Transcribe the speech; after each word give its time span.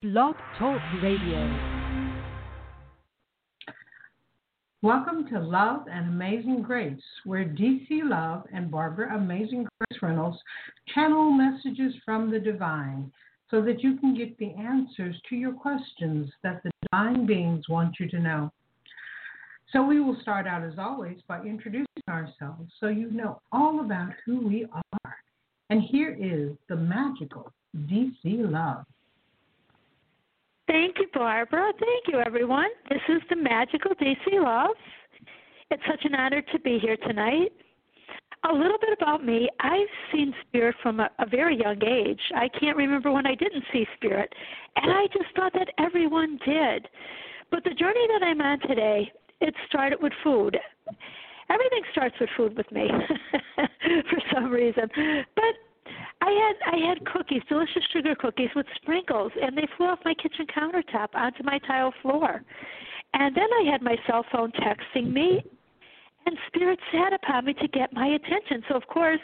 Blog 0.00 0.36
Talk 0.60 0.80
Radio. 1.02 1.58
Welcome 4.80 5.28
to 5.28 5.40
Love 5.40 5.88
and 5.90 6.06
Amazing 6.06 6.62
Grace, 6.62 7.02
where 7.24 7.44
DC 7.44 7.88
Love 8.04 8.44
and 8.52 8.70
Barbara 8.70 9.16
Amazing 9.16 9.66
Grace 9.80 10.00
Reynolds 10.00 10.38
channel 10.94 11.32
messages 11.32 11.94
from 12.04 12.30
the 12.30 12.38
divine 12.38 13.10
so 13.50 13.60
that 13.60 13.82
you 13.82 13.96
can 13.96 14.16
get 14.16 14.38
the 14.38 14.52
answers 14.52 15.16
to 15.28 15.34
your 15.34 15.52
questions 15.52 16.30
that 16.44 16.62
the 16.62 16.70
divine 16.92 17.26
beings 17.26 17.68
want 17.68 17.96
you 17.98 18.08
to 18.10 18.20
know. 18.20 18.52
So, 19.72 19.84
we 19.84 19.98
will 19.98 20.16
start 20.22 20.46
out 20.46 20.62
as 20.62 20.78
always 20.78 21.18
by 21.26 21.42
introducing 21.42 21.86
ourselves 22.08 22.70
so 22.78 22.86
you 22.86 23.10
know 23.10 23.40
all 23.50 23.80
about 23.80 24.12
who 24.24 24.46
we 24.46 24.64
are. 24.72 25.16
And 25.70 25.82
here 25.82 26.16
is 26.16 26.56
the 26.68 26.76
magical 26.76 27.52
DC 27.76 28.14
Love. 28.48 28.84
Thank 30.68 30.98
you, 30.98 31.06
Barbara. 31.14 31.72
Thank 31.80 32.04
you, 32.08 32.20
everyone. 32.24 32.68
This 32.90 33.00
is 33.08 33.22
the 33.30 33.36
magical 33.36 33.92
DC 33.92 34.18
Love. 34.34 34.76
It's 35.70 35.82
such 35.90 36.04
an 36.04 36.14
honor 36.14 36.42
to 36.42 36.58
be 36.58 36.78
here 36.78 36.98
tonight. 36.98 37.52
A 38.50 38.52
little 38.52 38.76
bit 38.78 38.90
about 39.00 39.24
me. 39.24 39.48
I've 39.60 39.88
seen 40.12 40.34
spirit 40.46 40.76
from 40.82 41.00
a, 41.00 41.08
a 41.20 41.26
very 41.26 41.58
young 41.58 41.82
age. 41.82 42.20
I 42.36 42.48
can't 42.60 42.76
remember 42.76 43.10
when 43.10 43.26
I 43.26 43.34
didn't 43.34 43.64
see 43.72 43.86
spirit, 43.96 44.30
and 44.76 44.92
I 44.92 45.06
just 45.06 45.34
thought 45.34 45.54
that 45.54 45.68
everyone 45.78 46.38
did. 46.44 46.86
But 47.50 47.64
the 47.64 47.70
journey 47.70 48.06
that 48.12 48.26
I'm 48.26 48.40
on 48.42 48.60
today, 48.60 49.10
it 49.40 49.54
started 49.68 50.00
with 50.02 50.12
food. 50.22 50.58
Everything 51.50 51.82
starts 51.92 52.14
with 52.20 52.28
food 52.36 52.54
with 52.58 52.70
me 52.70 52.88
for 53.56 54.20
some 54.34 54.50
reason. 54.50 54.84
But 55.34 55.54
I 56.20 56.30
had 56.30 56.74
I 56.74 56.88
had 56.88 57.04
cookies, 57.06 57.42
delicious 57.48 57.84
sugar 57.92 58.14
cookies 58.14 58.50
with 58.56 58.66
sprinkles, 58.76 59.32
and 59.40 59.56
they 59.56 59.66
flew 59.76 59.86
off 59.86 60.00
my 60.04 60.14
kitchen 60.14 60.46
countertop 60.46 61.14
onto 61.14 61.42
my 61.42 61.58
tile 61.66 61.94
floor. 62.02 62.42
And 63.14 63.34
then 63.34 63.48
I 63.60 63.70
had 63.70 63.82
my 63.82 63.96
cell 64.06 64.24
phone 64.30 64.52
texting 64.52 65.12
me, 65.12 65.42
and 66.26 66.36
spirit 66.48 66.78
sat 66.92 67.12
upon 67.12 67.46
me 67.46 67.54
to 67.54 67.68
get 67.68 67.92
my 67.92 68.06
attention. 68.06 68.62
So 68.68 68.74
of 68.76 68.86
course, 68.88 69.20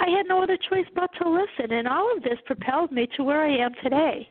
I 0.00 0.08
had 0.08 0.26
no 0.26 0.42
other 0.42 0.56
choice 0.56 0.86
but 0.94 1.10
to 1.20 1.28
listen, 1.28 1.72
and 1.72 1.86
all 1.86 2.16
of 2.16 2.22
this 2.22 2.38
propelled 2.46 2.90
me 2.90 3.06
to 3.16 3.22
where 3.22 3.42
I 3.42 3.56
am 3.58 3.72
today. 3.82 4.28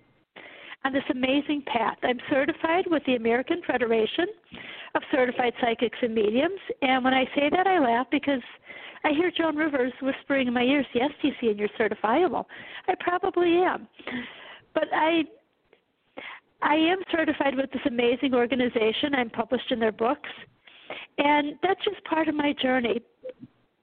On 0.86 0.94
this 0.94 1.04
amazing 1.12 1.64
path, 1.68 1.98
I'm 2.04 2.20
certified 2.30 2.86
with 2.88 3.04
the 3.06 3.16
American 3.16 3.62
Federation 3.68 4.26
of 4.96 5.02
Certified 5.12 5.54
Psychics 5.62 5.98
and 6.02 6.16
Mediums, 6.16 6.60
and 6.82 7.04
when 7.04 7.14
I 7.14 7.26
say 7.36 7.50
that, 7.52 7.68
I 7.68 7.80
laugh 7.80 8.08
because 8.12 8.42
I 9.04 9.12
hear 9.12 9.32
Joan 9.32 9.56
Rivers 9.56 9.94
whispering 10.02 10.48
in 10.48 10.54
my 10.54 10.64
ears, 10.64 10.86
"Yes, 10.94 11.12
DC, 11.22 11.50
and 11.50 11.60
you're 11.60 11.70
certifiable." 11.70 12.46
I 12.88 12.96
probably 12.96 13.58
am, 13.58 13.88
but 14.74 14.90
I 14.94 15.26
I 16.62 16.76
am 16.76 17.00
certified 17.10 17.56
with 17.56 17.72
this 17.72 17.86
amazing 17.86 18.34
organization. 18.34 19.16
I'm 19.16 19.30
published 19.30 19.72
in 19.72 19.80
their 19.80 19.94
books, 19.94 20.30
and 21.18 21.58
that's 21.64 21.84
just 21.84 22.04
part 22.04 22.28
of 22.28 22.36
my 22.36 22.54
journey. 22.54 23.02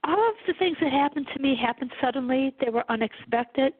All 0.04 0.28
of 0.28 0.34
the 0.46 0.52
things 0.54 0.76
that 0.80 0.92
happened 0.92 1.26
to 1.34 1.42
me 1.42 1.56
happened 1.56 1.92
suddenly. 2.00 2.54
They 2.60 2.70
were 2.70 2.84
unexpected. 2.88 3.72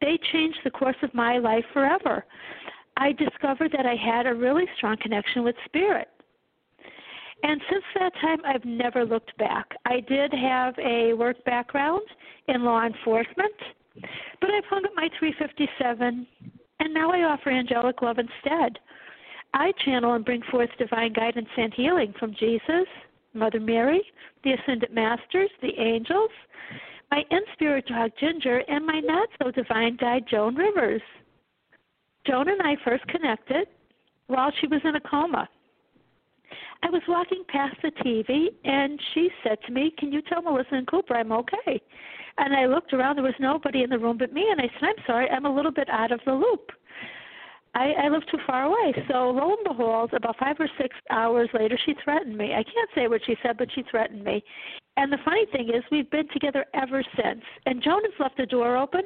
They 0.00 0.18
changed 0.32 0.58
the 0.64 0.70
course 0.70 0.96
of 1.02 1.14
my 1.14 1.38
life 1.38 1.64
forever. 1.72 2.24
I 2.96 3.12
discovered 3.12 3.72
that 3.72 3.86
I 3.86 3.94
had 3.94 4.26
a 4.26 4.34
really 4.34 4.66
strong 4.76 4.96
connection 4.96 5.44
with 5.44 5.56
spirit. 5.64 6.08
And 7.42 7.60
since 7.70 7.84
that 7.98 8.12
time, 8.20 8.38
I've 8.46 8.64
never 8.64 9.04
looked 9.04 9.36
back. 9.36 9.74
I 9.84 10.00
did 10.00 10.32
have 10.32 10.74
a 10.78 11.12
work 11.14 11.44
background 11.44 12.02
in 12.48 12.64
law 12.64 12.84
enforcement, 12.84 13.54
but 14.40 14.50
I've 14.50 14.64
hung 14.64 14.84
up 14.84 14.92
my 14.94 15.08
357, 15.18 16.26
and 16.80 16.94
now 16.94 17.10
I 17.10 17.24
offer 17.24 17.50
angelic 17.50 18.00
love 18.00 18.18
instead. 18.18 18.78
I 19.54 19.72
channel 19.84 20.14
and 20.14 20.24
bring 20.24 20.42
forth 20.50 20.70
divine 20.78 21.12
guidance 21.12 21.48
and 21.56 21.74
healing 21.74 22.14
from 22.18 22.34
Jesus, 22.38 22.86
Mother 23.34 23.60
Mary, 23.60 24.02
the 24.44 24.52
Ascended 24.52 24.92
Masters, 24.92 25.50
the 25.60 25.78
angels, 25.78 26.30
my 27.10 27.22
in 27.30 27.40
spirit 27.52 27.86
dog 27.86 28.12
Ginger, 28.18 28.62
and 28.68 28.86
my 28.86 29.00
not 29.00 29.28
so 29.42 29.50
divine 29.50 29.96
guide 29.96 30.24
Joan 30.30 30.54
Rivers. 30.54 31.02
Joan 32.26 32.48
and 32.48 32.62
I 32.62 32.76
first 32.84 33.06
connected 33.08 33.66
while 34.28 34.52
she 34.60 34.66
was 34.68 34.80
in 34.84 34.94
a 34.96 35.00
coma. 35.00 35.48
I 36.82 36.90
was 36.90 37.02
walking 37.06 37.44
past 37.48 37.76
the 37.82 37.90
TV 38.04 38.48
and 38.64 39.00
she 39.14 39.30
said 39.44 39.58
to 39.66 39.72
me, 39.72 39.92
Can 39.98 40.12
you 40.12 40.20
tell 40.22 40.42
Melissa 40.42 40.74
and 40.74 40.86
Cooper 40.86 41.14
I'm 41.14 41.32
okay? 41.32 41.80
And 42.38 42.54
I 42.54 42.66
looked 42.66 42.92
around, 42.92 43.16
there 43.16 43.24
was 43.24 43.34
nobody 43.38 43.82
in 43.82 43.90
the 43.90 43.98
room 43.98 44.18
but 44.18 44.32
me, 44.32 44.46
and 44.50 44.60
I 44.60 44.64
said, 44.64 44.88
I'm 44.88 45.04
sorry, 45.06 45.28
I'm 45.28 45.44
a 45.44 45.54
little 45.54 45.70
bit 45.70 45.88
out 45.90 46.12
of 46.12 46.20
the 46.24 46.32
loop. 46.32 46.70
I, 47.74 47.92
I 48.04 48.08
live 48.08 48.22
too 48.30 48.38
far 48.46 48.64
away. 48.64 48.92
So 49.08 49.30
lo 49.30 49.54
and 49.54 49.64
behold, 49.64 50.12
about 50.12 50.38
five 50.38 50.56
or 50.58 50.68
six 50.78 50.94
hours 51.10 51.48
later, 51.54 51.78
she 51.86 51.94
threatened 52.04 52.36
me. 52.36 52.52
I 52.52 52.62
can't 52.62 52.90
say 52.94 53.08
what 53.08 53.22
she 53.26 53.36
said, 53.42 53.56
but 53.58 53.68
she 53.74 53.82
threatened 53.90 54.24
me. 54.24 54.42
And 54.96 55.10
the 55.10 55.18
funny 55.24 55.46
thing 55.52 55.70
is, 55.70 55.82
we've 55.90 56.10
been 56.10 56.28
together 56.28 56.66
ever 56.74 57.02
since. 57.16 57.42
And 57.64 57.82
Joan 57.82 58.02
has 58.04 58.12
left 58.18 58.36
the 58.36 58.46
door 58.46 58.76
open 58.76 59.02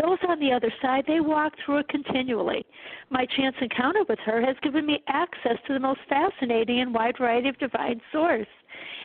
those 0.00 0.18
on 0.28 0.40
the 0.40 0.52
other 0.52 0.72
side, 0.80 1.04
they 1.06 1.20
walk 1.20 1.52
through 1.64 1.78
it 1.78 1.88
continually. 1.88 2.64
My 3.10 3.26
chance 3.36 3.54
encounter 3.60 4.04
with 4.08 4.18
her 4.20 4.40
has 4.40 4.56
given 4.62 4.86
me 4.86 5.02
access 5.08 5.56
to 5.66 5.74
the 5.74 5.80
most 5.80 6.00
fascinating 6.08 6.80
and 6.80 6.94
wide 6.94 7.16
variety 7.18 7.48
of 7.48 7.58
divine 7.58 8.00
source. 8.10 8.46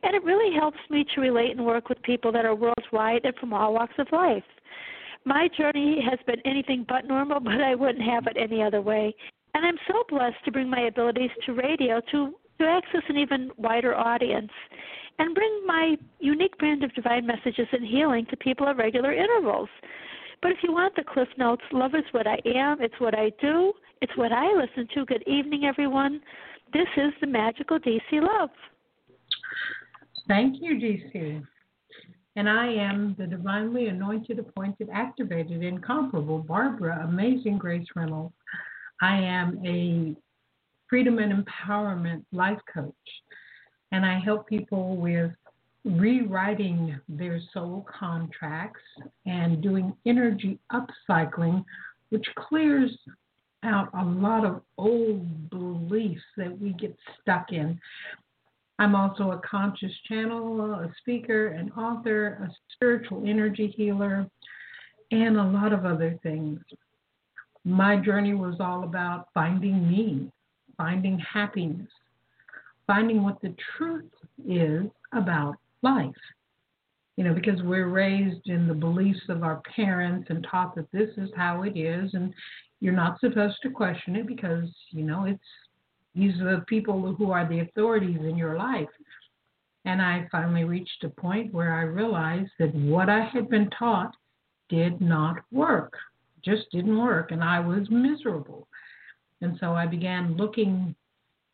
And 0.03 0.15
it 0.15 0.23
really 0.23 0.55
helps 0.55 0.79
me 0.89 1.05
to 1.13 1.21
relate 1.21 1.51
and 1.51 1.65
work 1.65 1.89
with 1.89 2.01
people 2.03 2.31
that 2.31 2.45
are 2.45 2.55
worldwide 2.55 3.25
and 3.25 3.35
from 3.35 3.53
all 3.53 3.73
walks 3.73 3.95
of 3.97 4.07
life. 4.11 4.43
My 5.25 5.49
journey 5.57 6.01
has 6.09 6.19
been 6.25 6.39
anything 6.45 6.85
but 6.87 7.05
normal, 7.05 7.39
but 7.43 7.61
I 7.61 7.75
wouldn't 7.75 8.03
have 8.03 8.27
it 8.27 8.37
any 8.37 8.63
other 8.63 8.81
way. 8.81 9.13
And 9.53 9.65
I'm 9.65 9.77
so 9.87 10.03
blessed 10.09 10.37
to 10.45 10.51
bring 10.51 10.69
my 10.69 10.81
abilities 10.81 11.31
to 11.45 11.53
radio 11.53 12.01
to, 12.11 12.33
to 12.59 12.65
access 12.65 13.01
an 13.09 13.17
even 13.17 13.51
wider 13.57 13.95
audience 13.95 14.51
and 15.19 15.33
bring 15.33 15.63
my 15.65 15.95
unique 16.19 16.57
brand 16.57 16.83
of 16.83 16.93
divine 16.93 17.25
messages 17.25 17.67
and 17.71 17.85
healing 17.85 18.25
to 18.29 18.37
people 18.37 18.67
at 18.67 18.77
regular 18.77 19.13
intervals. 19.13 19.69
But 20.41 20.51
if 20.51 20.57
you 20.61 20.71
want 20.71 20.95
the 20.95 21.03
Cliff 21.03 21.27
Notes, 21.37 21.63
love 21.71 21.95
is 21.95 22.03
what 22.11 22.27
I 22.27 22.37
am, 22.45 22.81
it's 22.81 22.99
what 22.99 23.17
I 23.17 23.31
do, 23.41 23.73
it's 24.01 24.15
what 24.15 24.31
I 24.31 24.53
listen 24.53 24.87
to. 24.93 25.05
Good 25.05 25.23
evening, 25.27 25.65
everyone. 25.65 26.21
This 26.73 26.87
is 26.95 27.13
the 27.21 27.27
magical 27.27 27.79
DC 27.79 28.01
Love. 28.13 28.49
Thank 30.27 30.57
you, 30.61 30.75
DC. 30.75 31.43
And 32.35 32.47
I 32.47 32.67
am 32.67 33.15
the 33.17 33.25
divinely 33.25 33.87
anointed, 33.87 34.37
appointed, 34.37 34.89
activated, 34.93 35.63
incomparable 35.63 36.39
Barbara, 36.39 37.03
amazing 37.03 37.57
Grace 37.57 37.87
Reynolds. 37.95 38.35
I 39.01 39.17
am 39.17 39.59
a 39.65 40.15
freedom 40.87 41.17
and 41.17 41.43
empowerment 41.43 42.23
life 42.31 42.59
coach, 42.71 42.93
and 43.91 44.05
I 44.05 44.19
help 44.19 44.47
people 44.47 44.97
with 44.97 45.31
rewriting 45.85 46.99
their 47.07 47.39
soul 47.53 47.85
contracts 47.99 48.81
and 49.25 49.61
doing 49.61 49.95
energy 50.05 50.59
upcycling, 50.71 51.63
which 52.09 52.25
clears 52.35 52.91
out 53.63 53.89
a 53.93 54.03
lot 54.03 54.45
of 54.45 54.61
old 54.77 55.49
beliefs 55.49 56.21
that 56.37 56.57
we 56.59 56.73
get 56.73 56.95
stuck 57.21 57.51
in. 57.51 57.79
I'm 58.79 58.95
also 58.95 59.31
a 59.31 59.41
conscious 59.49 59.91
channel, 60.07 60.73
a 60.73 60.91
speaker, 60.99 61.47
an 61.47 61.71
author, 61.71 62.47
a 62.47 62.51
spiritual 62.73 63.23
energy 63.25 63.73
healer, 63.75 64.27
and 65.11 65.37
a 65.37 65.43
lot 65.43 65.73
of 65.73 65.85
other 65.85 66.19
things. 66.21 66.59
My 67.65 67.97
journey 67.97 68.33
was 68.33 68.55
all 68.59 68.83
about 68.83 69.27
finding 69.33 69.89
me, 69.89 70.31
finding 70.77 71.17
happiness, 71.19 71.89
finding 72.85 73.23
what 73.23 73.41
the 73.41 73.55
truth 73.77 74.11
is 74.47 74.85
about 75.11 75.55
life. 75.81 76.11
You 77.15 77.23
know, 77.23 77.33
because 77.33 77.61
we're 77.63 77.87
raised 77.87 78.47
in 78.47 78.67
the 78.67 78.75
beliefs 78.75 79.27
of 79.29 79.41
our 79.41 79.61
parents 79.75 80.27
and 80.29 80.45
taught 80.49 80.75
that 80.75 80.91
this 80.91 81.09
is 81.17 81.29
how 81.35 81.63
it 81.63 81.75
is, 81.77 82.13
and 82.13 82.33
you're 82.79 82.93
not 82.93 83.19
supposed 83.19 83.57
to 83.63 83.71
question 83.71 84.15
it 84.15 84.27
because, 84.27 84.69
you 84.91 85.03
know, 85.03 85.25
it's 85.25 85.39
these 86.13 86.39
are 86.41 86.57
the 86.57 86.65
people 86.65 87.13
who 87.13 87.31
are 87.31 87.47
the 87.47 87.59
authorities 87.59 88.19
in 88.21 88.37
your 88.37 88.57
life. 88.57 88.89
And 89.85 90.01
I 90.01 90.27
finally 90.31 90.63
reached 90.63 91.03
a 91.03 91.09
point 91.09 91.53
where 91.53 91.73
I 91.73 91.83
realized 91.83 92.51
that 92.59 92.73
what 92.73 93.07
I 93.07 93.21
had 93.21 93.49
been 93.49 93.69
taught 93.69 94.13
did 94.67 94.99
not 94.99 95.37
work, 95.51 95.93
just 96.43 96.69
didn't 96.71 96.97
work, 96.97 97.31
and 97.31 97.43
I 97.43 97.59
was 97.59 97.89
miserable. 97.89 98.67
And 99.41 99.57
so 99.59 99.73
I 99.73 99.85
began 99.85 100.35
looking 100.35 100.95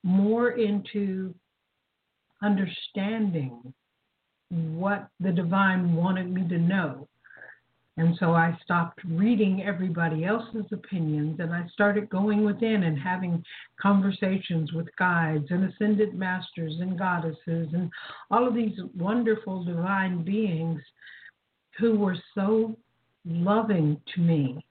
more 0.03 0.51
into 0.51 1.35
understanding 2.41 3.73
what 4.53 5.07
the 5.19 5.31
divine 5.31 5.95
wanted 5.95 6.31
me 6.31 6.47
to 6.47 6.57
know. 6.57 7.07
And 7.97 8.15
so 8.19 8.33
I 8.33 8.57
stopped 8.63 8.99
reading 9.05 9.63
everybody 9.63 10.25
else's 10.25 10.65
opinions 10.71 11.39
and 11.39 11.53
I 11.53 11.67
started 11.73 12.09
going 12.09 12.43
within 12.43 12.83
and 12.83 12.97
having 12.97 13.43
conversations 13.79 14.73
with 14.73 14.87
guides 14.97 15.45
and 15.51 15.71
ascended 15.71 16.15
masters 16.15 16.73
and 16.79 16.97
goddesses 16.97 17.37
and 17.73 17.91
all 18.31 18.47
of 18.47 18.55
these 18.55 18.79
wonderful 18.97 19.63
divine 19.63 20.23
beings 20.23 20.81
who 21.77 21.95
were 21.95 22.17
so 22.33 22.75
loving 23.25 24.01
to 24.15 24.21
me 24.21 24.65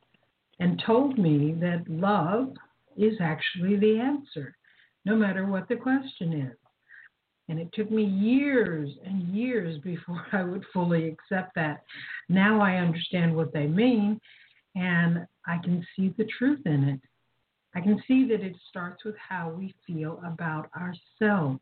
and 0.58 0.82
told 0.84 1.16
me 1.16 1.54
that 1.60 1.88
love 1.88 2.52
is 2.96 3.14
actually 3.20 3.76
the 3.76 4.00
answer, 4.00 4.56
no 5.04 5.14
matter 5.14 5.46
what 5.46 5.68
the 5.68 5.76
question 5.76 6.32
is. 6.32 6.56
And 7.52 7.60
it 7.60 7.68
took 7.74 7.90
me 7.90 8.02
years 8.02 8.88
and 9.04 9.28
years 9.28 9.78
before 9.82 10.24
I 10.32 10.42
would 10.42 10.64
fully 10.72 11.06
accept 11.06 11.54
that. 11.56 11.82
Now 12.30 12.62
I 12.62 12.76
understand 12.76 13.36
what 13.36 13.52
they 13.52 13.66
mean 13.66 14.18
and 14.74 15.26
I 15.46 15.58
can 15.62 15.86
see 15.94 16.14
the 16.16 16.26
truth 16.38 16.60
in 16.64 16.84
it. 16.84 17.00
I 17.74 17.82
can 17.82 18.02
see 18.08 18.26
that 18.28 18.40
it 18.40 18.56
starts 18.70 19.04
with 19.04 19.16
how 19.18 19.50
we 19.50 19.74
feel 19.86 20.18
about 20.24 20.70
ourselves. 20.74 21.60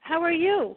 How 0.00 0.22
are 0.22 0.32
you? 0.32 0.76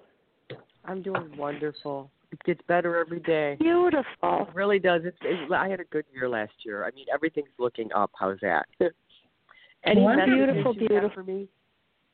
I'm 0.85 1.01
doing 1.01 1.35
wonderful. 1.37 2.11
It 2.31 2.39
gets 2.43 2.61
better 2.67 2.97
every 2.97 3.19
day. 3.19 3.55
Beautiful. 3.59 4.05
It 4.23 4.53
really 4.53 4.79
does. 4.79 5.01
It's, 5.05 5.17
it's, 5.21 5.51
I 5.53 5.69
had 5.69 5.79
a 5.79 5.85
good 5.85 6.05
year 6.13 6.27
last 6.29 6.53
year. 6.65 6.85
I 6.85 6.91
mean, 6.91 7.05
everything's 7.13 7.47
looking 7.59 7.89
up. 7.93 8.11
How's 8.13 8.39
that? 8.41 8.65
Any. 9.85 10.05
Beautiful, 10.25 10.73
beautiful. 10.73 11.11
for 11.13 11.23
me? 11.23 11.47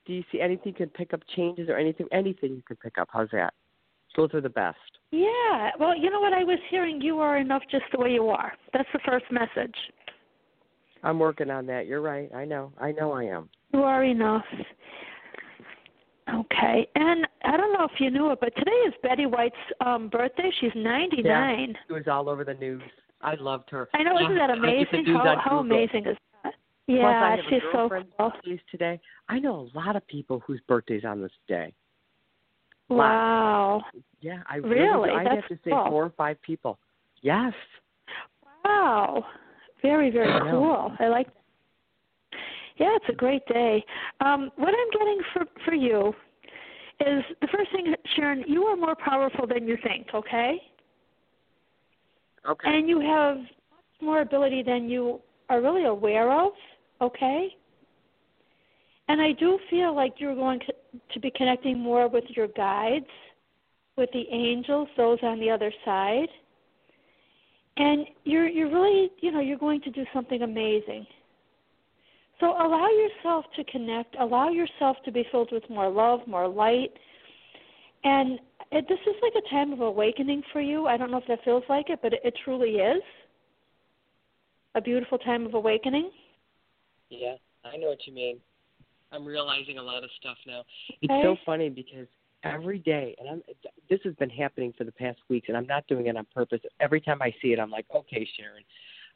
Do 0.07 0.13
you 0.13 0.23
see 0.31 0.39
anything 0.39 0.67
you 0.67 0.73
can 0.73 0.89
pick 0.89 1.13
up 1.13 1.19
changes 1.35 1.67
or 1.69 1.77
anything? 1.77 2.07
Anything 2.13 2.51
you 2.51 2.63
can 2.65 2.77
pick 2.77 2.97
up? 2.97 3.09
How's 3.11 3.29
that? 3.33 3.53
Those 4.15 4.33
are 4.33 4.41
the 4.41 4.49
best. 4.49 4.77
Yeah. 5.11 5.71
Well, 5.79 5.95
you 5.95 6.09
know 6.09 6.21
what? 6.21 6.33
I 6.33 6.43
was 6.43 6.59
hearing 6.71 7.01
you 7.01 7.19
are 7.19 7.37
enough 7.37 7.61
just 7.69 7.83
the 7.91 7.99
way 7.99 8.11
you 8.11 8.29
are. 8.29 8.53
That's 8.73 8.87
the 8.93 8.99
first 9.05 9.25
message. 9.29 9.75
I'm 11.03 11.19
working 11.19 11.51
on 11.51 11.65
that. 11.67 11.85
You're 11.87 12.01
right. 12.01 12.33
I 12.33 12.45
know. 12.45 12.71
I 12.79 12.93
know 12.93 13.11
I 13.11 13.25
am. 13.25 13.49
You 13.73 13.83
are 13.83 14.03
enough. 14.05 14.45
Okay. 16.33 16.87
And 16.95 17.27
I 17.43 17.57
don't 17.57 17.73
know 17.73 17.85
if 17.85 17.99
you 17.99 18.09
knew 18.09 18.31
it, 18.31 18.39
but 18.41 18.55
today 18.55 18.71
is 18.87 18.93
Betty 19.03 19.25
White's 19.25 19.55
um 19.85 20.09
birthday. 20.09 20.49
She's 20.59 20.71
99. 20.75 21.23
Yeah, 21.25 21.65
It 21.89 21.93
was 21.93 22.07
all 22.09 22.29
over 22.29 22.43
the 22.43 22.55
news. 22.55 22.81
I 23.21 23.35
loved 23.35 23.69
her. 23.71 23.89
I 23.93 24.03
know, 24.03 24.17
isn't 24.19 24.35
that 24.35 24.51
I 24.51 24.55
get 24.55 24.61
the 24.61 24.97
amazing? 24.97 25.15
How 25.15 25.37
how 25.43 25.59
amazing 25.59 26.05
is 26.07 26.17
that? 26.87 26.93
Plus, 26.93 27.03
I 27.03 27.29
Yeah, 27.29 27.35
have 27.35 27.45
she's 27.49 27.61
a 27.61 27.71
so 27.71 27.89
cool. 28.17 28.31
today. 28.71 28.99
I 29.29 29.39
know 29.39 29.69
a 29.73 29.77
lot 29.77 29.95
of 29.95 30.05
people 30.07 30.41
whose 30.45 30.59
birthdays 30.67 31.05
on 31.05 31.21
this 31.21 31.31
day. 31.47 31.73
Wow. 32.89 33.83
Yeah, 34.21 34.41
I 34.49 34.57
Really? 34.57 35.09
do. 35.09 35.15
I 35.15 35.23
have 35.23 35.47
to 35.47 35.55
say 35.63 35.71
cool. 35.71 35.89
four 35.89 36.05
or 36.05 36.09
five 36.11 36.41
people. 36.41 36.79
Yes. 37.21 37.53
Wow. 38.63 39.25
Very, 39.81 40.09
very 40.09 40.31
I 40.31 40.51
cool. 40.51 40.91
I 40.99 41.07
like 41.07 41.27
that. 41.27 41.33
Yeah, 42.77 42.95
it's 42.95 43.09
a 43.09 43.13
great 43.13 43.45
day. 43.47 43.83
Um, 44.21 44.51
what 44.55 44.69
I'm 44.69 44.91
getting 44.99 45.19
for 45.33 45.45
for 45.65 45.73
you 45.73 46.13
is 46.99 47.23
the 47.41 47.47
first 47.47 47.71
thing, 47.71 47.93
Sharon, 48.15 48.43
you 48.47 48.63
are 48.63 48.75
more 48.75 48.95
powerful 48.95 49.45
than 49.47 49.67
you 49.67 49.77
think, 49.83 50.07
okay? 50.13 50.59
Okay. 52.47 52.69
And 52.69 52.87
you 52.87 52.99
have 52.99 53.37
more 54.01 54.21
ability 54.21 54.63
than 54.63 54.89
you 54.89 55.19
are 55.49 55.61
really 55.61 55.85
aware 55.85 56.31
of, 56.31 56.53
okay? 57.01 57.55
And 59.09 59.21
I 59.21 59.31
do 59.33 59.57
feel 59.69 59.95
like 59.95 60.15
you're 60.17 60.35
going 60.35 60.59
to, 61.13 61.19
be 61.19 61.31
connecting 61.35 61.79
more 61.79 62.07
with 62.07 62.25
your 62.29 62.47
guides, 62.47 63.05
with 63.95 64.09
the 64.13 64.25
angels, 64.31 64.87
those 64.97 65.19
on 65.23 65.39
the 65.39 65.49
other 65.49 65.71
side. 65.85 66.27
And 67.77 68.05
you're 68.23 68.47
you're 68.47 68.71
really, 68.71 69.11
you 69.21 69.31
know, 69.31 69.39
you're 69.39 69.57
going 69.57 69.81
to 69.81 69.91
do 69.91 70.03
something 70.13 70.41
amazing. 70.41 71.05
So 72.39 72.51
allow 72.51 72.87
yourself 72.87 73.45
to 73.55 73.63
connect, 73.63 74.15
allow 74.19 74.49
yourself 74.49 74.97
to 75.05 75.11
be 75.11 75.25
filled 75.31 75.49
with 75.51 75.67
more 75.69 75.89
love, 75.89 76.19
more 76.27 76.47
light. 76.47 76.91
And 78.03 78.39
it, 78.71 78.85
this 78.87 78.99
is 79.07 79.15
like 79.21 79.33
a 79.43 79.49
time 79.49 79.73
of 79.73 79.81
awakening 79.81 80.43
for 80.51 80.61
you. 80.61 80.87
I 80.87 80.97
don't 80.97 81.09
know 81.09 81.17
if 81.17 81.27
that 81.27 81.43
feels 81.43 81.63
like 81.69 81.89
it, 81.89 81.99
but 82.01 82.13
it, 82.13 82.21
it 82.23 82.33
truly 82.43 82.75
is 82.75 83.01
a 84.75 84.81
beautiful 84.81 85.17
time 85.17 85.45
of 85.45 85.55
awakening. 85.55 86.11
Yeah, 87.09 87.35
I 87.63 87.77
know 87.77 87.87
what 87.87 88.05
you 88.05 88.13
mean. 88.13 88.39
I'm 89.11 89.25
realizing 89.25 89.77
a 89.77 89.83
lot 89.83 90.03
of 90.03 90.09
stuff 90.19 90.37
now. 90.45 90.63
It's 91.01 91.11
Okay. 91.11 91.23
so 91.23 91.37
funny 91.45 91.69
because 91.69 92.07
every 92.43 92.79
day, 92.79 93.15
and 93.19 93.29
I'm 93.29 93.43
this 93.89 94.01
has 94.03 94.13
been 94.15 94.29
happening 94.29 94.73
for 94.73 94.83
the 94.83 94.91
past 94.91 95.19
weeks, 95.29 95.47
and 95.47 95.55
I'm 95.55 95.67
not 95.67 95.87
doing 95.87 96.07
it 96.07 96.17
on 96.17 96.25
purpose. 96.33 96.59
Every 96.79 96.99
time 96.99 97.21
I 97.21 97.33
see 97.41 97.53
it, 97.53 97.59
I'm 97.59 97.71
like, 97.71 97.85
okay, 97.93 98.27
Sharon. 98.35 98.63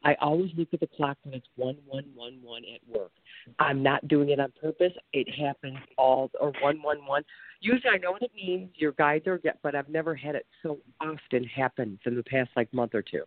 I 0.03 0.15
always 0.15 0.51
look 0.57 0.69
at 0.73 0.79
the 0.79 0.87
clock 0.87 1.17
when 1.23 1.35
it's 1.35 1.47
one 1.55 1.77
one 1.85 2.05
one 2.15 2.39
one 2.41 2.63
at 2.73 2.81
work. 2.87 3.11
I'm 3.59 3.83
not 3.83 4.07
doing 4.07 4.29
it 4.29 4.39
on 4.39 4.51
purpose. 4.59 4.93
It 5.13 5.27
happens 5.29 5.77
all 5.97 6.31
or 6.39 6.53
one 6.61 6.81
one 6.81 7.05
one. 7.05 7.23
Usually, 7.59 7.93
I 7.93 7.97
know 7.97 8.11
what 8.11 8.23
it 8.23 8.31
means. 8.33 8.71
Your 8.75 8.93
guides 8.93 9.27
are, 9.27 9.39
but 9.61 9.75
I've 9.75 9.89
never 9.89 10.15
had 10.15 10.33
it 10.33 10.47
so 10.63 10.79
often 10.99 11.43
happen 11.43 11.99
in 12.05 12.15
the 12.15 12.23
past 12.23 12.49
like 12.55 12.73
month 12.73 12.95
or 12.95 13.03
two. 13.03 13.23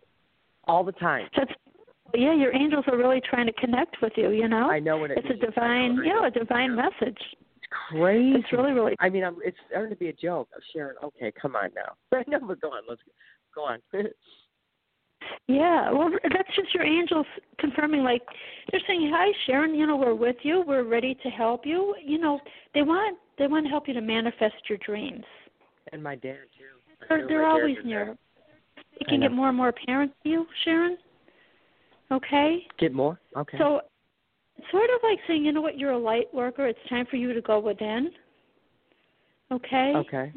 All 0.65 0.83
the 0.83 0.91
time. 0.93 1.29
That's 1.37 1.51
yeah, 2.19 2.33
your 2.33 2.53
angels 2.55 2.85
are 2.87 2.97
really 2.97 3.21
trying 3.21 3.47
to 3.47 3.53
connect 3.53 3.97
with 4.01 4.13
you, 4.15 4.31
you 4.31 4.47
know? 4.47 4.69
I 4.69 4.79
know 4.79 4.97
what 4.97 5.11
it 5.11 5.17
It's 5.17 5.29
a 5.29 5.45
divine, 5.45 5.99
I 5.99 6.03
you 6.03 6.13
know, 6.13 6.25
a 6.25 6.31
divine 6.31 6.75
message. 6.75 7.17
It's 7.57 7.67
crazy. 7.91 8.39
It's 8.39 8.51
really, 8.51 8.71
really 8.71 8.95
I 8.99 9.09
mean, 9.09 9.23
I'm, 9.23 9.37
it's 9.43 9.57
starting 9.69 9.89
to 9.91 9.95
be 9.95 10.09
a 10.09 10.13
joke. 10.13 10.49
Sharon, 10.73 10.95
okay, 11.03 11.31
come 11.39 11.55
on 11.55 11.69
now. 11.75 12.21
Know, 12.27 12.39
but 12.47 12.61
go 12.61 12.69
on. 12.69 12.83
Let's 12.87 13.01
go 13.53 13.63
on. 13.63 13.79
Yeah, 15.47 15.91
well, 15.91 16.11
that's 16.23 16.55
just 16.55 16.73
your 16.73 16.83
angels 16.83 17.25
confirming, 17.59 18.03
like 18.03 18.21
they're 18.71 18.81
saying, 18.87 19.11
"Hi, 19.13 19.31
Sharon. 19.45 19.73
You 19.73 19.87
know, 19.87 19.95
we're 19.95 20.13
with 20.13 20.35
you. 20.43 20.63
We're 20.67 20.83
ready 20.83 21.17
to 21.23 21.29
help 21.29 21.65
you. 21.65 21.95
You 22.03 22.19
know, 22.19 22.39
they 22.73 22.83
want 22.83 23.17
they 23.37 23.47
want 23.47 23.65
to 23.65 23.69
help 23.69 23.87
you 23.87 23.93
to 23.95 24.01
manifest 24.01 24.55
your 24.69 24.77
dreams. 24.85 25.23
and 25.91 26.03
my 26.03 26.15
dad 26.15 26.37
too. 26.57 27.07
They're 27.09 27.27
they're 27.27 27.45
always 27.45 27.77
near, 27.83 28.15
making 28.99 29.23
it 29.23 29.31
more 29.31 29.49
and 29.49 29.57
more 29.57 29.69
apparent 29.69 30.11
to 30.23 30.29
you, 30.29 30.45
Sharon. 30.63 30.97
Okay, 32.11 32.67
Get 32.77 32.93
more. 32.93 33.19
Okay. 33.35 33.57
so 33.57 33.81
it's 34.57 34.67
sort 34.71 34.89
of 34.89 34.99
like 35.03 35.19
saying, 35.27 35.43
you 35.43 35.51
know 35.51 35.61
what, 35.61 35.77
you're 35.77 35.91
a 35.91 35.97
light 35.97 36.33
worker. 36.33 36.67
It's 36.67 36.79
time 36.89 37.05
for 37.09 37.15
you 37.15 37.33
to 37.33 37.41
go 37.41 37.59
within. 37.59 38.11
Okay. 39.51 39.93
okay. 39.95 40.31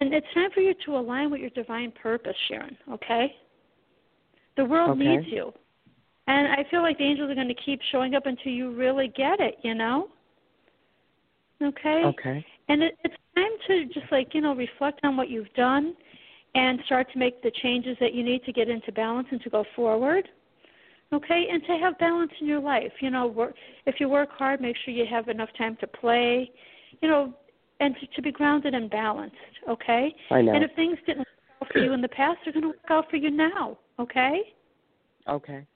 And 0.00 0.12
it's 0.12 0.26
time 0.34 0.50
for 0.52 0.60
you 0.60 0.74
to 0.84 0.96
align 0.96 1.30
with 1.30 1.40
your 1.40 1.50
divine 1.50 1.92
purpose, 1.92 2.36
Sharon, 2.48 2.76
okay? 2.90 3.34
The 4.56 4.64
world 4.64 4.90
Okay. 4.90 5.16
needs 5.16 5.26
you. 5.26 5.52
And 6.28 6.48
I 6.48 6.64
feel 6.70 6.82
like 6.82 6.98
the 6.98 7.04
angels 7.04 7.30
are 7.30 7.34
going 7.34 7.48
to 7.48 7.54
keep 7.54 7.80
showing 7.92 8.14
up 8.14 8.26
until 8.26 8.52
you 8.52 8.72
really 8.72 9.08
get 9.08 9.40
it, 9.40 9.56
you 9.62 9.74
know? 9.74 10.08
Okay? 11.62 12.02
Okay. 12.04 12.44
And 12.68 12.82
it, 12.82 12.98
it's 13.04 13.14
time 13.34 13.52
to 13.68 13.84
just 13.86 14.10
like, 14.10 14.34
you 14.34 14.40
know, 14.40 14.54
reflect 14.54 15.00
on 15.04 15.16
what 15.16 15.30
you've 15.30 15.52
done 15.54 15.94
and 16.54 16.80
start 16.86 17.10
to 17.12 17.18
make 17.18 17.42
the 17.42 17.52
changes 17.62 17.96
that 18.00 18.12
you 18.12 18.24
need 18.24 18.44
to 18.44 18.52
get 18.52 18.68
into 18.68 18.90
balance 18.92 19.28
and 19.30 19.40
to 19.42 19.50
go 19.50 19.64
forward. 19.74 20.28
Okay, 21.12 21.46
and 21.50 21.62
to 21.64 21.78
have 21.78 21.98
balance 21.98 22.32
in 22.40 22.46
your 22.46 22.60
life. 22.60 22.92
You 23.00 23.10
know, 23.10 23.26
work 23.26 23.54
if 23.86 24.00
you 24.00 24.08
work 24.08 24.30
hard, 24.32 24.60
make 24.60 24.76
sure 24.84 24.92
you 24.92 25.06
have 25.08 25.28
enough 25.28 25.50
time 25.56 25.76
to 25.80 25.86
play. 25.86 26.50
You 27.00 27.08
know, 27.08 27.34
and 27.80 27.94
to, 28.00 28.06
to 28.06 28.22
be 28.22 28.32
grounded 28.32 28.74
and 28.74 28.90
balanced. 28.90 29.36
Okay. 29.68 30.14
I 30.30 30.42
know. 30.42 30.54
And 30.54 30.64
if 30.64 30.70
things 30.76 30.98
didn't 31.06 31.18
work 31.18 31.26
out 31.62 31.72
for 31.72 31.78
you 31.78 31.92
in 31.92 32.00
the 32.00 32.08
past, 32.08 32.38
they're 32.44 32.52
going 32.52 32.62
to 32.62 32.68
work 32.68 32.90
out 32.90 33.10
for 33.10 33.16
you 33.16 33.30
now. 33.30 33.78
Okay. 33.98 34.40
Okay. 35.28 35.66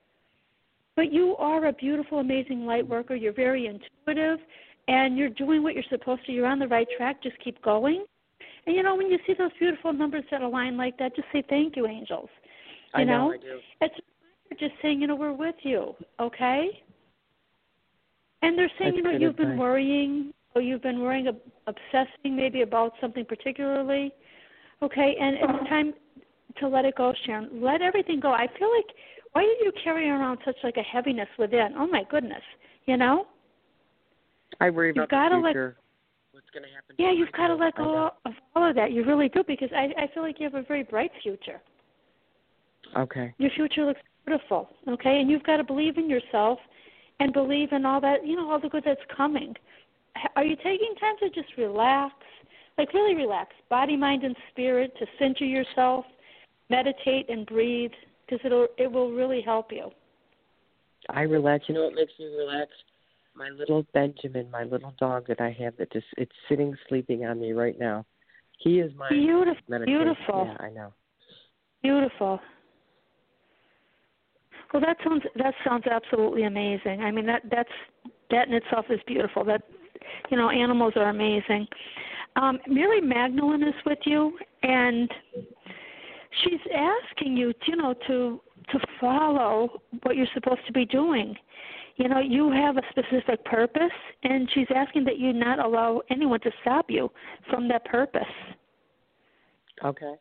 But 0.96 1.12
you 1.12 1.36
are 1.38 1.66
a 1.66 1.72
beautiful, 1.72 2.18
amazing 2.18 2.66
light 2.66 2.86
worker. 2.86 3.14
You're 3.14 3.32
very 3.32 3.66
intuitive, 3.66 4.38
and 4.88 5.16
you're 5.16 5.30
doing 5.30 5.62
what 5.62 5.74
you're 5.74 5.84
supposed 5.90 6.26
to. 6.26 6.32
You're 6.32 6.46
on 6.46 6.58
the 6.58 6.68
right 6.68 6.86
track. 6.96 7.22
Just 7.22 7.36
keep 7.42 7.60
going. 7.62 8.04
And 8.66 8.76
you 8.76 8.82
know, 8.82 8.94
when 8.94 9.10
you 9.10 9.18
see 9.26 9.34
those 9.36 9.50
beautiful 9.58 9.92
numbers 9.92 10.24
that 10.30 10.42
align 10.42 10.76
like 10.76 10.98
that, 10.98 11.16
just 11.16 11.28
say 11.32 11.42
thank 11.48 11.76
you, 11.76 11.86
angels. 11.86 12.28
You 12.94 13.02
I 13.02 13.04
know, 13.04 13.28
know, 13.28 13.34
I 13.34 13.36
do. 13.36 13.58
it's 13.80 13.94
just 14.60 14.74
saying, 14.82 15.00
you 15.00 15.06
know, 15.06 15.16
we're 15.16 15.32
with 15.32 15.56
you, 15.62 15.94
okay? 16.20 16.68
And 18.42 18.56
they're 18.56 18.70
saying, 18.78 18.92
That's 18.94 18.96
you 18.96 19.02
know, 19.02 19.18
you've 19.18 19.36
been 19.36 19.58
worrying, 19.58 20.32
or 20.54 20.62
you've 20.62 20.82
been 20.82 21.00
worrying, 21.00 21.28
ob- 21.28 21.40
obsessing 21.66 22.36
maybe 22.36 22.62
about 22.62 22.92
something 23.00 23.24
particularly, 23.24 24.12
okay? 24.82 25.16
And 25.20 25.34
it's 25.36 25.44
uh-huh. 25.44 25.68
time 25.68 25.94
to 26.58 26.68
let 26.68 26.84
it 26.84 26.94
go, 26.96 27.12
Sharon. 27.26 27.50
Let 27.62 27.82
everything 27.82 28.20
go. 28.20 28.32
I 28.32 28.46
feel 28.58 28.70
like, 28.74 28.86
why 29.32 29.42
are 29.42 29.64
you 29.64 29.72
carrying 29.82 30.10
around 30.10 30.38
such 30.44 30.56
like 30.62 30.76
a 30.76 30.82
heaviness 30.82 31.28
within? 31.38 31.74
Oh 31.76 31.86
my 31.86 32.02
goodness, 32.10 32.42
you 32.86 32.96
know? 32.96 33.26
I 34.60 34.70
worry 34.70 34.88
You've 34.88 35.04
about 35.04 35.10
gotta 35.10 35.36
the 35.36 35.42
let- 35.42 35.52
future. 35.52 35.76
What's 36.32 36.46
going 36.54 36.62
to 36.62 36.68
happen? 36.70 36.94
Yeah, 36.96 37.10
you've 37.12 37.32
got 37.32 37.48
to 37.48 37.56
let 37.56 37.74
go 37.74 38.10
of 38.24 38.32
all 38.54 38.68
of 38.70 38.76
that. 38.76 38.92
You 38.92 39.04
really 39.04 39.28
do, 39.28 39.42
because 39.46 39.68
I 39.74 39.88
I 40.00 40.06
feel 40.14 40.22
like 40.22 40.38
you 40.38 40.44
have 40.44 40.54
a 40.54 40.62
very 40.62 40.84
bright 40.84 41.10
future. 41.22 41.60
Okay. 42.96 43.34
Your 43.38 43.50
future 43.50 43.84
looks 43.84 44.00
beautiful, 44.26 44.68
okay? 44.88 45.20
And 45.20 45.30
you've 45.30 45.42
got 45.44 45.58
to 45.58 45.64
believe 45.64 45.98
in 45.98 46.08
yourself 46.08 46.58
and 47.18 47.32
believe 47.32 47.72
in 47.72 47.84
all 47.84 48.00
that, 48.00 48.26
you 48.26 48.36
know, 48.36 48.50
all 48.50 48.60
the 48.60 48.68
good 48.68 48.84
that's 48.84 49.00
coming. 49.16 49.54
Are 50.36 50.44
you 50.44 50.56
taking 50.56 50.94
time 51.00 51.14
to 51.20 51.30
just 51.30 51.56
relax? 51.56 52.14
Like 52.78 52.94
really 52.94 53.14
relax, 53.14 53.50
body, 53.68 53.96
mind, 53.96 54.24
and 54.24 54.34
spirit, 54.50 54.94
to 54.98 55.06
center 55.18 55.44
yourself, 55.44 56.06
meditate 56.70 57.28
and 57.28 57.44
breathe, 57.44 57.90
because 58.24 58.40
it'll 58.42 58.68
it 58.78 58.90
will 58.90 59.12
really 59.12 59.42
help 59.42 59.70
you. 59.70 59.90
I 61.10 61.22
relax. 61.22 61.64
You 61.68 61.74
know 61.74 61.84
what 61.84 61.94
makes 61.94 62.12
me 62.18 62.26
relax? 62.26 62.70
My 63.34 63.50
little 63.50 63.84
Benjamin, 63.92 64.50
my 64.50 64.64
little 64.64 64.94
dog 64.98 65.26
that 65.28 65.40
I 65.40 65.54
have 65.62 65.76
that 65.76 65.92
just 65.92 66.06
it's 66.16 66.32
sitting 66.48 66.74
sleeping 66.88 67.26
on 67.26 67.38
me 67.38 67.52
right 67.52 67.78
now. 67.78 68.06
He 68.58 68.80
is 68.80 68.92
my 68.96 69.08
Beautiful, 69.10 69.62
meditation. 69.68 70.02
beautiful. 70.02 70.46
Yeah, 70.46 70.64
I 70.64 70.70
know. 70.70 70.92
Beautiful. 71.82 72.40
Well, 74.72 74.82
that 74.82 74.96
sounds 75.04 75.22
that 75.36 75.54
sounds 75.64 75.84
absolutely 75.86 76.44
amazing. 76.44 77.00
I 77.00 77.10
mean, 77.10 77.26
that 77.26 77.42
that's 77.50 77.72
that 78.30 78.48
in 78.48 78.54
itself 78.54 78.86
is 78.90 79.00
beautiful. 79.06 79.44
That 79.44 79.62
you 80.30 80.36
know, 80.36 80.50
animals 80.50 80.92
are 80.96 81.08
amazing. 81.08 81.66
Um, 82.36 82.58
Mary 82.68 83.00
Magdalene 83.00 83.62
is 83.62 83.74
with 83.84 83.98
you, 84.04 84.38
and 84.62 85.10
she's 86.42 86.60
asking 86.74 87.36
you, 87.36 87.52
you 87.66 87.76
know, 87.76 87.94
to 88.06 88.40
to 88.70 88.78
follow 89.00 89.82
what 90.04 90.16
you're 90.16 90.28
supposed 90.34 90.64
to 90.66 90.72
be 90.72 90.84
doing. 90.84 91.34
You 91.96 92.08
know, 92.08 92.20
you 92.20 92.50
have 92.50 92.76
a 92.76 92.82
specific 92.90 93.44
purpose, 93.44 93.90
and 94.22 94.48
she's 94.54 94.68
asking 94.74 95.04
that 95.04 95.18
you 95.18 95.32
not 95.32 95.58
allow 95.58 96.00
anyone 96.08 96.40
to 96.40 96.50
stop 96.62 96.86
you 96.88 97.10
from 97.50 97.68
that 97.68 97.84
purpose. 97.84 98.22
Okay. 99.84 100.14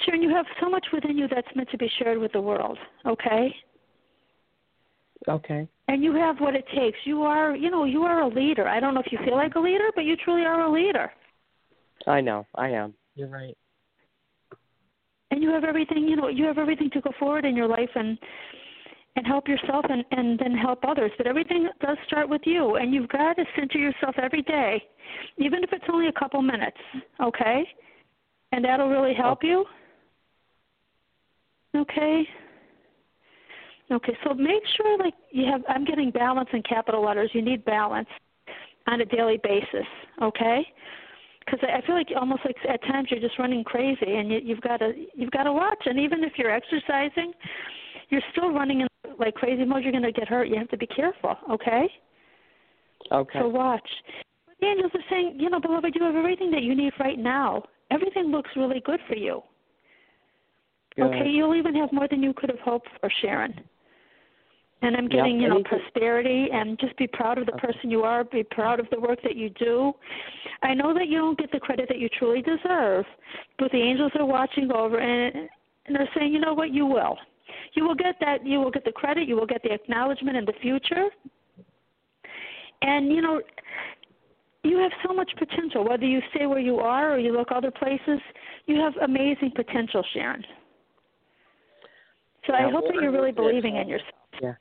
Sharon, 0.00 0.22
you 0.22 0.28
have 0.30 0.46
so 0.60 0.68
much 0.68 0.86
within 0.92 1.16
you 1.16 1.26
that's 1.28 1.48
meant 1.56 1.70
to 1.70 1.78
be 1.78 1.90
shared 1.98 2.18
with 2.18 2.32
the 2.32 2.40
world, 2.40 2.78
okay? 3.06 3.54
Okay. 5.28 5.68
And 5.88 6.02
you 6.02 6.14
have 6.14 6.38
what 6.38 6.54
it 6.54 6.64
takes. 6.74 6.98
You 7.04 7.22
are, 7.22 7.54
you 7.54 7.70
know, 7.70 7.84
you 7.84 8.02
are 8.02 8.22
a 8.22 8.28
leader. 8.28 8.66
I 8.68 8.80
don't 8.80 8.94
know 8.94 9.02
if 9.04 9.12
you 9.12 9.18
feel 9.24 9.36
like 9.36 9.54
a 9.54 9.60
leader, 9.60 9.90
but 9.94 10.04
you 10.04 10.16
truly 10.16 10.42
are 10.42 10.62
a 10.62 10.72
leader. 10.72 11.12
I 12.06 12.20
know. 12.20 12.46
I 12.54 12.70
am. 12.70 12.94
You're 13.14 13.28
right. 13.28 13.56
And 15.30 15.42
you 15.42 15.50
have 15.50 15.64
everything, 15.64 16.06
you 16.08 16.16
know, 16.16 16.28
you 16.28 16.44
have 16.44 16.58
everything 16.58 16.90
to 16.90 17.00
go 17.00 17.10
forward 17.18 17.44
in 17.44 17.56
your 17.56 17.68
life 17.68 17.90
and 17.94 18.18
and 19.16 19.26
help 19.26 19.46
yourself 19.46 19.84
and 19.88 20.04
and 20.10 20.38
then 20.38 20.54
help 20.54 20.80
others. 20.86 21.10
But 21.16 21.26
everything 21.26 21.68
does 21.80 21.96
start 22.06 22.28
with 22.28 22.42
you, 22.44 22.76
and 22.76 22.92
you've 22.92 23.08
got 23.08 23.34
to 23.34 23.44
center 23.56 23.78
yourself 23.78 24.16
every 24.20 24.42
day, 24.42 24.82
even 25.38 25.62
if 25.62 25.72
it's 25.72 25.84
only 25.92 26.08
a 26.08 26.12
couple 26.12 26.42
minutes, 26.42 26.76
okay? 27.22 27.64
And 28.52 28.64
that'll 28.64 28.88
really 28.88 29.14
help 29.14 29.42
you. 29.42 29.64
Okay. 31.76 32.28
Okay, 33.94 34.16
so 34.24 34.34
make 34.34 34.62
sure 34.76 34.98
like 34.98 35.14
you 35.30 35.44
have 35.50 35.62
I'm 35.68 35.84
getting 35.84 36.10
balance 36.10 36.48
in 36.52 36.62
capital 36.62 37.04
letters. 37.04 37.30
You 37.32 37.42
need 37.42 37.64
balance 37.64 38.08
on 38.88 39.00
a 39.00 39.04
daily 39.04 39.38
basis, 39.42 39.86
okay? 40.20 40.66
Because 41.44 41.60
I 41.62 41.80
feel 41.86 41.94
like 41.94 42.08
almost 42.18 42.40
like 42.44 42.56
at 42.68 42.82
times 42.82 43.08
you're 43.10 43.20
just 43.20 43.38
running 43.38 43.62
crazy, 43.62 44.16
and 44.16 44.32
you, 44.32 44.40
you've 44.42 44.60
got 44.62 44.78
to 44.78 44.92
you've 45.14 45.30
got 45.30 45.44
to 45.44 45.52
watch. 45.52 45.82
And 45.86 46.00
even 46.00 46.24
if 46.24 46.32
you're 46.36 46.50
exercising, 46.50 47.32
you're 48.08 48.22
still 48.32 48.52
running 48.52 48.80
in 48.80 48.88
like 49.18 49.34
crazy 49.34 49.64
mode. 49.64 49.84
You're 49.84 49.92
going 49.92 50.02
to 50.02 50.12
get 50.12 50.26
hurt. 50.26 50.48
You 50.48 50.56
have 50.56 50.70
to 50.70 50.76
be 50.76 50.86
careful, 50.86 51.36
okay? 51.50 51.86
Okay. 53.12 53.38
So 53.38 53.48
watch. 53.48 53.88
But 54.46 54.56
the 54.60 54.66
angels 54.66 54.92
are 54.94 55.04
saying, 55.08 55.36
you 55.38 55.50
know, 55.50 55.60
beloved, 55.60 55.94
you 55.94 56.02
have 56.04 56.16
everything 56.16 56.50
that 56.50 56.62
you 56.62 56.74
need 56.74 56.94
right 56.98 57.18
now. 57.18 57.62
Everything 57.92 58.32
looks 58.32 58.50
really 58.56 58.80
good 58.84 59.00
for 59.06 59.14
you. 59.14 59.42
Good. 60.96 61.04
Okay, 61.04 61.28
you'll 61.28 61.54
even 61.54 61.74
have 61.76 61.92
more 61.92 62.08
than 62.08 62.22
you 62.22 62.32
could 62.34 62.50
have 62.50 62.60
hoped 62.60 62.88
for, 63.00 63.10
Sharon. 63.20 63.60
And 64.84 64.96
I'm 64.96 65.08
getting, 65.08 65.40
you 65.40 65.48
know, 65.48 65.62
prosperity 65.64 66.48
and 66.52 66.78
just 66.78 66.94
be 66.98 67.06
proud 67.06 67.38
of 67.38 67.46
the 67.46 67.52
person 67.52 67.90
you 67.90 68.02
are, 68.02 68.22
be 68.22 68.44
proud 68.44 68.80
of 68.80 68.86
the 68.90 69.00
work 69.00 69.18
that 69.22 69.34
you 69.34 69.48
do. 69.48 69.94
I 70.62 70.74
know 70.74 70.92
that 70.92 71.08
you 71.08 71.16
don't 71.18 71.38
get 71.38 71.50
the 71.52 71.58
credit 71.58 71.88
that 71.88 71.98
you 71.98 72.10
truly 72.18 72.42
deserve, 72.42 73.06
but 73.58 73.70
the 73.72 73.78
angels 73.78 74.12
are 74.18 74.26
watching 74.26 74.70
over 74.72 74.98
and 74.98 75.48
and 75.86 75.94
they're 75.94 76.08
saying, 76.16 76.32
you 76.32 76.40
know 76.40 76.54
what, 76.54 76.70
you 76.70 76.86
will. 76.86 77.16
You 77.74 77.86
will 77.86 77.94
get 77.94 78.16
that 78.20 78.46
you 78.46 78.58
will 78.58 78.70
get 78.70 78.84
the 78.84 78.92
credit, 78.92 79.26
you 79.26 79.36
will 79.36 79.46
get 79.46 79.62
the 79.62 79.72
acknowledgement 79.72 80.36
in 80.36 80.44
the 80.44 80.54
future. 80.60 81.08
And 82.82 83.10
you 83.10 83.22
know, 83.22 83.40
you 84.64 84.78
have 84.78 84.92
so 85.06 85.14
much 85.14 85.30
potential. 85.38 85.88
Whether 85.88 86.04
you 86.06 86.20
stay 86.34 86.44
where 86.46 86.58
you 86.58 86.76
are 86.76 87.14
or 87.14 87.18
you 87.18 87.32
look 87.32 87.48
other 87.50 87.70
places, 87.70 88.20
you 88.66 88.76
have 88.76 88.94
amazing 89.02 89.52
potential, 89.56 90.04
Sharon. 90.12 90.44
So 92.46 92.52
I 92.52 92.66
Yeah, 92.66 92.70
hope 92.72 92.84
that 92.88 93.02
you're 93.02 93.12
really 93.12 93.32
believing 93.32 93.76
in 93.76 93.88
yourself. 93.88 94.12
Yeah. 94.42 94.54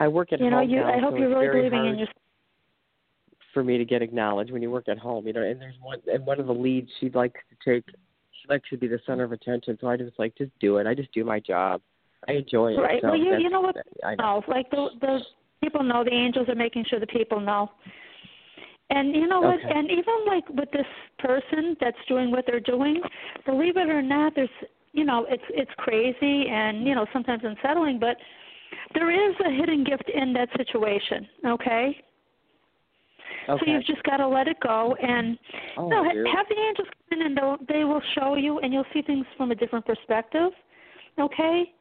I 0.00 0.08
work 0.08 0.32
at 0.32 0.40
You 0.40 0.50
know, 0.50 0.58
home 0.58 0.70
you 0.70 0.80
now, 0.80 0.92
I 0.94 0.98
hope 0.98 1.12
so 1.12 1.16
you're 1.18 1.28
really 1.28 1.68
believing 1.68 1.86
in 1.86 1.98
yourself. 1.98 2.16
for 3.54 3.62
me 3.62 3.78
to 3.78 3.84
get 3.84 4.02
acknowledged 4.02 4.50
when 4.50 4.62
you 4.62 4.70
work 4.70 4.88
at 4.88 4.98
home. 4.98 5.26
You 5.26 5.34
know, 5.34 5.42
and 5.42 5.60
there's 5.60 5.76
one 5.80 5.98
and 6.12 6.26
one 6.26 6.40
of 6.40 6.46
the 6.46 6.54
leads 6.54 6.90
she 6.98 7.10
likes 7.10 7.38
to 7.50 7.72
take. 7.72 7.84
She 7.86 8.48
likes 8.48 8.68
to 8.70 8.78
be 8.78 8.88
the 8.88 8.98
center 9.06 9.24
of 9.24 9.32
attention. 9.32 9.76
So 9.80 9.86
I 9.88 9.96
just 9.96 10.18
like 10.18 10.34
just 10.36 10.50
do 10.58 10.78
it. 10.78 10.86
I 10.86 10.94
just 10.94 11.12
do 11.12 11.24
my 11.24 11.38
job. 11.38 11.82
I 12.28 12.32
enjoy 12.32 12.72
it. 12.72 12.78
Right. 12.78 13.00
So 13.02 13.08
well, 13.08 13.18
you 13.18 13.36
you 13.38 13.50
know 13.50 13.60
what? 13.60 13.76
I 14.04 14.14
know. 14.16 14.42
No, 14.46 14.52
like 14.52 14.70
the 14.70 14.88
the 15.00 15.20
people 15.62 15.82
know. 15.82 16.02
The 16.02 16.12
angels 16.12 16.48
are 16.48 16.54
making 16.54 16.86
sure 16.88 16.98
the 16.98 17.06
people 17.06 17.38
know. 17.38 17.70
And 18.88 19.14
you 19.14 19.28
know 19.28 19.40
what? 19.40 19.60
Okay. 19.60 19.70
And 19.72 19.88
even 19.90 20.26
like 20.26 20.48
with 20.48 20.70
this 20.72 20.86
person 21.18 21.76
that's 21.80 21.96
doing 22.08 22.30
what 22.30 22.44
they're 22.46 22.58
doing, 22.58 23.00
believe 23.46 23.76
it 23.76 23.88
or 23.88 24.02
not, 24.02 24.34
there's 24.34 24.48
you 24.92 25.04
know 25.04 25.26
it's 25.28 25.44
it's 25.50 25.70
crazy 25.76 26.48
and 26.48 26.86
you 26.86 26.94
know 26.94 27.06
sometimes 27.12 27.42
unsettling, 27.44 27.98
but 28.00 28.16
there 28.94 29.10
is 29.10 29.34
a 29.46 29.50
hidden 29.50 29.84
gift 29.84 30.10
in 30.14 30.32
that 30.32 30.48
situation. 30.56 31.26
Okay. 31.46 31.96
So 33.46 33.58
you've 33.66 33.84
just 33.84 34.02
got 34.04 34.18
to 34.18 34.28
let 34.28 34.48
it 34.48 34.58
go 34.60 34.94
and 35.02 35.38
Oh, 35.76 35.88
no, 35.88 36.04
ha- 36.04 36.36
have 36.36 36.46
the 36.48 36.56
angels 36.56 36.88
come 37.08 37.20
in 37.20 37.26
and 37.26 37.58
they 37.68 37.84
will 37.84 38.02
show 38.14 38.34
you, 38.36 38.58
and 38.60 38.72
you'll 38.72 38.84
see 38.92 39.02
things 39.02 39.26
from 39.36 39.50
a 39.50 39.54
different 39.54 39.86
perspective. 39.86 40.52
Okay? 41.18 41.72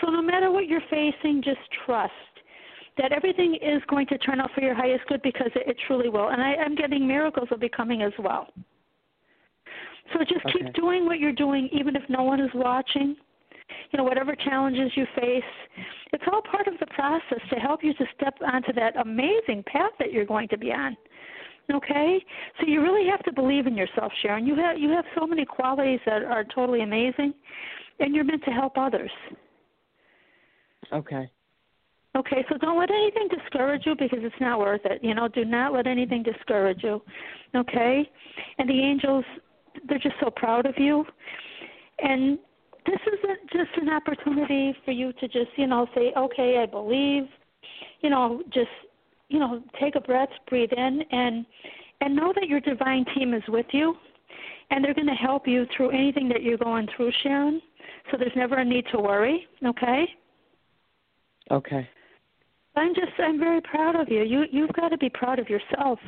So 0.00 0.10
no 0.10 0.20
matter 0.20 0.50
what 0.50 0.66
you're 0.66 0.82
facing, 0.90 1.42
just 1.42 1.60
trust 1.86 2.12
that 2.98 3.12
everything 3.12 3.56
is 3.56 3.82
going 3.88 4.06
to 4.06 4.18
turn 4.18 4.40
out 4.40 4.50
for 4.54 4.60
your 4.60 4.74
highest 4.74 5.06
good 5.06 5.22
because 5.22 5.50
it, 5.54 5.68
it 5.68 5.76
truly 5.86 6.08
will. 6.08 6.28
And 6.28 6.40
I, 6.40 6.54
I'm 6.54 6.74
getting 6.74 7.06
miracles 7.06 7.48
will 7.50 7.58
be 7.58 7.68
coming 7.68 8.02
as 8.02 8.12
well. 8.18 8.48
So 10.12 10.20
just 10.20 10.44
Okay. 10.46 10.58
keep 10.58 10.74
doing 10.74 11.06
what 11.06 11.18
you're 11.18 11.32
doing, 11.32 11.68
even 11.72 11.96
if 11.96 12.02
no 12.08 12.22
one 12.22 12.40
is 12.40 12.50
watching. 12.54 13.16
You 13.90 13.98
know, 13.98 14.04
whatever 14.04 14.34
challenges 14.34 14.90
you 14.96 15.06
face, 15.18 15.42
it's 16.12 16.24
all 16.32 16.42
part 16.42 16.66
of 16.66 16.74
the 16.80 16.86
process 16.86 17.40
to 17.50 17.56
help 17.56 17.82
you 17.82 17.94
to 17.94 18.04
step 18.16 18.34
onto 18.46 18.72
that 18.74 18.96
amazing 18.96 19.64
path 19.66 19.92
that 19.98 20.12
you're 20.12 20.24
going 20.24 20.48
to 20.48 20.58
be 20.58 20.72
on. 20.72 20.96
Okay? 21.72 22.24
So 22.60 22.66
you 22.66 22.82
really 22.82 23.08
have 23.10 23.22
to 23.24 23.32
believe 23.32 23.66
in 23.66 23.76
yourself, 23.76 24.12
Sharon. 24.22 24.46
You 24.46 24.54
have 24.56 24.78
you 24.78 24.90
have 24.90 25.04
so 25.18 25.26
many 25.26 25.44
qualities 25.44 26.00
that 26.06 26.22
are 26.22 26.44
totally 26.44 26.82
amazing 26.82 27.32
and 28.00 28.14
you're 28.14 28.24
meant 28.24 28.44
to 28.44 28.50
help 28.50 28.76
others. 28.76 29.10
Okay. 30.92 31.30
Okay, 32.16 32.44
so 32.48 32.56
don't 32.58 32.78
let 32.78 32.90
anything 32.90 33.28
discourage 33.28 33.82
you 33.86 33.96
because 33.98 34.20
it's 34.22 34.34
not 34.40 34.60
worth 34.60 34.82
it. 34.84 35.02
You 35.02 35.14
know, 35.14 35.26
do 35.26 35.44
not 35.44 35.72
let 35.72 35.88
anything 35.88 36.22
discourage 36.22 36.82
you. 36.84 37.02
Okay? 37.56 38.08
And 38.58 38.68
the 38.68 38.80
angels 38.80 39.24
they're 39.88 39.98
just 39.98 40.16
so 40.20 40.30
proud 40.30 40.66
of 40.66 40.74
you. 40.78 41.04
And 41.98 42.38
this 42.86 43.00
isn't 43.06 43.50
just 43.50 43.70
an 43.80 43.90
opportunity 43.90 44.74
for 44.84 44.90
you 44.90 45.12
to 45.14 45.28
just, 45.28 45.50
you 45.56 45.66
know, 45.66 45.86
say, 45.94 46.12
okay, 46.16 46.58
I 46.62 46.66
believe, 46.66 47.24
you 48.00 48.10
know, 48.10 48.42
just, 48.52 48.68
you 49.28 49.38
know, 49.38 49.62
take 49.80 49.96
a 49.96 50.00
breath, 50.00 50.28
breathe 50.48 50.72
in, 50.76 51.02
and 51.10 51.46
and 52.00 52.14
know 52.14 52.32
that 52.34 52.48
your 52.48 52.60
divine 52.60 53.04
team 53.14 53.32
is 53.32 53.42
with 53.48 53.66
you, 53.72 53.94
and 54.70 54.84
they're 54.84 54.94
going 54.94 55.06
to 55.06 55.14
help 55.14 55.46
you 55.46 55.64
through 55.76 55.90
anything 55.90 56.28
that 56.28 56.42
you're 56.42 56.58
going 56.58 56.86
through, 56.96 57.12
Sharon. 57.22 57.62
So 58.10 58.18
there's 58.18 58.32
never 58.36 58.56
a 58.56 58.64
need 58.64 58.84
to 58.92 58.98
worry. 58.98 59.46
Okay. 59.64 60.04
Okay. 61.50 61.88
I'm 62.76 62.94
just 62.94 63.12
I'm 63.18 63.38
very 63.38 63.60
proud 63.62 63.96
of 63.96 64.08
you. 64.08 64.22
You 64.22 64.44
you've 64.50 64.72
got 64.72 64.88
to 64.88 64.98
be 64.98 65.08
proud 65.08 65.38
of 65.38 65.48
yourself. 65.48 65.98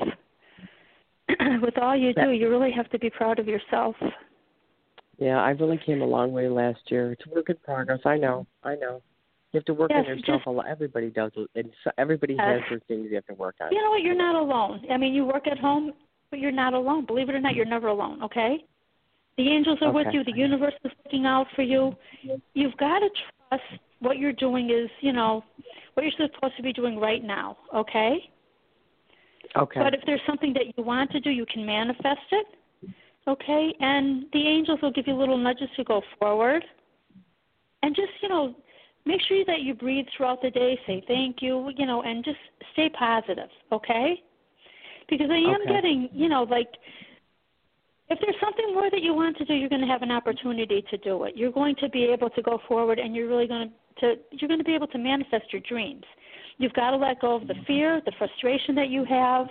With 1.62 1.78
all 1.78 1.96
you 1.96 2.12
do, 2.14 2.32
you 2.32 2.50
really 2.50 2.72
have 2.72 2.90
to 2.90 2.98
be 2.98 3.10
proud 3.10 3.38
of 3.38 3.46
yourself. 3.46 3.94
Yeah, 5.18 5.40
I 5.40 5.50
really 5.50 5.80
came 5.84 6.02
a 6.02 6.06
long 6.06 6.32
way 6.32 6.48
last 6.48 6.80
year. 6.88 7.12
It's 7.12 7.22
a 7.26 7.34
work 7.34 7.48
in 7.48 7.56
progress. 7.64 8.00
I 8.04 8.16
know. 8.16 8.46
I 8.62 8.74
know. 8.74 9.02
You 9.52 9.58
have 9.58 9.64
to 9.66 9.74
work 9.74 9.90
yes, 9.90 10.04
on 10.06 10.18
yourself 10.18 10.40
just, 10.40 10.46
a 10.46 10.50
lot. 10.50 10.66
Everybody 10.66 11.08
does, 11.08 11.32
and 11.54 11.70
so, 11.82 11.90
everybody 11.96 12.34
yes. 12.34 12.44
has 12.46 12.60
their 12.68 12.80
things 12.88 13.06
you 13.08 13.14
have 13.14 13.26
to 13.26 13.34
work 13.34 13.54
on. 13.60 13.72
You 13.72 13.82
know 13.82 13.90
what? 13.90 14.02
You're 14.02 14.14
not 14.14 14.34
alone. 14.34 14.82
I 14.90 14.98
mean, 14.98 15.14
you 15.14 15.24
work 15.24 15.46
at 15.46 15.58
home, 15.58 15.92
but 16.30 16.40
you're 16.40 16.52
not 16.52 16.74
alone. 16.74 17.06
Believe 17.06 17.28
it 17.30 17.34
or 17.34 17.40
not, 17.40 17.54
you're 17.54 17.64
never 17.64 17.88
alone. 17.88 18.22
Okay. 18.22 18.58
The 19.38 19.48
angels 19.48 19.78
are 19.80 19.88
okay. 19.88 20.04
with 20.04 20.06
you. 20.12 20.24
The 20.24 20.38
universe 20.38 20.74
is 20.84 20.92
looking 21.04 21.26
out 21.26 21.46
for 21.54 21.62
you. 21.62 21.94
You've 22.54 22.76
got 22.76 22.98
to 22.98 23.08
trust 23.48 23.62
what 24.00 24.18
you're 24.18 24.32
doing 24.32 24.70
is, 24.70 24.90
you 25.00 25.12
know, 25.12 25.42
what 25.94 26.02
you're 26.02 26.28
supposed 26.34 26.56
to 26.56 26.62
be 26.62 26.72
doing 26.72 26.98
right 26.98 27.22
now. 27.22 27.56
Okay. 27.74 28.18
Okay. 29.56 29.80
But 29.80 29.94
if 29.94 30.00
there's 30.04 30.20
something 30.26 30.52
that 30.54 30.76
you 30.76 30.84
want 30.84 31.10
to 31.12 31.20
do, 31.20 31.30
you 31.30 31.46
can 31.50 31.64
manifest 31.64 32.20
it. 32.32 32.46
Okay, 33.28 33.74
and 33.80 34.26
the 34.32 34.46
angels 34.46 34.78
will 34.82 34.92
give 34.92 35.06
you 35.08 35.14
little 35.14 35.36
nudges 35.38 35.68
to 35.76 35.84
go 35.84 36.00
forward. 36.18 36.64
And 37.82 37.94
just, 37.94 38.12
you 38.22 38.28
know, 38.28 38.54
make 39.04 39.20
sure 39.28 39.44
that 39.46 39.62
you 39.62 39.74
breathe 39.74 40.06
throughout 40.16 40.42
the 40.42 40.50
day, 40.50 40.78
say 40.86 41.02
thank 41.08 41.36
you, 41.40 41.70
you 41.76 41.86
know, 41.86 42.02
and 42.02 42.24
just 42.24 42.38
stay 42.72 42.88
positive, 42.88 43.48
okay? 43.72 44.22
Because 45.08 45.28
I 45.30 45.36
am 45.36 45.62
okay. 45.62 45.72
getting, 45.72 46.08
you 46.12 46.28
know, 46.28 46.44
like 46.44 46.68
if 48.08 48.18
there's 48.20 48.36
something 48.40 48.74
more 48.74 48.90
that 48.90 49.02
you 49.02 49.14
want 49.14 49.36
to 49.38 49.44
do, 49.44 49.54
you're 49.54 49.68
going 49.68 49.80
to 49.80 49.86
have 49.86 50.02
an 50.02 50.12
opportunity 50.12 50.84
to 50.90 50.96
do 50.98 51.24
it. 51.24 51.36
You're 51.36 51.52
going 51.52 51.74
to 51.76 51.88
be 51.88 52.04
able 52.04 52.30
to 52.30 52.42
go 52.42 52.60
forward 52.68 52.98
and 52.98 53.14
you're 53.14 53.28
really 53.28 53.48
going 53.48 53.70
to, 54.00 54.14
to 54.14 54.22
you're 54.32 54.48
going 54.48 54.60
to 54.60 54.64
be 54.64 54.74
able 54.74 54.88
to 54.88 54.98
manifest 54.98 55.52
your 55.52 55.62
dreams. 55.68 56.04
You've 56.58 56.72
got 56.74 56.90
to 56.90 56.96
let 56.96 57.20
go 57.20 57.36
of 57.36 57.46
the 57.46 57.54
fear, 57.66 58.00
the 58.04 58.12
frustration 58.18 58.74
that 58.76 58.88
you 58.88 59.04
have 59.04 59.46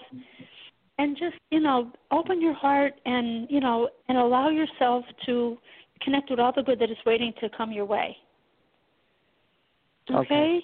and 0.98 1.18
just 1.18 1.36
you 1.52 1.60
know 1.60 1.92
open 2.12 2.42
your 2.42 2.54
heart 2.54 2.94
and 3.06 3.48
you 3.50 3.60
know 3.60 3.90
and 4.08 4.18
allow 4.18 4.50
yourself 4.50 5.04
to 5.26 5.58
connect 6.02 6.30
with 6.30 6.40
all 6.40 6.54
the 6.56 6.64
good 6.64 6.80
that 6.80 6.90
is 6.90 6.98
waiting 7.06 7.34
to 7.40 7.50
come 7.56 7.72
your 7.72 7.86
way. 7.86 8.16
Okay? 10.10 10.20
okay? 10.20 10.60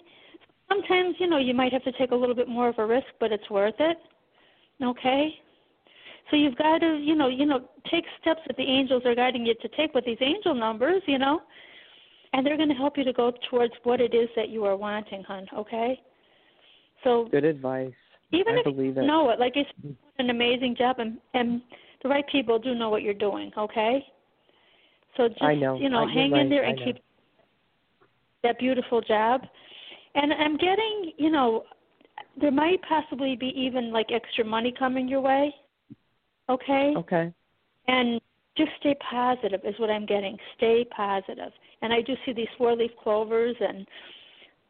sometimes 0.69 1.15
you 1.19 1.27
know 1.27 1.37
you 1.37 1.53
might 1.53 1.73
have 1.73 1.83
to 1.83 1.91
take 1.93 2.11
a 2.11 2.15
little 2.15 2.35
bit 2.35 2.47
more 2.47 2.69
of 2.69 2.77
a 2.77 2.85
risk 2.85 3.07
but 3.19 3.31
it's 3.31 3.49
worth 3.49 3.75
it. 3.79 3.97
Okay? 4.83 5.29
So 6.29 6.37
you've 6.37 6.57
got 6.57 6.79
to 6.79 6.97
you 6.97 7.15
know 7.15 7.27
you 7.27 7.45
know 7.45 7.67
take 7.89 8.05
steps 8.21 8.41
that 8.47 8.57
the 8.57 8.63
angels 8.63 9.03
are 9.05 9.15
guiding 9.15 9.45
you 9.45 9.53
to 9.55 9.67
take 9.69 9.93
with 9.93 10.05
these 10.05 10.19
angel 10.21 10.55
numbers 10.55 11.01
you 11.07 11.17
know 11.17 11.41
and 12.33 12.45
they're 12.45 12.57
going 12.57 12.69
to 12.69 12.75
help 12.75 12.97
you 12.97 13.03
to 13.03 13.11
go 13.11 13.33
towards 13.49 13.73
what 13.83 13.99
it 13.99 14.13
is 14.13 14.29
that 14.37 14.49
you 14.49 14.63
are 14.63 14.77
wanting 14.77 15.23
hon 15.23 15.47
okay? 15.57 15.99
So 17.03 17.27
good 17.31 17.45
advice 17.45 17.93
even 18.31 18.55
I 18.55 18.57
if 18.59 18.63
believe 18.63 18.95
you 18.95 19.03
it. 19.03 19.05
know 19.05 19.29
it, 19.29 19.39
like 19.39 19.53
it's 19.55 19.69
an 20.19 20.29
amazing 20.29 20.75
job, 20.77 20.97
and 20.99 21.17
and 21.33 21.61
the 22.03 22.09
right 22.09 22.25
people 22.31 22.59
do 22.59 22.75
know 22.75 22.89
what 22.89 23.01
you're 23.01 23.13
doing. 23.13 23.51
Okay, 23.57 24.05
so 25.17 25.27
just 25.27 25.41
know. 25.41 25.77
you 25.79 25.89
know, 25.89 26.05
I, 26.05 26.13
hang 26.13 26.31
right. 26.31 26.41
in 26.41 26.49
there 26.49 26.63
and 26.63 26.77
keep 26.83 26.97
that 28.43 28.59
beautiful 28.59 29.01
job. 29.01 29.41
And 30.15 30.33
I'm 30.33 30.57
getting, 30.57 31.13
you 31.17 31.29
know, 31.29 31.63
there 32.39 32.51
might 32.51 32.81
possibly 32.87 33.35
be 33.35 33.53
even 33.55 33.91
like 33.91 34.07
extra 34.11 34.43
money 34.43 34.73
coming 34.77 35.07
your 35.07 35.21
way. 35.21 35.53
Okay. 36.49 36.93
Okay. 36.97 37.33
And 37.87 38.19
just 38.57 38.71
stay 38.79 38.95
positive 39.09 39.61
is 39.63 39.75
what 39.79 39.89
I'm 39.89 40.05
getting. 40.05 40.37
Stay 40.57 40.85
positive. 40.95 41.51
And 41.81 41.93
I 41.93 42.01
do 42.01 42.13
see 42.25 42.33
these 42.33 42.47
four 42.57 42.75
leaf 42.75 42.91
clovers 43.01 43.55
and 43.59 43.87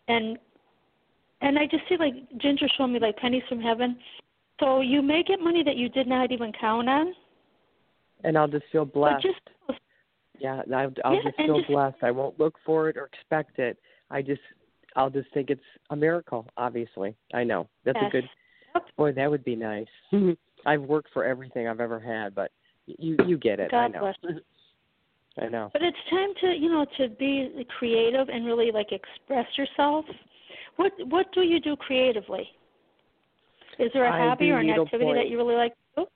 and 0.08 0.38
and 1.42 1.58
I 1.58 1.66
just 1.66 1.84
see 1.90 1.98
like 1.98 2.14
Ginger 2.40 2.68
showing 2.78 2.94
me 2.94 3.00
like 3.00 3.18
pennies 3.18 3.44
from 3.50 3.62
heaven. 3.62 3.98
So 4.60 4.82
you 4.82 5.02
may 5.02 5.24
get 5.24 5.40
money 5.40 5.64
that 5.64 5.76
you 5.76 5.90
did 5.90 6.08
not 6.08 6.32
even 6.32 6.52
count 6.60 6.88
on. 6.88 7.14
And 8.24 8.38
I'll 8.38 8.48
just 8.48 8.66
feel 8.72 8.86
blessed. 8.86 9.24
Just 9.24 9.80
yeah, 10.40 10.62
I'll, 10.74 10.92
I'll 11.06 11.16
Yeah, 11.16 11.22
just 11.24 11.38
feel 11.38 11.58
just- 11.58 11.70
blessed. 11.70 11.98
I 12.02 12.12
won't 12.12 12.40
look 12.40 12.56
for 12.66 12.90
it 12.90 12.98
or 12.98 13.06
expect 13.14 13.60
it. 13.60 13.78
I 14.10 14.22
just, 14.22 14.42
I'll 14.96 15.10
just 15.10 15.32
think 15.34 15.50
it's 15.50 15.62
a 15.92 15.96
miracle. 15.96 16.48
Obviously, 16.58 17.16
I 17.34 17.44
know 17.44 17.68
that's 17.86 17.98
yes. 18.02 18.10
a 18.10 18.12
good. 18.12 18.30
Boy, 18.98 19.12
that 19.14 19.30
would 19.30 19.44
be 19.44 19.56
nice. 19.56 19.88
I've 20.66 20.82
worked 20.82 21.10
for 21.14 21.24
everything 21.26 21.68
I've 21.68 21.80
ever 21.80 22.00
had, 22.00 22.34
but 22.36 22.52
you 22.86 23.16
you 23.28 23.38
get 23.38 23.60
it. 23.60 23.72
God 23.72 23.78
I 23.84 23.88
know. 23.90 24.00
bless. 24.00 24.36
I 25.42 25.48
know. 25.48 25.70
But 25.74 25.82
it's 25.82 25.98
time 26.10 26.30
to 26.42 26.48
you 26.58 26.70
know 26.70 26.86
to 26.98 27.10
be 27.10 27.66
creative 27.80 28.28
and 28.30 28.46
really 28.46 28.72
like 28.72 28.92
express 28.92 29.46
yourself. 29.58 30.06
What 30.78 30.92
what 31.08 31.32
do 31.34 31.42
you 31.42 31.60
do 31.60 31.76
creatively? 31.76 32.48
Is 33.80 33.90
there 33.94 34.06
a 34.06 34.12
I 34.12 34.20
hobby 34.30 34.52
or 34.52 34.60
an 34.60 34.70
activity 34.70 35.06
needlepoint. 35.06 35.18
that 35.18 35.30
you 35.30 35.38
really 35.38 35.56
like 35.56 35.74
to 35.74 36.04
do? 36.04 36.08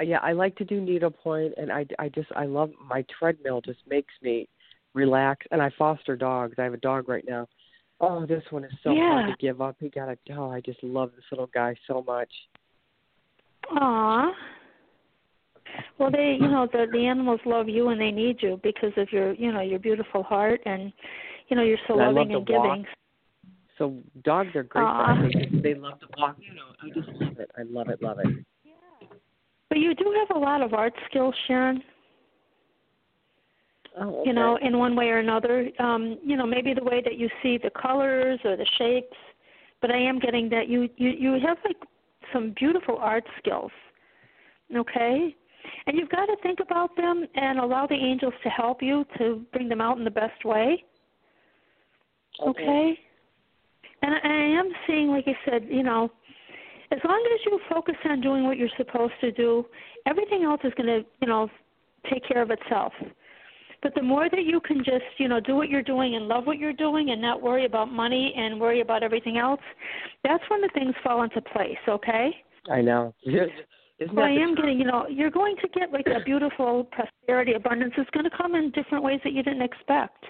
Uh, 0.00 0.02
yeah, 0.04 0.18
I 0.22 0.32
like 0.32 0.54
to 0.56 0.64
do 0.64 0.80
needlepoint, 0.80 1.54
and 1.56 1.72
I 1.72 1.86
I 1.98 2.08
just 2.08 2.28
I 2.36 2.44
love 2.44 2.70
my 2.88 3.04
treadmill. 3.18 3.60
Just 3.60 3.80
makes 3.88 4.12
me 4.22 4.48
relax, 4.94 5.46
and 5.50 5.62
I 5.62 5.70
foster 5.78 6.16
dogs. 6.16 6.54
I 6.58 6.64
have 6.64 6.74
a 6.74 6.78
dog 6.78 7.08
right 7.08 7.24
now. 7.26 7.46
Oh, 8.00 8.24
this 8.26 8.44
one 8.50 8.64
is 8.64 8.72
so 8.82 8.94
Yeah. 8.94 9.08
hard 9.08 9.26
to 9.30 9.36
give 9.40 9.60
up. 9.60 9.76
He 9.80 9.88
got 9.88 10.08
a 10.08 10.18
oh, 10.36 10.50
I 10.50 10.60
just 10.60 10.82
love 10.82 11.12
this 11.16 11.24
little 11.30 11.48
guy 11.52 11.74
so 11.86 12.02
much. 12.06 12.32
Aw. 13.70 14.32
Well, 15.98 16.10
they, 16.10 16.36
you 16.40 16.48
know, 16.48 16.66
the 16.70 16.86
the 16.92 17.06
animals 17.06 17.40
love 17.44 17.68
you 17.68 17.88
and 17.88 18.00
they 18.00 18.12
need 18.12 18.40
you 18.40 18.60
because 18.62 18.92
of 18.96 19.12
your, 19.12 19.32
you 19.34 19.52
know, 19.52 19.60
your 19.60 19.78
beautiful 19.78 20.22
heart 20.22 20.60
and, 20.64 20.92
you 21.48 21.56
know, 21.56 21.62
you're 21.62 21.78
so 21.88 21.98
And 21.98 22.14
loving 22.14 22.34
and 22.34 22.46
giving. 22.46 22.62
walk. 22.62 22.86
So 23.78 23.94
dogs 24.24 24.54
are 24.56 24.64
great. 24.64 24.84
Us. 24.84 25.18
They 25.32 25.60
they 25.60 25.74
love 25.74 26.00
to 26.00 26.06
walk. 26.18 26.36
You 26.38 26.54
know, 26.54 26.66
I 26.82 26.88
just 26.88 27.08
love 27.20 27.38
it. 27.38 27.50
I 27.56 27.62
love 27.62 27.88
it. 27.88 28.02
Love 28.02 28.18
it. 28.18 28.44
Yeah. 28.64 29.06
But 29.68 29.78
you 29.78 29.94
do 29.94 30.14
have 30.18 30.36
a 30.36 30.38
lot 30.38 30.62
of 30.62 30.74
art 30.74 30.92
skills, 31.08 31.34
Sharon. 31.46 31.82
Oh, 34.00 34.22
You 34.24 34.32
know, 34.32 34.58
in 34.60 34.78
one 34.78 34.94
way 34.96 35.08
or 35.08 35.18
another. 35.18 35.68
Um, 35.78 36.18
you 36.24 36.36
know, 36.36 36.46
maybe 36.46 36.74
the 36.74 36.84
way 36.84 37.00
that 37.02 37.16
you 37.16 37.28
see 37.42 37.58
the 37.58 37.70
colors 37.70 38.40
or 38.44 38.56
the 38.56 38.66
shapes. 38.78 39.16
But 39.80 39.92
I 39.92 39.98
am 39.98 40.18
getting 40.18 40.48
that 40.50 40.68
you 40.68 40.88
you 40.96 41.10
you 41.10 41.32
have 41.46 41.58
like 41.64 41.76
some 42.32 42.52
beautiful 42.56 42.96
art 42.96 43.24
skills. 43.38 43.70
Okay? 44.76 45.34
And 45.86 45.96
you've 45.96 46.10
got 46.10 46.26
to 46.26 46.36
think 46.42 46.58
about 46.60 46.96
them 46.96 47.26
and 47.34 47.58
allow 47.58 47.86
the 47.86 47.94
angels 47.94 48.34
to 48.42 48.48
help 48.48 48.82
you 48.82 49.04
to 49.18 49.44
bring 49.52 49.68
them 49.68 49.80
out 49.80 49.98
in 49.98 50.04
the 50.04 50.10
best 50.10 50.44
way. 50.44 50.84
Okay. 52.40 52.98
And 54.02 54.14
I 54.14 54.18
I 54.24 54.60
am 54.60 54.68
seeing, 54.86 55.08
like 55.08 55.24
I 55.26 55.36
said, 55.48 55.66
you 55.68 55.82
know, 55.82 56.10
as 56.90 56.98
long 57.04 57.22
as 57.34 57.40
you 57.46 57.60
focus 57.68 57.96
on 58.04 58.20
doing 58.20 58.44
what 58.44 58.56
you're 58.56 58.68
supposed 58.76 59.14
to 59.20 59.30
do, 59.32 59.66
everything 60.06 60.44
else 60.44 60.60
is 60.64 60.72
going 60.76 60.86
to, 60.86 61.04
you 61.20 61.28
know, 61.28 61.48
take 62.10 62.26
care 62.26 62.40
of 62.42 62.50
itself. 62.50 62.92
But 63.82 63.94
the 63.94 64.02
more 64.02 64.28
that 64.28 64.44
you 64.44 64.60
can 64.60 64.78
just, 64.78 65.04
you 65.18 65.28
know, 65.28 65.38
do 65.38 65.54
what 65.54 65.68
you're 65.68 65.82
doing 65.82 66.16
and 66.16 66.26
love 66.26 66.46
what 66.46 66.58
you're 66.58 66.72
doing 66.72 67.10
and 67.10 67.20
not 67.20 67.40
worry 67.40 67.64
about 67.64 67.92
money 67.92 68.34
and 68.36 68.60
worry 68.60 68.80
about 68.80 69.02
everything 69.02 69.38
else, 69.38 69.60
that's 70.24 70.42
when 70.48 70.60
the 70.60 70.70
things 70.74 70.94
fall 71.04 71.22
into 71.22 71.40
place, 71.40 71.78
okay? 71.88 72.30
I 72.70 72.80
know. 72.80 73.14
Isn't 73.24 74.10
So 74.10 74.16
that 74.16 74.24
I 74.24 74.30
am 74.30 74.54
truth? 74.54 74.56
getting, 74.56 74.78
you 74.78 74.84
know, 74.84 75.06
you're 75.08 75.30
going 75.30 75.56
to 75.62 75.68
get 75.68 75.92
like 75.92 76.06
a 76.06 76.24
beautiful 76.24 76.84
prosperity, 76.90 77.52
abundance. 77.52 77.94
It's 77.96 78.10
going 78.10 78.28
to 78.28 78.36
come 78.36 78.54
in 78.54 78.70
different 78.72 79.04
ways 79.04 79.20
that 79.24 79.32
you 79.32 79.42
didn't 79.42 79.62
expect. 79.62 80.24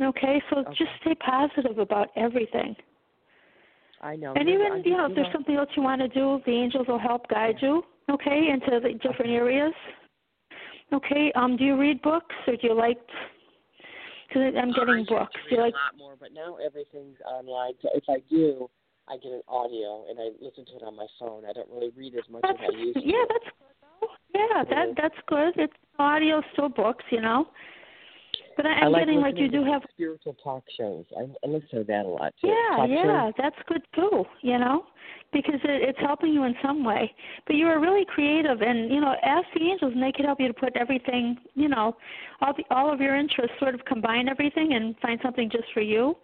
Okay, 0.00 0.42
so 0.50 0.58
Okay. 0.58 0.74
just 0.74 0.90
stay 1.00 1.14
positive 1.14 1.78
about 1.78 2.10
everything. 2.16 2.76
I 4.02 4.14
know. 4.16 4.34
And 4.34 4.48
even, 4.48 4.82
you 4.84 4.96
know, 4.96 5.06
if 5.06 5.14
there's 5.14 5.32
something 5.32 5.56
else 5.56 5.70
you 5.74 5.82
want 5.82 6.02
to 6.02 6.08
do, 6.08 6.42
the 6.44 6.52
angels 6.52 6.86
will 6.86 6.98
help 6.98 7.28
guide 7.28 7.56
you, 7.62 7.82
okay, 8.10 8.48
into 8.50 8.78
the 8.80 8.92
different 8.94 9.32
areas. 9.32 9.72
Okay, 10.92 11.32
um, 11.34 11.56
do 11.56 11.64
you 11.64 11.76
read 11.76 12.02
books 12.02 12.34
or 12.46 12.56
do 12.56 12.68
you 12.68 12.74
like, 12.74 12.98
because 14.28 14.54
I'm 14.56 14.72
getting 14.72 15.06
to 15.06 15.14
books. 15.14 15.40
Do 15.48 15.56
you 15.56 15.62
like, 15.62 15.72
a 15.72 15.76
lot 15.76 15.96
more, 15.96 16.14
but 16.18 16.32
now 16.32 16.56
everything's 16.56 17.18
online. 17.26 17.72
So 17.80 17.88
if 17.94 18.04
I 18.08 18.18
do, 18.28 18.68
I 19.08 19.16
get 19.16 19.32
an 19.32 19.42
audio 19.48 20.04
and 20.10 20.18
I 20.20 20.28
listen 20.40 20.66
to 20.66 20.76
it 20.76 20.82
on 20.82 20.94
my 20.94 21.06
phone. 21.18 21.44
I 21.48 21.52
don't 21.52 21.70
really 21.70 21.90
read 21.96 22.14
as 22.14 22.28
much 22.30 22.42
that's, 22.42 22.58
as 22.60 22.70
I 22.74 22.76
used 22.76 22.98
to. 22.98 23.06
yeah, 23.06 23.24
that's 23.28 23.44
good 23.44 23.76
though. 23.80 24.08
Yeah, 24.34 24.64
that, 24.64 24.94
that's 25.00 25.18
good. 25.26 25.52
It's 25.56 25.72
audio, 25.98 26.42
still 26.52 26.68
books, 26.68 27.04
you 27.10 27.20
know. 27.20 27.46
But 28.56 28.66
I, 28.66 28.70
I'm 28.70 28.84
I 28.84 28.86
like 28.88 29.02
getting 29.02 29.20
like 29.20 29.38
you 29.38 29.48
do 29.48 29.64
have 29.64 29.82
spiritual 29.92 30.36
talk 30.42 30.64
shows. 30.76 31.04
I, 31.16 31.22
I 31.44 31.50
listen 31.50 31.68
to 31.70 31.84
that 31.84 32.04
a 32.04 32.08
lot 32.08 32.34
too. 32.40 32.48
Yeah, 32.48 32.76
talk 32.76 32.88
yeah, 32.90 33.24
shows. 33.26 33.34
that's 33.38 33.56
good 33.66 33.82
too. 33.94 34.24
You 34.42 34.58
know, 34.58 34.84
because 35.32 35.60
it, 35.64 35.88
it's 35.88 35.98
helping 36.00 36.32
you 36.32 36.44
in 36.44 36.54
some 36.62 36.84
way. 36.84 37.12
But 37.46 37.56
you 37.56 37.66
are 37.66 37.80
really 37.80 38.04
creative, 38.06 38.62
and 38.62 38.90
you 38.90 39.00
know, 39.00 39.14
ask 39.22 39.46
the 39.54 39.62
angels, 39.62 39.92
and 39.94 40.02
they 40.02 40.12
could 40.12 40.24
help 40.24 40.40
you 40.40 40.48
to 40.48 40.54
put 40.54 40.76
everything, 40.76 41.36
you 41.54 41.68
know, 41.68 41.96
all 42.40 42.52
the, 42.56 42.64
all 42.70 42.92
of 42.92 43.00
your 43.00 43.16
interests, 43.16 43.56
sort 43.58 43.74
of 43.74 43.84
combine 43.84 44.28
everything 44.28 44.74
and 44.74 44.94
find 45.00 45.20
something 45.22 45.50
just 45.50 45.66
for 45.74 45.80
you. 45.80 46.16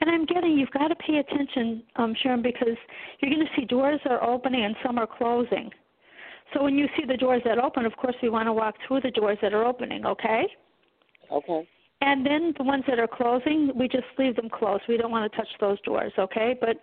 And 0.00 0.10
I'm 0.10 0.26
getting 0.26 0.58
you've 0.58 0.70
got 0.70 0.88
to 0.88 0.96
pay 0.96 1.16
attention, 1.18 1.82
um, 1.96 2.14
Sharon, 2.22 2.42
because 2.42 2.76
you're 3.20 3.30
going 3.30 3.46
to 3.46 3.52
see 3.60 3.64
doors 3.64 4.00
are 4.06 4.22
opening 4.22 4.64
and 4.64 4.74
some 4.84 4.98
are 4.98 5.06
closing. 5.06 5.70
So 6.52 6.62
when 6.62 6.76
you 6.76 6.86
see 6.96 7.04
the 7.06 7.16
doors 7.16 7.42
that 7.44 7.58
open, 7.58 7.84
of 7.84 7.96
course, 7.96 8.14
we 8.22 8.28
want 8.28 8.46
to 8.46 8.52
walk 8.52 8.74
through 8.86 9.00
the 9.00 9.10
doors 9.10 9.38
that 9.42 9.52
are 9.52 9.64
opening. 9.64 10.04
Okay. 10.04 10.46
Okay. 11.34 11.68
And 12.00 12.24
then 12.24 12.52
the 12.58 12.64
ones 12.64 12.84
that 12.86 12.98
are 12.98 13.08
closing, 13.08 13.70
we 13.74 13.88
just 13.88 14.04
leave 14.18 14.36
them 14.36 14.50
closed. 14.50 14.82
We 14.88 14.96
don't 14.96 15.10
want 15.10 15.30
to 15.30 15.36
touch 15.36 15.48
those 15.60 15.80
doors, 15.82 16.12
okay? 16.18 16.56
But 16.60 16.76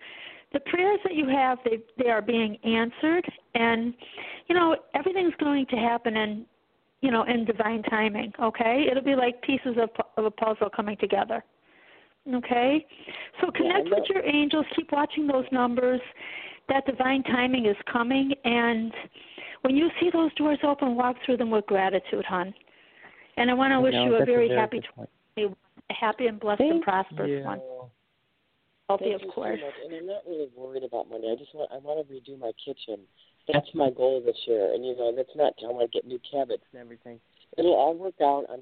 the 0.52 0.60
prayers 0.60 1.00
that 1.04 1.14
you 1.14 1.28
have, 1.28 1.58
they 1.64 1.78
they 1.96 2.10
are 2.10 2.22
being 2.22 2.56
answered, 2.64 3.24
and 3.54 3.94
you 4.48 4.54
know 4.54 4.76
everything's 4.94 5.34
going 5.38 5.66
to 5.66 5.76
happen 5.76 6.16
in, 6.16 6.44
you 7.00 7.10
know, 7.10 7.24
in 7.24 7.44
divine 7.44 7.82
timing. 7.84 8.32
Okay, 8.42 8.86
it'll 8.90 9.02
be 9.02 9.14
like 9.14 9.40
pieces 9.42 9.76
of 9.80 9.90
of 10.16 10.24
a 10.24 10.30
puzzle 10.30 10.68
coming 10.74 10.96
together. 10.98 11.42
Okay, 12.34 12.86
so 13.40 13.50
connect 13.50 13.88
know. 13.88 13.96
with 13.98 14.08
your 14.10 14.24
angels. 14.24 14.66
Keep 14.76 14.92
watching 14.92 15.26
those 15.26 15.46
numbers. 15.52 16.00
That 16.68 16.86
divine 16.86 17.22
timing 17.24 17.66
is 17.66 17.76
coming, 17.90 18.32
and 18.44 18.92
when 19.62 19.76
you 19.76 19.88
see 20.00 20.10
those 20.12 20.32
doors 20.34 20.58
open, 20.62 20.96
walk 20.96 21.16
through 21.24 21.38
them 21.38 21.50
with 21.50 21.66
gratitude, 21.66 22.24
hon. 22.24 22.54
And 23.36 23.50
I 23.50 23.54
want 23.54 23.72
to 23.72 23.80
wish 23.80 23.94
know, 23.94 24.04
you 24.04 24.14
a 24.14 24.18
that's 24.18 24.30
very 24.30 24.48
happy, 24.50 24.80
point. 24.94 25.08
a 25.36 25.94
happy 25.94 26.26
and 26.26 26.38
blessed 26.38 26.58
Thank 26.58 26.72
and 26.72 26.82
prosperous 26.82 27.30
you. 27.30 27.44
one. 27.44 27.60
Healthy, 28.88 29.04
Thank 29.10 29.22
of 29.22 29.28
course. 29.34 29.58
so. 29.60 29.86
And 29.86 29.94
I'm 29.96 30.06
not 30.06 30.22
really 30.26 30.48
worried 30.56 30.84
about 30.84 31.08
money. 31.08 31.30
I 31.32 31.36
just 31.36 31.54
want 31.54 31.70
I 31.72 31.78
want 31.78 32.06
to 32.06 32.12
redo 32.12 32.38
my 32.38 32.52
kitchen. 32.64 33.00
That's 33.52 33.68
my 33.74 33.90
goal 33.90 34.22
this 34.24 34.36
year. 34.46 34.74
And 34.74 34.84
you 34.84 34.96
know, 34.96 35.12
that's 35.16 35.34
not 35.34 35.54
I 35.62 35.72
want 35.72 35.90
to 35.90 35.96
get 35.96 36.06
new 36.06 36.20
cabinets 36.30 36.64
and 36.72 36.80
everything. 36.80 37.18
It'll 37.56 37.74
all 37.74 37.94
work 37.94 38.14
out. 38.20 38.44
I'm 38.52 38.60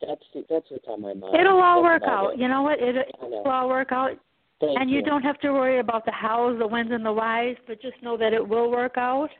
that's 0.00 0.22
the, 0.34 0.44
that's 0.50 0.66
what's 0.70 0.84
on 0.88 1.00
my 1.00 1.14
mind. 1.14 1.34
It'll 1.34 1.60
all 1.60 1.82
That's 1.82 2.02
work 2.02 2.10
out. 2.10 2.34
It. 2.34 2.40
You 2.40 2.48
know 2.48 2.62
what? 2.62 2.78
It, 2.80 2.96
I 3.22 3.26
know. 3.28 3.40
it'll 3.40 3.52
all 3.52 3.68
work 3.68 3.92
out. 3.92 4.18
Thank 4.60 4.78
and 4.78 4.90
you 4.90 5.02
don't 5.02 5.22
have 5.22 5.38
to 5.40 5.52
worry 5.52 5.80
about 5.80 6.04
the 6.04 6.12
hows, 6.12 6.58
the 6.58 6.66
whens, 6.66 6.90
and 6.92 7.04
the 7.04 7.12
whys, 7.12 7.56
but 7.66 7.82
just 7.82 8.00
know 8.02 8.16
that 8.16 8.32
it 8.32 8.46
will 8.46 8.70
work 8.70 8.96
out. 8.96 9.30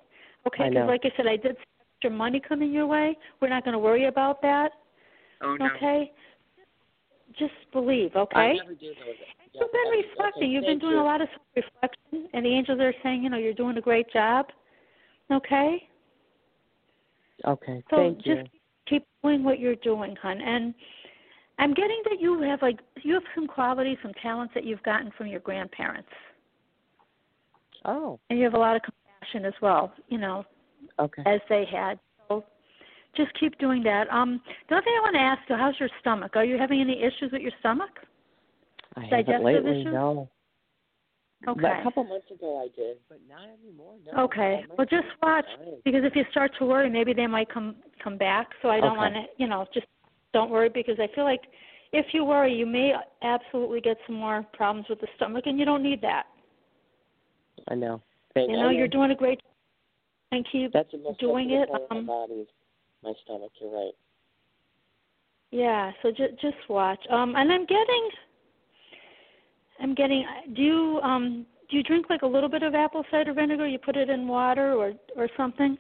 Okay? 0.47 0.69
Because, 0.71 0.89
like 0.89 1.03
I 1.05 1.11
said, 1.17 1.27
I 1.27 1.37
did 1.37 1.57
see 1.57 1.74
extra 2.05 2.17
money 2.17 2.41
coming 2.47 2.73
your 2.73 2.87
way. 2.87 3.17
We're 3.41 3.49
not 3.49 3.65
going 3.65 3.73
to 3.73 3.79
worry 3.79 4.07
about 4.07 4.43
that. 4.43 4.73
Oh 5.43 5.57
Okay? 5.61 6.13
Just 7.39 7.53
believe, 7.73 8.15
okay? 8.15 8.37
I 8.39 8.49
okay? 8.51 8.59
never 8.59 8.75
do 8.75 8.89
those. 8.89 9.15
Yeah, 9.53 9.61
You've 9.63 9.73
been 9.73 10.09
reflecting. 10.09 10.43
okay, 10.43 10.47
You've 10.47 10.65
been 10.65 10.79
doing 10.79 10.93
you. 10.95 11.01
a 11.01 11.03
lot 11.03 11.21
of 11.21 11.29
self-reflection, 11.55 12.29
and 12.33 12.45
the 12.45 12.49
angels 12.51 12.81
are 12.81 12.95
saying, 13.03 13.25
you 13.25 13.31
know, 13.31 13.37
you're 13.39 13.55
doing 13.55 13.77
a 13.77 13.81
great 13.81 14.11
job. 14.13 14.47
Okay? 15.33 15.89
Okay, 17.47 17.83
So 17.91 17.97
thank 17.97 18.17
just 18.19 18.27
you. 18.29 18.37
Just 18.37 18.51
keep 18.87 19.07
doing 19.23 19.43
what 19.43 19.59
you're 19.59 19.75
doing, 19.77 20.15
hon. 20.23 20.41
And 20.41 20.75
I'm 21.59 21.75
getting 21.75 22.01
that 22.11 22.21
you 22.21 22.41
have 22.43 22.63
like 22.63 22.81
you 23.03 23.15
have 23.15 23.23
some 23.35 23.47
qualities, 23.47 23.97
some 24.03 24.13
talents 24.23 24.53
that 24.55 24.65
you've 24.65 24.83
gotten 24.83 25.11
from 25.17 25.27
your 25.27 25.41
grandparents, 25.41 26.09
Oh, 27.85 28.19
and 28.31 28.39
you 28.39 28.45
have 28.45 28.55
a 28.55 28.59
lot 28.59 28.77
of 28.77 28.83
compassion 28.83 29.45
as 29.45 29.55
well. 29.61 29.93
You 30.09 30.19
know, 30.19 30.45
okay. 30.99 31.23
as 31.27 31.41
they 31.49 31.65
had. 31.71 31.99
So 32.29 32.45
just 33.17 33.31
keep 33.39 33.59
doing 33.59 33.83
that. 33.85 34.09
Um, 34.11 34.41
the 34.69 34.77
other 34.77 34.85
thing 34.85 34.95
I 34.99 35.03
want 35.03 35.15
to 35.15 35.21
ask 35.21 35.41
you, 35.49 35.57
how's 35.57 35.79
your 35.79 35.89
stomach? 36.01 36.33
Are 36.37 36.45
you 36.45 36.59
having 36.59 36.81
any 36.81 37.03
issues 37.03 37.31
with 37.33 37.43
your 37.43 37.53
stomach? 37.61 37.91
I 38.97 39.01
haven't 39.01 39.25
digestive 39.27 39.45
lately. 39.45 39.81
issues? 39.81 39.93
No. 39.93 40.29
Okay. 41.47 41.61
But 41.61 41.81
a 41.81 41.83
couple 41.83 42.05
months 42.05 42.31
ago 42.31 42.63
I 42.65 42.69
did, 42.75 42.99
but 43.09 43.19
not 43.29 43.49
anymore. 43.61 43.95
No. 44.07 44.25
Okay. 44.25 44.65
Well, 44.77 44.87
just 44.87 45.07
watch 45.23 45.45
because 45.85 46.03
if 46.05 46.17
you 46.17 46.25
start 46.31 46.53
to 46.59 46.65
worry, 46.65 46.89
maybe 46.89 47.13
they 47.13 47.27
might 47.27 47.53
come 47.53 47.77
come 48.03 48.17
back. 48.17 48.49
So 48.63 48.71
I 48.71 48.81
don't 48.81 48.93
Okay. 48.93 48.99
want 48.99 49.15
to, 49.15 49.23
you 49.37 49.47
know, 49.47 49.67
just 49.75 49.87
don't 50.33 50.51
worry 50.51 50.71
because 50.71 50.99
I 50.99 51.09
feel 51.15 51.25
like 51.25 51.43
if 51.93 52.07
you 52.13 52.25
worry, 52.25 52.55
you 52.55 52.67
may 52.67 52.95
absolutely 53.23 53.81
get 53.81 53.97
some 54.07 54.17
more 54.17 54.45
problems 54.53 54.89
with 54.89 55.01
the 55.01 55.07
stomach, 55.17 55.45
and 55.47 55.59
you 55.59 55.65
don't 55.65 55.83
need 55.83 56.01
that. 56.01 56.27
I 57.69 57.75
know. 57.75 58.03
Thank 58.35 58.51
You 58.51 58.57
I 58.57 58.63
know, 58.63 58.71
you're 58.71 58.89
doing 58.89 59.11
a 59.11 59.15
great 59.15 59.41
and 60.33 60.47
keep 60.51 60.73
That's 60.73 60.89
doing 61.21 61.51
it, 61.51 61.69
um, 61.71 61.81
my 61.91 62.01
body 62.03 62.47
my 63.05 63.13
stomach. 63.25 63.53
You're 63.61 63.71
right. 63.71 63.93
Yeah, 65.51 65.93
so 66.03 66.11
just 66.11 66.41
just 66.41 66.57
watch. 66.69 66.99
Um, 67.11 67.35
and 67.37 67.53
I'm 67.53 67.67
getting, 67.67 68.09
I'm 69.81 69.95
getting. 69.95 70.25
Do 70.55 70.63
you 70.63 71.01
um 71.03 71.47
do 71.71 71.77
you 71.77 71.83
drink 71.83 72.07
like 72.11 72.23
a 72.23 72.27
little 72.27 72.49
bit 72.49 72.63
of 72.63 72.75
apple 72.75 73.05
cider 73.11 73.33
vinegar? 73.33 73.69
You 73.69 73.79
put 73.79 73.97
it 73.97 74.11
in 74.11 74.27
water 74.27 74.73
or 74.75 74.95
or 75.17 75.29
something? 75.37 75.77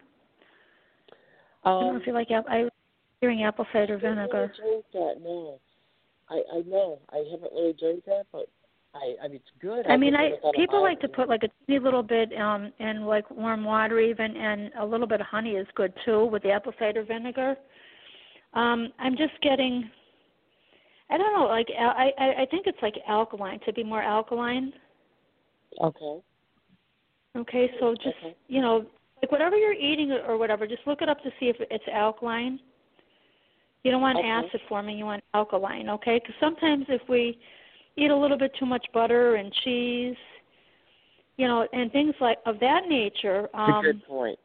I 1.64 1.70
don't 1.70 1.80
know 1.82 1.90
Um, 1.90 2.00
if 2.00 2.06
you 2.06 2.12
like 2.12 2.30
apple. 2.30 2.50
I'm 2.52 2.68
hearing 3.20 3.42
apple 3.42 3.66
cider 3.72 3.96
I 3.96 4.00
don't 4.00 4.16
vinegar. 4.16 4.52
really 4.58 4.82
drink 4.82 4.84
that. 4.92 5.14
No, 5.22 5.60
I 6.28 6.42
I 6.56 6.60
know 6.66 7.00
I 7.10 7.24
haven't 7.30 7.52
really 7.52 7.74
drank 7.78 8.04
that, 8.04 8.26
but 8.30 8.46
I 8.94 9.16
I 9.22 9.28
mean 9.28 9.36
it's 9.36 9.50
good. 9.60 9.86
I 9.86 9.96
mean, 9.96 10.14
I 10.14 10.30
thought 10.40 10.50
of 10.50 10.54
people 10.54 10.80
like 10.82 11.00
to 11.00 11.08
put 11.08 11.28
like 11.28 11.42
a 11.42 11.48
teeny 11.66 11.78
little 11.78 12.02
bit 12.02 12.32
um 12.38 12.72
in 12.78 13.04
like 13.04 13.30
warm 13.30 13.64
water 13.64 13.98
even, 13.98 14.36
and 14.36 14.70
a 14.78 14.84
little 14.84 15.06
bit 15.06 15.20
of 15.20 15.26
honey 15.26 15.52
is 15.52 15.66
good 15.74 15.92
too 16.04 16.26
with 16.26 16.42
the 16.42 16.50
apple 16.50 16.72
cider 16.78 17.04
vinegar. 17.04 17.56
Um, 18.54 18.92
I'm 18.98 19.16
just 19.16 19.32
getting. 19.42 19.90
I 21.10 21.18
don't 21.18 21.34
know, 21.34 21.46
like 21.46 21.68
I 21.78 22.10
I 22.18 22.42
I 22.42 22.46
think 22.50 22.66
it's 22.66 22.78
like 22.82 22.94
alkaline 23.08 23.60
to 23.66 23.72
be 23.72 23.84
more 23.84 24.02
alkaline. 24.02 24.72
Okay. 25.80 26.20
Okay, 27.36 27.70
so 27.80 27.94
just 27.94 28.16
Okay. 28.18 28.36
you 28.46 28.60
know, 28.60 28.86
like 29.20 29.32
whatever 29.32 29.56
you're 29.56 29.72
eating 29.72 30.12
or 30.12 30.20
or 30.20 30.38
whatever, 30.38 30.66
just 30.66 30.86
look 30.86 31.02
it 31.02 31.08
up 31.08 31.22
to 31.22 31.30
see 31.40 31.48
if 31.48 31.56
it's 31.70 31.84
alkaline. 31.92 32.60
You 33.82 33.90
don't 33.90 34.00
want 34.00 34.18
Okay. 34.18 34.28
acid 34.28 34.60
forming; 34.68 34.96
you 34.96 35.04
want 35.04 35.22
alkaline. 35.34 35.90
Okay, 35.90 36.18
because 36.20 36.34
sometimes 36.40 36.86
if 36.88 37.02
we 37.08 37.38
eat 37.96 38.10
a 38.10 38.16
little 38.16 38.38
bit 38.38 38.52
too 38.58 38.66
much 38.66 38.84
butter 38.92 39.36
and 39.36 39.52
cheese, 39.64 40.16
you 41.36 41.46
know, 41.46 41.66
and 41.72 41.90
things 41.92 42.14
like 42.20 42.38
of 42.46 42.58
that 42.60 42.82
nature, 42.88 43.44
It's 43.44 43.52
a 43.54 43.58
um, 43.58 43.84
good 43.84 44.04
point. 44.04 44.38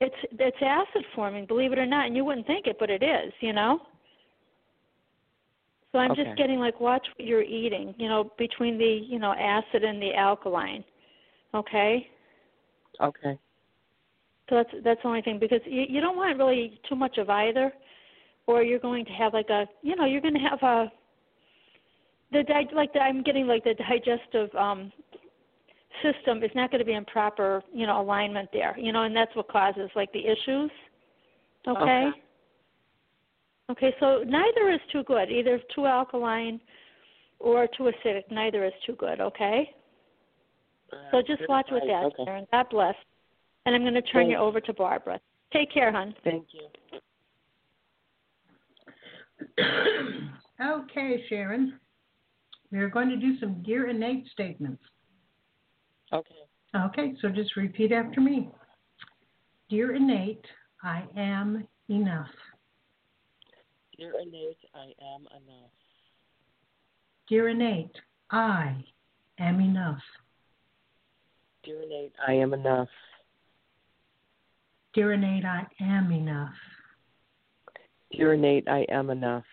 it's 0.00 0.14
it's 0.32 0.56
acid 0.60 1.04
forming. 1.14 1.46
Believe 1.46 1.72
it 1.72 1.78
or 1.78 1.86
not, 1.86 2.06
and 2.06 2.16
you 2.16 2.24
wouldn't 2.24 2.46
think 2.46 2.66
it, 2.66 2.76
but 2.78 2.90
it 2.90 3.02
is. 3.02 3.32
You 3.40 3.52
know. 3.52 3.80
So 5.92 5.98
I'm 5.98 6.10
Okay. 6.12 6.24
just 6.24 6.36
getting 6.36 6.58
like 6.58 6.80
watch 6.80 7.06
what 7.16 7.26
you're 7.26 7.42
eating. 7.42 7.94
You 7.98 8.08
know, 8.08 8.30
between 8.38 8.78
the 8.78 8.84
you 9.08 9.18
know 9.18 9.32
acid 9.32 9.84
and 9.84 10.02
the 10.02 10.14
alkaline. 10.14 10.84
Okay. 11.54 12.08
Okay. 13.00 13.38
So 14.48 14.56
that's 14.56 14.70
that's 14.84 15.02
the 15.02 15.08
only 15.08 15.22
thing 15.22 15.38
because 15.38 15.60
you 15.64 15.84
you 15.88 16.00
don't 16.00 16.16
want 16.16 16.36
really 16.38 16.80
too 16.88 16.96
much 16.96 17.16
of 17.18 17.30
either, 17.30 17.72
or 18.46 18.62
you're 18.62 18.78
going 18.80 19.04
to 19.06 19.12
have 19.12 19.32
like 19.32 19.48
a 19.50 19.66
you 19.82 19.96
know 19.96 20.04
you're 20.04 20.20
going 20.20 20.34
to 20.34 20.40
have 20.40 20.62
a 20.62 20.92
the 22.34 22.42
di- 22.42 22.68
like 22.74 22.92
the, 22.92 23.00
I'm 23.00 23.22
getting 23.22 23.46
like 23.46 23.64
the 23.64 23.74
digestive 23.74 24.54
um 24.54 24.92
system 26.02 26.42
is 26.42 26.50
not 26.54 26.70
going 26.70 26.80
to 26.80 26.84
be 26.84 26.92
in 26.92 27.04
proper 27.06 27.62
you 27.72 27.86
know 27.86 28.00
alignment 28.00 28.50
there 28.52 28.76
you 28.78 28.92
know 28.92 29.04
and 29.04 29.16
that's 29.16 29.34
what 29.34 29.48
causes 29.48 29.88
like 29.96 30.12
the 30.12 30.26
issues. 30.26 30.70
Okay. 31.66 31.80
Okay. 31.80 32.10
Okay, 33.70 33.94
so 33.98 34.22
neither 34.26 34.70
is 34.70 34.80
too 34.92 35.02
good. 35.04 35.30
Either 35.30 35.58
too 35.74 35.86
alkaline 35.86 36.60
or 37.38 37.66
too 37.66 37.84
acidic. 37.84 38.24
Neither 38.30 38.66
is 38.66 38.72
too 38.84 38.94
good. 38.96 39.20
Okay. 39.20 39.70
So 41.10 41.22
just 41.22 41.40
Good 41.40 41.48
watch 41.48 41.68
with 41.70 41.82
advice. 41.84 42.02
that, 42.02 42.06
Okay. 42.06 42.24
Sharon. 42.24 42.46
God 42.52 42.66
bless. 42.70 42.94
And 43.66 43.74
I'm 43.74 43.82
going 43.82 43.94
to 43.94 44.02
turn 44.02 44.28
you 44.28 44.36
over 44.36 44.60
to 44.60 44.72
Barbara. 44.74 45.18
Take 45.52 45.72
care, 45.72 45.90
hon. 45.90 46.14
Thank 46.22 46.46
you. 46.52 46.68
okay, 50.60 51.24
Sharon. 51.28 51.80
We're 52.74 52.88
going 52.88 53.08
to 53.08 53.16
do 53.16 53.38
some 53.38 53.62
Dear 53.62 53.88
Innate 53.88 54.26
statements. 54.32 54.82
Okay. 56.12 56.34
Okay, 56.74 57.14
so 57.22 57.28
just 57.28 57.54
repeat 57.54 57.92
after 57.92 58.20
me. 58.20 58.50
Dear 59.70 59.94
Innate, 59.94 60.44
I 60.82 61.04
am 61.16 61.68
enough. 61.88 62.26
Dear 63.96 64.14
innate, 64.20 64.58
I 64.74 64.92
am 65.14 65.28
enough. 65.40 65.70
Dear 67.28 67.48
Innate, 67.48 67.96
I 68.30 68.66
am 69.38 69.60
enough. 69.60 70.00
Dear 71.62 71.82
innate, 71.82 72.12
I 72.26 72.32
am 72.32 72.52
enough. 72.52 72.88
Dear 74.94 75.12
Innate, 75.12 75.44
I 75.44 75.72
am 75.80 76.10
enough. 76.10 76.54
Dear 78.10 78.34
innate, 78.34 78.68
I 78.68 78.84
am 78.90 79.10
enough. 79.10 79.44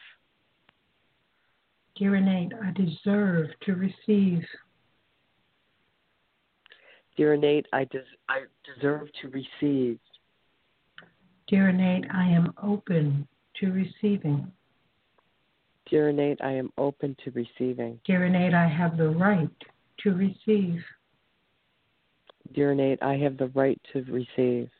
Dear 2.01 2.15
Innate, 2.15 2.51
I 2.59 2.71
deserve 2.71 3.49
to 3.61 3.75
receive. 3.75 4.43
Dear 7.15 7.35
innate, 7.35 7.67
I 7.71 7.83
des- 7.83 8.17
I 8.27 8.45
deserve 8.65 9.07
to 9.21 9.29
receive. 9.29 9.99
Dear 11.47 11.69
Innate, 11.69 12.05
I 12.11 12.27
am 12.27 12.55
open 12.63 13.27
to 13.59 13.71
receiving. 13.71 14.51
Dear 15.91 16.09
innate, 16.09 16.41
I 16.41 16.53
am 16.53 16.71
open 16.79 17.15
to 17.23 17.29
receiving. 17.29 17.99
Dear 18.05 18.25
innate, 18.25 18.55
I 18.55 18.67
have 18.67 18.97
the 18.97 19.09
right 19.09 19.51
to 19.99 20.15
receive. 20.15 20.83
Dear 22.51 22.71
innate, 22.71 23.03
I 23.03 23.15
have 23.17 23.37
the 23.37 23.49
right 23.49 23.79
to 23.93 24.01
receive. 24.05 24.71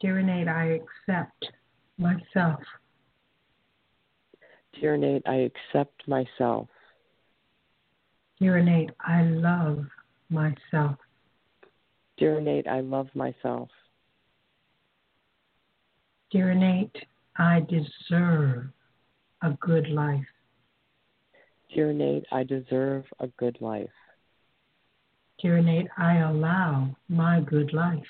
Dear 0.00 0.20
innate, 0.20 0.48
I 0.48 0.80
accept 0.80 1.50
myself. 1.98 2.60
Dear 4.78 4.94
Innate, 4.94 5.22
I 5.26 5.50
accept 5.50 6.06
myself. 6.06 6.68
Dear 8.38 8.58
Innate, 8.58 8.90
I 9.00 9.22
love 9.22 9.84
myself. 10.28 10.96
Dear 12.16 12.38
Innate, 12.38 12.66
I 12.66 12.80
love 12.80 13.08
myself. 13.14 13.68
Dear 16.30 16.52
Innate, 16.52 16.96
I 17.36 17.60
deserve 17.60 18.66
a 19.42 19.50
good 19.60 19.88
life. 19.88 20.26
Dear 21.74 21.90
Innate, 21.90 22.24
I 22.30 22.44
deserve 22.44 23.04
a 23.18 23.26
good 23.38 23.58
life. 23.60 23.88
Dear 25.42 25.56
Innate, 25.58 25.88
I 25.96 26.18
allow 26.18 26.94
my 27.08 27.40
good 27.40 27.72
life. 27.72 28.02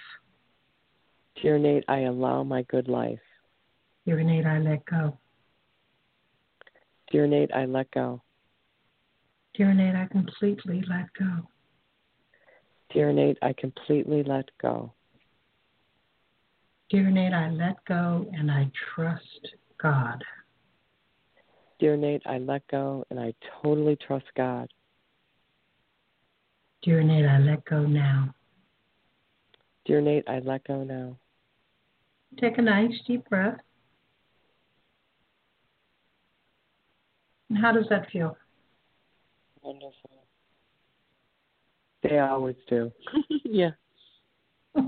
Dear 1.40 1.56
Innate, 1.56 1.84
I 1.88 2.00
allow 2.00 2.42
my 2.42 2.62
good 2.62 2.88
life. 2.88 3.20
Dear 4.04 4.18
Innate, 4.18 4.46
I 4.46 4.58
let 4.58 4.84
go. 4.86 5.16
Dear 7.10 7.24
Innate, 7.24 7.50
I 7.52 7.64
let 7.64 7.90
go. 7.90 8.22
Dear 9.54 9.70
Innate, 9.70 9.96
I 9.96 10.06
completely 10.06 10.84
let 10.88 11.12
go. 11.18 11.48
Dear 12.92 13.10
Innate, 13.10 13.38
I 13.42 13.52
completely 13.52 14.22
let 14.22 14.48
go. 14.62 14.92
Dear 16.88 17.08
Innate, 17.08 17.32
I 17.32 17.50
let 17.50 17.84
go 17.84 18.26
and 18.32 18.50
I 18.50 18.70
trust 18.94 19.48
God. 19.82 20.22
Dear 21.80 21.94
Innate, 21.94 22.22
I 22.26 22.38
let 22.38 22.66
go 22.68 23.04
and 23.10 23.18
I 23.18 23.34
totally 23.62 23.96
trust 23.96 24.26
God. 24.36 24.68
Dear 26.82 27.00
Innate, 27.00 27.26
I 27.26 27.38
let 27.38 27.64
go 27.64 27.80
now. 27.86 28.34
Dear 29.84 29.98
Innate, 29.98 30.28
I 30.28 30.38
let 30.38 30.62
go 30.64 30.84
now. 30.84 31.16
Take 32.40 32.58
a 32.58 32.62
nice 32.62 32.92
deep 33.06 33.28
breath. 33.28 33.58
And 37.50 37.58
how 37.58 37.72
does 37.72 37.86
that 37.90 38.08
feel? 38.10 38.36
Wonderful. 39.62 39.92
They 42.02 42.18
always 42.18 42.56
do. 42.68 42.90
yeah. 43.44 43.70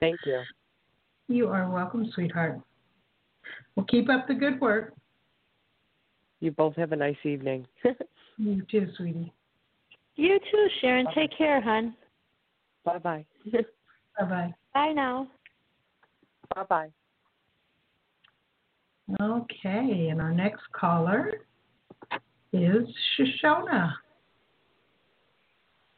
Thank 0.00 0.18
you. 0.26 0.42
you 1.28 1.48
are 1.48 1.70
welcome, 1.70 2.10
sweetheart. 2.14 2.58
Well, 3.76 3.86
keep 3.88 4.08
up 4.08 4.26
the 4.26 4.34
good 4.34 4.60
work. 4.60 4.94
You 6.40 6.50
both 6.50 6.74
have 6.76 6.92
a 6.92 6.96
nice 6.96 7.16
evening. 7.24 7.66
You 8.36 8.66
too, 8.68 8.88
sweetie. 8.96 9.32
You 10.16 10.40
too, 10.50 10.68
Sharon. 10.80 11.06
Take 11.14 11.30
care, 11.38 11.60
hon. 11.60 11.94
bye 12.84 12.98
bye. 12.98 13.24
Bye 13.52 14.24
bye. 14.24 14.54
Bye 14.74 14.92
now. 14.92 15.28
bye 16.52 16.64
bye. 16.64 16.88
Okay, 19.20 20.08
and 20.10 20.20
our 20.20 20.32
next 20.32 20.62
caller 20.72 21.44
is 22.54 22.88
Shoshona. 23.18 23.92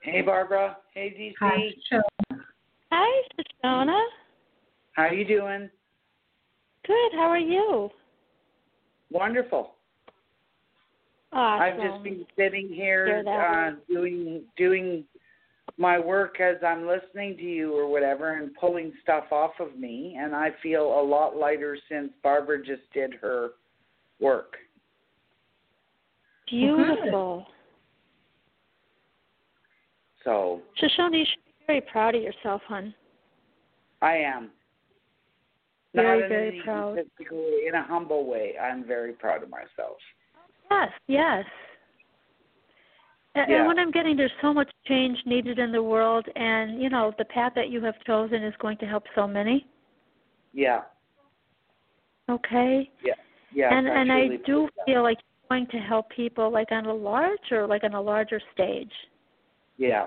Hey, 0.00 0.22
Barbara. 0.22 0.78
Hey, 0.94 1.14
DC. 1.18 1.34
Hi, 1.40 1.58
Shoshona. 1.92 2.40
Hi, 2.90 3.22
Shoshona. 3.38 4.02
How 4.92 5.02
are 5.02 5.14
you 5.14 5.26
doing? 5.26 5.68
Good. 6.86 7.12
How 7.12 7.28
are 7.28 7.38
you? 7.38 7.90
Wonderful. 9.10 9.74
Awesome. 11.32 11.62
I've 11.62 11.90
just 11.90 12.02
been 12.02 12.24
sitting 12.36 12.68
here 12.68 13.22
uh, 13.28 13.72
doing 13.92 14.44
doing 14.56 15.04
my 15.76 15.98
work 15.98 16.40
as 16.40 16.56
I'm 16.66 16.86
listening 16.86 17.36
to 17.36 17.42
you 17.42 17.76
or 17.76 17.90
whatever, 17.90 18.38
and 18.38 18.54
pulling 18.54 18.92
stuff 19.02 19.24
off 19.30 19.52
of 19.60 19.76
me, 19.78 20.16
and 20.18 20.34
I 20.34 20.50
feel 20.62 20.84
a 20.84 21.02
lot 21.02 21.36
lighter 21.36 21.76
since 21.90 22.10
Barbara 22.22 22.64
just 22.64 22.90
did 22.94 23.14
her 23.20 23.50
work. 24.20 24.56
Beautiful. 26.48 27.46
So 30.24 30.60
Shoshona, 30.80 31.18
you 31.18 31.24
should 31.24 31.44
be 31.44 31.64
very 31.66 31.80
proud 31.80 32.14
of 32.14 32.22
yourself, 32.22 32.62
hon. 32.66 32.94
I 34.02 34.16
am. 34.16 34.50
Very, 35.94 36.20
Not 36.20 36.28
very 36.28 36.60
proud. 36.62 36.98
in 36.98 37.74
a 37.74 37.82
humble 37.82 38.26
way. 38.26 38.54
I'm 38.60 38.84
very 38.84 39.12
proud 39.12 39.42
of 39.42 39.48
myself. 39.48 39.96
Yes, 40.70 40.90
yes. 41.06 41.44
And, 43.34 43.50
Yeah. 43.50 43.66
what 43.66 43.78
I'm 43.78 43.90
getting, 43.90 44.16
there's 44.16 44.32
so 44.40 44.52
much 44.52 44.70
change 44.86 45.24
needed 45.26 45.58
in 45.58 45.70
the 45.72 45.82
world, 45.82 46.26
and 46.36 46.82
you 46.82 46.88
know 46.90 47.12
the 47.18 47.24
path 47.26 47.52
that 47.54 47.68
you 47.68 47.80
have 47.82 47.94
chosen 48.04 48.42
is 48.42 48.54
going 48.56 48.78
to 48.78 48.86
help 48.86 49.04
so 49.14 49.26
many. 49.26 49.66
Yeah. 50.52 50.82
Okay. 52.28 52.90
Yeah. 53.02 53.14
Yeah. 53.52 53.76
and 53.76 53.86
and 53.86 54.12
I 54.12 54.36
do 54.44 54.68
that. 54.76 54.86
feel 54.86 55.02
like 55.02 55.18
going 55.48 55.66
to 55.68 55.78
help 55.78 56.08
people 56.10 56.50
like 56.50 56.72
on 56.72 56.86
a 56.86 56.94
larger, 56.94 57.66
like 57.66 57.84
on 57.84 57.94
a 57.94 58.00
larger 58.00 58.40
stage. 58.52 58.92
Yeah. 59.76 60.06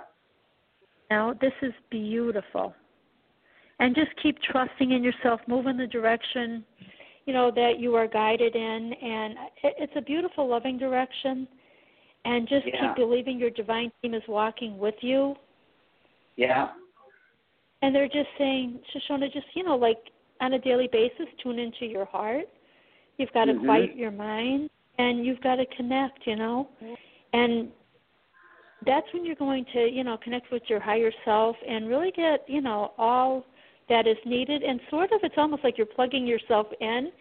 Now 1.09 1.33
this 1.39 1.53
is 1.61 1.73
beautiful, 1.89 2.73
and 3.79 3.95
just 3.95 4.11
keep 4.21 4.41
trusting 4.41 4.91
in 4.91 5.03
yourself. 5.03 5.41
Move 5.47 5.67
in 5.67 5.77
the 5.77 5.87
direction, 5.87 6.63
you 7.25 7.33
know 7.33 7.51
that 7.51 7.79
you 7.79 7.95
are 7.95 8.07
guided 8.07 8.55
in, 8.55 8.93
and 8.93 9.33
it, 9.63 9.75
it's 9.79 9.93
a 9.95 10.01
beautiful, 10.01 10.47
loving 10.47 10.77
direction. 10.77 11.47
And 12.25 12.47
just 12.49 12.65
Yeah. 12.67 12.81
keep 12.81 12.95
believing 12.97 13.39
your 13.39 13.49
divine 13.49 13.91
team 14.01 14.13
is 14.13 14.21
walking 14.27 14.77
with 14.77 14.95
you. 15.01 15.37
Yeah. 16.35 16.69
And 17.81 17.95
they're 17.95 18.09
just 18.09 18.27
saying, 18.37 18.79
Shoshona, 18.93 19.31
just 19.31 19.47
you 19.53 19.63
know, 19.63 19.77
like 19.77 19.97
on 20.41 20.53
a 20.53 20.59
daily 20.59 20.89
basis, 20.91 21.27
tune 21.41 21.59
into 21.59 21.85
your 21.85 22.05
heart. 22.05 22.47
You've 23.17 23.31
got 23.31 23.45
to 23.45 23.53
Mhm. 23.53 23.65
quiet 23.65 23.95
your 23.95 24.11
mind, 24.11 24.69
and 24.99 25.25
you've 25.25 25.41
got 25.41 25.55
to 25.55 25.65
connect. 25.75 26.27
You 26.27 26.35
know, 26.35 26.69
and 27.33 27.69
that's 28.85 29.07
when 29.13 29.25
you're 29.25 29.35
going 29.35 29.65
to, 29.73 29.89
you 29.91 30.03
know, 30.03 30.17
connect 30.23 30.51
with 30.51 30.63
your 30.67 30.79
higher 30.79 31.11
self 31.25 31.55
and 31.67 31.89
really 31.89 32.11
get, 32.11 32.45
you 32.47 32.61
know, 32.61 32.93
all 32.97 33.43
that 33.89 34.05
is 34.07 34.17
needed. 34.25 34.61
And 34.61 34.79
sort 34.89 35.11
of, 35.11 35.19
it's 35.23 35.35
almost 35.37 35.63
like 35.63 35.77
you're 35.77 35.87
plugging 35.87 36.27
yourself 36.27 36.67
in, 36.79 37.11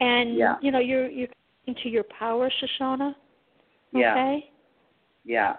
and 0.00 0.36
Yeah. 0.36 0.56
you 0.62 0.70
know, 0.70 0.80
you're 0.80 1.08
you're 1.08 1.28
into 1.66 1.88
your 1.88 2.04
power, 2.04 2.50
Shoshana. 2.50 3.14
Yeah. 3.92 4.12
Okay. 4.12 4.50
Yeah. 5.24 5.56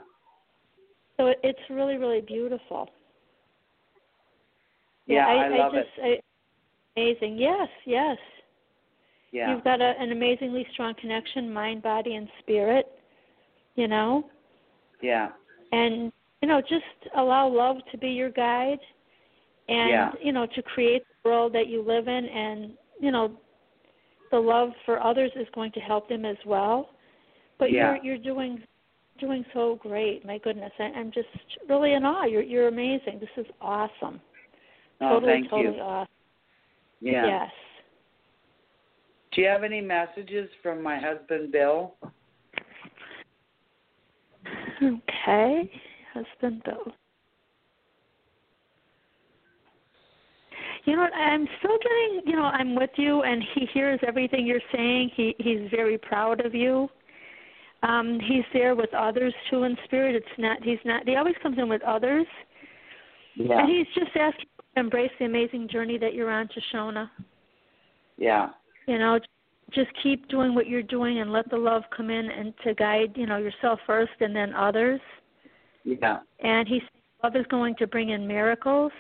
So 1.17 1.27
it, 1.27 1.39
it's 1.43 1.69
really, 1.69 1.97
really 1.97 2.21
beautiful. 2.21 2.89
Yeah, 5.07 5.27
I, 5.27 5.45
I 5.45 5.57
love 5.57 5.73
just, 5.73 5.87
I, 6.03 6.19
amazing. 6.97 7.37
Yes, 7.37 7.69
yes. 7.85 8.17
Yeah. 9.35 9.53
You've 9.53 9.65
got 9.65 9.81
a, 9.81 9.93
an 9.99 10.13
amazingly 10.13 10.65
strong 10.71 10.93
connection, 10.99 11.51
mind, 11.51 11.83
body, 11.83 12.15
and 12.15 12.29
spirit. 12.39 12.85
You 13.75 13.89
know, 13.89 14.29
Yeah. 15.01 15.31
and 15.73 16.13
you 16.41 16.47
know, 16.47 16.61
just 16.61 16.85
allow 17.17 17.45
love 17.49 17.77
to 17.91 17.97
be 17.97 18.11
your 18.11 18.29
guide, 18.29 18.79
and 19.67 19.89
Yeah. 19.89 20.11
you 20.23 20.31
know, 20.31 20.45
to 20.45 20.61
create 20.61 21.03
the 21.23 21.29
world 21.29 21.51
that 21.51 21.67
you 21.67 21.81
live 21.81 22.07
in, 22.07 22.25
and 22.25 22.77
you 23.01 23.11
know, 23.11 23.35
the 24.31 24.39
love 24.39 24.69
for 24.85 25.03
others 25.03 25.31
is 25.35 25.47
going 25.53 25.73
to 25.73 25.81
help 25.81 26.07
them 26.07 26.23
as 26.23 26.37
well. 26.45 26.91
But 27.57 27.73
Yeah. 27.73 27.95
you're 27.95 28.03
you're 28.05 28.17
doing 28.17 28.63
doing 29.19 29.45
so 29.53 29.75
great. 29.75 30.25
My 30.25 30.37
goodness, 30.37 30.71
I, 30.79 30.83
I'm 30.83 31.11
just 31.11 31.27
really 31.67 31.91
in 31.91 32.05
awe. 32.05 32.23
You're 32.23 32.43
you're 32.43 32.69
amazing. 32.69 33.19
This 33.19 33.35
is 33.35 33.47
awesome. 33.59 34.21
Oh, 35.01 35.09
totally, 35.09 35.33
thank 35.33 35.49
totally 35.49 35.75
you. 35.75 35.81
awesome. 35.81 36.13
Yeah. 37.01 37.25
Yes. 37.25 37.51
Do 39.35 39.41
you 39.41 39.47
have 39.47 39.63
any 39.63 39.81
messages 39.81 40.49
from 40.63 40.81
my 40.81 40.97
husband 40.97 41.51
Bill? 41.51 41.93
Okay, 44.81 45.69
husband 46.13 46.61
Bill. 46.63 46.93
You 50.85 50.95
know, 50.95 51.01
what, 51.01 51.13
I'm 51.13 51.47
still 51.59 51.77
getting. 51.79 52.21
You 52.25 52.37
know, 52.37 52.43
I'm 52.45 52.75
with 52.75 52.91
you, 52.95 53.23
and 53.23 53.43
he 53.55 53.67
hears 53.73 53.99
everything 54.07 54.45
you're 54.45 54.59
saying. 54.73 55.11
He 55.15 55.35
he's 55.39 55.69
very 55.69 55.97
proud 55.97 56.45
of 56.45 56.55
you. 56.55 56.87
Um, 57.83 58.19
he's 58.27 58.43
there 58.53 58.73
with 58.73 58.93
others 58.93 59.33
too 59.49 59.63
in 59.63 59.75
spirit. 59.85 60.15
It's 60.15 60.25
not. 60.37 60.63
He's 60.63 60.79
not. 60.85 61.07
He 61.07 61.15
always 61.15 61.35
comes 61.43 61.57
in 61.57 61.67
with 61.67 61.81
others, 61.83 62.27
Yeah. 63.35 63.59
and 63.59 63.69
he's 63.69 63.87
just 63.95 64.15
asking 64.15 64.45
you 64.57 64.63
to 64.75 64.79
embrace 64.79 65.11
the 65.19 65.25
amazing 65.25 65.67
journey 65.67 65.97
that 65.97 66.13
you're 66.13 66.31
on, 66.31 66.47
Shoshona. 66.47 67.09
Yeah. 68.17 68.49
You 68.87 68.99
know, 68.99 69.19
just 69.73 69.89
keep 70.03 70.27
doing 70.27 70.53
what 70.53 70.67
you're 70.67 70.83
doing, 70.83 71.19
and 71.19 71.31
let 71.31 71.49
the 71.49 71.57
love 71.57 71.83
come 71.95 72.09
in 72.09 72.29
and 72.29 72.53
to 72.63 72.73
guide. 72.75 73.13
You 73.15 73.25
know, 73.25 73.37
yourself 73.37 73.79
first, 73.85 74.13
and 74.19 74.35
then 74.35 74.53
others. 74.53 75.01
Yeah. 75.85 76.19
and 76.39 76.67
he 76.67 76.81
love 77.23 77.35
is 77.35 77.45
going 77.49 77.75
to 77.75 77.87
bring 77.87 78.09
in 78.09 78.27
miracles. 78.27 78.91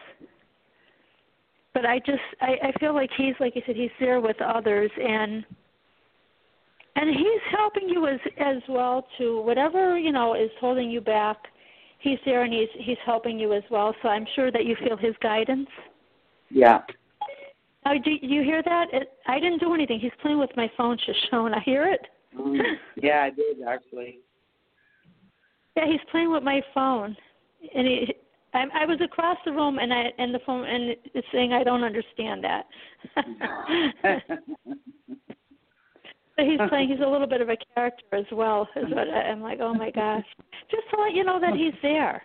But 1.73 1.85
I 1.85 1.99
just 1.99 2.21
I, 2.41 2.55
I 2.67 2.79
feel 2.79 2.93
like 2.93 3.09
he's 3.17 3.33
like 3.39 3.55
you 3.55 3.61
said, 3.65 3.75
he's 3.75 3.89
there 3.99 4.21
with 4.21 4.39
others 4.41 4.91
and 4.97 5.43
and 6.95 7.09
he's 7.09 7.41
helping 7.51 7.89
you 7.89 8.07
as 8.07 8.19
as 8.39 8.61
well 8.69 9.05
to 9.17 9.41
whatever 9.41 9.97
you 9.97 10.11
know 10.11 10.35
is 10.35 10.51
holding 10.59 10.89
you 10.89 11.01
back. 11.01 11.37
He's 11.99 12.19
there 12.23 12.43
and 12.43 12.53
he's 12.53 12.69
he's 12.79 12.97
helping 13.05 13.39
you 13.39 13.53
as 13.53 13.63
well. 13.69 13.93
So 14.01 14.09
I'm 14.09 14.25
sure 14.35 14.51
that 14.51 14.65
you 14.65 14.75
feel 14.83 14.95
his 14.95 15.15
guidance. 15.21 15.67
Yeah. 16.49 16.81
Oh, 17.87 17.93
do 18.03 18.11
you 18.21 18.41
hear 18.41 18.63
that? 18.63 18.87
It, 18.93 19.09
I 19.27 19.39
didn't 19.39 19.59
do 19.59 19.73
anything. 19.73 19.99
He's 19.99 20.11
playing 20.21 20.39
with 20.39 20.49
my 20.57 20.71
phone, 20.75 20.97
Shoshona. 20.97 21.57
I 21.57 21.59
hear 21.59 21.85
it. 21.85 22.01
Mm, 22.37 22.59
yeah, 23.01 23.23
I 23.23 23.29
did 23.29 23.61
actually. 23.67 24.19
Yeah, 25.77 25.85
he's 25.87 25.99
playing 26.09 26.31
with 26.31 26.43
my 26.43 26.61
phone, 26.73 27.15
and 27.75 27.87
he. 27.87 28.15
I, 28.53 28.63
I 28.73 28.85
was 28.85 28.99
across 29.03 29.37
the 29.45 29.51
room, 29.51 29.77
and 29.79 29.93
I 29.93 30.05
and 30.17 30.33
the 30.33 30.39
phone, 30.45 30.65
and 30.65 30.95
it's 31.13 31.27
saying 31.31 31.53
I 31.53 31.63
don't 31.63 31.83
understand 31.83 32.43
that. 32.43 32.65
but 36.37 36.45
he's 36.45 36.59
playing. 36.69 36.89
He's 36.89 37.01
a 37.05 37.09
little 37.09 37.27
bit 37.27 37.41
of 37.41 37.49
a 37.49 37.57
character 37.73 38.15
as 38.15 38.25
well. 38.31 38.67
Is 38.75 38.89
what 38.89 39.09
I, 39.09 39.29
I'm 39.29 39.41
like. 39.41 39.59
Oh 39.61 39.73
my 39.73 39.91
gosh! 39.91 40.25
Just 40.71 40.83
to 40.91 41.01
let 41.01 41.13
you 41.13 41.23
know 41.23 41.39
that 41.39 41.53
he's 41.53 41.73
there. 41.81 42.23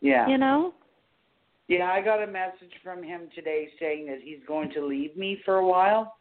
yeah. 0.00 0.26
You 0.28 0.38
know. 0.38 0.74
Yeah, 1.68 1.90
I 1.90 2.00
got 2.00 2.22
a 2.22 2.26
message 2.26 2.72
from 2.82 3.02
him 3.02 3.28
today 3.34 3.68
saying 3.80 4.06
that 4.06 4.18
he's 4.22 4.38
going 4.46 4.70
to 4.72 4.86
leave 4.86 5.16
me 5.16 5.40
for 5.44 5.56
a 5.56 5.66
while. 5.66 6.16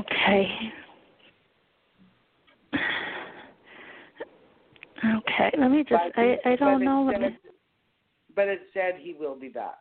Okay. 0.00 0.48
Okay, 5.04 5.50
let 5.58 5.70
me 5.70 5.82
just. 5.82 5.92
But 6.14 6.20
I 6.20 6.36
I 6.44 6.56
don't 6.56 6.84
know. 6.84 7.10
Said- 7.12 7.20
me, 7.20 7.38
But 8.34 8.48
it 8.48 8.60
said 8.74 8.96
he 8.98 9.14
will 9.14 9.36
be 9.38 9.48
back. 9.48 9.78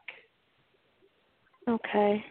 okay. 1.67 2.23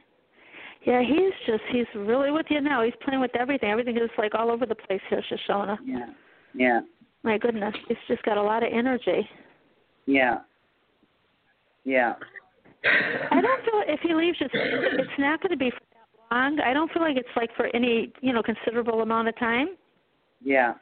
Yeah, 0.86 1.02
he's 1.02 1.32
just 1.46 1.62
he's 1.70 1.86
really 1.94 2.30
with 2.30 2.46
you 2.50 2.60
now. 2.60 2.82
He's 2.82 2.94
playing 3.02 3.20
with 3.20 3.34
everything. 3.34 3.70
Everything 3.70 3.96
is 3.96 4.10
like 4.18 4.34
all 4.34 4.50
over 4.50 4.66
the 4.66 4.74
place 4.74 5.00
here, 5.08 5.22
Shoshona. 5.30 5.78
Yeah. 5.84 6.06
Yeah. 6.54 6.80
My 7.24 7.38
goodness, 7.38 7.74
he's 7.88 7.96
just 8.06 8.22
got 8.22 8.36
a 8.36 8.42
lot 8.42 8.62
of 8.62 8.68
energy. 8.72 9.28
Yeah. 10.06 10.40
Yeah. 11.84 12.14
I 12.84 13.40
don't 13.40 13.64
feel 13.64 13.82
if 13.88 14.00
he 14.00 14.14
leaves, 14.14 14.36
it's 14.40 14.52
it's 14.54 15.18
not 15.18 15.40
going 15.40 15.50
to 15.52 15.56
be 15.56 15.70
for 15.70 15.80
that 15.92 16.34
long. 16.34 16.60
I 16.60 16.74
don't 16.74 16.92
feel 16.92 17.00
like 17.02 17.16
it's 17.16 17.26
like 17.34 17.48
for 17.56 17.74
any 17.74 18.12
you 18.20 18.32
know 18.34 18.42
considerable 18.42 19.00
amount 19.00 19.28
of 19.28 19.38
time. 19.38 19.68
Yeah. 20.42 20.74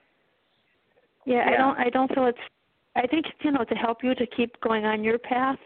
Yeah, 1.25 1.49
yeah. 1.49 1.55
I 1.55 1.57
don't 1.57 1.79
I 1.79 1.91
don't 1.91 2.13
feel 2.13 2.27
it's. 2.27 2.39
I 2.97 3.07
think 3.07 3.27
you 3.43 3.53
know 3.53 3.65
to 3.65 3.75
help 3.77 3.99
you 4.03 4.15
to 4.17 4.27
keep 4.27 4.61
going 4.61 4.85
on 4.85 5.05
your 5.05 5.19
path. 5.19 5.59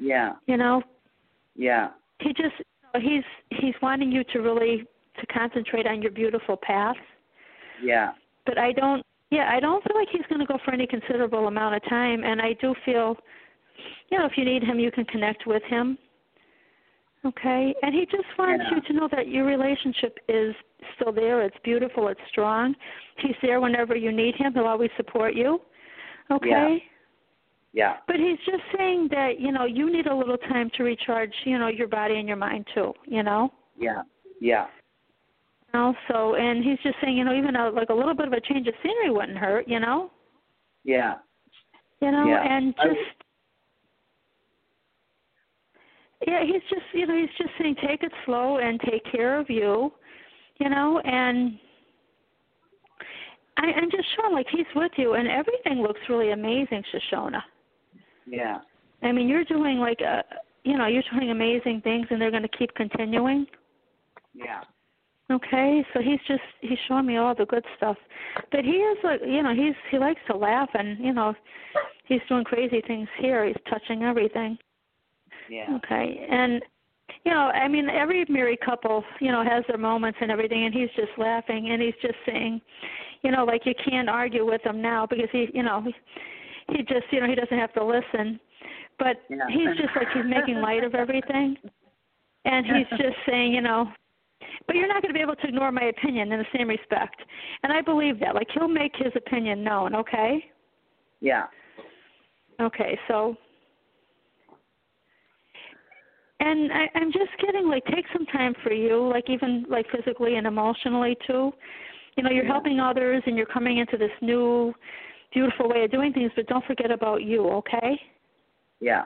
Yeah. 0.00 0.32
You 0.46 0.56
know, 0.56 0.82
Yeah. 1.54 1.90
he 2.20 2.32
just 2.32 2.56
he's 3.00 3.22
he's 3.50 3.74
wanting 3.80 4.10
you 4.10 4.24
to 4.32 4.40
really 4.40 4.84
to 5.20 5.26
concentrate 5.26 5.86
on 5.86 6.02
your 6.02 6.10
beautiful 6.10 6.56
path. 6.56 6.96
Yeah. 7.80 8.12
But 8.46 8.58
I 8.58 8.72
don't. 8.72 9.04
Yeah, 9.32 9.48
I 9.50 9.60
don't 9.60 9.82
feel 9.82 9.96
like 9.96 10.08
he's 10.12 10.26
going 10.28 10.40
to 10.40 10.46
go 10.46 10.58
for 10.62 10.74
any 10.74 10.86
considerable 10.86 11.48
amount 11.48 11.74
of 11.74 11.82
time, 11.88 12.22
and 12.22 12.38
I 12.42 12.52
do 12.60 12.74
feel, 12.84 13.16
you 14.10 14.18
know, 14.18 14.26
if 14.26 14.32
you 14.36 14.44
need 14.44 14.62
him, 14.62 14.78
you 14.78 14.92
can 14.92 15.06
connect 15.06 15.46
with 15.46 15.62
him. 15.70 15.96
Okay, 17.24 17.74
and 17.82 17.94
he 17.94 18.04
just 18.04 18.26
wants 18.38 18.62
Yeah. 18.68 18.74
you 18.76 18.82
to 18.82 18.92
know 18.92 19.08
that 19.10 19.28
your 19.28 19.46
relationship 19.46 20.18
is 20.28 20.54
still 20.94 21.12
there. 21.12 21.40
It's 21.40 21.56
beautiful. 21.64 22.08
It's 22.08 22.20
strong. 22.28 22.76
He's 23.16 23.36
there 23.40 23.58
whenever 23.58 23.96
you 23.96 24.12
need 24.12 24.34
him. 24.34 24.52
He'll 24.52 24.66
always 24.66 24.90
support 24.98 25.34
you. 25.34 25.62
Okay. 26.30 26.84
Yeah. 27.72 27.96
But 28.06 28.16
he's 28.16 28.38
just 28.44 28.64
saying 28.76 29.08
that 29.12 29.40
you 29.40 29.50
know 29.50 29.64
you 29.64 29.90
need 29.90 30.08
a 30.08 30.14
little 30.14 30.36
time 30.36 30.68
to 30.76 30.82
recharge. 30.82 31.32
You 31.44 31.58
know 31.58 31.68
your 31.68 31.88
body 31.88 32.18
and 32.18 32.28
your 32.28 32.36
mind 32.36 32.66
too. 32.74 32.92
You 33.06 33.22
know. 33.22 33.52
Yeah. 33.78 34.02
Yeah. 34.40 34.66
Know, 35.74 35.94
so 36.06 36.34
and 36.34 36.62
he's 36.62 36.78
just 36.82 36.96
saying, 37.02 37.16
you 37.16 37.24
know, 37.24 37.34
even 37.34 37.56
a, 37.56 37.70
like 37.70 37.88
a 37.88 37.94
little 37.94 38.14
bit 38.14 38.26
of 38.26 38.32
a 38.34 38.40
change 38.40 38.66
of 38.68 38.74
scenery 38.82 39.10
wouldn't 39.10 39.38
hurt, 39.38 39.66
you 39.66 39.80
know. 39.80 40.10
Yeah. 40.84 41.14
You 42.02 42.10
know, 42.10 42.26
Yeah. 42.26 42.42
and 42.42 42.74
I- 42.78 42.88
just 42.88 43.00
yeah, 46.26 46.44
he's 46.44 46.62
just 46.68 46.82
you 46.92 47.06
know, 47.06 47.16
he's 47.16 47.30
just 47.38 47.50
saying 47.58 47.76
take 47.76 48.02
it 48.02 48.12
slow 48.26 48.58
and 48.58 48.80
take 48.80 49.02
care 49.10 49.38
of 49.38 49.48
you, 49.48 49.92
you 50.58 50.68
know, 50.68 51.00
and 51.00 51.58
I, 53.56 53.72
I'm 53.72 53.90
just 53.90 54.06
sure 54.14 54.30
like 54.30 54.46
he's 54.50 54.66
with 54.74 54.92
you 54.96 55.14
and 55.14 55.26
everything 55.26 55.82
looks 55.82 56.00
really 56.08 56.32
amazing, 56.32 56.82
Shoshona. 56.92 57.42
Yeah. 58.26 58.58
I 59.02 59.10
mean, 59.10 59.28
you're 59.28 59.44
doing 59.44 59.78
like 59.78 60.00
a 60.00 60.22
you 60.64 60.76
know, 60.78 60.86
you're 60.86 61.02
doing 61.12 61.30
amazing 61.30 61.80
things 61.82 62.06
and 62.10 62.20
they're 62.20 62.30
going 62.30 62.42
to 62.44 62.56
keep 62.58 62.72
continuing. 62.74 63.46
Yeah. 64.34 64.60
Okay, 65.32 65.84
so 65.94 66.00
he's 66.02 66.20
just 66.28 66.42
he's 66.60 66.78
showing 66.86 67.06
me 67.06 67.16
all 67.16 67.34
the 67.34 67.46
good 67.46 67.64
stuff, 67.76 67.96
but 68.50 68.64
he 68.64 68.72
is 68.72 68.98
like 69.02 69.20
you 69.26 69.42
know 69.42 69.54
he's 69.54 69.74
he 69.90 69.98
likes 69.98 70.20
to 70.26 70.36
laugh 70.36 70.68
and 70.74 70.98
you 70.98 71.12
know 71.14 71.34
he's 72.04 72.20
doing 72.28 72.44
crazy 72.44 72.82
things 72.86 73.08
here. 73.18 73.46
He's 73.46 73.56
touching 73.70 74.02
everything. 74.02 74.58
Yeah. 75.48 75.76
Okay, 75.76 76.26
and 76.30 76.62
you 77.24 77.32
know 77.32 77.48
I 77.48 77.66
mean 77.66 77.88
every 77.88 78.26
married 78.28 78.60
couple 78.60 79.04
you 79.20 79.32
know 79.32 79.42
has 79.42 79.64
their 79.68 79.78
moments 79.78 80.18
and 80.20 80.30
everything, 80.30 80.66
and 80.66 80.74
he's 80.74 80.90
just 80.96 81.16
laughing 81.16 81.70
and 81.70 81.80
he's 81.80 81.94
just 82.02 82.16
saying, 82.26 82.60
you 83.22 83.30
know 83.30 83.44
like 83.44 83.64
you 83.64 83.74
can't 83.88 84.10
argue 84.10 84.44
with 84.44 84.62
him 84.66 84.82
now 84.82 85.06
because 85.06 85.28
he 85.32 85.48
you 85.54 85.62
know 85.62 85.82
he, 85.82 86.76
he 86.76 86.82
just 86.82 87.06
you 87.10 87.20
know 87.20 87.26
he 87.26 87.34
doesn't 87.34 87.58
have 87.58 87.72
to 87.72 87.84
listen, 87.84 88.38
but 88.98 89.16
Yeah. 89.30 89.46
he's 89.48 89.76
just 89.78 89.96
like 89.96 90.08
he's 90.12 90.26
making 90.26 90.56
light 90.56 90.84
of 90.84 90.94
everything, 90.94 91.56
and 92.44 92.66
he's 92.66 92.88
just 92.98 93.16
saying 93.26 93.52
you 93.54 93.62
know 93.62 93.90
but 94.66 94.76
you're 94.76 94.88
not 94.88 95.02
going 95.02 95.12
to 95.12 95.18
be 95.18 95.22
able 95.22 95.36
to 95.36 95.48
ignore 95.48 95.72
my 95.72 95.84
opinion 95.84 96.32
in 96.32 96.38
the 96.38 96.46
same 96.56 96.68
respect. 96.68 97.16
And 97.62 97.72
I 97.72 97.80
believe 97.80 98.20
that. 98.20 98.34
Like 98.34 98.48
he'll 98.54 98.68
make 98.68 98.92
his 98.96 99.12
opinion 99.16 99.62
known, 99.64 99.94
okay? 99.94 100.44
Yeah. 101.20 101.44
Okay, 102.60 102.98
so 103.08 103.36
and 106.40 106.72
I, 106.72 106.88
I'm 106.96 107.12
just 107.12 107.30
getting 107.40 107.68
like 107.68 107.84
take 107.86 108.04
some 108.12 108.26
time 108.26 108.54
for 108.64 108.72
you, 108.72 109.08
like 109.08 109.30
even 109.30 109.64
like 109.68 109.86
physically 109.94 110.36
and 110.36 110.46
emotionally 110.46 111.16
too. 111.26 111.52
You 112.16 112.24
know, 112.24 112.30
you're 112.30 112.44
Yeah. 112.44 112.52
helping 112.52 112.80
others 112.80 113.22
and 113.26 113.36
you're 113.36 113.46
coming 113.46 113.78
into 113.78 113.96
this 113.96 114.10
new 114.20 114.74
beautiful 115.32 115.68
way 115.68 115.84
of 115.84 115.90
doing 115.90 116.12
things, 116.12 116.30
but 116.36 116.46
don't 116.46 116.64
forget 116.66 116.90
about 116.90 117.22
you, 117.22 117.48
okay? 117.48 118.00
Yeah. 118.80 119.04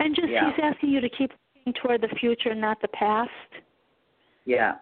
And 0.00 0.14
just 0.14 0.28
Yeah. 0.28 0.50
he's 0.50 0.58
asking 0.62 0.90
you 0.90 1.00
to 1.00 1.08
keep 1.08 1.32
toward 1.76 2.00
the 2.00 2.08
future, 2.20 2.54
not 2.54 2.80
the 2.82 2.88
past. 2.88 3.30
Yeah. 4.46 4.74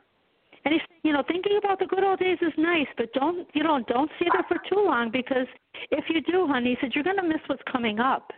And 0.64 0.72
he's 0.72 0.82
you 1.02 1.12
know, 1.12 1.22
thinking 1.28 1.58
about 1.58 1.78
the 1.78 1.86
good 1.86 2.02
old 2.02 2.18
days 2.18 2.38
is 2.40 2.52
nice, 2.56 2.86
but 2.96 3.12
don't, 3.12 3.46
you 3.54 3.62
know, 3.62 3.82
don't 3.86 4.10
see 4.18 4.26
there 4.32 4.44
for 4.48 4.56
too 4.68 4.82
long 4.82 5.10
because 5.10 5.46
if 5.90 6.04
you 6.08 6.22
do, 6.22 6.46
honey, 6.46 6.70
he 6.70 6.76
said 6.80 6.92
you're 6.94 7.04
going 7.04 7.16
to 7.16 7.22
miss 7.22 7.40
what's 7.46 7.62
coming 7.70 8.00
up. 8.00 8.32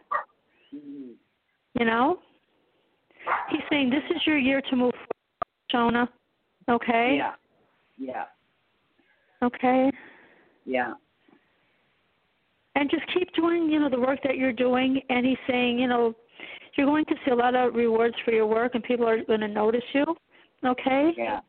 Mhm. 0.74 1.14
You 1.78 1.84
know. 1.86 2.18
He's 3.50 3.62
saying 3.70 3.90
this 3.90 4.04
is 4.14 4.26
your 4.26 4.38
year 4.38 4.60
to 4.62 4.76
move 4.76 4.92
forward, 5.72 5.94
Shona. 5.94 6.08
Okay. 6.68 7.16
Yeah. 7.18 7.34
Yeah. 7.98 8.24
Okay. 9.42 9.90
Yeah. 10.64 10.94
And 12.74 12.90
just 12.90 13.04
keep 13.14 13.32
doing, 13.34 13.70
you 13.70 13.80
know, 13.80 13.88
the 13.88 13.98
work 13.98 14.20
that 14.22 14.36
you're 14.36 14.52
doing. 14.52 15.00
And 15.08 15.24
he's 15.24 15.38
saying, 15.48 15.78
you 15.78 15.86
know, 15.86 16.14
you're 16.76 16.86
going 16.86 17.04
to 17.06 17.14
see 17.24 17.30
a 17.30 17.34
lot 17.34 17.54
of 17.54 17.74
rewards 17.74 18.14
for 18.24 18.32
your 18.32 18.46
work, 18.46 18.74
and 18.74 18.84
people 18.84 19.08
are 19.08 19.24
going 19.24 19.40
to 19.40 19.48
notice 19.48 19.84
you. 19.94 20.04
Okay. 20.66 21.12
Yeah. 21.16 21.40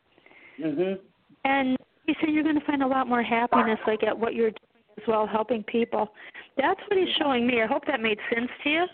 Mhm. 0.60 1.00
And 1.46 1.78
he 2.06 2.16
said 2.20 2.30
you're 2.30 2.44
going 2.44 2.60
to 2.60 2.66
find 2.66 2.84
a 2.84 2.88
lot 2.88 3.08
more 3.08 3.24
happiness, 3.24 3.80
like 3.88 4.04
at 4.04 4.18
what 4.18 4.34
you're 4.34 4.52
doing 4.52 4.84
as 4.98 5.08
well, 5.08 5.28
helping 5.28 5.64
people. 5.64 6.14
That's 6.58 6.80
what 6.88 6.98
he's 6.98 7.14
showing 7.18 7.46
me. 7.46 7.62
I 7.62 7.66
hope 7.68 7.86
that 7.86 8.02
made 8.02 8.18
sense 8.34 8.50
to 8.64 8.70
you. 8.70 8.86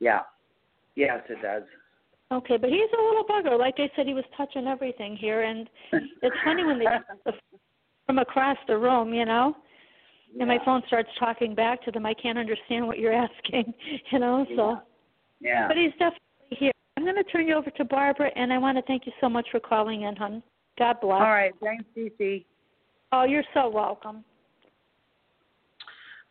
Yeah. 0.00 0.20
Yes, 0.94 1.22
it 1.28 1.40
does. 1.42 1.62
Okay, 2.30 2.58
but 2.58 2.68
he's 2.68 2.90
a 2.98 3.02
little 3.02 3.24
bugger. 3.24 3.58
Like 3.58 3.76
I 3.78 3.90
said, 3.96 4.06
he 4.06 4.12
was 4.14 4.24
touching 4.36 4.66
everything 4.66 5.16
here, 5.16 5.42
and 5.42 5.68
it's 5.92 6.36
funny 6.44 6.64
when 6.64 6.78
they 6.78 6.86
from 8.06 8.18
across 8.18 8.58
the 8.66 8.76
room, 8.76 9.14
you 9.14 9.24
know. 9.24 9.56
And 10.38 10.46
my 10.48 10.58
phone 10.62 10.82
starts 10.86 11.08
talking 11.18 11.54
back 11.54 11.82
to 11.84 11.90
them. 11.90 12.04
I 12.04 12.12
can't 12.12 12.36
understand 12.38 12.86
what 12.86 12.98
you're 12.98 13.12
asking, 13.28 13.72
you 14.10 14.18
know. 14.18 14.44
So, 14.56 14.78
Yeah. 15.40 15.50
yeah. 15.50 15.68
but 15.68 15.76
he's 15.76 15.92
definitely. 15.92 16.18
I'm 16.98 17.04
going 17.04 17.14
to 17.14 17.22
turn 17.22 17.46
you 17.46 17.54
over 17.54 17.70
to 17.70 17.84
Barbara, 17.84 18.28
and 18.34 18.52
I 18.52 18.58
want 18.58 18.76
to 18.76 18.82
thank 18.82 19.06
you 19.06 19.12
so 19.20 19.28
much 19.28 19.46
for 19.52 19.60
calling 19.60 20.02
in, 20.02 20.16
hon. 20.16 20.42
God 20.80 20.96
bless. 21.00 21.12
All 21.12 21.30
right. 21.30 21.52
Thanks, 21.62 21.84
DC. 21.96 22.44
Oh, 23.12 23.22
you're 23.22 23.44
so 23.54 23.68
welcome. 23.68 24.24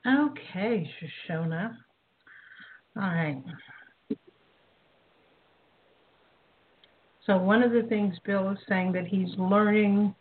Okay, 0.05 0.91
Shoshona. 1.29 1.73
All 2.97 3.01
right. 3.01 3.41
So 7.25 7.37
one 7.37 7.63
of 7.63 7.71
the 7.71 7.83
things 7.83 8.17
Bill 8.25 8.49
is 8.49 8.57
saying 8.67 8.91
that 8.91 9.07
he's 9.07 9.29
learning 9.37 10.13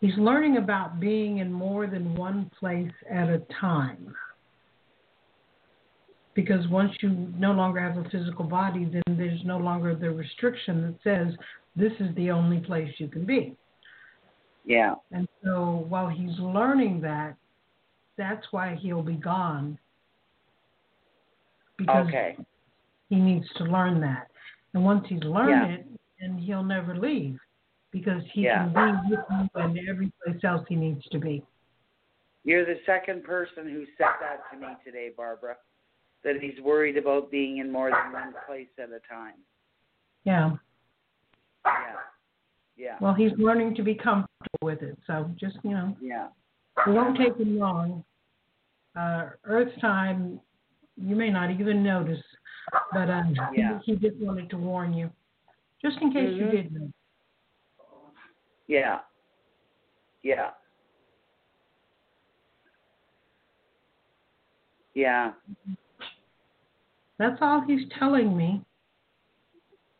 he's 0.00 0.16
learning 0.16 0.58
about 0.58 1.00
being 1.00 1.38
in 1.38 1.52
more 1.52 1.88
than 1.88 2.14
one 2.14 2.52
place 2.56 2.92
at 3.10 3.28
a 3.28 3.42
time. 3.60 4.14
Because 6.36 6.68
once 6.68 6.92
you 7.00 7.08
no 7.38 7.52
longer 7.52 7.80
have 7.80 7.96
a 7.96 8.08
physical 8.10 8.44
body, 8.44 8.84
then 8.84 9.16
there's 9.16 9.42
no 9.44 9.56
longer 9.56 9.96
the 9.96 10.10
restriction 10.10 10.82
that 10.82 11.02
says 11.02 11.34
this 11.74 11.92
is 11.98 12.14
the 12.14 12.30
only 12.30 12.60
place 12.60 12.92
you 12.98 13.08
can 13.08 13.24
be. 13.24 13.56
Yeah. 14.66 14.96
And 15.12 15.26
so 15.42 15.86
while 15.88 16.08
he's 16.08 16.38
learning 16.38 17.00
that, 17.00 17.36
that's 18.18 18.46
why 18.50 18.78
he'll 18.82 19.02
be 19.02 19.14
gone. 19.14 19.78
Because 21.78 22.06
Okay. 22.08 22.36
he 23.08 23.16
needs 23.16 23.48
to 23.54 23.64
learn 23.64 23.98
that. 24.02 24.30
And 24.74 24.84
once 24.84 25.06
he's 25.08 25.22
learned 25.24 25.70
Yeah. 25.70 25.76
it, 25.76 25.86
then 26.20 26.36
he'll 26.36 26.62
never 26.62 26.94
leave 26.94 27.40
because 27.92 28.22
he 28.32 28.42
Yeah. 28.42 28.70
can 28.70 29.08
be 29.08 29.10
with 29.16 29.24
you 29.30 29.48
and 29.54 29.88
every 29.88 30.12
place 30.22 30.44
else 30.44 30.66
he 30.68 30.76
needs 30.76 31.06
to 31.08 31.18
be. 31.18 31.42
You're 32.44 32.66
the 32.66 32.80
second 32.84 33.24
person 33.24 33.68
who 33.70 33.86
said 33.96 34.14
that 34.20 34.50
to 34.50 34.58
me 34.58 34.76
today, 34.84 35.10
Barbara. 35.16 35.56
That 36.24 36.36
he's 36.40 36.60
worried 36.62 36.96
about 36.96 37.30
being 37.30 37.58
in 37.58 37.70
more 37.70 37.90
than 37.90 38.12
one 38.12 38.34
place 38.46 38.68
at 38.78 38.88
a 38.90 39.00
time. 39.08 39.34
Yeah. 40.24 40.56
Yeah. 41.64 41.72
Yeah. 42.76 42.96
Well, 43.00 43.14
he's 43.14 43.32
learning 43.38 43.74
to 43.76 43.82
be 43.82 43.94
comfortable 43.94 44.58
with 44.62 44.82
it. 44.82 44.98
So 45.06 45.30
just, 45.38 45.56
you 45.62 45.70
know, 45.70 45.96
Yeah. 46.00 46.28
It 46.86 46.90
won't 46.90 47.16
take 47.16 47.36
him 47.36 47.58
long. 47.58 48.04
Uh, 48.94 49.30
Earth 49.44 49.72
time, 49.80 50.40
you 50.96 51.16
may 51.16 51.30
not 51.30 51.50
even 51.50 51.82
notice, 51.82 52.22
but 52.92 53.08
um, 53.08 53.34
Yeah. 53.54 53.78
he, 53.84 53.92
he 53.94 53.98
just 53.98 54.16
wanted 54.20 54.50
to 54.50 54.56
warn 54.56 54.92
you, 54.92 55.10
just 55.80 55.98
in 56.02 56.12
case 56.12 56.34
you 56.34 56.46
Mhm. 56.46 56.50
didn't. 56.50 56.94
Yeah. 58.66 59.00
Yeah. 60.22 60.50
Yeah. 64.94 65.32
That's 67.18 67.38
all 67.40 67.62
he's 67.66 67.88
telling 67.98 68.36
me. 68.36 68.62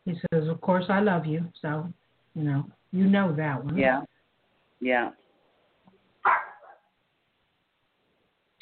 He 0.05 0.13
says, 0.31 0.47
"Of 0.47 0.61
course, 0.61 0.85
I 0.89 0.99
love 0.99 1.25
you." 1.25 1.51
So, 1.61 1.91
you 2.35 2.43
know, 2.43 2.65
you 2.91 3.05
know 3.05 3.33
that 3.35 3.63
one. 3.63 3.77
Yeah. 3.77 4.01
Yeah. 4.79 5.11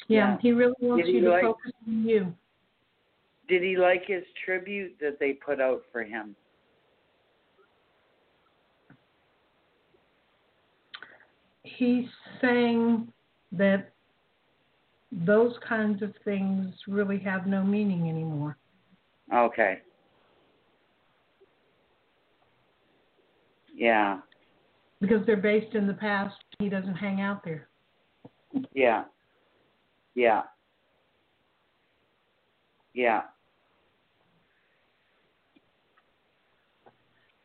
Yeah, 0.08 0.32
Yeah. 0.32 0.38
he 0.40 0.52
really 0.52 0.74
wants 0.80 1.08
you 1.08 1.20
to 1.22 1.30
like- 1.30 1.42
focus 1.42 1.72
on 1.86 2.04
you. 2.08 2.34
Did 3.48 3.62
he 3.62 3.76
like 3.76 4.04
his 4.06 4.24
tribute 4.44 4.98
that 5.00 5.18
they 5.18 5.34
put 5.34 5.60
out 5.60 5.84
for 5.92 6.02
him? 6.02 6.34
He's 11.62 12.08
saying 12.40 13.12
that 13.52 13.92
those 15.12 15.54
kinds 15.66 16.02
of 16.02 16.12
things 16.24 16.74
really 16.88 17.18
have 17.20 17.46
no 17.46 17.62
meaning 17.62 18.08
anymore. 18.08 18.56
Okay. 19.32 19.78
Yeah. 23.74 24.18
because 25.00 25.24
they're 25.26 25.36
based 25.36 25.74
in 25.74 25.86
the 25.86 25.94
past. 25.94 26.34
He 26.58 26.68
doesn't 26.68 26.94
hang 26.94 27.20
out 27.20 27.44
there. 27.44 27.68
Yeah. 28.72 29.04
Yeah. 30.14 30.42
Yeah. 32.94 33.22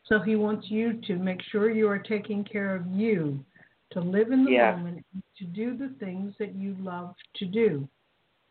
So 0.05 0.19
he 0.19 0.35
wants 0.35 0.67
you 0.69 0.99
to 1.07 1.15
make 1.15 1.41
sure 1.51 1.69
you 1.69 1.87
are 1.87 1.99
taking 1.99 2.43
care 2.43 2.75
of 2.75 2.85
you, 2.87 3.43
to 3.91 3.99
live 3.99 4.31
in 4.31 4.45
the 4.45 4.51
Yeah. 4.51 4.75
moment, 4.75 5.05
to 5.37 5.45
do 5.45 5.75
the 5.77 5.89
things 5.99 6.35
that 6.37 6.55
you 6.55 6.75
love 6.75 7.15
to 7.35 7.45
do. 7.45 7.87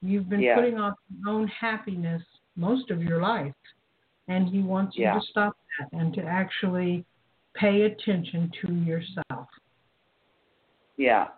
You've 0.02 0.28
been 0.28 0.40
Yeah. 0.40 0.54
putting 0.54 0.78
off 0.78 0.98
your 1.08 1.28
own 1.28 1.48
happiness 1.48 2.22
most 2.56 2.90
of 2.90 3.02
your 3.02 3.20
life, 3.20 3.54
and 4.28 4.48
he 4.48 4.62
wants 4.62 4.96
you 4.96 5.04
to 5.06 5.20
stop 5.22 5.56
that 5.78 5.92
and 5.92 6.14
to 6.14 6.22
actually 6.22 7.04
pay 7.54 7.82
attention 7.82 8.50
to 8.60 8.72
yourself. 8.72 9.48
Yeah. 10.96 11.28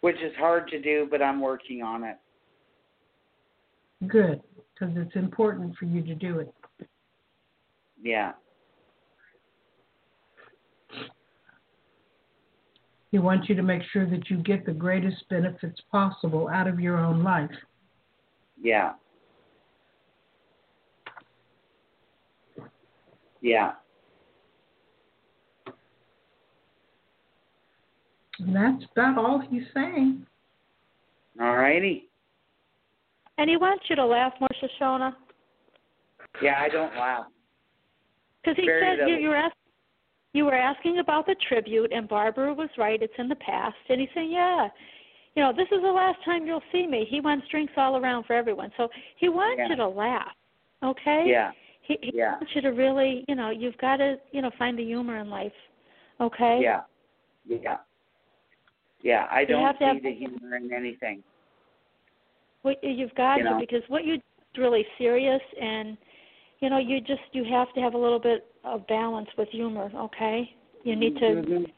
Which 0.00 0.20
is 0.20 0.34
hard 0.36 0.68
to 0.68 0.80
do, 0.80 1.06
but 1.10 1.20
I'm 1.20 1.40
working 1.40 1.82
on 1.82 2.04
it. 2.04 2.18
Good, 4.06 4.42
because 4.72 4.96
it's 4.96 5.14
important 5.14 5.76
for 5.76 5.84
you 5.84 6.02
to 6.02 6.14
do 6.14 6.38
it. 6.38 6.54
Yeah. 8.00 8.32
He 13.10 13.18
wants 13.18 13.48
you 13.48 13.54
to 13.56 13.62
make 13.62 13.82
sure 13.92 14.08
that 14.08 14.30
you 14.30 14.36
get 14.38 14.64
the 14.64 14.72
greatest 14.72 15.28
benefits 15.28 15.80
possible 15.90 16.48
out 16.48 16.68
of 16.68 16.78
your 16.78 16.96
own 16.96 17.24
life. 17.24 17.50
Yeah. 18.62 18.92
Yeah. 23.40 23.72
And 28.38 28.54
that's 28.54 28.84
about 28.92 29.18
all 29.18 29.40
he's 29.50 29.64
saying. 29.74 30.24
All 31.40 31.56
righty. 31.56 32.08
And 33.38 33.48
he 33.50 33.56
wants 33.56 33.84
you 33.88 33.96
to 33.96 34.04
laugh 34.04 34.32
more, 34.40 34.48
Shoshona, 34.62 35.14
Yeah, 36.42 36.60
I 36.60 36.68
don't 36.68 36.94
laugh. 36.94 37.24
because 38.42 38.56
he 38.56 38.66
Very 38.66 38.82
said 38.82 38.98
you, 38.98 39.04
little. 39.14 39.20
you 39.20 39.28
were 39.30 39.36
asking. 39.36 39.59
You 40.32 40.44
were 40.44 40.54
asking 40.54 40.98
about 40.98 41.26
the 41.26 41.34
tribute, 41.48 41.92
and 41.92 42.08
Barbara 42.08 42.54
was 42.54 42.68
right. 42.78 43.02
It's 43.02 43.12
in 43.18 43.28
the 43.28 43.36
past, 43.36 43.76
and 43.88 44.00
he's 44.00 44.10
saying, 44.14 44.30
"Yeah, 44.30 44.68
you 45.34 45.42
know, 45.42 45.52
this 45.52 45.66
is 45.72 45.82
the 45.82 45.90
last 45.92 46.22
time 46.24 46.46
you'll 46.46 46.62
see 46.70 46.86
me." 46.86 47.04
He 47.08 47.20
wants 47.20 47.48
drinks 47.48 47.72
all 47.76 47.96
around 47.96 48.24
for 48.24 48.34
everyone, 48.34 48.70
so 48.76 48.88
he 49.16 49.28
wants 49.28 49.58
Yeah. 49.58 49.68
you 49.70 49.76
to 49.76 49.88
laugh. 49.88 50.34
Okay. 50.82 51.24
Yeah. 51.26 51.50
He, 51.82 51.98
he 52.02 52.12
Yeah. 52.14 52.34
wants 52.36 52.54
you 52.54 52.60
to 52.62 52.70
really, 52.70 53.24
you 53.26 53.34
know, 53.34 53.50
you've 53.50 53.76
got 53.78 53.96
to, 53.96 54.20
you 54.30 54.40
know, 54.42 54.50
find 54.58 54.78
the 54.78 54.84
humor 54.84 55.18
in 55.18 55.28
life. 55.28 55.52
Okay. 56.20 56.60
Yeah. 56.62 56.82
Yeah. 57.44 57.78
Yeah. 59.02 59.26
I 59.30 59.44
don't 59.44 59.76
see 59.78 59.84
have- 59.84 60.02
the 60.02 60.12
humor 60.12 60.56
in 60.56 60.72
anything. 60.72 61.24
What 62.62 62.82
you've 62.84 63.14
got 63.14 63.38
You 63.38 63.44
to 63.44 63.56
because 63.58 63.82
what 63.88 64.04
you 64.04 64.14
is 64.14 64.20
really 64.58 64.86
serious, 64.98 65.42
and 65.60 65.96
you 66.60 66.68
know, 66.70 66.78
you 66.78 67.00
just 67.00 67.22
you 67.32 67.44
have 67.44 67.72
to 67.74 67.80
have 67.80 67.94
a 67.94 67.98
little 67.98 68.18
bit 68.18 68.46
of 68.64 68.86
balance 68.86 69.28
with 69.38 69.48
humor. 69.48 69.90
Okay. 69.94 70.54
You 70.84 70.96
need 70.96 71.16
to 71.18 71.26
Mhm. 71.26 71.72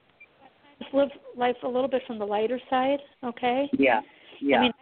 just 0.81 0.95
live 0.95 1.11
life 1.37 1.57
a 1.63 1.69
little 1.69 1.89
bit 1.89 2.05
from 2.07 2.19
the 2.19 2.27
lighter 2.27 2.61
side. 2.69 3.03
Okay. 3.23 3.69
Yeah. 3.73 4.03
Yeah. 4.41 4.59
I 4.59 4.61
mean, 4.63 4.73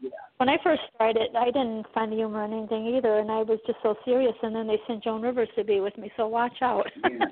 Yeah. 0.00 0.10
when 0.36 0.48
I 0.48 0.58
first 0.58 0.82
started, 0.94 1.34
I 1.34 1.46
didn't 1.46 1.86
find 1.94 2.12
the 2.12 2.16
humor 2.16 2.44
in 2.44 2.52
anything 2.52 2.86
either, 2.86 3.18
and 3.18 3.30
I 3.30 3.42
was 3.42 3.58
just 3.66 3.80
so 3.82 3.96
serious. 4.04 4.36
And 4.42 4.54
then 4.54 4.66
they 4.66 4.78
sent 4.86 5.02
Joan 5.04 5.22
Rivers 5.22 5.48
to 5.56 5.64
be 5.64 5.80
with 5.80 5.96
me, 5.96 6.12
so 6.16 6.26
watch 6.26 6.60
out. 6.60 6.90
Yeah. 7.04 7.26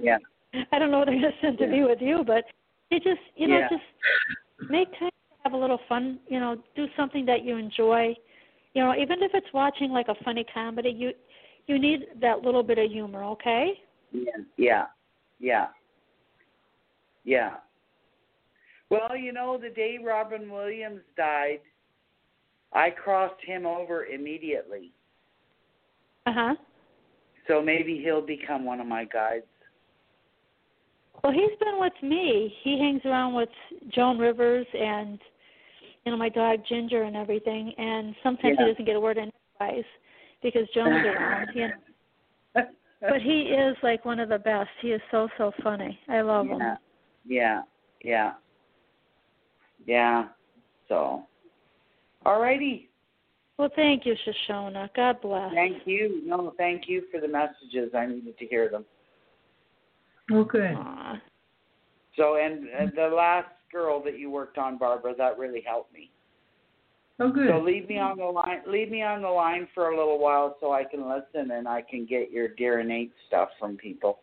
Yeah. 0.00 0.18
I 0.72 0.78
don't 0.78 0.90
know 0.90 0.98
what 0.98 1.06
they're 1.06 1.20
going 1.20 1.32
to 1.32 1.38
send 1.40 1.58
to 1.58 1.66
be 1.66 1.82
with 1.82 2.02
you, 2.02 2.24
but 2.24 2.44
you 2.90 3.00
just, 3.00 3.20
you 3.36 3.46
know, 3.46 3.58
Yeah. 3.58 3.68
just 3.68 3.84
make 4.68 4.90
time 4.98 5.10
to 5.10 5.36
have 5.44 5.52
a 5.54 5.56
little 5.56 5.78
fun. 5.88 6.20
You 6.28 6.40
know, 6.40 6.56
do 6.74 6.88
something 6.96 7.24
that 7.26 7.42
you 7.44 7.56
enjoy. 7.56 8.14
You 8.74 8.82
know, 8.84 8.94
even 8.94 9.22
if 9.22 9.32
it's 9.34 9.52
watching 9.52 9.92
like 9.92 10.08
a 10.08 10.14
funny 10.16 10.44
comedy, 10.44 10.90
you 10.90 11.14
you 11.66 11.78
need 11.78 12.06
that 12.20 12.42
little 12.42 12.62
bit 12.62 12.78
of 12.78 12.90
humor. 12.90 13.24
Okay. 13.24 13.72
Yeah. 14.12 14.22
Yeah. 14.56 14.86
Yeah. 15.38 15.66
Yeah. 17.24 17.54
Well, 18.90 19.16
you 19.16 19.32
know, 19.32 19.58
the 19.60 19.70
day 19.70 19.98
Robin 20.04 20.50
Williams 20.50 21.00
died, 21.16 21.60
I 22.72 22.90
crossed 22.90 23.42
him 23.44 23.66
over 23.66 24.06
immediately. 24.06 24.92
Uh 26.26 26.32
huh. 26.34 26.54
So 27.46 27.62
maybe 27.62 28.00
he'll 28.02 28.24
become 28.24 28.64
one 28.64 28.80
of 28.80 28.86
my 28.86 29.04
guides. 29.04 29.44
Well, 31.22 31.32
he's 31.32 31.56
been 31.58 31.78
with 31.78 31.92
me. 32.02 32.54
He 32.62 32.78
hangs 32.78 33.02
around 33.04 33.34
with 33.34 33.48
Joan 33.94 34.18
Rivers 34.18 34.66
and 34.72 35.18
you 36.04 36.12
know 36.12 36.18
my 36.18 36.28
dog 36.28 36.60
Ginger 36.68 37.02
and 37.02 37.16
everything. 37.16 37.72
And 37.76 38.14
sometimes 38.22 38.56
Yeah. 38.58 38.66
he 38.66 38.72
doesn't 38.72 38.84
get 38.84 38.96
a 38.96 39.00
word 39.00 39.18
in 39.18 39.30
edgewise 39.60 39.84
because 40.42 40.68
Joan's 40.74 41.06
around. 41.06 41.48
You 41.54 41.68
know. 41.68 42.62
But 43.02 43.22
he 43.22 43.42
is 43.42 43.76
like 43.82 44.04
one 44.04 44.20
of 44.20 44.28
the 44.28 44.38
best. 44.38 44.68
He 44.82 44.88
is 44.88 45.00
so 45.10 45.28
so 45.38 45.52
funny. 45.62 45.98
I 46.08 46.20
love 46.20 46.46
him. 46.46 46.58
yeah. 46.58 46.76
Yeah. 47.26 47.62
Yeah. 48.02 48.32
Yeah. 49.86 50.28
So, 50.88 51.22
all 52.26 52.40
righty. 52.40 52.90
Well, 53.56 53.70
thank 53.76 54.06
you, 54.06 54.14
Shoshona. 54.26 54.88
God 54.96 55.20
bless. 55.20 55.52
Thank 55.52 55.86
you. 55.86 56.22
No, 56.24 56.54
thank 56.56 56.88
you 56.88 57.04
for 57.10 57.20
the 57.20 57.28
messages. 57.28 57.94
I 57.94 58.06
needed 58.06 58.38
to 58.38 58.46
hear 58.46 58.70
them. 58.70 58.84
Oh, 60.32 60.44
good. 60.44 60.74
Aw. 60.74 61.20
So, 62.16 62.36
and, 62.36 62.68
and 62.68 62.92
the 62.96 63.14
last 63.14 63.48
girl 63.70 64.02
that 64.04 64.18
you 64.18 64.30
worked 64.30 64.58
on, 64.58 64.78
Barbara, 64.78 65.14
that 65.18 65.38
really 65.38 65.62
helped 65.66 65.92
me. 65.92 66.10
Oh, 67.20 67.30
good. 67.30 67.48
So 67.50 67.60
leave 67.60 67.86
me 67.86 67.98
on 67.98 68.16
the 68.16 68.24
line. 68.24 68.62
Leave 68.66 68.90
me 68.90 69.02
on 69.02 69.20
the 69.20 69.28
line 69.28 69.68
for 69.74 69.90
a 69.90 69.96
little 69.96 70.18
while 70.18 70.56
so 70.58 70.72
I 70.72 70.84
can 70.84 71.06
listen 71.06 71.50
and 71.50 71.68
I 71.68 71.82
can 71.82 72.06
get 72.06 72.30
your 72.30 72.48
dear 72.48 72.80
innate 72.80 73.12
stuff 73.28 73.50
from 73.58 73.76
people. 73.76 74.20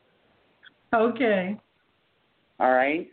Okay. 0.96 1.56
All 2.60 2.72
right. 2.72 3.08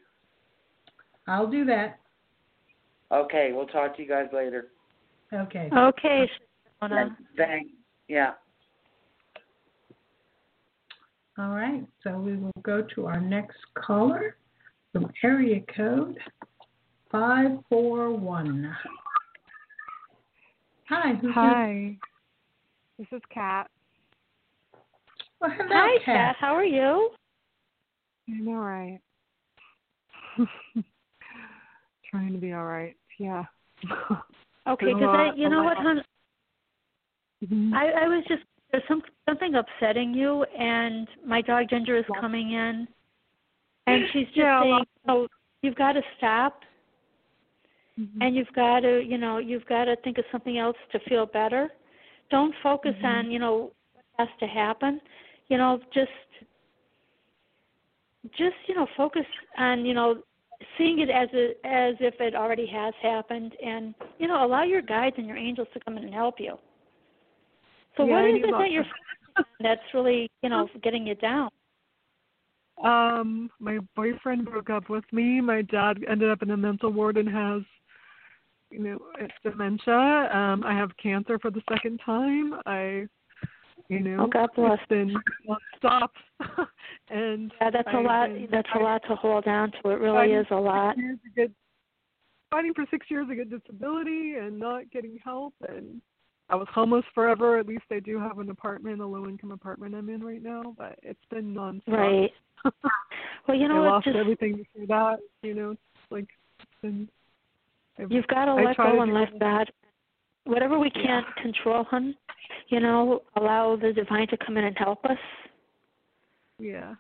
I'll 1.29 1.51
do 1.51 1.67
that. 1.67 1.99
Okay, 3.13 3.51
we'll 3.53 3.67
talk 3.67 3.95
to 3.97 4.03
you 4.03 4.09
guys 4.09 4.29
later. 4.33 4.69
Okay. 5.33 5.69
Okay. 5.77 6.31
Shona. 6.83 7.15
Thanks. 7.37 7.71
Yeah. 8.09 8.33
All 11.39 11.51
right. 11.51 11.85
So 12.03 12.17
we 12.19 12.37
will 12.37 12.53
go 12.63 12.87
to 12.95 13.07
our 13.07 13.21
next 13.21 13.59
caller 13.75 14.37
from 14.93 15.11
area 15.23 15.61
code 15.77 16.17
541. 17.11 18.75
Hi. 18.75 18.89
Who's 18.89 19.04
this? 20.89 21.33
Hi. 21.35 21.97
This 22.99 23.07
is 23.13 23.23
Kat. 23.33 23.69
Well, 25.41 25.51
hello, 25.51 25.69
Hi, 25.73 25.99
Kat. 26.05 26.05
Kat. 26.05 26.37
How 26.39 26.55
are 26.55 26.65
you? 26.65 27.11
I'm 28.29 28.49
all 28.49 28.55
right. 28.55 29.01
Trying 32.11 32.33
to 32.33 32.39
be 32.39 32.53
all 32.53 32.65
right. 32.65 32.97
Yeah. 33.19 33.45
Okay, 34.67 34.95
because 34.95 35.11
I, 35.13 35.31
you 35.37 35.51
know 35.51 35.63
what, 35.63 35.77
hon? 35.77 36.03
Mhm. 37.45 37.75
I, 37.75 38.05
I 38.05 38.09
was 38.09 38.25
just 38.27 38.41
there's 38.73 38.83
some 38.89 39.03
something 39.29 39.57
upsetting 39.57 40.15
you, 40.15 40.45
and 40.59 41.07
my 41.23 41.43
dog 41.43 41.69
Ginger 41.69 41.99
is 41.99 42.07
coming 42.19 42.53
in, 42.53 42.89
and 43.87 44.05
she's 44.11 44.25
just 44.29 44.39
Yeah, 44.39 44.63
saying, 44.63 44.85
"Oh, 45.07 45.29
you've 45.61 45.75
got 45.75 45.93
to 45.93 46.03
stop, 46.17 46.63
Mhm. 47.99 48.23
and 48.23 48.35
you've 48.35 48.53
got 48.55 48.81
to, 48.81 49.03
you 49.05 49.19
know, 49.19 49.39
you've 49.39 49.67
got 49.67 49.85
to 49.85 49.97
think 49.97 50.19
of 50.19 50.25
something 50.33 50.59
else 50.59 50.77
to 50.93 50.99
feel 51.01 51.27
better. 51.27 51.73
Don't 52.31 52.55
focus 52.63 52.95
Mhm. 52.97 53.05
on, 53.05 53.31
you 53.31 53.39
know, 53.39 53.73
what 53.93 54.05
has 54.19 54.29
to 54.41 54.47
happen. 54.47 55.01
You 55.49 55.59
know, 55.59 55.81
just, 55.93 56.11
just 58.33 58.57
you 58.67 58.75
know, 58.75 58.87
focus 58.97 59.27
on, 59.59 59.85
you 59.85 59.95
know, 59.95 60.23
seeing 60.79 61.01
it 61.01 61.11
as 61.11 61.29
a, 61.35 61.55
as 61.67 61.95
if 62.01 62.21
it 62.21 62.35
already 62.35 62.67
has 62.67 62.95
happened, 63.03 63.55
and 63.63 63.95
you 64.19 64.27
know, 64.27 64.45
allow 64.45 64.63
your 64.63 64.83
guides 64.83 65.17
and 65.19 65.27
your 65.27 65.37
angels 65.37 65.69
to 65.75 65.81
come 65.81 65.97
in 65.99 66.05
and 66.05 66.15
help 66.15 66.41
you." 66.41 66.59
So 67.97 68.05
Yeah, 68.07 68.15
what 68.15 68.25
is 68.31 68.37
it 68.43 68.51
that 68.51 68.71
you're 68.71 68.83
of- 68.83 68.89
focusing 68.89 69.35
on 69.37 69.45
that's 69.61 69.95
really, 69.95 70.31
you 70.43 70.49
know, 70.49 70.69
getting 70.83 71.07
you 71.07 71.15
down? 71.17 71.51
Um, 72.83 73.51
my 73.61 73.79
boyfriend 73.95 74.47
broke 74.47 74.69
up 74.71 74.89
with 74.89 75.05
me. 75.13 75.41
My 75.41 75.63
dad 75.63 76.05
ended 76.09 76.31
up 76.31 76.43
in 76.43 76.51
a 76.51 76.57
mental 76.57 76.91
ward 76.91 77.17
and 77.17 77.29
has, 77.29 77.63
you 78.75 78.81
know, 78.81 78.99
it's 79.21 79.33
dementia. 79.45 79.95
Um, 80.33 80.65
I 80.65 80.75
have 80.75 80.91
cancer 81.01 81.39
for 81.39 81.51
the 81.51 81.63
second 81.73 82.01
time. 82.05 82.55
I, 82.67 83.07
you 83.89 84.01
know, 84.01 84.25
Oh, 84.25 84.27
God 84.27 84.49
bless. 84.57 84.79
it's 84.81 84.89
been 84.89 85.15
nonstop. 85.49 86.09
and 87.11 87.53
Yeah, 87.61 87.71
that's 87.71 87.89
a 87.93 87.99
I've 87.99 88.05
lot. 88.05 88.29
That's 88.51 88.69
a 88.75 88.79
lot 88.79 89.03
to 89.09 89.15
hold 89.15 89.47
on 89.47 89.71
to. 89.83 89.91
It 89.91 90.01
really 90.01 90.33
is 90.33 90.47
a 90.51 90.57
lot. 90.57 90.97
six 90.97 91.03
years 91.05 91.19
to 91.25 91.31
get- 91.43 91.51
fighting 92.51 92.75
for 92.75 92.85
six 92.91 93.07
years 93.11 93.27
get 93.35 93.51
disability 93.51 94.35
and 94.35 94.59
not 94.59 94.89
getting 94.91 95.19
help 95.25 95.55
and 95.69 96.01
I 96.51 96.57
was 96.57 96.69
homeless 96.73 97.05
forever. 97.15 97.59
At 97.59 97.67
least 97.67 97.85
I 97.91 98.01
do 98.01 98.19
have 98.21 98.39
an 98.39 98.51
apartment, 98.51 99.01
a 99.01 99.07
low 99.07 99.27
income 99.27 99.51
apartment 99.51 99.95
I'm 99.95 100.09
in 100.09 100.23
right 100.23 100.43
now, 100.43 100.75
but 100.77 100.99
it's 101.03 101.25
been 101.31 101.55
nonstop. 101.55 101.83
Right. 101.89 102.31
Well, 103.47 103.59
you 103.59 103.69
know 103.69 103.85
I 103.85 103.89
lost 103.89 104.07
Just 104.07 104.17
everything 104.17 104.57
before 104.57 104.87
that. 104.87 105.19
You 105.43 105.55
know, 105.55 105.71
it's 105.73 105.81
like 106.11 106.27
it's 106.61 106.71
been. 106.81 107.09
You've 108.09 108.27
got 108.27 108.47
to 108.47 108.55
let 108.55 108.77
go 108.77 108.97
to 108.97 109.01
and 109.01 109.15
let. 109.15 109.39
God. 109.39 109.71
Whatever 110.45 110.79
we 110.79 110.91
can't 110.91 111.27
control, 111.37 111.85
hun, 111.85 112.15
you 112.69 112.79
know, 112.79 113.23
allow 113.37 113.77
the 113.77 113.93
divine 113.93 114.29
to 114.29 114.37
come 114.37 114.59
in 114.59 114.65
and 114.65 114.77
help 114.77 115.05
us. 115.07 115.17
Yeah. 116.59 116.95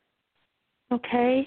Okay. 0.91 1.47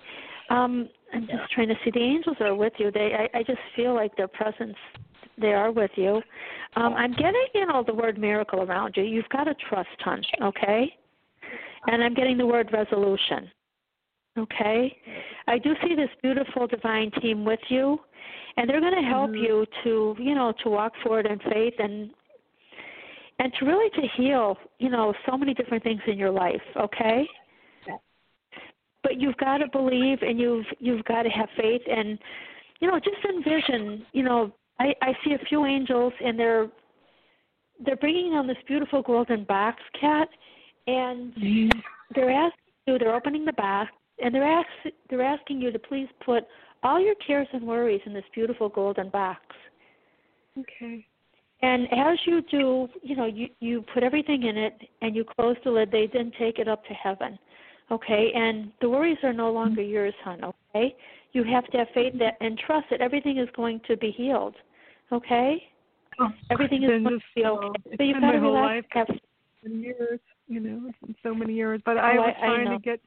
Um, 0.50 0.89
I'm 1.14 1.26
just 1.28 1.52
trying 1.54 1.70
to 1.70 1.76
see 1.84 1.91
the 1.91 2.00
angels 2.00 2.38
are 2.39 2.54
with 2.56 2.74
you. 2.78 2.91
They, 2.91 3.14
I, 3.14 3.39
I 3.39 3.43
just 3.43 3.60
feel 3.76 3.95
like 3.95 4.16
their 4.16 4.28
presence. 4.28 4.76
They 5.39 5.54
are 5.54 5.72
with 5.72 5.91
you. 5.95 6.22
Um, 6.76 6.93
I'm 6.93 7.12
getting, 7.14 7.45
you 7.54 7.66
know, 7.66 7.84
the 7.86 7.93
word 7.93 8.18
miracle 8.20 8.62
around 8.62 8.95
you. 8.98 9.04
You've 9.04 9.30
got 9.30 9.45
to 9.45 9.56
trust, 9.70 9.89
hun. 10.00 10.22
Okay. 10.41 10.93
And 11.88 12.04
I'm 12.04 12.14
getting 12.14 12.38
the 12.38 12.45
word 12.45 12.70
resolution. 12.74 13.50
Okay. 14.38 14.95
I 15.48 15.58
do 15.58 15.74
see 15.82 15.95
this 15.95 16.10
beautiful 16.22 16.68
divine 16.68 17.12
team 17.22 17.45
with 17.45 17.60
you, 17.70 18.00
and 18.57 18.69
they're 18.69 18.82
going 18.82 18.95
to 18.95 19.01
help 19.01 19.32
Mhm. 19.32 19.41
you 19.41 19.65
to, 19.84 20.15
you 20.19 20.36
know, 20.36 20.51
to 20.63 20.69
walk 20.69 20.95
forward 21.03 21.25
in 21.25 21.39
faith 21.39 21.75
and 21.80 22.11
and 23.39 23.53
to 23.53 23.65
really 23.65 23.89
to 23.91 24.07
heal, 24.07 24.57
you 24.80 24.89
know, 24.89 25.13
so 25.28 25.38
many 25.38 25.53
different 25.53 25.84
things 25.84 26.01
in 26.07 26.17
your 26.17 26.32
life. 26.32 26.63
Okay 26.75 27.28
but 29.07 29.21
you've 29.21 29.38
got 29.38 29.59
to 29.59 29.67
believe 29.69 30.21
and 30.21 30.38
you've 30.39 30.65
you've 30.80 31.03
got 31.05 31.23
to 31.23 31.30
have 31.30 31.47
faith 31.55 31.82
and 31.89 32.19
you 32.82 32.88
know 32.89 32.99
just 32.99 33.17
envision 33.25 34.05
you 34.11 34.23
know 34.23 34.51
i 34.80 34.93
i 35.01 35.13
see 35.23 35.34
a 35.34 35.45
few 35.47 35.65
angels 35.65 36.13
and 36.23 36.38
they're 36.38 36.67
they're 37.86 37.95
bringing 37.97 38.34
on 38.34 38.47
this 38.47 38.57
beautiful 38.67 39.01
golden 39.01 39.43
box 39.45 39.82
cat 39.99 40.28
and 40.88 41.34
they're 42.13 42.32
asking 42.32 42.73
you 42.88 42.97
they're 42.99 43.15
opening 43.15 43.45
the 43.45 43.53
box 43.53 43.89
and 44.23 44.36
they're 44.36 44.43
ask 44.43 44.67
they're 45.09 45.23
asking 45.23 45.61
you 45.61 45.71
to 45.71 45.80
please 45.80 46.07
put 46.25 46.43
all 46.84 46.99
your 46.99 47.15
cares 47.15 47.47
and 47.53 47.63
worries 47.65 48.01
in 48.05 48.13
this 48.13 48.23
beautiful 48.34 48.69
golden 48.69 49.09
box 49.09 49.41
Okay. 50.59 51.05
and 51.61 51.88
as 51.91 52.17
you 52.25 52.41
do, 52.49 52.88
you 53.03 53.15
know, 53.15 53.25
you 53.25 53.49
you 53.59 53.84
put 53.93 54.03
everything 54.03 54.43
in 54.43 54.57
it 54.57 54.73
and 55.01 55.15
you 55.15 55.23
close 55.23 55.55
the 55.63 55.71
lid. 55.71 55.91
They 55.91 56.09
then 56.11 56.32
take 56.39 56.57
it 56.59 56.67
up 56.67 56.84
to 56.86 56.93
heaven, 56.93 57.38
okay? 57.91 58.32
And 58.34 58.71
the 58.82 58.89
worries 58.89 59.17
are 59.23 59.34
no 59.34 59.45
mm-hmm. 59.45 59.55
longer 59.55 59.82
yours, 59.82 60.13
hon. 60.23 60.43
Okay? 60.43 60.95
You 61.34 61.43
have 61.43 61.65
to 61.67 61.78
have 61.80 61.88
faith 61.93 62.13
that 62.19 62.38
and 62.41 62.57
trust 62.57 62.88
that 62.89 63.01
everything 63.01 63.38
is 63.38 63.49
going 63.55 63.82
to 63.88 63.97
be 63.97 64.11
healed, 64.11 64.55
okay? 65.11 65.61
Oh, 66.19 66.30
Everything 66.49 66.84
is 66.84 66.89
going 66.89 67.03
to 67.03 67.19
be 67.36 67.45
okay. 67.45 67.80
So 67.97 68.03
you've 68.03 68.21
got 68.21 68.32
to 68.32 68.39
relax. 68.39 68.88
life. 68.93 69.07
Have, 69.07 69.19
years, 69.69 70.19
you 70.47 70.59
know, 70.59 70.91
so 71.23 71.34
many 71.36 71.53
years. 71.53 71.82
But 71.86 71.97
oh, 71.97 71.99
I 71.99 72.13
Oh, 72.13 72.21
was 72.21 72.36
I- 72.41 72.45
I 72.45 72.47
trying 72.47 72.65
know. 72.65 72.78
to 72.78 72.82
get 72.82 73.01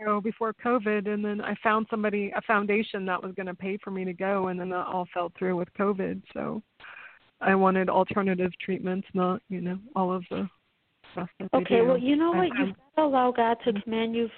Mexico 0.00 0.20
before 0.20 0.54
COVID, 0.64 1.08
and 1.08 1.24
then 1.24 1.40
I 1.40 1.54
found 1.62 1.86
somebody, 1.90 2.32
a 2.36 2.40
foundation 2.42 3.04
that 3.06 3.22
was 3.22 3.32
going 3.34 3.46
to 3.46 3.54
pay 3.54 3.78
for 3.82 3.90
me 3.90 4.04
to 4.04 4.12
go, 4.12 4.48
and 4.48 4.58
then 4.58 4.68
that 4.70 4.86
all 4.86 5.06
fell 5.12 5.32
through 5.38 5.56
with 5.56 5.68
COVID. 5.78 6.22
So 6.32 6.62
I 7.40 7.54
wanted 7.54 7.88
alternative 7.88 8.52
treatments, 8.60 9.06
not, 9.14 9.42
you 9.48 9.60
know, 9.60 9.78
all 9.96 10.12
of 10.12 10.24
the 10.30 10.48
stuff 11.12 11.28
that 11.38 11.48
okay, 11.54 11.82
well, 11.82 11.98
you 11.98 12.16
know 12.16 12.32
I- 12.34 12.38
what? 12.38 12.58
You've 12.58 12.76
got 12.76 13.02
to 13.02 13.08
allow 13.08 13.32
God 13.32 13.56
to 13.64 13.80
command. 13.82 14.14
You've 14.14 14.30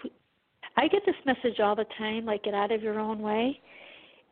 I 0.77 0.89
get 0.89 1.03
this 1.05 1.17
message 1.27 1.61
all 1.61 1.77
the 1.77 1.85
time, 1.99 2.25
like 2.25 2.45
get 2.45 2.55
out 2.55 2.73
of 2.73 2.83
your 2.83 2.99
own 2.99 3.21
way. 3.21 3.61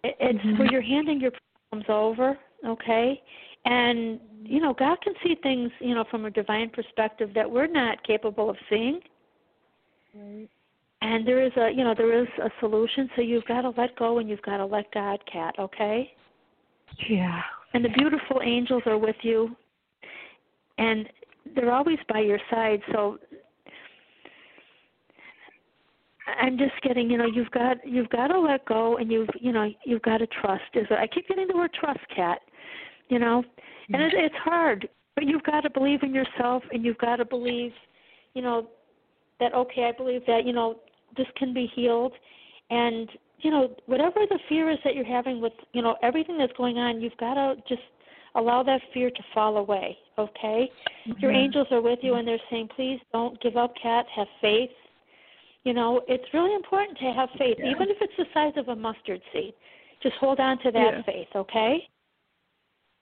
It, 0.05 0.17
it's 0.21 0.39
Mhm. 0.39 0.59
where 0.59 0.73
you're 0.73 0.81
handing 0.81 1.21
your 1.21 1.33
problems 1.71 1.91
over, 1.91 2.39
okay? 2.65 3.23
And 3.67 4.21
you 4.45 4.59
know, 4.59 4.73
God 4.73 5.01
can 5.03 5.13
see 5.23 5.35
things, 5.43 5.71
you 5.81 5.95
know, 5.95 6.05
from 6.05 6.25
a 6.25 6.31
divine 6.31 6.71
perspective 6.71 7.35
that 7.35 7.51
we're 7.51 7.67
not 7.67 8.03
capable 8.05 8.49
of 8.49 8.57
seeing. 8.71 9.03
Right. 10.15 10.49
And 11.03 11.27
there 11.27 11.45
is 11.45 11.53
a, 11.57 11.71
you 11.71 11.83
know, 11.83 11.95
there 11.97 12.21
is 12.21 12.29
a 12.43 12.51
solution. 12.61 13.09
So 13.17 13.23
you've 13.23 13.45
got 13.47 13.63
to 13.63 13.71
let 13.71 13.97
go 13.97 14.19
and 14.19 14.29
you've 14.29 14.43
got 14.43 14.59
to 14.59 14.67
let 14.67 14.93
God, 14.93 15.19
Kat. 15.31 15.55
Okay? 15.59 16.13
Yeah. 17.09 17.41
And 17.73 17.85
the 17.85 17.89
beautiful 17.91 18.41
angels 18.45 18.83
are 18.87 18.99
with 18.99 19.17
you, 19.23 19.55
and 20.79 21.09
they're 21.55 21.73
always 21.73 21.99
by 22.09 22.21
your 22.21 22.41
side. 22.51 22.81
So 22.93 23.19
I'm 26.41 26.59
just 26.59 26.73
getting, 26.83 27.11
you 27.11 27.17
know, 27.17 27.27
you've 27.27 27.51
got 27.51 27.77
you've 27.87 28.11
got 28.11 28.29
to 28.29 28.41
let 28.41 28.67
go, 28.67 28.97
and 28.97 29.11
you've 29.11 29.29
you 29.41 29.53
know 29.53 29.71
you've 29.85 30.03
got 30.03 30.19
to 30.19 30.27
trust. 30.27 30.65
Is 30.75 30.87
I 30.91 31.07
keep 31.07 31.29
getting 31.29 31.47
the 31.47 31.57
word 31.57 31.73
trust, 31.73 32.01
Kat. 32.15 32.41
You 33.09 33.19
know, 33.19 33.43
and 33.93 34.03
it, 34.03 34.13
it's 34.15 34.35
hard, 34.37 34.89
but 35.15 35.27
you've 35.27 35.43
got 35.43 35.63
to 35.63 35.71
believe 35.71 36.03
in 36.03 36.15
yourself, 36.15 36.63
and 36.73 36.85
you've 36.85 36.99
got 36.99 37.17
to 37.17 37.25
believe, 37.25 37.73
you 38.35 38.43
know, 38.43 38.69
that 39.39 39.55
okay, 39.55 39.85
I 39.85 39.97
believe 39.97 40.23
that 40.27 40.45
you 40.45 40.53
know 40.53 40.81
this 41.17 41.27
can 41.37 41.53
be 41.53 41.71
healed, 41.75 42.13
and 42.71 43.09
you 43.39 43.51
know 43.51 43.75
whatever 43.87 44.21
the 44.29 44.39
fear 44.49 44.71
is 44.71 44.79
that 44.85 44.95
you're 44.95 45.05
having 45.05 45.41
with 45.41 45.53
you 45.73 45.83
know 45.83 45.97
everything 46.03 46.39
that's 46.39 46.53
going 46.57 46.79
on, 46.79 47.01
you've 47.01 47.17
got 47.19 47.35
to 47.35 47.57
just 47.69 47.83
allow 48.35 48.63
that 48.63 48.81
fear 48.95 49.11
to 49.11 49.23
fall 49.35 49.57
away. 49.57 49.97
Okay, 50.19 50.71
your 51.07 51.31
mm-hmm. 51.31 51.41
angels 51.41 51.67
are 51.71 51.81
with 51.81 52.01
you, 52.03 52.15
and 52.15 52.27
they're 52.27 52.39
saying, 52.51 52.69
please 52.77 53.01
don't 53.13 53.41
give 53.41 53.57
up, 53.57 53.75
Kat. 53.83 54.07
Have 54.15 54.29
faith. 54.41 54.71
You 55.65 55.75
know, 55.75 56.03
it's 56.09 56.25
really 56.33 56.55
important 56.55 56.99
to 56.99 57.13
have 57.13 57.29
faith, 57.39 57.57
Yeah. 57.59 57.71
even 57.71 57.89
if 57.91 57.99
it's 58.01 58.13
the 58.17 58.27
size 58.33 58.55
of 58.57 58.69
a 58.69 58.77
mustard 58.77 59.21
seed. 59.33 59.53
Just 60.03 60.17
hold 60.17 60.41
on 60.41 60.59
to 60.61 60.71
that 60.71 60.95
Yeah. 60.95 61.03
faith, 61.03 61.29
okay? 61.35 61.87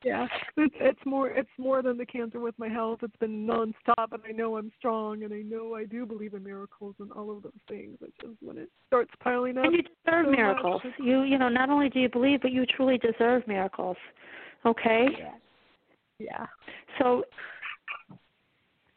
Yeah, 0.04 0.26
it's 0.56 0.74
it's 0.78 1.00
more 1.04 1.28
it's 1.28 1.48
more 1.58 1.82
than 1.82 1.98
the 1.98 2.06
cancer 2.06 2.38
with 2.38 2.56
my 2.56 2.68
health. 2.68 3.00
It's 3.02 3.16
been 3.16 3.44
nonstop, 3.44 4.12
and 4.12 4.22
I 4.28 4.30
know 4.30 4.56
I'm 4.56 4.70
strong, 4.78 5.24
and 5.24 5.34
I 5.34 5.42
know 5.42 5.74
I 5.74 5.86
do 5.86 6.06
believe 6.06 6.34
in 6.34 6.44
miracles 6.44 6.94
and 7.00 7.10
all 7.12 7.36
of 7.36 7.42
those 7.42 7.52
things. 7.68 7.98
It's 8.00 8.16
just 8.20 8.34
when 8.40 8.58
it 8.58 8.70
starts 8.86 9.10
piling 9.20 9.58
up. 9.58 9.64
And 9.64 9.74
you 9.74 9.82
deserve 9.82 10.26
so 10.26 10.30
miracles. 10.30 10.82
it's- 10.84 11.00
You 11.04 11.22
you 11.22 11.36
know, 11.36 11.48
not 11.48 11.68
only 11.68 11.88
do 11.88 11.98
you 11.98 12.08
believe, 12.08 12.42
but 12.42 12.52
you 12.52 12.64
truly 12.64 12.98
deserve 12.98 13.46
miracles. 13.48 13.96
Okay? 14.64 15.08
Yeah. 15.18 15.34
Yeah. 16.20 16.46
So 16.98 17.24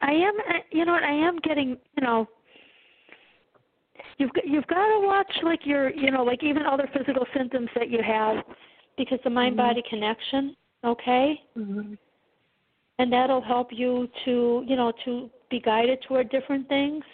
I 0.00 0.12
am 0.12 0.34
uh, 0.48 0.58
you 0.70 0.84
know 0.84 0.92
what, 0.92 1.04
I 1.04 1.12
am 1.12 1.38
getting, 1.38 1.70
you 1.96 2.02
know, 2.02 2.26
you've 4.18 4.32
got, 4.32 4.46
you've 4.46 4.66
got 4.66 4.86
to 4.86 5.06
watch 5.06 5.32
like 5.42 5.60
your, 5.64 5.90
you 5.90 6.10
know, 6.10 6.24
like 6.24 6.42
even 6.42 6.64
other 6.64 6.88
physical 6.96 7.24
symptoms 7.36 7.68
that 7.74 7.90
you 7.90 8.00
have 8.02 8.44
because 8.98 9.18
the 9.24 9.30
mind 9.30 9.56
body 9.56 9.80
mm-hmm. 9.80 9.96
connection, 9.96 10.56
okay? 10.84 11.42
Mhm. 11.56 11.98
And 12.98 13.12
that'll 13.12 13.40
help 13.40 13.72
you 13.72 14.08
to, 14.24 14.64
you 14.66 14.76
know, 14.76 14.92
to 15.04 15.30
be 15.50 15.60
guided 15.60 16.02
toward 16.02 16.28
different 16.30 16.68
things. 16.68 17.04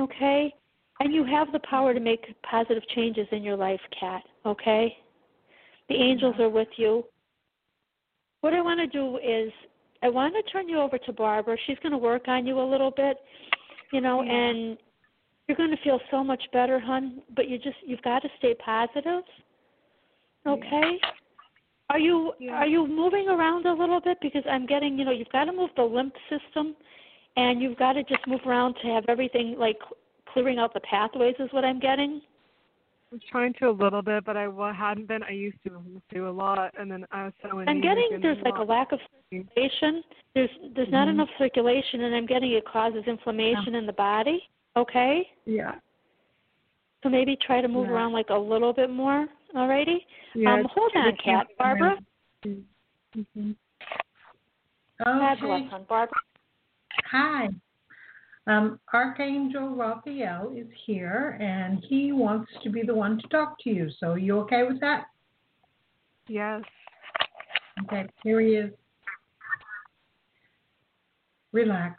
Okay? 0.00 0.54
And 1.00 1.12
you 1.12 1.24
have 1.24 1.52
the 1.52 1.60
power 1.60 1.92
to 1.94 2.00
make 2.00 2.40
positive 2.42 2.86
changes 2.88 3.28
in 3.30 3.42
your 3.42 3.56
life, 3.56 3.80
Kat, 3.98 4.22
okay? 4.44 4.98
The 5.88 5.94
angels 5.94 6.38
are 6.40 6.48
with 6.48 6.68
you. 6.76 7.04
What 8.40 8.54
I 8.54 8.60
want 8.60 8.80
to 8.80 8.86
do 8.86 9.18
is 9.18 9.52
I 10.02 10.08
want 10.08 10.34
to 10.34 10.42
turn 10.50 10.68
you 10.68 10.80
over 10.80 10.98
to 10.98 11.12
Barbara. 11.12 11.56
She's 11.66 11.78
going 11.80 11.92
to 11.92 11.98
work 11.98 12.28
on 12.28 12.46
you 12.46 12.60
a 12.60 12.62
little 12.62 12.90
bit, 12.90 13.18
you 13.92 14.00
know, 14.00 14.22
Yeah. 14.22 14.32
and 14.32 14.78
you're 15.46 15.56
going 15.56 15.70
to 15.70 15.76
feel 15.78 16.00
so 16.10 16.24
much 16.24 16.42
better, 16.52 16.78
hun, 16.78 17.22
but 17.34 17.48
you 17.48 17.58
just 17.58 17.76
you've 17.84 18.02
got 18.02 18.22
to 18.22 18.30
stay 18.38 18.54
positive. 18.54 19.24
Okay? 20.46 21.00
Are 21.88 21.98
you 21.98 22.34
Yeah. 22.38 22.56
are 22.56 22.66
you 22.66 22.86
moving 22.86 23.28
around 23.28 23.64
a 23.66 23.72
little 23.72 24.00
bit 24.00 24.18
because 24.20 24.44
I'm 24.50 24.66
getting, 24.66 24.98
you 24.98 25.04
know, 25.04 25.12
you've 25.12 25.28
got 25.30 25.44
to 25.44 25.52
move 25.52 25.70
the 25.76 25.84
lymph 25.84 26.14
system 26.28 26.74
and 27.36 27.62
you've 27.62 27.78
got 27.78 27.92
to 27.92 28.02
just 28.02 28.26
move 28.26 28.40
around 28.46 28.74
to 28.82 28.88
have 28.88 29.04
everything 29.08 29.56
like 29.58 29.78
clearing 30.26 30.58
out 30.58 30.74
the 30.74 30.80
pathways 30.80 31.36
is 31.38 31.52
what 31.52 31.64
I'm 31.64 31.78
getting. 31.78 32.20
I'm 33.12 33.20
trying 33.30 33.52
to 33.60 33.68
a 33.68 33.70
little 33.70 34.02
bit, 34.02 34.24
but 34.24 34.36
I 34.36 34.48
hadn't 34.72 35.06
been. 35.06 35.22
I 35.22 35.30
used 35.30 35.62
to 35.62 35.80
do 36.12 36.28
a 36.28 36.30
lot, 36.30 36.74
and 36.76 36.90
then 36.90 37.06
I 37.12 37.26
was 37.26 37.32
so 37.40 37.60
I'm 37.60 37.80
getting 37.80 38.18
there's 38.20 38.42
like 38.44 38.56
a 38.56 38.62
lack 38.64 38.90
of 38.90 38.98
circulation. 39.30 40.02
There's 40.34 40.50
there's 40.74 40.90
not 40.90 41.06
Mhm. 41.06 41.12
enough 41.12 41.28
circulation, 41.38 42.02
and 42.02 42.16
I'm 42.16 42.26
getting 42.26 42.50
it 42.50 42.64
causes 42.64 43.04
inflammation 43.06 43.76
in 43.76 43.86
the 43.86 43.92
body. 43.92 44.48
Okay, 44.76 45.30
Yeah. 45.46 45.76
so 47.02 47.08
maybe 47.08 47.36
try 47.36 47.60
to 47.60 47.68
move 47.68 47.86
Yeah. 47.86 47.94
around 47.94 48.12
like 48.12 48.30
a 48.30 48.36
little 48.36 48.72
bit 48.72 48.90
more. 48.90 49.28
Alrighty. 49.56 49.96
Yeah. 50.34 50.54
um, 50.54 50.66
hold 50.70 50.92
on, 50.94 51.08
it 51.08 51.14
can't 51.24 51.48
Kat. 51.48 51.56
Barbara. 51.58 51.96
Mm-hmm. 52.44 53.52
Okay. 55.06 55.68
hon. 55.70 55.86
Barbara. 55.88 56.14
Hi. 57.10 57.48
Um, 58.46 58.78
Archangel 58.92 59.70
Raphael 59.70 60.52
is 60.54 60.66
here, 60.86 61.38
and 61.40 61.82
he 61.88 62.12
wants 62.12 62.50
to 62.62 62.70
be 62.70 62.82
the 62.82 62.94
one 62.94 63.18
to 63.18 63.28
talk 63.28 63.56
to 63.64 63.70
you. 63.70 63.88
So, 63.98 64.14
you 64.14 64.38
okay 64.40 64.62
with 64.62 64.78
that? 64.80 65.06
Yes. 66.28 66.62
Okay, 67.84 68.06
here 68.22 68.40
he 68.40 68.48
is. 68.56 68.70
Relax. 71.52 71.94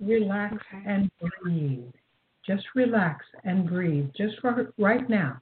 Relax 0.00 0.54
Okay. 0.54 0.84
and 0.86 1.10
breathe. 1.42 1.92
Just 2.46 2.64
relax 2.74 3.24
and 3.44 3.68
breathe. 3.68 4.08
Just 4.16 4.36
right 4.78 5.08
now. 5.10 5.40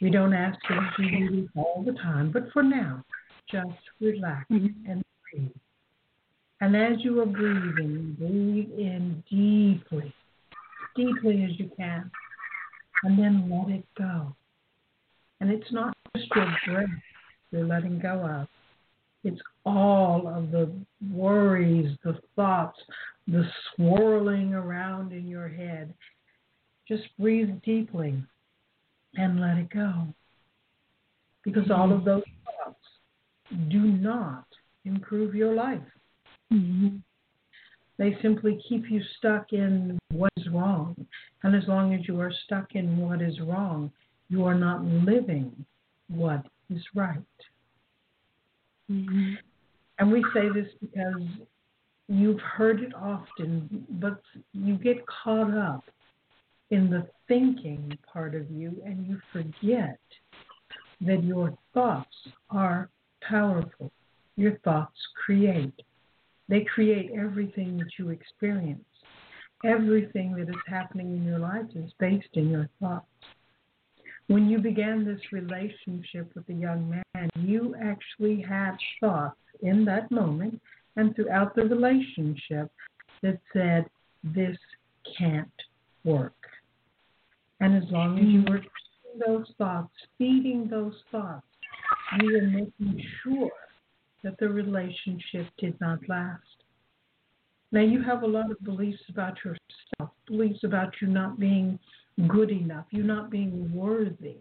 We 0.00 0.10
don't 0.10 0.32
ask 0.32 0.58
you 0.68 0.76
to 0.96 1.10
do 1.28 1.42
this 1.42 1.50
all 1.56 1.82
the 1.84 1.92
time, 1.92 2.32
but 2.32 2.44
for 2.52 2.62
now, 2.62 3.04
just 3.50 3.68
relax 4.00 4.46
mm-hmm. 4.50 4.90
and 4.90 5.04
breathe. 5.30 5.50
And 6.62 6.76
as 6.76 6.98
you 7.00 7.20
are 7.20 7.26
breathing, 7.26 8.16
breathe 8.18 8.78
in 8.78 9.22
deeply, 9.30 10.14
deeply 10.96 11.44
as 11.44 11.58
you 11.58 11.70
can, 11.76 12.10
and 13.02 13.18
then 13.18 13.50
let 13.50 13.74
it 13.74 13.84
go. 13.96 14.34
And 15.40 15.50
it's 15.50 15.70
not 15.72 15.94
just 16.16 16.28
your 16.34 16.54
breath 16.66 16.88
you're 17.50 17.66
letting 17.66 17.98
go 17.98 18.24
of. 18.24 18.48
It's 19.24 19.40
all 19.66 20.28
of 20.28 20.50
the 20.50 20.70
worries, 21.12 21.96
the 22.04 22.18
thoughts, 22.36 22.78
the 23.26 23.44
swirling 23.74 24.54
around 24.54 25.12
in 25.12 25.26
your 25.26 25.48
head. 25.48 25.92
Just 26.88 27.04
breathe 27.18 27.50
deeply 27.64 28.22
and 29.14 29.40
let 29.40 29.56
it 29.56 29.70
go. 29.70 30.06
Because 31.42 31.70
all 31.70 31.92
of 31.92 32.04
those 32.04 32.22
thoughts 32.44 32.78
do 33.68 33.80
not 33.80 34.44
improve 34.84 35.34
your 35.34 35.54
life. 35.54 35.80
Mm-hmm. 36.52 36.96
They 37.98 38.16
simply 38.22 38.62
keep 38.68 38.90
you 38.90 39.02
stuck 39.18 39.52
in 39.52 39.98
what 40.12 40.32
is 40.36 40.48
wrong. 40.52 40.94
And 41.42 41.54
as 41.54 41.66
long 41.68 41.94
as 41.94 42.00
you 42.08 42.20
are 42.20 42.32
stuck 42.44 42.74
in 42.74 42.96
what 42.96 43.20
is 43.20 43.40
wrong, 43.40 43.90
you 44.28 44.44
are 44.44 44.54
not 44.54 44.84
living 44.84 45.52
what 46.08 46.44
is 46.70 46.82
right. 46.94 47.18
Mm-hmm. 48.90 49.34
And 49.98 50.12
we 50.12 50.24
say 50.32 50.48
this 50.54 50.68
because 50.80 51.22
you've 52.08 52.40
heard 52.40 52.80
it 52.80 52.94
often, 52.94 53.86
but 53.90 54.20
you 54.52 54.76
get 54.76 55.04
caught 55.06 55.54
up 55.54 55.84
in 56.70 56.88
the 56.88 57.06
thinking 57.28 57.96
part 58.12 58.34
of 58.34 58.50
you 58.50 58.80
and 58.84 59.06
you 59.06 59.20
forget 59.32 59.98
that 61.00 61.24
your 61.24 61.56
thoughts 61.74 62.14
are 62.50 62.88
powerful. 63.22 63.90
Your 64.36 64.58
thoughts 64.58 64.98
create. 65.24 65.74
They 66.48 66.64
create 66.74 67.10
everything 67.12 67.78
that 67.78 67.90
you 67.98 68.10
experience. 68.10 68.84
Everything 69.64 70.34
that 70.36 70.48
is 70.48 70.62
happening 70.66 71.16
in 71.16 71.24
your 71.24 71.38
life 71.38 71.66
is 71.74 71.92
based 71.98 72.28
in 72.34 72.48
your 72.48 72.68
thoughts. 72.80 73.06
When 74.28 74.48
you 74.48 74.58
began 74.58 75.04
this 75.04 75.20
relationship 75.32 76.32
with 76.34 76.46
the 76.46 76.54
young 76.54 76.88
man, 76.88 77.28
you 77.36 77.74
actually 77.82 78.40
had 78.40 78.76
thoughts 79.00 79.36
in 79.60 79.84
that 79.86 80.10
moment 80.10 80.60
and 80.96 81.14
throughout 81.14 81.54
the 81.54 81.62
relationship 81.64 82.70
that 83.22 83.38
said, 83.52 83.86
This 84.22 84.56
can't 85.18 85.50
work. 86.04 86.34
And 87.60 87.82
as 87.82 87.90
long 87.90 88.18
as 88.18 88.24
you 88.24 88.42
were 88.50 88.60
feeding 88.60 89.20
those 89.26 89.46
thoughts, 89.58 89.92
feeding 90.16 90.68
those 90.70 90.94
thoughts, 91.12 91.46
you 92.20 92.32
were 92.32 92.46
making 92.46 93.02
sure 93.22 93.50
that 94.24 94.38
the 94.38 94.48
relationship 94.48 95.46
did 95.58 95.78
not 95.80 95.98
last. 96.08 96.42
Now, 97.72 97.82
you 97.82 98.02
have 98.02 98.22
a 98.22 98.26
lot 98.26 98.50
of 98.50 98.62
beliefs 98.64 99.02
about 99.08 99.36
yourself, 99.44 100.10
beliefs 100.26 100.64
about 100.64 100.92
you 101.00 101.08
not 101.08 101.38
being 101.38 101.78
good 102.28 102.50
enough, 102.50 102.86
you 102.90 103.02
not 103.02 103.30
being 103.30 103.72
worthy 103.72 104.36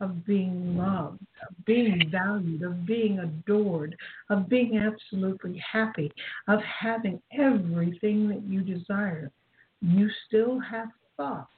of 0.00 0.24
being 0.24 0.76
loved, 0.76 1.20
of 1.46 1.64
being 1.66 2.10
valued, 2.10 2.62
of 2.62 2.86
being 2.86 3.18
adored, 3.18 3.94
of 4.30 4.48
being 4.48 4.78
absolutely 4.78 5.62
happy, 5.70 6.10
of 6.48 6.60
having 6.62 7.20
everything 7.38 8.28
that 8.28 8.42
you 8.44 8.62
desire. 8.62 9.30
You 9.82 10.08
still 10.26 10.58
have 10.58 10.88
thoughts 11.18 11.50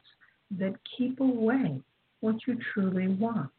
that 0.59 0.75
keep 0.97 1.21
away 1.21 1.81
what 2.21 2.37
you 2.47 2.59
truly 2.73 3.09
want. 3.09 3.51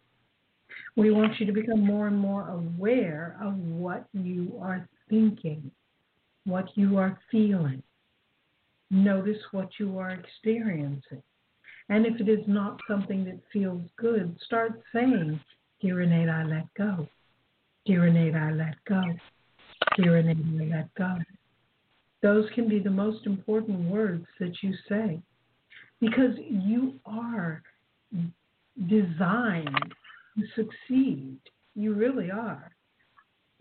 We 0.96 1.12
want 1.12 1.40
you 1.40 1.46
to 1.46 1.52
become 1.52 1.86
more 1.86 2.08
and 2.08 2.18
more 2.18 2.50
aware 2.50 3.38
of 3.42 3.58
what 3.58 4.06
you 4.14 4.58
are 4.62 4.88
thinking, 5.10 5.72
what 6.46 6.70
you 6.76 6.98
are 6.98 7.20
feeling. 7.30 7.84
Notice 8.90 9.40
what 9.52 9.70
you 9.80 9.98
are 9.98 10.12
experiencing. 10.12 11.24
And 11.90 12.06
if 12.06 12.20
it 12.22 12.30
is 12.30 12.46
not 12.48 12.80
something 12.88 13.26
that 13.26 13.40
feels 13.52 13.82
good, 13.98 14.38
start 14.46 14.82
saying, 14.94 15.40
Dear 15.82 16.02
Innate, 16.02 16.30
I 16.30 16.44
let 16.44 16.74
go. 16.76 17.08
Dear 17.86 18.08
Innate, 18.08 18.36
I 18.36 18.52
let 18.52 18.76
go. 18.88 19.02
Dear 19.98 20.18
Innate, 20.18 20.38
I 20.72 20.78
let 20.78 20.94
go. 20.96 21.18
Those 22.22 22.50
can 22.56 22.70
be 22.70 22.80
the 22.80 22.90
most 22.90 23.26
important 23.26 23.90
words 23.90 24.26
that 24.40 24.54
you 24.62 24.74
say 24.88 25.22
because 26.04 26.36
you 26.50 27.00
are 27.06 27.64
designed 28.90 29.94
to 30.38 30.44
succeed. 30.56 31.38
You 31.76 31.94
really 31.94 32.30
are. 32.30 32.72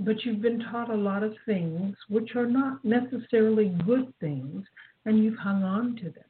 But 0.01 0.25
you've 0.25 0.43
been 0.43 0.59
taught 0.71 0.91
a 0.91 0.97
lot 0.97 1.23
of 1.23 1.35
things 1.47 1.95
which 2.09 2.35
are 2.35 2.47
not 2.47 2.85
necessarily 2.85 3.69
good 3.87 4.13
things, 4.19 4.65
and 5.05 5.23
you've 5.23 5.39
hung 5.39 5.63
on 5.63 5.95
to 5.97 6.05
them. 6.05 6.25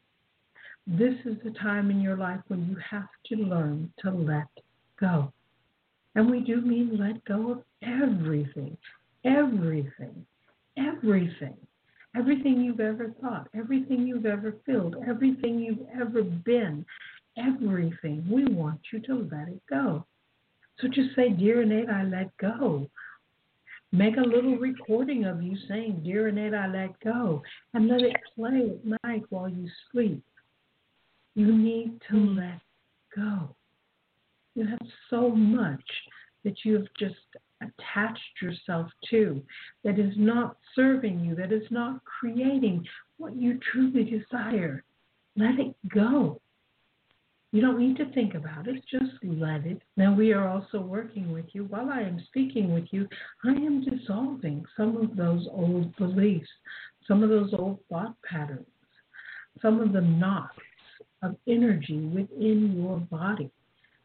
This 0.86 1.14
is 1.24 1.38
the 1.44 1.52
time 1.52 1.90
in 1.90 2.00
your 2.00 2.16
life 2.16 2.40
when 2.48 2.68
you 2.68 2.76
have 2.90 3.08
to 3.28 3.36
learn 3.36 3.90
to 4.00 4.10
let 4.10 4.48
go. 5.00 5.32
And 6.14 6.30
we 6.30 6.40
do 6.40 6.60
mean 6.60 6.98
let 6.98 7.24
go 7.24 7.52
of 7.52 7.62
everything, 7.82 8.76
everything, 9.24 10.26
everything, 10.76 11.56
everything 12.16 12.60
you've 12.60 12.80
ever 12.80 13.12
thought, 13.20 13.48
everything 13.54 14.06
you've 14.06 14.26
ever 14.26 14.54
felt, 14.66 14.94
everything 15.06 15.58
you've 15.58 15.86
ever 15.98 16.22
been, 16.22 16.84
everything. 17.38 18.24
We 18.30 18.46
want 18.46 18.80
you 18.92 19.00
to 19.00 19.28
let 19.30 19.48
it 19.48 19.62
go. 19.68 20.04
So 20.80 20.88
just 20.88 21.14
say, 21.14 21.30
Dear 21.30 21.62
Innate, 21.62 21.88
I 21.88 22.04
let 22.04 22.36
go. 22.38 22.88
Make 23.92 24.16
a 24.16 24.20
little 24.20 24.56
recording 24.56 25.24
of 25.24 25.42
you 25.42 25.56
saying, 25.68 26.02
Dear 26.04 26.28
Innate, 26.28 26.54
I 26.54 26.66
let 26.66 26.98
go, 27.00 27.42
and 27.74 27.88
let 27.88 28.00
it 28.00 28.16
play 28.34 28.70
at 28.70 29.02
night 29.04 29.24
while 29.28 29.48
you 29.48 29.68
sleep. 29.90 30.22
You 31.34 31.56
need 31.56 32.00
to 32.10 32.16
mm. 32.16 32.36
let 32.36 32.60
go. 33.14 33.54
You 34.54 34.66
have 34.66 34.86
so 35.08 35.30
much 35.30 35.84
that 36.44 36.64
you 36.64 36.74
have 36.74 36.86
just 36.98 37.14
attached 37.62 38.42
yourself 38.42 38.88
to 39.10 39.42
that 39.84 39.98
is 39.98 40.14
not 40.16 40.56
serving 40.74 41.20
you, 41.20 41.34
that 41.34 41.52
is 41.52 41.66
not 41.70 42.04
creating 42.04 42.86
what 43.18 43.36
you 43.36 43.58
truly 43.72 44.04
desire. 44.04 44.84
Let 45.36 45.58
it 45.58 45.74
go. 45.94 46.40
You 47.52 47.60
don't 47.60 47.78
need 47.78 47.98
to 47.98 48.10
think 48.12 48.34
about 48.34 48.66
it, 48.66 48.82
just 48.90 49.12
let 49.22 49.66
it. 49.66 49.82
Now, 49.98 50.14
we 50.14 50.32
are 50.32 50.48
also 50.48 50.80
working 50.80 51.32
with 51.32 51.44
you. 51.52 51.64
While 51.64 51.90
I 51.90 52.00
am 52.00 52.22
speaking 52.28 52.72
with 52.72 52.86
you, 52.92 53.06
I 53.44 53.50
am 53.50 53.84
dissolving 53.84 54.64
some 54.74 54.96
of 54.96 55.16
those 55.16 55.46
old 55.50 55.94
beliefs, 55.96 56.48
some 57.06 57.22
of 57.22 57.28
those 57.28 57.52
old 57.52 57.80
thought 57.90 58.14
patterns, 58.22 58.66
some 59.60 59.80
of 59.80 59.92
the 59.92 60.00
knots 60.00 60.56
of 61.22 61.36
energy 61.46 61.98
within 61.98 62.74
your 62.74 62.96
body 62.98 63.50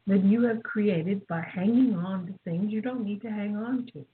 that 0.08 0.24
you 0.24 0.42
have 0.42 0.62
created 0.62 1.24
by 1.28 1.42
hanging 1.42 1.94
on 1.94 2.26
to 2.26 2.34
things 2.44 2.72
you 2.72 2.80
don't 2.80 3.04
need 3.04 3.20
to 3.22 3.30
hang 3.30 3.56
on 3.56 3.86
to. 3.92 4.04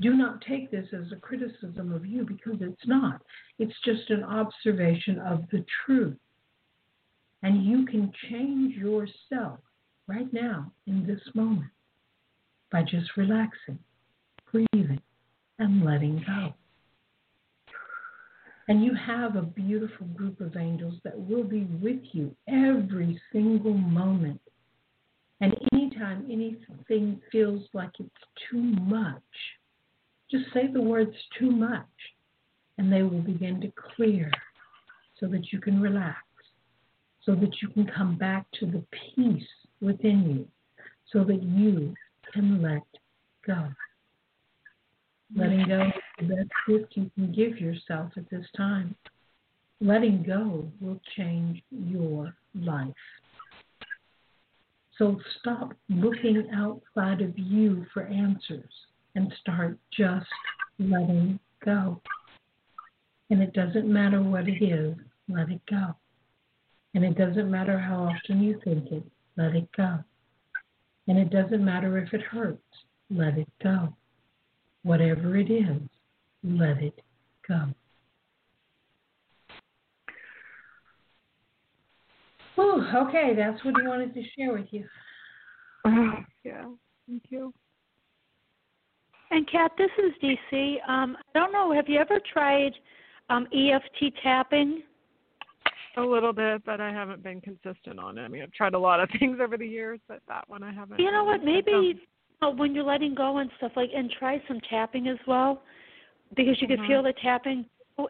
Do 0.00 0.14
not 0.14 0.40
take 0.40 0.70
this 0.70 0.88
as 0.92 1.12
a 1.12 1.20
criticism 1.20 1.92
of 1.92 2.04
you 2.04 2.24
because 2.24 2.60
it's 2.60 2.86
not. 2.86 3.20
It's 3.58 3.74
just 3.84 4.10
an 4.10 4.24
observation 4.24 5.20
of 5.20 5.44
the 5.52 5.64
truth. 5.84 6.16
And 7.42 7.64
you 7.64 7.84
can 7.84 8.10
change 8.30 8.74
yourself 8.74 9.60
right 10.08 10.32
now 10.32 10.72
in 10.86 11.06
this 11.06 11.20
moment 11.34 11.70
by 12.72 12.82
just 12.82 13.16
relaxing, 13.16 13.78
breathing, 14.50 15.00
and 15.58 15.84
letting 15.84 16.24
go. 16.26 16.54
And 18.68 18.82
you 18.82 18.94
have 18.94 19.36
a 19.36 19.42
beautiful 19.42 20.06
group 20.08 20.40
of 20.40 20.56
angels 20.56 20.94
that 21.04 21.18
will 21.18 21.44
be 21.44 21.64
with 21.82 22.00
you 22.12 22.34
every 22.48 23.20
single 23.30 23.74
moment. 23.74 24.40
And 25.40 25.54
anytime 25.72 26.26
anything 26.30 27.20
feels 27.30 27.62
like 27.72 27.90
it's 27.98 28.10
too 28.50 28.62
much, 28.62 29.22
just 30.30 30.44
say 30.54 30.68
the 30.72 30.80
words 30.80 31.14
too 31.38 31.50
much, 31.50 31.86
and 32.78 32.92
they 32.92 33.02
will 33.02 33.20
begin 33.20 33.60
to 33.60 33.72
clear 33.96 34.30
so 35.20 35.26
that 35.28 35.52
you 35.52 35.60
can 35.60 35.80
relax 35.80 36.24
so 37.24 37.34
that 37.34 37.62
you 37.62 37.68
can 37.68 37.86
come 37.86 38.16
back 38.16 38.46
to 38.60 38.66
the 38.66 38.84
peace 38.90 39.42
within 39.80 40.22
you, 40.30 40.48
so 41.12 41.24
that 41.24 41.42
you 41.42 41.94
can 42.32 42.60
let 42.60 42.82
go. 43.46 43.68
Letting 45.34 45.66
go 45.66 45.86
is 45.86 46.28
the 46.28 46.34
best 46.34 46.50
gift 46.68 46.96
you 46.96 47.10
can 47.14 47.32
give 47.32 47.58
yourself 47.58 48.12
at 48.16 48.28
this 48.30 48.46
time. 48.56 48.94
Letting 49.80 50.22
go 50.22 50.70
will 50.80 51.00
change 51.16 51.62
your 51.70 52.34
life. 52.54 52.92
So 54.98 55.18
stop 55.40 55.72
looking 55.88 56.48
outside 56.54 57.20
of 57.20 57.36
you 57.36 57.84
for 57.92 58.04
answers 58.04 58.70
and 59.14 59.32
start 59.40 59.78
just 59.92 60.26
letting 60.78 61.38
go. 61.64 62.00
And 63.30 63.42
it 63.42 63.52
doesn't 63.54 63.92
matter 63.92 64.22
what 64.22 64.48
it 64.48 64.62
is, 64.62 64.94
let 65.28 65.50
it 65.50 65.60
go. 65.68 65.94
And 66.94 67.04
it 67.04 67.18
doesn't 67.18 67.50
matter 67.50 67.78
how 67.78 68.04
often 68.04 68.42
you 68.42 68.60
think 68.62 68.92
it, 68.92 69.02
let 69.36 69.56
it 69.56 69.68
go. 69.76 69.98
And 71.08 71.18
it 71.18 71.30
doesn't 71.30 71.64
matter 71.64 71.98
if 71.98 72.14
it 72.14 72.22
hurts, 72.22 72.62
let 73.10 73.36
it 73.36 73.48
go. 73.62 73.94
Whatever 74.84 75.36
it 75.36 75.50
is, 75.50 75.80
let 76.44 76.82
it 76.82 77.00
go. 77.48 77.74
Whew, 82.54 82.86
okay, 82.94 83.34
that's 83.36 83.64
what 83.64 83.74
I 83.82 83.88
wanted 83.88 84.14
to 84.14 84.22
share 84.36 84.52
with 84.52 84.66
you. 84.70 84.84
yeah, 86.44 86.64
thank 87.08 87.22
you. 87.28 87.52
And 89.30 89.50
Kat, 89.50 89.72
this 89.76 89.90
is 89.98 90.12
DC. 90.22 90.76
Um, 90.88 91.16
I 91.34 91.38
don't 91.38 91.52
know. 91.52 91.72
Have 91.72 91.88
you 91.88 91.98
ever 91.98 92.20
tried 92.32 92.72
um, 93.30 93.48
EFT 93.52 94.14
tapping? 94.22 94.82
A 95.96 96.00
little 96.00 96.32
bit, 96.32 96.64
but 96.64 96.80
I 96.80 96.90
haven't 96.90 97.22
been 97.22 97.40
consistent 97.40 97.98
on 97.98 98.18
it. 98.18 98.22
I 98.22 98.28
mean, 98.28 98.42
I've 98.42 98.52
tried 98.52 98.74
a 98.74 98.78
lot 98.78 99.00
of 99.00 99.08
things 99.18 99.38
over 99.42 99.56
the 99.56 99.66
years, 99.66 100.00
but 100.08 100.20
that 100.28 100.48
one 100.48 100.62
I 100.62 100.72
haven't. 100.72 101.00
You 101.00 101.10
know 101.10 101.24
what? 101.24 101.44
Maybe 101.44 101.70
you 101.70 101.94
know, 102.42 102.50
when 102.50 102.74
you're 102.74 102.84
letting 102.84 103.14
go 103.14 103.38
and 103.38 103.50
stuff 103.58 103.72
like, 103.76 103.90
and 103.94 104.10
try 104.18 104.42
some 104.46 104.60
tapping 104.68 105.08
as 105.08 105.18
well, 105.26 105.62
because 106.36 106.60
you 106.60 106.68
Mhm. 106.68 106.76
can 106.76 106.86
feel 106.86 107.02
the 107.02 107.12
tapping. 107.14 107.64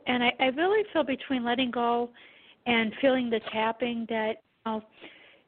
And 0.06 0.24
I, 0.24 0.32
I 0.40 0.46
really 0.46 0.82
feel 0.92 1.04
between 1.04 1.44
letting 1.44 1.70
go 1.70 2.10
and 2.66 2.92
feeling 3.00 3.30
the 3.30 3.40
tapping 3.52 4.06
that 4.08 4.42
you 4.66 4.72
know, 4.72 4.82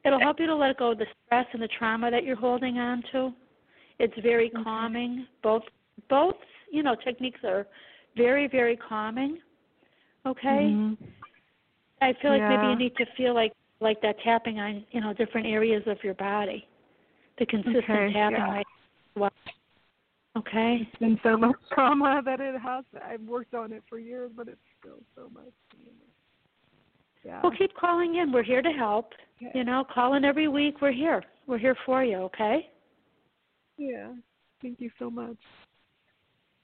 it'll 0.05 0.19
help 0.19 0.39
you 0.39 0.45
to 0.47 0.55
let 0.55 0.77
go 0.77 0.91
of 0.91 0.97
the 0.97 1.05
stress 1.25 1.45
and 1.53 1.61
the 1.61 1.67
trauma 1.79 2.11
that 2.11 2.23
you're 2.23 2.35
holding 2.35 2.77
on 2.77 3.03
to. 3.11 3.33
It's 3.99 4.13
very 4.21 4.49
calming. 4.63 5.27
Both 5.41 5.63
both 6.09 6.35
you 6.71 6.83
know 6.83 6.95
techniques 7.03 7.39
are 7.43 7.67
very 8.15 8.47
very 8.47 8.77
calming. 8.77 9.39
Okay. 10.25 10.73
Mhm. 10.75 10.97
I 12.01 12.13
feel 12.21 12.31
like 12.31 12.43
maybe 12.47 12.67
you 12.67 12.75
need 12.75 12.95
to 12.97 13.05
feel 13.17 13.33
like 13.33 13.53
like 13.79 14.01
that 14.01 14.19
tapping 14.23 14.59
on 14.59 14.85
you 14.91 15.01
know 15.01 15.13
different 15.13 15.47
areas 15.47 15.83
of 15.87 16.03
your 16.03 16.13
body, 16.13 16.67
the 17.39 17.45
consistent 17.45 17.89
Okay, 17.89 18.13
tapping. 18.13 18.37
yeah. 18.37 18.51
Right. 18.51 18.67
Well, 19.15 19.31
okay. 20.37 20.87
It's 20.87 20.99
been 20.99 21.19
so 21.23 21.37
much 21.37 21.55
trauma 21.71 22.21
that 22.23 22.39
it 22.39 22.59
has. 22.61 22.85
I've 23.03 23.21
worked 23.21 23.55
on 23.55 23.71
it 23.71 23.83
for 23.89 23.97
years, 23.97 24.31
but 24.35 24.47
it's 24.47 24.61
still 24.79 24.99
so 25.15 25.29
much. 25.33 25.53
Yeah. 27.27 27.41
Well, 27.43 27.51
keep 27.57 27.75
calling 27.75 28.15
in. 28.15 28.31
We're 28.31 28.41
here 28.41 28.61
to 28.61 28.69
help. 28.69 29.11
Okay. 29.41 29.51
You 29.53 29.65
know, 29.65 29.83
call 29.93 30.13
in 30.13 30.23
every 30.23 30.47
week. 30.47 30.81
We're 30.81 30.93
here. 30.93 31.21
We're 31.45 31.57
here 31.57 31.75
for 31.85 32.03
you. 32.03 32.17
Okay. 32.17 32.69
Yeah. 33.77 34.13
Thank 34.61 34.79
you 34.79 34.89
so 34.97 35.09
much. 35.09 35.35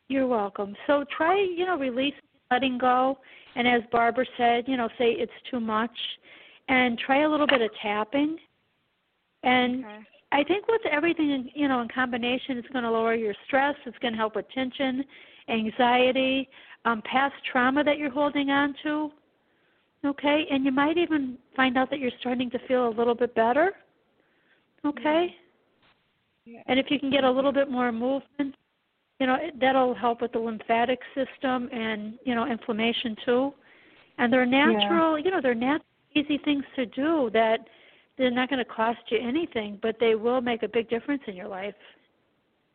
You're 0.08 0.26
welcome. 0.26 0.76
So 0.88 1.04
try 1.16 1.36
you 1.36 1.66
know 1.66 1.78
releasing, 1.78 2.20
letting 2.50 2.78
go, 2.78 3.18
and 3.56 3.68
as 3.68 3.82
Barbara 3.92 4.26
said, 4.38 4.64
you 4.68 4.78
know, 4.78 4.88
say 4.98 5.12
it's 5.12 5.32
too 5.52 5.60
much, 5.60 5.92
and 6.70 6.98
try 6.98 7.24
a 7.24 7.30
little 7.30 7.48
bit 7.48 7.62
of 7.62 7.70
tapping. 7.82 8.38
And 9.44 9.84
Okay. 9.84 10.00
I 10.32 10.44
think 10.46 10.68
with 10.70 10.82
everything, 10.90 11.52
you 11.54 11.68
know, 11.68 11.82
in 11.82 11.90
combination, 11.90 12.58
it's 12.58 12.70
going 12.70 12.84
to 12.84 12.90
lower 12.90 13.16
your 13.16 13.36
stress. 13.46 13.76
It's 13.86 13.98
going 14.00 14.14
to 14.14 14.18
help 14.18 14.36
with 14.36 14.50
tension, 14.52 15.04
anxiety, 15.50 16.50
um, 16.86 17.02
past 17.04 17.36
trauma 17.52 17.84
that 17.84 17.98
you're 17.98 18.10
holding 18.10 18.50
on 18.50 18.74
to. 18.84 19.12
Okay, 20.06 20.46
and 20.52 20.66
you 20.66 20.72
might 20.72 20.98
even 20.98 21.38
find 21.56 21.78
out 21.78 21.90
that 21.90 22.00
you're 22.00 22.12
starting 22.20 22.50
to 22.52 22.60
feel 22.68 22.88
a 22.88 22.94
little 22.98 23.16
bit 23.16 23.34
better. 23.36 23.72
Okay, 24.86 25.36
Yeah. 26.46 26.62
and 26.68 26.78
if 26.78 26.92
you 26.92 27.00
can 27.00 27.10
get 27.10 27.24
a 27.24 27.32
little 27.32 27.54
bit 27.54 27.72
more 27.72 27.92
movement, 27.92 28.56
you 29.20 29.28
know, 29.28 29.38
that'll 29.62 29.94
help 29.94 30.22
with 30.22 30.34
the 30.34 30.40
lymphatic 30.40 31.00
system 31.16 31.70
and 31.72 32.20
you 32.26 32.36
know 32.36 32.46
inflammation 32.46 33.16
too. 33.26 33.54
And 34.18 34.32
they're 34.32 34.46
natural, 34.46 35.18
you 35.18 35.32
know, 35.32 35.40
they're 35.42 35.56
natural, 35.56 35.86
easy 36.16 36.38
things 36.38 36.64
to 36.76 36.86
do 36.86 37.30
that 37.34 37.60
they're 38.18 38.32
not 38.32 38.50
going 38.50 38.60
to 38.60 38.66
cost 38.66 39.00
you 39.10 39.18
anything, 39.20 39.80
but 39.82 39.96
they 40.00 40.16
will 40.16 40.42
make 40.42 40.64
a 40.64 40.68
big 40.68 40.90
difference 40.90 41.24
in 41.28 41.36
your 41.36 41.48
life. 41.48 41.74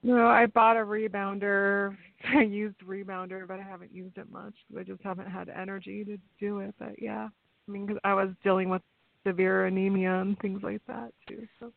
No, 0.03 0.27
I 0.29 0.47
bought 0.47 0.77
a 0.77 0.81
rebounder. 0.81 1.97
I 2.37 2.43
used 2.43 2.79
rebounder, 2.81 3.47
but 3.47 3.59
I 3.59 3.63
haven't 3.63 3.93
used 3.93 4.19
it 4.19 4.31
much 4.31 4.55
because 4.69 4.81
I 4.81 4.85
just 4.85 5.03
haven't 5.03 5.31
had 5.31 5.49
energy 5.49 6.05
to 6.05 6.17
do 6.41 6.61
it. 6.61 6.75
But 6.79 7.01
yeah, 7.01 7.29
I 7.69 7.71
mean, 7.71 7.87
because 7.87 8.01
I 8.05 8.15
was 8.15 8.31
dealing 8.45 8.69
with 8.69 8.83
severe 9.27 9.67
anemia 9.67 10.21
and 10.21 10.39
things 10.39 10.63
like 10.63 10.81
that 10.87 11.13
too. 11.29 11.47
So 11.59 11.73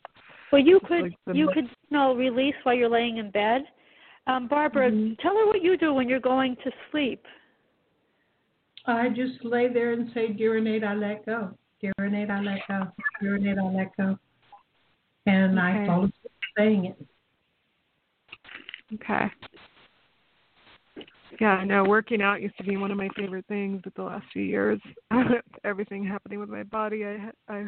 Well, 0.51 0.61
you 0.61 0.80
could 0.88 1.03
like 1.03 1.13
you 1.34 1.47
mo- 1.47 1.53
could 1.53 1.65
you 1.65 1.97
know 1.97 2.15
release 2.15 2.55
while 2.63 2.76
you're 2.76 2.89
laying 2.89 3.17
in 3.17 3.32
bed. 3.32 3.63
Um, 4.28 4.47
Barbara, 4.47 4.91
Mhm. 4.91 5.17
tell 5.19 5.36
her 5.36 5.47
what 5.47 5.63
you 5.63 5.78
do 5.78 5.93
when 5.93 6.07
you're 6.07 6.19
going 6.19 6.55
to 6.57 6.72
sleep. 6.91 7.26
I 8.86 9.09
just 9.09 9.43
lay 9.43 9.67
there 9.67 9.93
and 9.93 10.11
say, 10.13 10.32
Dear 10.32 10.57
Innate, 10.57 10.84
I 10.84 10.93
let 10.93 11.26
go. 11.26 11.57
Dear 11.82 11.93
Innate, 11.99 12.30
I 12.30 12.41
let 12.41 12.67
go. 12.67 12.88
Dear 13.19 13.36
Innate, 13.38 13.57
I 13.57 13.63
let 13.63 13.97
go. 13.97 14.17
And 15.26 15.59
I 15.59 15.86
fall 15.86 15.99
asleep 16.05 16.32
saying 16.57 16.86
it. 16.86 17.07
Okay. 18.95 19.31
Yeah, 21.39 21.53
I 21.53 21.63
know 21.63 21.83
working 21.83 22.21
out 22.21 22.41
used 22.41 22.57
to 22.57 22.63
be 22.63 22.77
one 22.77 22.91
of 22.91 22.97
my 22.97 23.09
favorite 23.15 23.45
things, 23.47 23.81
but 23.83 23.95
the 23.95 24.03
last 24.03 24.25
few 24.33 24.43
years, 24.43 24.79
everything 25.63 26.05
happening 26.05 26.39
with 26.39 26.49
my 26.49 26.63
body, 26.63 27.05
I 27.05 27.31
I 27.47 27.67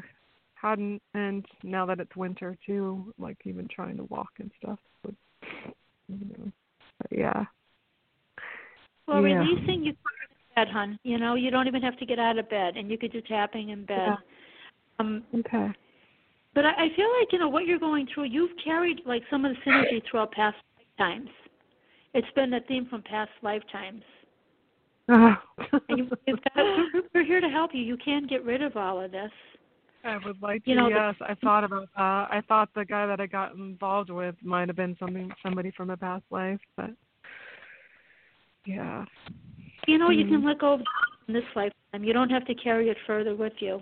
hadn't, 0.55 1.01
and 1.13 1.45
now 1.63 1.85
that 1.85 1.99
it's 1.99 2.15
winter 2.15 2.57
too, 2.65 3.13
like 3.17 3.37
even 3.45 3.67
trying 3.73 3.97
to 3.97 4.03
walk 4.05 4.29
and 4.39 4.51
stuff 4.61 4.79
would, 5.05 5.15
you 6.07 6.25
know, 6.37 6.51
but 6.99 7.17
yeah. 7.17 7.45
Well, 9.07 9.21
Yeah. 9.21 9.39
releasing 9.39 9.83
you 9.83 9.93
can 9.93 10.03
get 10.03 10.29
in 10.29 10.65
bed, 10.65 10.67
hon. 10.69 10.99
You 11.03 11.17
know, 11.17 11.35
you 11.35 11.51
don't 11.51 11.67
even 11.67 11.81
have 11.81 11.97
to 11.97 12.05
get 12.05 12.19
out 12.19 12.37
of 12.37 12.49
bed, 12.49 12.77
and 12.77 12.89
you 12.89 12.97
could 12.97 13.11
do 13.11 13.21
tapping 13.21 13.69
in 13.69 13.85
bed. 13.85 14.07
Yeah. 14.07 14.15
Um, 14.99 15.23
Okay. 15.33 15.71
but 16.53 16.65
I, 16.65 16.85
I 16.85 16.89
feel 16.95 17.09
like 17.19 17.31
you 17.31 17.39
know 17.39 17.49
what 17.49 17.65
you're 17.65 17.79
going 17.79 18.07
through. 18.13 18.25
You've 18.25 18.55
carried 18.63 19.01
like 19.05 19.23
some 19.29 19.45
of 19.45 19.53
the 19.53 19.69
synergy 19.69 20.01
throughout 20.09 20.31
past 20.31 20.57
lifetimes. 20.99 21.29
It's 22.13 22.27
been 22.35 22.53
a 22.53 22.61
theme 22.61 22.87
from 22.89 23.01
past 23.03 23.31
lifetimes. 23.41 24.03
Oh. 25.09 25.33
And 25.89 25.97
you, 25.97 26.09
you've 26.27 26.39
got, 26.55 26.65
we're 27.13 27.25
here 27.25 27.41
to 27.41 27.49
help 27.49 27.71
you. 27.73 27.81
You 27.81 27.97
can 27.97 28.27
get 28.27 28.45
rid 28.45 28.61
of 28.61 28.77
all 28.77 29.03
of 29.03 29.11
this. 29.11 29.31
I 30.05 30.17
would 30.25 30.41
like 30.41 30.63
You 30.65 30.75
to. 30.75 30.81
know, 30.81 30.89
the- 30.89 30.95
yes, 30.95 31.15
I 31.21 31.33
thought 31.35 31.63
about 31.63 31.87
that. 31.95 32.27
I 32.31 32.41
thought 32.47 32.69
the 32.75 32.85
guy 32.85 33.05
that 33.07 33.19
I 33.19 33.25
got 33.25 33.55
involved 33.55 34.09
with 34.09 34.35
might 34.43 34.67
have 34.67 34.75
been 34.75 34.95
something 34.99 35.31
somebody 35.41 35.71
from 35.75 35.89
a 35.89 35.97
past 35.97 36.23
life, 36.29 36.59
but 36.75 36.91
yeah. 38.65 39.05
You 39.87 39.97
know, 39.97 40.09
you 40.09 40.25
can 40.25 40.45
let 40.45 40.59
go 40.59 40.73
of 40.73 40.81
in 41.27 41.33
this 41.33 41.43
lifetime. 41.55 42.03
You 42.03 42.13
don't 42.13 42.29
have 42.29 42.45
to 42.45 42.55
carry 42.55 42.89
it 42.89 42.97
further 43.07 43.35
with 43.35 43.53
you. 43.59 43.81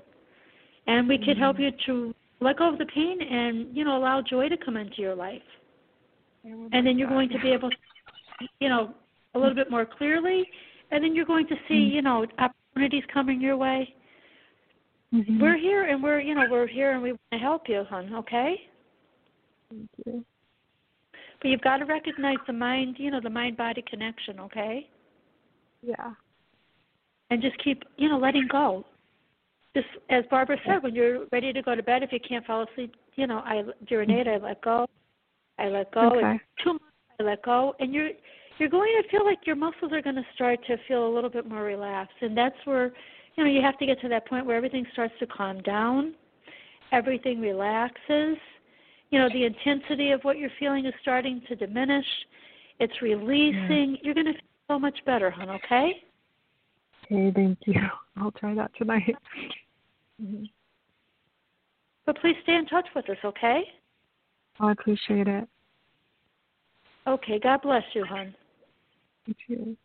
and 0.87 1.07
we 1.07 1.17
could 1.17 1.37
help 1.37 1.57
mm. 1.57 1.61
you 1.61 1.71
to 1.85 2.15
let 2.39 2.57
go 2.57 2.71
of 2.71 2.79
the 2.79 2.85
pain 2.85 3.21
and 3.21 3.75
you 3.75 3.83
know 3.83 3.97
allow 3.97 4.21
joy 4.21 4.49
to 4.49 4.57
come 4.57 4.77
into 4.77 5.01
your 5.01 5.15
life 5.15 5.41
and 6.43 6.85
then 6.85 6.97
you're 6.97 7.09
going 7.09 7.29
to 7.29 7.39
be 7.39 7.49
able 7.49 7.69
to 7.69 7.75
you 8.59 8.69
know 8.69 8.93
a 9.35 9.39
little 9.39 9.55
bit 9.55 9.69
more 9.69 9.85
clearly. 9.85 10.47
And 10.91 11.03
then 11.03 11.15
you're 11.15 11.25
going 11.25 11.47
to 11.47 11.55
see 11.67 11.75
you 11.75 12.01
know 12.01 12.25
opportunities 12.37 13.03
coming 13.13 13.39
your 13.41 13.57
way. 13.57 13.93
Mhm. 15.13 15.41
we're 15.41 15.57
here 15.57 15.83
and 15.89 16.01
we're 16.01 16.19
you 16.21 16.33
know 16.35 16.45
we're 16.49 16.67
here 16.67 16.93
and 16.93 17.01
we 17.01 17.11
want 17.11 17.31
to 17.33 17.37
help 17.37 17.67
you 17.67 17.83
hon 17.89 18.13
okay? 18.15 18.61
Thank 19.69 19.89
you. 20.05 20.25
but 21.41 21.49
you've 21.49 21.61
got 21.61 21.77
to 21.77 21.85
recognize 21.85 22.37
the 22.47 22.53
mind 22.53 22.95
you 22.97 23.11
know 23.11 23.19
the 23.19 23.29
mind 23.29 23.57
body 23.57 23.83
connection 23.89 24.39
okay? 24.39 24.89
Yeah. 25.81 26.13
and 27.29 27.41
just 27.41 27.57
keep 27.61 27.83
you 27.97 28.07
know 28.07 28.17
letting 28.17 28.47
go. 28.47 28.85
Just 29.75 29.87
as 30.09 30.23
barbara 30.29 30.57
said 30.65 30.81
when 30.81 30.95
you're 30.95 31.25
ready 31.33 31.51
to 31.51 31.61
go 31.61 31.75
to 31.75 31.83
bed 31.83 32.03
if 32.03 32.13
you 32.13 32.19
can't 32.21 32.45
fall 32.45 32.65
asleep 32.71 32.95
you 33.15 33.27
know 33.27 33.39
i 33.39 33.63
Dear 33.87 34.03
Innate 34.03 34.29
i 34.29 34.37
let 34.37 34.61
go 34.61 34.87
i 35.59 35.67
let 35.67 35.91
go 35.91 36.11
Okay. 36.11 36.35
It's 36.35 36.63
too 36.63 36.73
much 36.73 36.81
i 37.19 37.23
let 37.23 37.43
go 37.43 37.75
and 37.79 37.93
you're 37.93 38.09
you're 38.57 38.69
going 38.69 38.91
to 39.01 39.09
feel 39.09 39.25
like 39.25 39.39
your 39.45 39.55
muscles 39.55 39.91
are 39.91 40.01
going 40.01 40.15
to 40.15 40.25
start 40.35 40.59
to 40.67 40.77
feel 40.87 41.07
a 41.07 41.11
little 41.13 41.29
bit 41.29 41.47
more 41.47 41.63
relaxed 41.63 42.17
and 42.21 42.37
that's 42.37 42.55
where 42.65 42.91
you 43.35 43.43
know 43.43 43.49
you 43.49 43.61
have 43.61 43.77
to 43.79 43.85
get 43.85 43.99
to 44.01 44.09
that 44.09 44.27
point 44.27 44.45
where 44.45 44.57
everything 44.57 44.85
starts 44.93 45.13
to 45.19 45.27
calm 45.27 45.61
down 45.61 46.13
everything 46.91 47.39
relaxes 47.39 48.37
you 49.09 49.19
know 49.19 49.29
the 49.33 49.45
intensity 49.45 50.11
of 50.11 50.21
what 50.21 50.37
you're 50.37 50.51
feeling 50.59 50.85
is 50.85 50.93
starting 51.01 51.41
to 51.47 51.55
diminish 51.55 52.05
it's 52.79 53.01
releasing 53.01 53.97
you're 54.01 54.13
going 54.13 54.25
to 54.25 54.33
feel 54.33 54.41
so 54.69 54.79
much 54.79 54.99
better 55.05 55.29
hon 55.29 55.49
okay 55.49 56.03
Okay, 57.11 57.31
thank 57.35 57.59
you. 57.65 57.81
I'll 58.17 58.31
try 58.31 58.53
that 58.55 58.71
tonight. 58.77 59.15
Mm-hmm. 60.21 60.43
But 62.05 62.19
please 62.19 62.35
stay 62.43 62.55
in 62.55 62.65
touch 62.67 62.87
with 62.95 63.09
us, 63.09 63.17
okay? 63.23 63.63
Oh, 64.61 64.67
I 64.67 64.71
appreciate 64.73 65.27
it. 65.27 65.47
Okay, 67.07 67.39
God 67.39 67.61
bless 67.63 67.83
you, 67.93 68.05
hon. 68.05 68.35
Thank 69.25 69.37
you. 69.47 69.75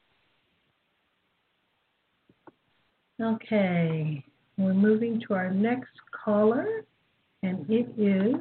Okay, 3.23 4.23
we're 4.59 4.75
moving 4.75 5.23
to 5.27 5.35
our 5.35 5.51
next 5.51 5.93
caller, 6.13 6.85
and 7.43 7.65
it 7.71 7.89
is 7.97 8.35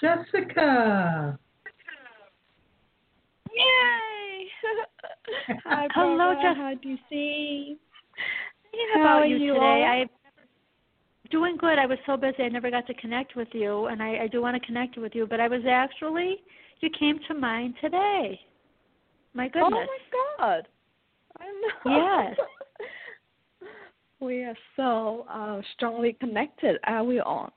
Jessica. 0.00 1.36
Yay! 3.52 4.46
Hi, 5.64 5.88
Hello, 5.94 6.34
Jessica. 6.34 6.54
How 6.56 6.74
do 6.80 6.88
you 6.88 6.98
see? 7.10 7.76
Thinking 8.70 9.02
How 9.02 9.18
are 9.18 9.26
you, 9.26 9.38
you 9.38 9.54
today. 9.54 9.64
all? 9.64 9.84
I 9.84 10.06
doing 11.34 11.56
good. 11.56 11.80
I 11.80 11.86
was 11.86 11.98
so 12.06 12.16
busy 12.16 12.44
I 12.44 12.48
never 12.48 12.70
got 12.70 12.86
to 12.86 12.94
connect 12.94 13.34
with 13.34 13.48
you, 13.52 13.86
and 13.86 14.00
I, 14.00 14.24
I 14.24 14.26
do 14.28 14.40
want 14.40 14.54
to 14.60 14.64
connect 14.64 14.96
with 14.96 15.14
you. 15.16 15.26
But 15.26 15.40
I 15.40 15.48
was 15.48 15.62
actually 15.68 16.38
you 16.84 16.90
came 16.98 17.18
to 17.28 17.34
mind 17.34 17.74
today. 17.80 18.38
My 19.32 19.48
goodness. 19.48 19.72
Oh 19.72 19.86
my 20.40 20.46
God! 20.46 20.68
I 21.40 21.46
know. 21.46 21.96
Yes. 21.96 22.36
we 24.20 24.44
are 24.44 24.56
so 24.76 25.26
uh, 25.30 25.60
strongly 25.74 26.16
connected, 26.20 26.78
are 26.84 27.02
we 27.02 27.20
all? 27.20 27.52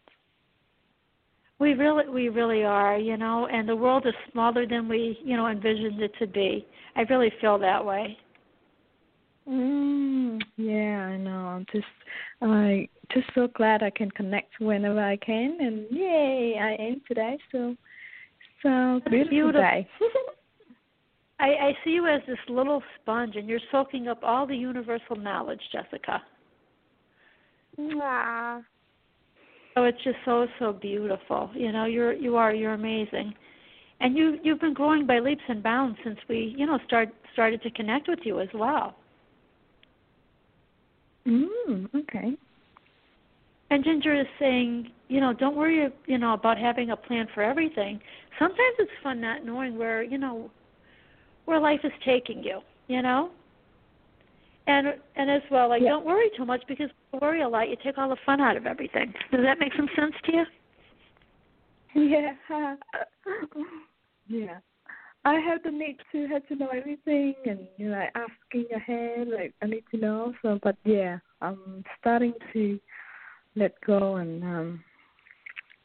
We 1.60 1.74
really, 1.74 2.08
we 2.08 2.30
really 2.30 2.64
are, 2.64 2.98
you 2.98 3.18
know, 3.18 3.48
and 3.52 3.68
the 3.68 3.76
world 3.76 4.08
is 4.08 4.14
smaller 4.32 4.66
than 4.66 4.88
we, 4.88 5.20
you 5.24 5.36
know, 5.36 5.48
envisioned 5.48 6.02
it 6.02 6.12
to 6.20 6.28
be. 6.28 6.66
I 6.96 7.02
really 7.02 7.32
feel 7.42 7.60
that 7.60 7.84
way. 7.84 8.18
Mm, 9.50 10.42
yeah, 10.58 11.08
I 11.08 11.18
know. 11.18 11.48
I'm 11.48 11.66
just, 11.72 11.86
I 12.42 12.90
just 13.14 13.28
so 13.34 13.48
glad 13.56 13.82
I 13.82 13.90
can 13.90 14.12
connect 14.12 14.60
whenever 14.60 15.00
I 15.00 15.16
can, 15.18 15.58
and 15.60 15.86
yay, 15.90 16.58
I 16.60 16.82
am 16.82 17.02
today. 17.08 17.38
So, 17.52 17.76
so 18.62 19.00
beautiful, 19.10 19.30
beautiful. 19.30 19.62
day. 19.62 19.88
I, 21.40 21.46
I 21.48 21.78
see 21.84 21.92
you 21.92 22.08
as 22.08 22.22
this 22.28 22.38
little 22.50 22.82
sponge, 23.02 23.36
and 23.36 23.48
you're 23.48 23.60
soaking 23.72 24.08
up 24.08 24.20
all 24.24 24.48
the 24.48 24.56
universal 24.56 25.16
knowledge, 25.16 25.62
Jessica. 25.72 26.22
Mwah. 27.80 28.64
So 29.76 29.84
it's 29.84 30.04
just 30.04 30.18
so 30.26 30.48
so 30.58 30.74
beautiful. 30.74 31.52
You 31.54 31.72
know, 31.72 31.86
you're 31.86 32.14
you 32.14 32.36
are 32.36 32.54
you're 32.54 32.74
amazing, 32.74 33.34
and 34.00 34.18
you 34.18 34.40
you've 34.44 34.60
been 34.60 34.74
growing 34.74 35.06
by 35.06 35.20
leaps 35.20 35.44
and 35.48 35.62
bounds 35.62 36.00
since 36.04 36.18
we 36.28 36.56
you 36.58 36.66
know 36.66 36.80
start 36.88 37.10
started 37.34 37.62
to 37.62 37.70
connect 37.72 38.08
with 38.08 38.20
you 38.24 38.42
as 38.42 38.50
well. 38.56 38.96
Mm, 41.28 41.90
okay. 41.96 42.38
And 43.70 43.84
Ginger 43.84 44.16
is 44.16 44.28
saying, 44.40 44.92
you 45.10 45.20
know, 45.20 45.34
don't 45.34 45.56
worry, 45.56 45.90
you 46.06 46.18
know, 46.18 46.34
about 46.34 46.58
having 46.58 46.92
a 46.92 46.96
plan 46.96 47.28
for 47.34 47.44
everything. 47.44 48.00
Sometimes 48.40 48.76
it's 48.80 48.92
fun 49.04 49.20
not 49.20 49.44
knowing 49.46 49.78
where 49.78 50.04
you 50.04 50.18
know 50.18 50.50
where 51.46 51.60
life 51.60 51.82
is 51.84 51.92
taking 52.06 52.44
you. 52.44 52.62
You 52.88 53.02
know. 53.02 53.32
And 54.68 54.88
and 55.16 55.30
as 55.30 55.42
well, 55.52 55.70
like 55.70 55.82
Yeah. 55.82 55.90
don't 55.90 56.06
worry 56.06 56.30
too 56.38 56.46
much 56.46 56.62
because 56.68 56.90
if 56.90 56.96
you 57.14 57.20
worry 57.22 57.42
a 57.42 57.50
lot, 57.50 57.70
you 57.70 57.76
take 57.84 57.98
all 57.98 58.10
the 58.10 58.18
fun 58.26 58.40
out 58.40 58.56
of 58.58 58.66
everything. 58.66 59.14
Does 59.32 59.42
that 59.44 59.60
make 59.60 59.74
some 59.76 59.90
sense 59.96 60.16
to 60.26 60.34
you? 60.34 60.46
Yeah. 61.96 62.36
yeah. 64.28 64.60
I 65.28 65.42
have 65.42 65.62
the 65.62 65.72
need 65.72 65.98
to 66.14 66.26
have 66.28 66.48
to 66.48 66.56
know 66.56 66.70
everything 66.70 67.36
and 67.46 67.68
you 67.76 67.90
know, 67.90 68.02
asking 68.16 68.68
ahead, 68.74 69.28
like 69.28 69.54
I 69.62 69.66
need 69.66 69.84
to 69.92 69.98
know. 69.98 70.34
So 70.42 70.58
but 70.64 70.78
yeah, 70.86 71.20
I'm 71.42 71.84
starting 72.00 72.34
to 72.54 72.80
let 73.58 73.74
go 73.86 74.16
and 74.16 74.42
um 74.42 74.84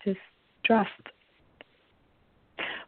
just 0.04 0.20
trust. 0.64 0.90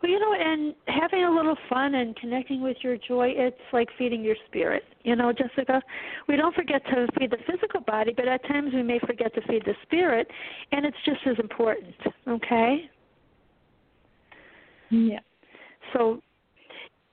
Well, 0.00 0.12
you 0.12 0.20
know, 0.20 0.32
and 0.32 0.74
having 0.86 1.24
a 1.24 1.30
little 1.30 1.56
fun 1.68 1.96
and 1.96 2.14
connecting 2.14 2.60
with 2.62 2.76
your 2.82 2.98
joy, 2.98 3.32
it's 3.34 3.56
like 3.72 3.88
feeding 3.98 4.22
your 4.22 4.36
spirit. 4.46 4.84
You 5.02 5.16
know, 5.16 5.32
Jessica, 5.32 5.82
we 6.28 6.36
don't 6.36 6.54
forget 6.54 6.84
to 6.86 7.08
feed 7.18 7.32
the 7.32 7.38
physical 7.50 7.80
body, 7.80 8.12
but 8.14 8.28
at 8.28 8.46
times 8.46 8.72
we 8.72 8.82
may 8.84 9.00
forget 9.00 9.34
to 9.34 9.40
feed 9.48 9.64
the 9.64 9.74
spirit, 9.82 10.28
and 10.70 10.84
it's 10.84 10.96
just 11.04 11.20
as 11.26 11.36
important, 11.38 11.94
okay? 12.28 12.90
Yeah. 14.90 15.20
So, 15.92 16.20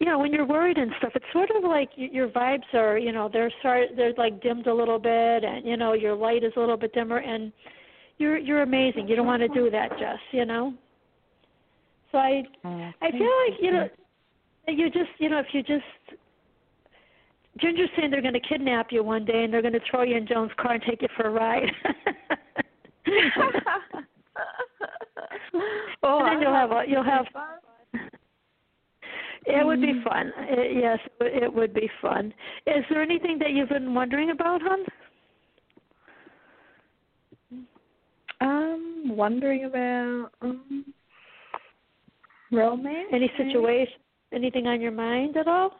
you 0.01 0.07
know, 0.07 0.17
when 0.17 0.33
you're 0.33 0.47
worried 0.47 0.79
and 0.79 0.91
stuff, 0.97 1.11
it's 1.13 1.25
sort 1.31 1.51
of 1.55 1.63
like 1.63 1.91
your 1.95 2.27
vibes 2.27 2.73
are, 2.73 2.97
you 2.97 3.11
know, 3.11 3.29
they're 3.31 3.51
start 3.59 3.89
they're 3.95 4.13
like 4.17 4.41
dimmed 4.41 4.65
a 4.65 4.73
little 4.73 4.97
bit, 4.97 5.43
and 5.43 5.63
you 5.63 5.77
know, 5.77 5.93
your 5.93 6.15
light 6.15 6.43
is 6.43 6.51
a 6.57 6.59
little 6.59 6.75
bit 6.75 6.91
dimmer, 6.91 7.17
and 7.17 7.53
you're 8.17 8.39
you're 8.39 8.63
amazing. 8.63 9.07
You 9.07 9.15
don't 9.15 9.27
want 9.27 9.43
to 9.43 9.47
do 9.49 9.69
that, 9.69 9.91
Jess. 9.99 10.17
You 10.31 10.45
know. 10.45 10.73
So 12.11 12.17
I 12.17 12.41
I 12.63 13.11
feel 13.11 13.29
like 13.45 13.61
you 13.61 13.71
know, 13.71 13.87
you 14.69 14.89
just 14.89 15.11
you 15.19 15.29
know 15.29 15.37
if 15.37 15.45
you 15.53 15.61
just 15.61 15.83
Ginger's 17.59 17.89
saying 17.95 18.09
they're 18.09 18.23
going 18.23 18.33
to 18.33 18.39
kidnap 18.39 18.87
you 18.91 19.03
one 19.03 19.23
day 19.23 19.43
and 19.43 19.53
they're 19.53 19.61
going 19.61 19.75
to 19.75 19.81
throw 19.87 20.01
you 20.01 20.17
in 20.17 20.25
Joan's 20.25 20.51
car 20.59 20.73
and 20.73 20.81
take 20.81 21.03
you 21.03 21.09
for 21.15 21.27
a 21.27 21.29
ride. 21.29 21.69
oh, 26.01 26.19
and 26.25 26.27
then 26.27 26.41
you'll 26.41 26.55
have 26.55 26.71
a, 26.71 26.83
you'll 26.87 27.03
have 27.03 27.27
it 29.45 29.65
would 29.65 29.81
be 29.81 30.01
fun. 30.03 30.31
It, 30.37 30.81
yes, 30.81 30.99
it 31.19 31.53
would 31.53 31.73
be 31.73 31.89
fun. 32.01 32.33
Is 32.67 32.83
there 32.89 33.01
anything 33.01 33.39
that 33.39 33.51
you've 33.51 33.69
been 33.69 33.93
wondering 33.93 34.31
about, 34.31 34.61
hon? 34.61 34.85
um 38.41 39.03
wondering 39.15 39.65
about 39.65 40.29
um 40.41 40.85
romance. 42.51 43.07
Any 43.13 43.31
situation, 43.37 43.93
anything 44.33 44.67
on 44.67 44.81
your 44.81 44.91
mind 44.91 45.37
at 45.37 45.47
all? 45.47 45.71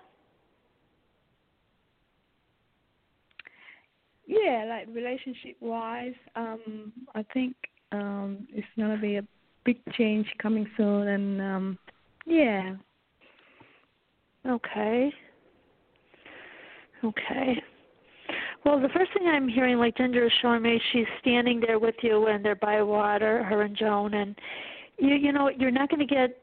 Yeah, 4.28 4.66
like 4.70 4.88
relationship 4.96 5.58
wise, 5.60 6.14
um, 6.36 6.94
I 7.16 7.26
think 7.34 7.56
um 7.92 8.48
it's 8.54 8.68
gonna 8.78 8.98
be 8.98 9.18
a 9.18 9.24
big 9.66 9.78
change 9.94 10.28
coming 10.42 10.68
soon 10.78 11.08
and 11.08 11.42
um 11.42 11.80
yeah. 12.26 12.76
Okay. 14.48 15.12
Okay. 17.04 17.62
Well, 18.64 18.80
the 18.80 18.90
first 18.90 19.12
thing 19.14 19.28
I'm 19.28 19.48
hearing, 19.48 19.78
like 19.78 19.98
Ginger 19.98 20.26
is 20.26 20.32
showing 20.42 20.62
me, 20.62 20.80
she's 20.94 21.06
standing 21.20 21.60
there 21.60 21.80
with 21.80 21.96
you, 22.02 22.28
and 22.28 22.46
they're 22.46 22.56
by 22.56 22.82
water, 22.82 23.44
her 23.44 23.64
and 23.64 23.76
Joan, 23.76 24.14
and 24.14 24.36
you, 24.98 25.16
you 25.16 25.32
know, 25.32 25.50
you're 25.50 25.72
not 25.72 25.90
going 25.90 26.06
to 26.08 26.14
get 26.14 26.42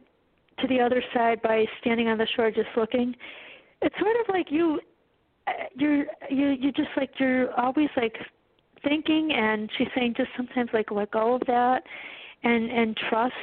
to 0.61 0.67
the 0.67 0.81
other 0.81 1.03
side 1.15 1.41
by 1.43 1.65
standing 1.81 2.09
on 2.09 2.19
the 2.19 2.27
shore 2.35 2.51
just 2.51 2.69
looking. 2.77 3.15
It's 3.83 3.95
sort 4.01 4.17
of 4.17 4.35
like 4.35 4.47
you, 4.51 4.81
uh, 5.47 5.53
you're, 5.77 6.07
you, 6.29 6.49
you 6.61 6.73
just 6.73 6.89
like 6.97 7.11
you're 7.19 7.53
always 7.59 7.89
like 7.97 8.17
thinking, 8.83 9.33
and 9.33 9.71
she's 9.79 9.89
saying 9.95 10.15
just 10.17 10.31
sometimes 10.37 10.71
like 10.73 10.91
let 10.91 11.13
go 11.13 11.35
of 11.35 11.43
that, 11.47 11.83
and 12.43 12.71
and 12.71 12.97
trust. 13.09 13.35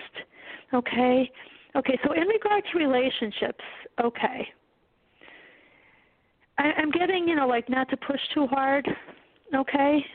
Okay. 0.73 1.29
Okay. 1.76 1.99
So 2.05 2.13
in 2.13 2.28
regard 2.28 2.63
to 2.71 2.78
relationships, 2.78 3.63
okay. 4.03 4.47
I, 6.57 6.71
I'm 6.78 6.91
getting, 6.91 7.28
you 7.28 7.36
know, 7.36 7.47
like 7.47 7.69
not 7.69 7.89
to 7.89 7.97
push 7.97 8.19
too 8.34 8.47
hard, 8.47 8.88
okay? 9.53 10.05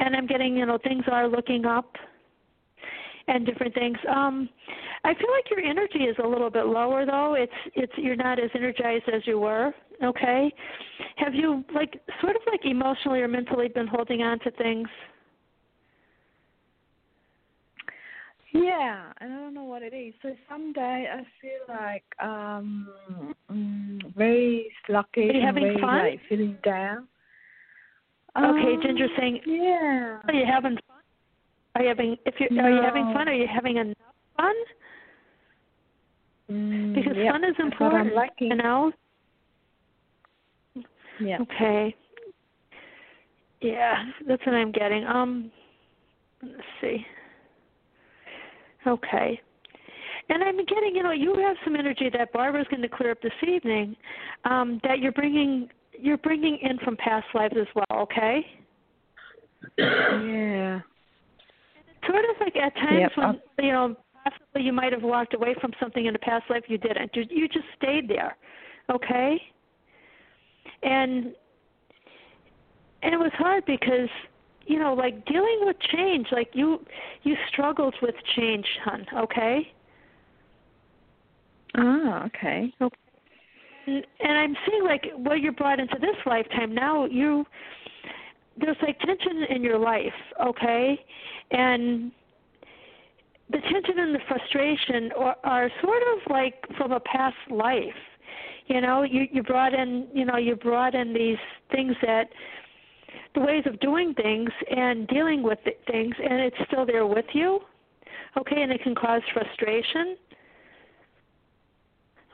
and 0.00 0.16
I'm 0.16 0.26
getting 0.26 0.56
you 0.56 0.66
know 0.66 0.78
things 0.82 1.04
are 1.10 1.28
looking 1.28 1.64
up 1.66 1.94
and 3.28 3.46
different 3.46 3.74
things. 3.74 3.96
Um, 4.08 4.48
I 5.04 5.14
feel 5.14 5.30
like 5.30 5.50
your 5.50 5.60
energy 5.60 6.04
is 6.04 6.16
a 6.22 6.26
little 6.26 6.50
bit 6.50 6.66
lower 6.66 7.06
though. 7.06 7.34
It's 7.34 7.52
it's 7.74 7.92
you're 7.96 8.16
not 8.16 8.40
as 8.40 8.50
energized 8.54 9.08
as 9.12 9.22
you 9.26 9.38
were. 9.38 9.72
Okay, 10.02 10.52
have 11.16 11.34
you 11.34 11.62
like 11.74 12.00
sort 12.20 12.34
of 12.34 12.42
like 12.50 12.64
emotionally 12.64 13.20
or 13.20 13.28
mentally 13.28 13.68
been 13.68 13.86
holding 13.86 14.22
on 14.22 14.38
to 14.40 14.50
things? 14.52 14.88
Yeah, 18.52 19.12
and 19.20 19.32
I 19.32 19.36
don't 19.36 19.54
know 19.54 19.64
what 19.64 19.82
it 19.82 19.94
is. 19.94 20.12
So 20.22 20.34
someday 20.48 21.06
I 21.12 21.18
feel 21.40 21.60
like 21.68 22.04
um 22.20 22.88
mm, 23.50 24.14
very 24.16 24.72
sluggish 24.86 25.30
Are 25.30 25.34
you 25.38 25.40
having 25.40 25.62
very 25.64 25.80
fun? 25.80 25.98
like 25.98 26.20
feeling 26.28 26.58
down. 26.64 27.06
Okay, 28.36 28.74
Um, 28.74 28.82
Ginger 28.82 29.08
saying, 29.18 29.40
Yeah. 29.44 30.20
are 30.26 30.34
you 30.34 30.44
having 30.46 30.76
fun? 30.86 31.02
Are 31.74 31.82
you 31.82 31.88
having 31.88 32.16
if 32.26 32.34
you 32.40 32.60
are 32.60 32.70
you 32.70 32.82
having 32.82 33.04
fun? 33.12 33.28
Are 33.28 33.34
you 33.34 33.46
having 33.46 33.76
enough 33.76 33.96
fun? 34.36 34.54
Mm, 36.50 36.94
Because 36.94 37.16
yeah, 37.16 37.32
fun 37.32 37.44
is 37.44 37.56
important. 37.60 38.12
You 38.40 38.56
know. 38.56 38.92
Yeah. 41.20 41.38
Okay. 41.42 41.94
Yeah, 43.60 44.04
that's 44.26 44.44
what 44.46 44.54
I'm 44.54 44.72
getting. 44.72 45.04
Um, 45.04 45.52
let's 46.42 46.62
see. 46.80 47.04
Okay. 48.86 49.40
And 50.28 50.44
I'm 50.44 50.56
getting, 50.64 50.94
you 50.94 51.02
know, 51.02 51.10
you 51.12 51.34
have 51.34 51.56
some 51.64 51.74
energy 51.74 52.08
that 52.16 52.32
Barbara's 52.32 52.66
going 52.70 52.82
to 52.82 52.88
clear 52.88 53.10
up 53.10 53.20
this 53.22 53.32
evening. 53.46 53.96
Um, 54.44 54.80
that 54.84 55.00
you're 55.00 55.12
bringing, 55.12 55.68
you're 55.98 56.18
bringing 56.18 56.58
in 56.62 56.78
from 56.78 56.96
past 56.96 57.26
lives 57.34 57.54
as 57.60 57.66
well. 57.74 58.02
Okay. 58.02 58.46
Yeah. 59.76 60.80
Sort 62.06 62.24
of 62.24 62.36
like 62.40 62.56
at 62.56 62.74
times 62.76 63.00
Yep, 63.00 63.12
when 63.16 63.26
I'll- 63.26 63.40
you 63.64 63.72
know 63.72 63.96
possibly 64.24 64.62
you 64.62 64.72
might 64.72 64.92
have 64.92 65.02
walked 65.02 65.34
away 65.34 65.54
from 65.60 65.72
something 65.80 66.06
in 66.06 66.14
a 66.14 66.18
past 66.18 66.48
life 66.50 66.64
you 66.68 66.78
didn't. 66.78 67.14
You, 67.14 67.24
you 67.28 67.48
just 67.48 67.66
stayed 67.76 68.08
there. 68.08 68.36
Okay. 68.90 69.40
And 70.82 71.34
and 73.02 73.14
it 73.14 73.18
was 73.18 73.32
hard 73.34 73.64
because 73.66 74.08
you 74.70 74.78
know 74.78 74.94
like 74.94 75.24
dealing 75.26 75.58
with 75.62 75.76
change 75.92 76.26
like 76.32 76.50
you 76.52 76.80
you 77.22 77.34
struggled 77.48 77.94
with 78.00 78.14
change 78.36 78.66
hon 78.84 79.04
okay? 79.16 79.72
Ah, 81.76 82.24
okay. 82.26 82.72
and, 83.86 84.04
and 84.20 84.38
i'm 84.38 84.56
seeing 84.66 84.84
like 84.84 85.06
what 85.16 85.40
you're 85.40 85.52
brought 85.52 85.80
into 85.80 85.96
this 86.00 86.16
lifetime 86.26 86.74
now 86.74 87.04
you 87.06 87.44
there's 88.60 88.76
like 88.82 88.98
tension 89.00 89.44
in 89.48 89.62
your 89.62 89.78
life 89.78 90.18
okay? 90.42 90.98
And 91.50 92.12
the 93.50 93.58
tension 93.58 93.98
and 93.98 94.14
the 94.14 94.20
frustration 94.28 95.10
are, 95.16 95.36
are 95.44 95.70
sort 95.82 96.02
of 96.14 96.30
like 96.30 96.54
from 96.76 96.92
a 96.92 97.00
past 97.00 97.36
life. 97.50 98.00
You 98.66 98.80
know 98.80 99.02
you 99.02 99.26
you 99.32 99.42
brought 99.42 99.74
in 99.74 100.06
you 100.14 100.24
know 100.24 100.36
you 100.36 100.54
brought 100.54 100.94
in 100.94 101.12
these 101.12 101.38
things 101.72 101.96
that 102.02 102.28
the 103.34 103.40
ways 103.40 103.64
of 103.66 103.78
doing 103.80 104.14
things 104.14 104.50
and 104.70 105.06
dealing 105.08 105.42
with 105.42 105.58
things 105.90 106.14
and 106.22 106.40
it's 106.40 106.56
still 106.66 106.84
there 106.86 107.06
with 107.06 107.26
you 107.32 107.60
okay? 108.36 108.62
And 108.62 108.72
it 108.72 108.82
can 108.82 108.94
cause 108.94 109.22
frustration 109.32 110.16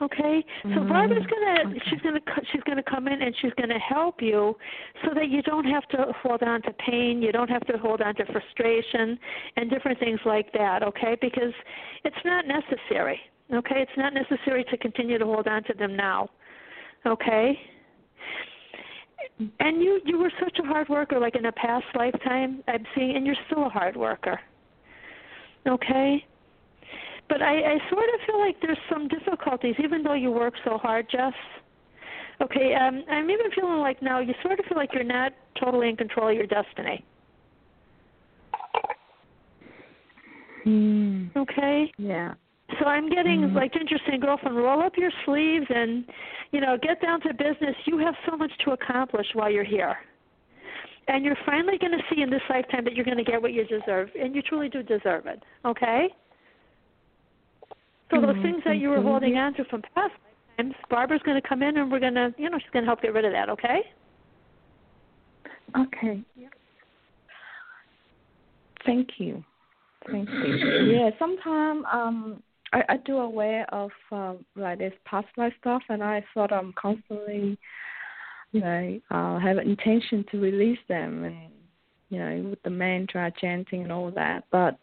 okay? 0.01 0.45
So 0.75 0.81
Mhm. 0.81 0.89
barbara's 0.89 1.25
gonna 1.25 1.61
Okay. 1.69 1.79
she's 1.89 2.01
gonna 2.01 2.21
she's 2.51 2.63
gonna 2.63 2.83
come 2.83 3.07
in 3.07 3.21
and 3.21 3.35
she's 3.37 3.53
gonna 3.55 3.79
help 3.79 4.21
you 4.21 4.55
so 5.03 5.13
that 5.13 5.29
you 5.29 5.41
don't 5.41 5.65
have 5.65 5.87
to 5.89 6.11
hold 6.21 6.43
on 6.43 6.61
to 6.63 6.73
pain 6.73 7.21
you 7.21 7.31
don't 7.31 7.49
have 7.49 7.65
to 7.65 7.77
hold 7.77 8.01
on 8.01 8.13
to 8.15 8.25
frustration 8.25 9.19
and 9.55 9.69
different 9.69 9.99
things 9.99 10.19
like 10.25 10.51
that 10.51 10.83
okay? 10.83 11.15
Because 11.19 11.53
it's 12.03 12.23
not 12.25 12.45
necessary 12.45 13.19
okay? 13.53 13.81
It's 13.81 13.97
not 13.97 14.13
necessary 14.13 14.63
to 14.65 14.77
continue 14.77 15.17
to 15.17 15.25
hold 15.25 15.47
on 15.47 15.63
to 15.63 15.73
them 15.73 15.95
now 15.95 16.29
okay 17.05 17.59
and 19.39 19.81
you 19.81 19.99
you 20.05 20.17
were 20.17 20.31
such 20.43 20.57
a 20.63 20.67
hard 20.67 20.89
worker 20.89 21.19
like 21.19 21.35
in 21.35 21.45
a 21.45 21.51
past 21.51 21.85
lifetime 21.95 22.63
i'm 22.67 22.83
seeing 22.95 23.15
and 23.15 23.25
you're 23.25 23.35
still 23.49 23.65
a 23.65 23.69
hard 23.69 23.95
worker. 23.95 24.39
Okay? 25.67 26.25
But 27.29 27.41
i 27.41 27.55
i 27.55 27.77
sort 27.89 28.09
of 28.13 28.19
feel 28.25 28.39
like 28.39 28.55
there's 28.61 28.77
some 28.89 29.07
difficulties 29.07 29.75
even 29.83 30.03
though 30.03 30.13
you 30.13 30.31
work 30.31 30.53
so 30.65 30.77
hard 30.77 31.07
jess. 31.11 31.33
Okay 32.41 32.73
um 32.73 33.03
i'm 33.09 33.29
even 33.29 33.51
feeling 33.55 33.79
like 33.79 34.01
now 34.01 34.19
you 34.19 34.33
sort 34.41 34.59
of 34.59 34.65
feel 34.65 34.77
like 34.77 34.89
you're 34.93 35.03
not 35.03 35.33
totally 35.59 35.89
in 35.89 35.95
control 35.95 36.29
of 36.29 36.35
your 36.35 36.47
destiny. 36.47 37.03
Hmm. 40.63 41.27
okay? 41.37 41.93
Yeah. 41.97 42.33
So 42.79 42.85
I'm 42.85 43.09
getting 43.09 43.41
Mhm. 43.41 43.55
like 43.55 43.73
Ginger 43.73 43.97
saying, 44.05 44.19
girlfriend, 44.19 44.57
roll 44.57 44.81
up 44.81 44.97
your 44.97 45.11
sleeves 45.23 45.65
and, 45.69 46.05
you 46.51 46.59
know, 46.59 46.77
get 46.77 46.99
down 47.01 47.21
to 47.21 47.33
business. 47.33 47.75
You 47.85 47.97
have 47.99 48.15
so 48.25 48.35
much 48.35 48.51
to 48.59 48.71
accomplish 48.71 49.33
while 49.33 49.49
you're 49.49 49.63
here. 49.63 49.97
And 51.07 51.23
you're 51.23 51.37
finally 51.45 51.77
going 51.77 51.97
to 51.97 52.03
see 52.09 52.21
in 52.21 52.29
this 52.29 52.41
lifetime 52.49 52.83
that 52.83 52.93
you're 52.93 53.05
going 53.05 53.17
to 53.17 53.23
get 53.23 53.41
what 53.41 53.53
you 53.53 53.63
deserve, 53.65 54.09
and 54.19 54.35
you 54.35 54.41
truly 54.41 54.67
do 54.67 54.83
deserve 54.83 55.25
it. 55.25 55.41
Okay? 55.63 56.13
So 58.11 58.19
those 58.19 58.35
Mhm, 58.35 58.41
things 58.41 58.63
that 58.65 58.77
you 58.77 58.89
were 58.89 58.97
mhm. 58.97 59.03
holding 59.03 59.37
on 59.37 59.53
to 59.53 59.63
from 59.65 59.81
past 59.95 60.13
lifetimes, 60.57 60.75
Barbara's 60.89 61.21
going 61.23 61.41
to 61.41 61.47
come 61.47 61.63
in 61.63 61.77
and 61.77 61.89
we're 61.89 61.99
going 61.99 62.15
to, 62.15 62.33
you 62.37 62.49
know, 62.49 62.59
she's 62.59 62.69
going 62.71 62.83
to 62.83 62.87
help 62.87 63.01
get 63.01 63.13
rid 63.13 63.23
of 63.23 63.31
that. 63.31 63.49
Okay? 63.49 63.89
Okay. 65.77 66.23
Thank 68.85 69.19
you. 69.19 69.43
Thank 70.09 70.29
you. 70.29 70.57
Yeah, 70.85 71.09
sometimes 71.19 71.83
um 71.91 72.41
I, 72.73 72.83
I 72.89 72.97
do 72.97 73.17
aware 73.17 73.65
of 73.73 73.91
um 74.11 74.45
like 74.55 74.79
this 74.79 74.93
past 75.05 75.27
life 75.37 75.53
stuff 75.59 75.81
and 75.89 76.03
I 76.03 76.23
thought 76.33 76.51
I'm 76.51 76.73
constantly 76.73 77.57
you 78.51 78.61
know, 78.61 78.99
uh 79.11 79.39
have 79.39 79.57
an 79.57 79.69
intention 79.69 80.25
to 80.31 80.39
release 80.39 80.79
them 80.87 81.23
and 81.23 81.51
you 82.09 82.19
know, 82.19 82.49
with 82.49 82.63
the 82.63 82.69
mantra 82.69 83.31
chanting 83.39 83.83
and 83.83 83.91
all 83.91 84.11
that. 84.11 84.45
But 84.51 84.77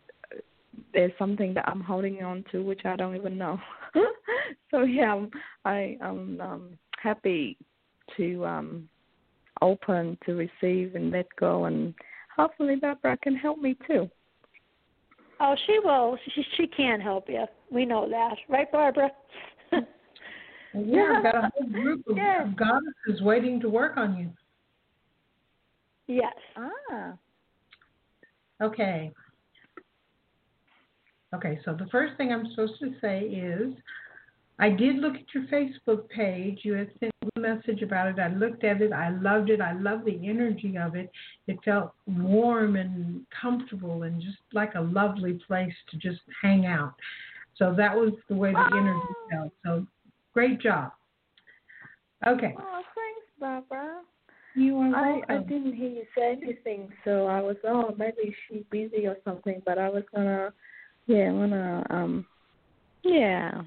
there's 0.93 1.13
something 1.19 1.55
that 1.55 1.69
I'm 1.69 1.81
holding 1.81 2.23
on 2.23 2.45
to 2.53 2.63
which 2.63 2.83
I 2.85 2.97
don't 2.97 3.17
even 3.17 3.39
know. 3.39 3.59
so 4.71 4.83
yeah, 4.83 5.15
I'm, 5.15 5.31
I 5.65 5.97
am 6.01 6.41
um 6.41 6.79
happy 7.03 7.57
to 8.17 8.45
um 8.47 8.89
open 9.63 10.19
to 10.27 10.35
receive 10.35 10.95
and 10.95 11.11
let 11.11 11.27
go 11.39 11.65
and 11.65 11.95
hopefully 12.37 12.77
Barbara 12.77 13.17
can 13.23 13.37
help 13.37 13.59
me 13.59 13.77
too. 13.87 14.11
Oh, 15.41 15.55
she 15.67 15.79
will. 15.83 16.17
She, 16.35 16.45
she 16.57 16.67
can 16.67 17.01
help 17.01 17.29
you. 17.29 17.45
We 17.71 17.85
know 17.85 18.09
that. 18.09 18.37
Right, 18.49 18.71
Barbara? 18.71 19.11
Yeah, 20.77 21.15
I've 21.19 21.23
got 21.23 21.37
a 21.37 21.51
whole 21.55 21.69
group 21.71 22.05
of, 22.09 22.17
Yes. 22.17 22.47
of 22.49 22.57
goddesses 22.57 23.23
waiting 23.23 23.61
to 23.61 23.69
work 23.69 23.97
on 23.97 24.17
you. 24.17 24.31
yes. 26.09 26.35
Ah. 26.57 27.13
Okay. 28.61 29.13
Okay, 31.33 31.61
so 31.65 31.75
the 31.75 31.87
first 31.93 32.17
thing 32.17 32.33
I'm 32.33 32.49
supposed 32.51 32.81
to 32.81 32.93
say 33.01 33.21
is 33.21 33.73
I 34.59 34.69
did 34.69 34.97
look 34.97 35.15
at 35.15 35.33
your 35.33 35.45
Facebook 35.45 36.09
page. 36.09 36.61
You 36.65 36.75
had 36.75 36.89
sent 36.99 37.03
me 37.03 37.11
a 37.11 37.14
message 37.37 37.83
about 37.83 38.09
it. 38.09 38.19
I 38.19 38.29
looked 38.29 38.65
at 38.65 38.81
it. 38.81 38.93
I 38.93 39.11
loved 39.11 39.51
it. 39.51 39.61
I 39.61 39.73
love 39.73 40.05
the 40.05 40.29
energy 40.29 40.77
of 40.79 40.95
it. 40.95 41.11
It 41.47 41.59
felt 41.65 41.93
warm 42.07 42.77
and 42.77 43.27
comfortable 43.41 44.03
and 44.05 44.21
just 44.21 44.39
like 44.53 44.75
a 44.75 44.81
lovely 44.81 45.41
place 45.47 45.75
to 45.91 45.97
just 45.97 46.21
hang 46.43 46.67
out. 46.67 46.95
So 47.57 47.75
that 47.77 47.95
was 47.95 48.13
the 48.29 48.35
way 48.35 48.53
the 48.53 48.77
energy 48.77 49.15
felt. 49.31 49.53
So 49.65 49.87
great 50.33 50.61
job. 50.61 50.93
Okay. 52.27 52.55
Oh, 52.59 52.83
thanks, 52.95 53.27
Barbara. 53.39 54.01
You 54.55 54.79
are 54.79 54.95
I 54.95 55.13
welcome. 55.13 55.25
I 55.29 55.39
didn't 55.39 55.75
hear 55.75 55.89
you 55.89 56.05
say 56.17 56.39
anything, 56.41 56.89
so 57.05 57.27
I 57.27 57.41
was 57.41 57.57
oh 57.65 57.95
maybe 57.99 58.35
she's 58.49 58.63
busy 58.71 59.07
or 59.07 59.17
something. 59.25 59.61
But 59.67 59.79
I 59.79 59.89
was 59.89 60.05
gonna, 60.15 60.53
yeah, 61.07 61.29
I'm 61.29 61.39
gonna 61.39 61.87
um, 61.91 62.27
yeah, 63.03 63.63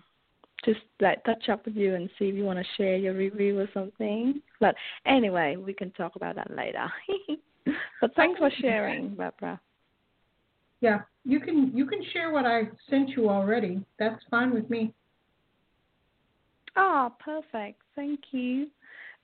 just 0.68 0.82
like 1.00 1.24
touch 1.24 1.48
up 1.50 1.66
with 1.66 1.76
you 1.76 1.96
and 1.96 2.10
see 2.20 2.26
if 2.26 2.36
you 2.36 2.44
want 2.44 2.60
to 2.60 2.66
share 2.76 2.98
your 2.98 3.14
review 3.14 3.58
or 3.60 3.70
something. 3.74 4.42
But 4.60 4.76
anyway, 5.06 5.56
we 5.56 5.74
can 5.74 5.92
talk 5.92 6.16
about 6.18 6.36
that 6.36 6.56
later. 6.56 6.92
but 8.02 8.14
thanks 8.16 8.38
for 8.38 8.52
sharing, 8.60 9.16
Barbara. 9.16 9.60
Yeah, 10.82 11.02
you 11.24 11.40
can 11.40 11.72
you 11.74 11.86
can 11.86 12.02
share 12.12 12.32
what 12.32 12.46
I 12.46 12.64
sent 12.90 13.10
you 13.12 13.30
already. 13.30 13.84
That's 13.98 14.22
fine 14.30 14.54
with 14.54 14.70
me. 14.70 14.94
Oh, 16.76 17.14
perfect. 17.20 17.82
Thank 17.96 18.20
you. 18.32 18.68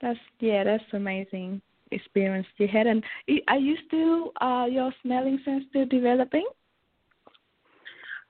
That's 0.00 0.18
yeah, 0.40 0.64
that's 0.64 0.82
amazing 0.94 1.60
experience 1.90 2.46
you 2.56 2.66
had. 2.66 2.86
And 2.86 3.04
are 3.48 3.58
you 3.58 3.76
still 3.86 4.32
uh 4.40 4.64
your 4.64 4.92
smelling 5.02 5.38
sense 5.44 5.64
still 5.68 5.86
developing? 5.86 6.46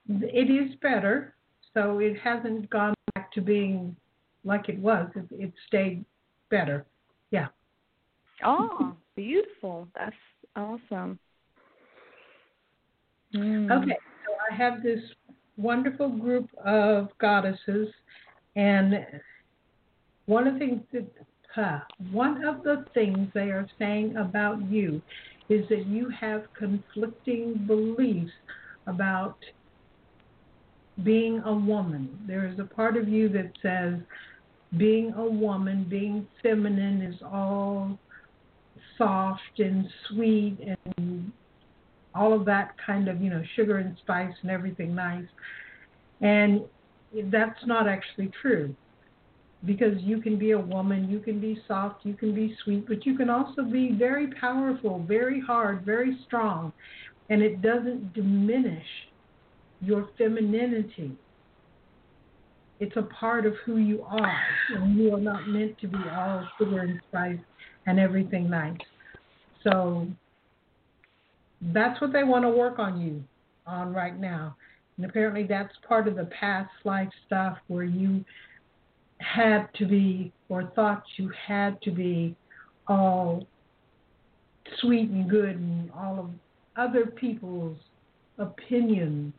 It 0.07 0.51
is 0.51 0.75
better, 0.81 1.33
so 1.73 1.97
it 1.99 2.19
hasn't 2.19 2.69
gone 2.69 2.94
back 3.15 3.31
to 3.31 3.41
being 3.41 3.95
like 4.43 4.69
it 4.69 4.77
was. 4.77 5.09
It, 5.15 5.25
it 5.31 5.53
stayed 5.67 6.05
better. 6.51 6.85
Yeah. 7.31 7.47
Oh, 8.45 8.93
beautiful. 9.15 9.87
That's 9.95 10.15
awesome. 10.55 11.17
Mm. 13.33 13.71
Okay, 13.71 13.97
so 14.25 14.33
I 14.51 14.55
have 14.55 14.83
this 14.83 14.99
wonderful 15.57 16.09
group 16.09 16.49
of 16.63 17.09
goddesses, 17.19 17.87
and 18.55 19.05
one 20.25 20.47
of 20.47 20.53
the 20.53 20.59
things 20.59 20.81
that 20.93 21.07
uh, 21.57 21.79
one 22.11 22.43
of 22.45 22.63
the 22.63 22.85
things 22.93 23.29
they 23.33 23.49
are 23.49 23.67
saying 23.79 24.17
about 24.17 24.61
you 24.69 25.01
is 25.47 25.67
that 25.69 25.85
you 25.87 26.09
have 26.09 26.43
conflicting 26.57 27.65
beliefs 27.65 28.31
about 28.87 29.37
being 31.03 31.41
a 31.45 31.53
woman. 31.53 32.17
There 32.27 32.47
is 32.47 32.59
a 32.59 32.63
part 32.63 32.97
of 32.97 33.07
you 33.07 33.29
that 33.29 33.51
says 33.61 33.95
being 34.77 35.13
a 35.13 35.25
woman, 35.25 35.85
being 35.89 36.27
feminine, 36.41 37.01
is 37.01 37.21
all 37.23 37.97
soft 38.97 39.59
and 39.59 39.87
sweet 40.07 40.57
and 40.97 41.31
all 42.13 42.33
of 42.33 42.45
that 42.45 42.75
kind 42.85 43.07
of, 43.07 43.21
you 43.21 43.29
know, 43.29 43.43
sugar 43.55 43.77
and 43.77 43.97
spice 44.01 44.33
and 44.41 44.49
everything 44.49 44.95
nice. 44.95 45.27
And 46.21 46.61
that's 47.25 47.59
not 47.65 47.87
actually 47.87 48.31
true 48.41 48.73
because 49.65 50.01
you 50.01 50.21
can 50.21 50.37
be 50.37 50.51
a 50.51 50.59
woman, 50.59 51.09
you 51.09 51.19
can 51.19 51.39
be 51.39 51.59
soft, 51.67 52.05
you 52.05 52.13
can 52.13 52.33
be 52.33 52.55
sweet, 52.63 52.87
but 52.87 53.05
you 53.05 53.17
can 53.17 53.29
also 53.29 53.63
be 53.63 53.91
very 53.97 54.27
powerful, 54.39 55.03
very 55.07 55.41
hard, 55.41 55.83
very 55.83 56.17
strong. 56.25 56.71
And 57.29 57.41
it 57.41 57.61
doesn't 57.61 58.13
diminish 58.13 58.85
your 59.85 60.09
femininity. 60.17 61.11
It's 62.79 62.95
a 62.97 63.03
part 63.03 63.45
of 63.45 63.53
who 63.65 63.77
you 63.77 64.03
are, 64.03 64.41
and 64.75 64.97
you 64.97 65.13
are 65.13 65.19
not 65.19 65.47
meant 65.47 65.79
to 65.79 65.87
be 65.87 65.97
all 66.13 66.45
sugar 66.57 66.81
and 66.81 66.99
spice 67.07 67.39
and 67.85 67.99
everything 67.99 68.49
nice. 68.49 68.77
So 69.63 70.07
that's 71.73 71.99
what 72.01 72.11
they 72.11 72.23
want 72.23 72.43
to 72.43 72.49
work 72.49 72.79
on 72.79 72.99
you 72.99 73.23
on 73.65 73.93
right 73.93 74.19
now. 74.19 74.55
And 74.97 75.05
apparently 75.05 75.43
that's 75.43 75.73
part 75.87 76.07
of 76.07 76.15
the 76.15 76.25
past 76.25 76.71
life 76.83 77.09
stuff 77.25 77.57
where 77.67 77.83
you 77.83 78.23
had 79.19 79.69
to 79.75 79.85
be 79.85 80.31
or 80.49 80.71
thought 80.75 81.03
you 81.17 81.31
had 81.47 81.81
to 81.83 81.91
be 81.91 82.35
all 82.87 83.45
sweet 84.81 85.09
and 85.09 85.29
good 85.29 85.55
and 85.55 85.91
all 85.91 86.19
of 86.19 86.29
other 86.75 87.05
people's 87.05 87.77
opinions 88.37 89.33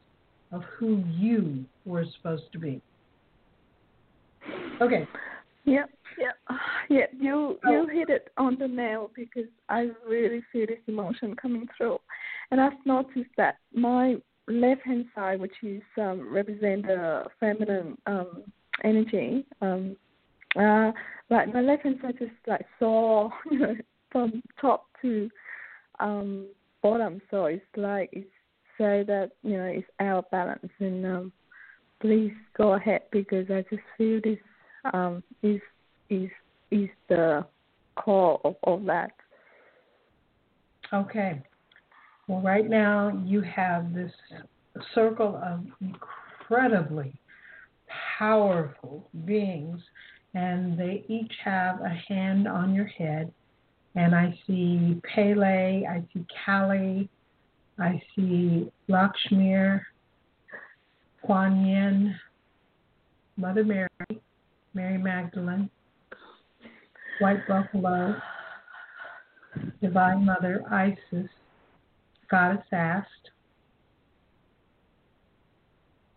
of 0.52 0.62
who 0.78 1.02
you 1.10 1.64
were 1.84 2.04
supposed 2.16 2.50
to 2.52 2.58
be. 2.58 2.80
Okay. 4.80 5.06
Yep, 5.64 5.90
yep, 6.18 6.34
yeah. 6.88 7.06
You 7.18 7.58
Oh. 7.64 7.70
you 7.70 7.86
hit 7.88 8.08
it 8.08 8.28
on 8.36 8.56
the 8.56 8.68
nail 8.68 9.10
because 9.14 9.48
I 9.68 9.90
really 10.08 10.42
feel 10.52 10.66
this 10.66 10.78
emotion 10.86 11.34
coming 11.34 11.68
through, 11.76 11.98
and 12.50 12.60
I've 12.60 12.84
noticed 12.84 13.30
that 13.36 13.56
my 13.74 14.16
left 14.46 14.82
hand 14.82 15.06
side, 15.14 15.40
which 15.40 15.54
is 15.62 15.82
um, 16.00 16.32
represent 16.32 16.86
the 16.86 17.24
feminine 17.40 17.98
um, 18.06 18.44
energy, 18.84 19.44
um, 19.60 19.96
uh, 20.56 20.92
like 21.30 21.52
my 21.52 21.60
left 21.60 21.82
hand 21.82 21.98
side 22.00 22.16
just 22.18 22.32
like 22.46 22.64
sore, 22.78 23.32
you 23.50 23.58
know, 23.58 23.74
from 24.12 24.42
top 24.60 24.86
to 25.02 25.28
um, 25.98 26.46
bottom. 26.82 27.20
So 27.30 27.46
it's 27.46 27.64
like 27.76 28.10
it's 28.12 28.30
say 28.78 29.04
that 29.06 29.30
you 29.42 29.56
know 29.56 29.64
it's 29.64 29.86
of 30.00 30.30
balance, 30.30 30.70
and 30.78 31.06
um, 31.06 31.32
please 32.00 32.32
go 32.56 32.74
ahead 32.74 33.02
because 33.10 33.50
I 33.50 33.64
just 33.70 33.82
feel 33.96 34.20
this 34.22 34.38
um, 34.92 35.22
is 35.42 35.60
is 36.10 36.30
is 36.70 36.88
the 37.08 37.44
core 37.96 38.40
of 38.44 38.56
all 38.62 38.78
that. 38.86 39.12
Okay. 40.92 41.42
Well, 42.28 42.40
right 42.40 42.68
now 42.68 43.22
you 43.24 43.40
have 43.42 43.94
this 43.94 44.12
circle 44.94 45.40
of 45.44 45.64
incredibly 45.80 47.14
powerful 48.18 49.08
beings, 49.24 49.80
and 50.34 50.78
they 50.78 51.04
each 51.08 51.32
have 51.44 51.80
a 51.80 51.88
hand 51.88 52.48
on 52.48 52.74
your 52.74 52.86
head. 52.86 53.32
And 53.94 54.14
I 54.14 54.38
see 54.46 55.00
Pele, 55.14 55.84
I 55.88 56.02
see 56.12 56.26
Kali, 56.44 57.08
I 57.78 58.00
see 58.14 58.70
Lakshmi, 58.88 59.54
Kuan 61.22 61.66
Yin, 61.66 62.14
Mother 63.36 63.64
Mary, 63.64 63.88
Mary 64.72 64.98
Magdalene, 64.98 65.68
White 67.18 67.46
Buffalo, 67.46 68.16
Divine 69.82 70.24
Mother, 70.24 70.62
Isis, 70.70 71.28
Goddess 72.30 72.64
Ast, 72.72 73.08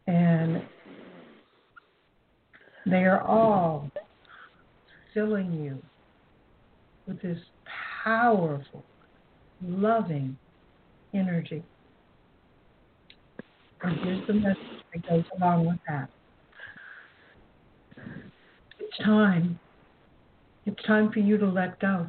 and 0.08 0.62
they 2.86 3.04
are 3.04 3.22
all 3.22 3.92
filling 5.14 5.54
you 5.54 5.78
with 7.06 7.22
this 7.22 7.40
powerful, 8.04 8.84
loving 9.62 10.38
energy. 11.14 11.64
And 13.82 13.98
here's 14.04 14.28
the 14.28 14.34
message 14.34 14.58
that 14.94 15.08
goes 15.08 15.24
along 15.38 15.68
with 15.68 15.80
that. 15.88 16.10
It's 18.80 18.98
time. 19.04 19.60
It's 20.66 20.82
time 20.86 21.12
for 21.12 21.20
you 21.20 21.38
to 21.38 21.48
let 21.48 21.80
go. 21.80 22.08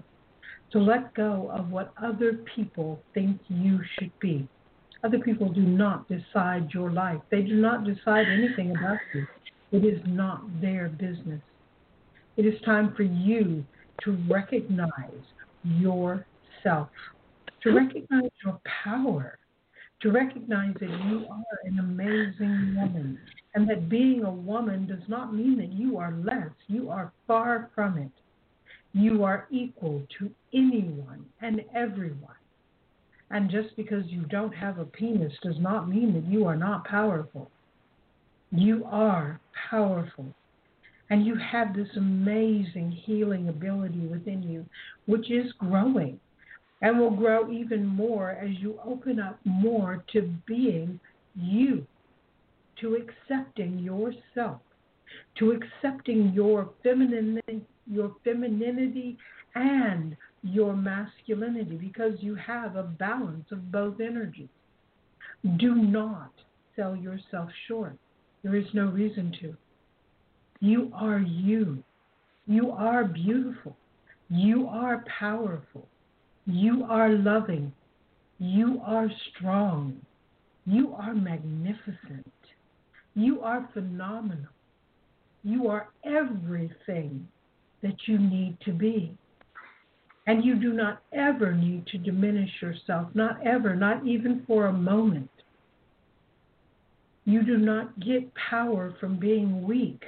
To 0.73 0.79
let 0.79 1.15
go 1.15 1.51
of 1.53 1.71
what 1.71 1.93
other 2.03 2.39
people 2.55 3.01
think 3.15 3.41
you 3.49 3.81
should 3.99 4.13
be. 4.21 4.49
Other 5.03 5.19
people 5.19 5.49
do 5.49 5.63
not 5.63 6.07
decide 6.09 6.69
your 6.73 6.91
life. 6.91 7.21
They 7.31 7.43
do 7.43 7.55
not 7.55 7.85
decide 7.85 8.27
anything 8.29 8.73
about 8.73 8.99
you. 9.15 9.27
It 9.73 9.85
is 9.85 10.01
not 10.07 10.43
their 10.61 10.89
business. 10.89 11.41
It 12.37 12.45
is 12.45 12.61
time 12.65 12.95
for 12.97 13.03
you 13.03 13.65
to 14.05 14.19
recognize 14.29 14.91
yourself, 15.65 16.89
to 17.63 17.73
recognize 17.73 18.31
your 18.45 18.61
power, 18.85 19.39
to 20.01 20.11
recognize 20.11 20.75
that 20.81 20.89
you 20.89 21.27
are 21.31 21.59
an 21.65 21.79
amazing 21.79 22.75
woman, 22.77 23.19
and 23.55 23.69
that 23.69 23.89
being 23.89 24.25
a 24.25 24.31
woman 24.31 24.87
does 24.87 25.07
not 25.09 25.35
mean 25.35 25.59
that 25.59 25.73
you 25.73 25.99
are 25.99 26.13
less. 26.13 26.51
You 26.69 26.91
are 26.91 27.13
far 27.27 27.71
from 27.75 27.99
it. 27.99 28.11
You 28.93 29.25
are 29.25 29.47
equal 29.51 30.03
to 30.19 30.31
anyone 30.55 31.25
and 31.41 31.63
everyone. 31.75 32.35
And 33.31 33.51
just 33.51 33.77
because 33.77 34.05
you 34.07 34.23
don't 34.23 34.53
have 34.53 34.79
a 34.79 34.85
penis 34.85 35.33
does 35.43 35.59
not 35.59 35.89
mean 35.89 36.15
that 36.15 36.25
you 36.25 36.47
are 36.47 36.57
not 36.57 36.85
powerful. 36.85 37.51
You 38.51 38.85
are 38.87 39.41
powerful. 39.71 40.27
And 41.11 41.27
you 41.27 41.37
have 41.37 41.75
this 41.75 41.89
amazing 41.97 42.91
healing 43.05 43.49
ability 43.49 44.07
within 44.07 44.43
you, 44.43 44.65
which 45.07 45.31
is 45.31 45.53
growing 45.59 46.19
and 46.83 46.99
will 46.99 47.11
grow 47.11 47.51
even 47.51 47.85
more 47.85 48.31
as 48.31 48.51
you 48.59 48.79
open 48.85 49.21
up 49.21 49.39
more 49.45 50.03
to 50.13 50.23
being 50.47 50.99
you, 51.37 51.87
to 52.81 52.97
accepting 52.97 53.79
yourself, 53.79 54.61
to 55.39 55.53
accepting 55.53 56.33
your 56.33 56.71
femininity, 56.83 57.63
your 57.87 58.15
femininity 58.25 59.19
and 59.55 60.17
your 60.43 60.75
masculinity 60.75 61.77
because 61.77 62.15
you 62.21 62.35
have 62.35 62.77
a 62.77 62.83
balance 62.83 63.47
of 63.51 63.71
both 63.71 64.01
energies. 64.01 64.49
Do 65.59 65.75
not 65.75 66.33
sell 66.77 66.97
yourself 66.97 67.51
short. 67.69 67.97
There 68.43 68.55
is 68.55 68.67
no 68.73 68.87
reason 68.87 69.35
to. 69.41 69.55
You 70.61 70.91
are 70.95 71.19
you. 71.19 71.83
You 72.47 72.71
are 72.71 73.05
beautiful. 73.05 73.77
You 74.29 74.67
are 74.69 75.05
powerful. 75.19 75.89
You 76.53 76.85
are 76.89 77.11
loving. 77.11 77.73
You 78.39 78.81
are 78.85 79.09
strong. 79.31 80.01
You 80.67 80.95
are 80.95 81.15
magnificent. 81.15 82.33
You 83.15 83.41
are 83.41 83.69
phenomenal. 83.73 84.51
You 85.43 85.69
are 85.69 85.89
everything 86.05 87.27
that 87.83 87.97
you 88.07 88.19
need 88.19 88.57
to 88.65 88.73
be. 88.73 89.17
And 90.27 90.45
you 90.45 90.57
do 90.57 90.73
not 90.73 91.03
ever 91.13 91.55
need 91.55 91.87
to 91.89 91.99
diminish 91.99 92.51
yourself, 92.61 93.09
not 93.15 93.45
ever, 93.47 93.75
not 93.75 94.07
even 94.07 94.45
for 94.47 94.67
a 94.67 94.73
moment. 94.73 95.31
You 97.25 97.43
do 97.43 97.59
not 97.59 97.99
get 98.01 98.31
power 98.35 98.95
from 99.01 99.19
being 99.19 99.63
weak. 99.63 100.03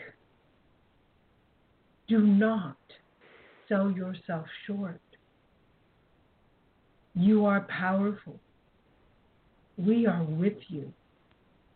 Do 2.09 2.21
not 2.21 2.77
sell 3.69 3.91
yourself 3.91 4.47
short. 4.67 5.01
You 7.15 7.45
are 7.45 7.63
powerful. 7.63 8.39
We 9.77 10.07
are 10.07 10.25
with 10.25 10.59
you. 10.69 10.93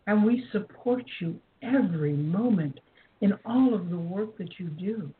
And 0.07 0.23
we 0.25 0.45
support 0.51 1.03
you 1.19 1.39
every 1.61 2.13
moment 2.13 2.79
in 3.21 3.33
all 3.45 3.73
of 3.73 3.89
the 3.89 3.97
work 3.97 4.37
that 4.37 4.59
you 4.59 4.67
do. 4.67 5.11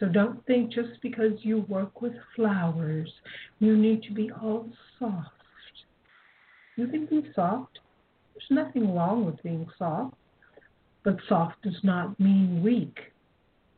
So 0.00 0.08
don't 0.08 0.44
think 0.46 0.72
just 0.72 1.00
because 1.00 1.32
you 1.42 1.64
work 1.68 2.02
with 2.02 2.14
flowers, 2.34 3.08
you 3.60 3.76
need 3.76 4.02
to 4.04 4.12
be 4.12 4.30
all 4.32 4.68
soft 4.98 5.30
You 6.76 6.88
can 6.88 7.06
be 7.06 7.30
soft. 7.34 7.78
There's 8.34 8.64
nothing 8.66 8.94
wrong 8.94 9.26
with 9.26 9.40
being 9.42 9.66
soft. 9.78 10.16
But 11.04 11.16
soft 11.28 11.62
does 11.62 11.78
not 11.82 12.18
mean 12.18 12.62
weak. 12.64 12.98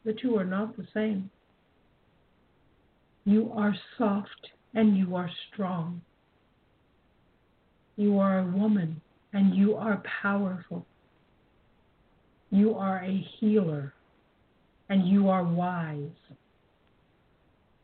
The 0.05 0.13
two 0.15 0.37
are 0.37 0.45
not 0.45 0.77
the 0.77 0.87
same. 0.95 1.31
You 3.25 3.53
are 3.55 3.75
soft 3.97 4.49
and 4.75 4.97
you 4.97 5.17
are 5.17 5.31
strong. 5.53 6.03
You 7.97 8.19
are 8.19 8.41
a 8.41 8.45
woman 8.45 9.01
and 9.33 9.55
you 9.55 9.75
are 9.77 10.03
powerful. 10.23 10.85
You 12.51 12.75
are 12.75 12.99
a 12.99 13.27
healer 13.39 13.95
and 14.89 15.09
you 15.09 15.29
are 15.29 15.45
wise. 15.45 16.11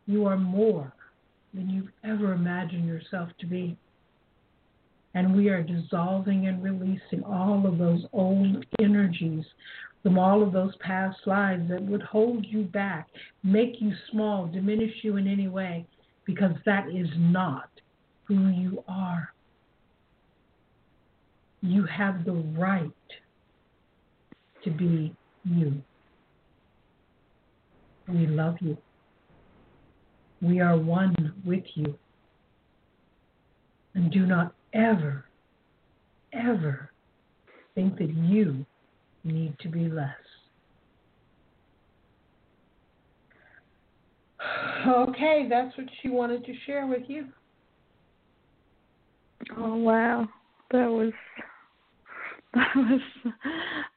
You 0.07 0.27
are 0.27 0.37
more 0.37 0.93
than 1.55 1.71
you've 1.71 1.93
ever 2.05 2.33
imagined 2.33 2.87
yourself 2.87 3.31
to 3.41 3.47
be. 3.47 3.77
And 5.15 5.35
we 5.35 5.49
are 5.49 5.63
dissolving 5.63 6.47
and 6.47 6.63
releasing 6.63 7.25
all 7.25 7.67
of 7.67 7.79
those 7.79 8.05
old 8.13 8.65
energies 8.81 9.45
from 10.03 10.19
all 10.19 10.43
of 10.43 10.53
those 10.53 10.75
past 10.77 11.19
lives 11.27 11.69
that 11.69 11.83
would 11.83 12.03
hold 12.03 12.47
you 12.47 12.63
back, 12.63 13.09
make 13.43 13.81
you 13.81 13.93
small, 14.11 14.47
diminish 14.47 14.93
you 15.03 15.17
in 15.17 15.29
any 15.29 15.49
way, 15.49 15.87
because 16.25 16.53
that 16.65 16.89
is 16.89 17.09
not 17.17 17.69
who 18.25 18.49
you 18.49 18.83
are. 18.89 19.33
You 21.63 21.85
have 21.85 22.25
the 22.25 22.33
right 22.57 22.91
to 24.65 24.71
be 24.71 25.15
you. 25.45 25.83
We 28.09 28.27
love 28.27 28.57
you. 28.61 28.77
We 30.41 30.61
are 30.61 30.77
one 30.79 31.15
with 31.45 31.65
you. 31.75 31.99
And 33.95 34.11
do 34.11 34.25
not 34.25 34.55
ever, 34.73 35.27
ever 36.33 36.91
think 37.75 37.99
that 37.99 38.15
you 38.15 38.65
need 39.25 39.57
to 39.61 39.69
be 39.69 39.89
less. 39.89 40.09
Okay, 44.87 45.47
that's 45.49 45.77
what 45.77 45.87
she 46.01 46.09
wanted 46.09 46.45
to 46.47 46.53
share 46.67 46.87
with 46.87 47.03
you. 47.07 47.27
Oh 49.59 49.77
wow, 49.77 50.29
that 50.71 50.87
was 50.87 51.13
that 52.55 52.69
was 52.75 53.01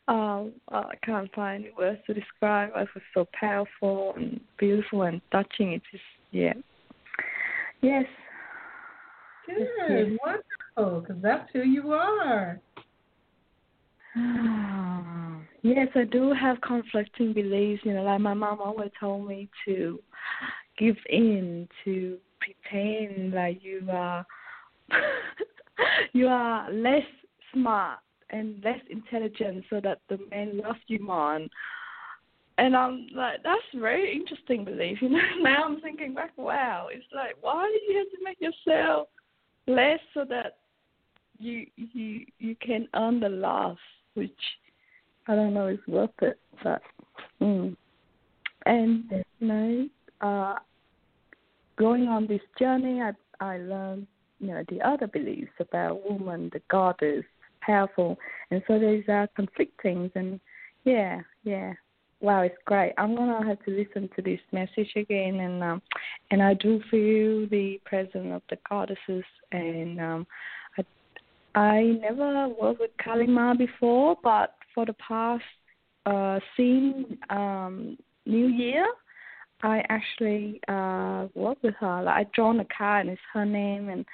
uh, 0.07 0.43
I 0.75 0.95
can't 1.05 1.33
find 1.33 1.65
words 1.77 1.99
to 2.07 2.13
describe. 2.13 2.71
It 2.75 2.87
was 2.93 3.03
so 3.13 3.27
powerful 3.39 4.13
and 4.17 4.39
beautiful 4.57 5.03
and 5.03 5.21
touching. 5.31 5.73
It 5.73 5.81
just 5.91 6.03
yeah, 6.31 6.53
yes. 7.81 8.05
Good, 9.45 9.67
yes. 9.89 10.07
wonderful, 10.25 11.01
because 11.01 11.21
that's 11.21 11.49
who 11.51 11.63
you 11.63 11.91
are. 11.91 12.59
Yes, 15.64 15.88
I 15.95 16.03
do 16.03 16.34
have 16.34 16.61
conflicting 16.61 17.34
beliefs. 17.34 17.81
You 17.84 17.94
know, 17.95 18.03
like 18.03 18.22
my 18.22 18.34
mom 18.34 18.60
always 18.61 18.91
told 18.99 19.27
me 19.27 19.49
to 19.65 19.99
give 20.77 20.98
in, 21.10 21.68
to 21.84 22.18
pretend 22.40 23.34
like 23.34 23.64
you 23.64 23.88
are 23.91 24.26
you 26.14 26.27
are 26.27 26.72
less 26.72 27.06
smart 27.52 27.99
and 28.30 28.64
less 28.64 28.80
intelligent, 28.90 29.64
so 29.69 29.80
that 29.81 29.99
the 30.10 30.19
men 30.30 30.61
love 30.64 30.76
you 30.88 30.99
more. 31.03 31.40
And 32.60 32.76
I'm 32.76 33.07
like, 33.15 33.41
that's 33.44 33.61
a 33.73 33.80
very 33.80 34.15
interesting 34.15 34.64
belief. 34.64 34.99
You 35.02 35.10
know, 35.10 35.19
now 35.41 35.64
I'm 35.64 35.81
thinking 35.81 36.14
back, 36.14 36.31
wow, 36.38 36.88
it's 36.91 37.06
like, 37.15 37.35
why 37.41 37.65
do 37.68 37.91
you 37.94 37.98
have 37.98 38.11
to 38.11 38.23
make 38.23 38.40
yourself 38.40 39.07
less 39.65 39.99
so 40.14 40.23
that 40.30 40.57
you 41.40 41.65
you 41.76 42.26
you 42.38 42.56
can 42.56 42.88
earn 42.94 43.19
the 43.19 43.30
love? 43.30 43.77
which 44.14 44.31
I 45.27 45.35
don't 45.35 45.53
know 45.53 45.67
is 45.67 45.79
worth 45.87 46.09
it. 46.21 46.39
But 46.63 46.81
mm. 47.41 47.75
and 48.65 49.03
you 49.39 49.47
know, 49.47 49.87
uh, 50.21 50.55
going 51.77 52.07
on 52.07 52.27
this 52.27 52.41
journey, 52.59 53.01
I 53.01 53.11
I 53.39 53.57
learned 53.57 54.07
you 54.39 54.47
know 54.47 54.63
the 54.69 54.81
other 54.81 55.07
beliefs 55.07 55.51
about 55.59 56.09
woman, 56.09 56.49
the 56.53 56.61
goddess, 56.69 57.25
powerful, 57.61 58.17
and 58.51 58.61
so 58.67 58.79
there's 58.79 59.07
uh, 59.09 59.27
conflicting 59.35 60.11
and 60.15 60.39
yeah, 60.83 61.21
yeah. 61.43 61.73
Wow, 62.19 62.41
it's 62.41 62.55
great. 62.65 62.93
I'm 62.97 63.15
gonna 63.15 63.45
have 63.45 63.63
to 63.65 63.71
listen 63.71 64.09
to 64.15 64.21
this 64.21 64.39
message 64.53 64.93
again, 64.95 65.41
and 65.41 65.61
um, 65.61 65.81
and 66.31 66.41
I 66.41 66.53
do 66.53 66.81
feel 66.89 67.47
the 67.49 67.81
presence 67.85 68.31
of 68.33 68.41
the 68.49 68.57
goddesses, 68.69 69.25
and 69.51 69.99
um, 69.99 70.27
I 70.77 70.85
I 71.55 71.81
never 72.01 72.47
worked 72.47 72.79
with 72.79 72.91
Kali 73.03 73.27
Ma 73.27 73.53
before, 73.53 74.17
but 74.23 74.55
for 74.73 74.85
the 74.85 74.93
past 74.93 75.43
uh, 76.05 76.39
same 76.57 77.17
um, 77.29 77.97
New 78.25 78.47
Year, 78.47 78.85
I 79.61 79.83
actually 79.89 80.59
uh, 80.67 81.27
worked 81.35 81.63
with 81.63 81.75
her. 81.79 82.03
Like 82.03 82.27
I 82.27 82.29
drawn 82.33 82.59
a 82.59 82.65
card 82.65 83.07
and 83.07 83.11
it's 83.11 83.21
her 83.33 83.45
name, 83.45 83.89
and 83.89 84.05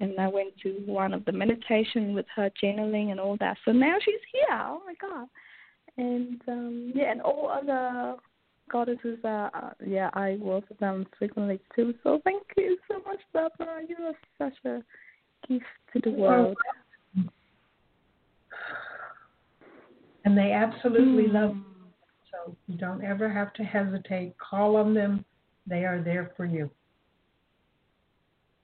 and 0.00 0.18
I 0.18 0.28
went 0.28 0.58
to 0.62 0.70
one 0.86 1.14
of 1.14 1.24
the 1.24 1.32
meditation 1.32 2.14
with 2.14 2.26
her 2.34 2.50
journaling 2.62 3.10
and 3.10 3.20
all 3.20 3.36
that. 3.40 3.56
So 3.64 3.72
now 3.72 3.96
she's 4.04 4.14
here. 4.32 4.58
Oh 4.60 4.82
my 4.86 4.94
god! 5.00 5.28
And 5.96 6.40
um, 6.48 6.92
yeah, 6.94 7.12
and 7.12 7.20
all 7.20 7.50
other 7.50 8.16
goddesses. 8.70 9.18
are 9.24 9.50
uh, 9.54 9.70
yeah, 9.86 10.10
I 10.14 10.36
work 10.40 10.68
with 10.68 10.78
them 10.78 11.06
frequently 11.18 11.60
too. 11.76 11.94
So 12.02 12.20
thank 12.24 12.42
you 12.56 12.78
so 12.88 13.00
much, 13.06 13.20
Barbara. 13.32 13.82
You 13.86 13.96
are 14.06 14.14
such 14.38 14.58
a 14.64 14.82
gift 15.46 15.64
to 15.92 16.00
the 16.02 16.16
world. 16.16 16.56
And 20.24 20.36
they 20.36 20.52
absolutely 20.52 21.24
mm. 21.24 21.34
love 21.34 21.56
you. 21.56 21.64
So 22.30 22.56
you 22.66 22.76
don't 22.76 23.04
ever 23.04 23.28
have 23.28 23.52
to 23.54 23.62
hesitate. 23.62 24.34
Call 24.38 24.76
on 24.76 24.94
them. 24.94 25.24
They 25.66 25.84
are 25.84 26.02
there 26.02 26.32
for 26.36 26.44
you. 26.44 26.70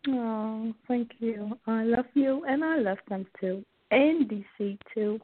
Oh, 0.08 0.72
thank 0.88 1.10
you. 1.18 1.58
I 1.66 1.84
love 1.84 2.06
you 2.14 2.44
and 2.48 2.64
I 2.64 2.78
love 2.78 2.98
them 3.08 3.26
too. 3.38 3.64
And 3.90 4.28
DC 4.28 4.78
too. 4.94 5.20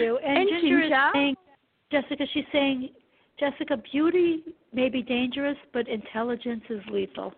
you. 0.00 0.18
And, 0.24 0.38
and 0.38 0.48
Ginger 0.48 0.80
is 0.82 0.92
saying, 1.12 1.36
Jessica, 1.90 2.24
she's 2.32 2.44
saying, 2.52 2.90
Jessica, 3.38 3.76
beauty 3.92 4.42
may 4.72 4.88
be 4.88 5.02
dangerous, 5.02 5.56
but 5.72 5.88
intelligence 5.88 6.64
is 6.70 6.80
lethal. 6.90 7.32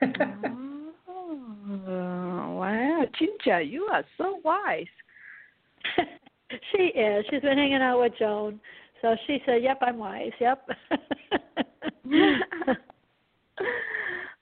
oh, 0.02 0.92
wow, 1.88 3.04
Ginger, 3.18 3.60
you 3.62 3.88
are 3.90 4.04
so 4.18 4.40
wise. 4.44 4.86
she 6.72 6.82
is. 6.84 7.24
She's 7.30 7.42
been 7.42 7.58
hanging 7.58 7.82
out 7.82 8.00
with 8.00 8.12
Joan. 8.18 8.60
So 9.00 9.16
she 9.26 9.38
said, 9.46 9.62
Yep, 9.62 9.78
I'm 9.82 9.98
wise. 9.98 10.32
Yep. 10.40 10.68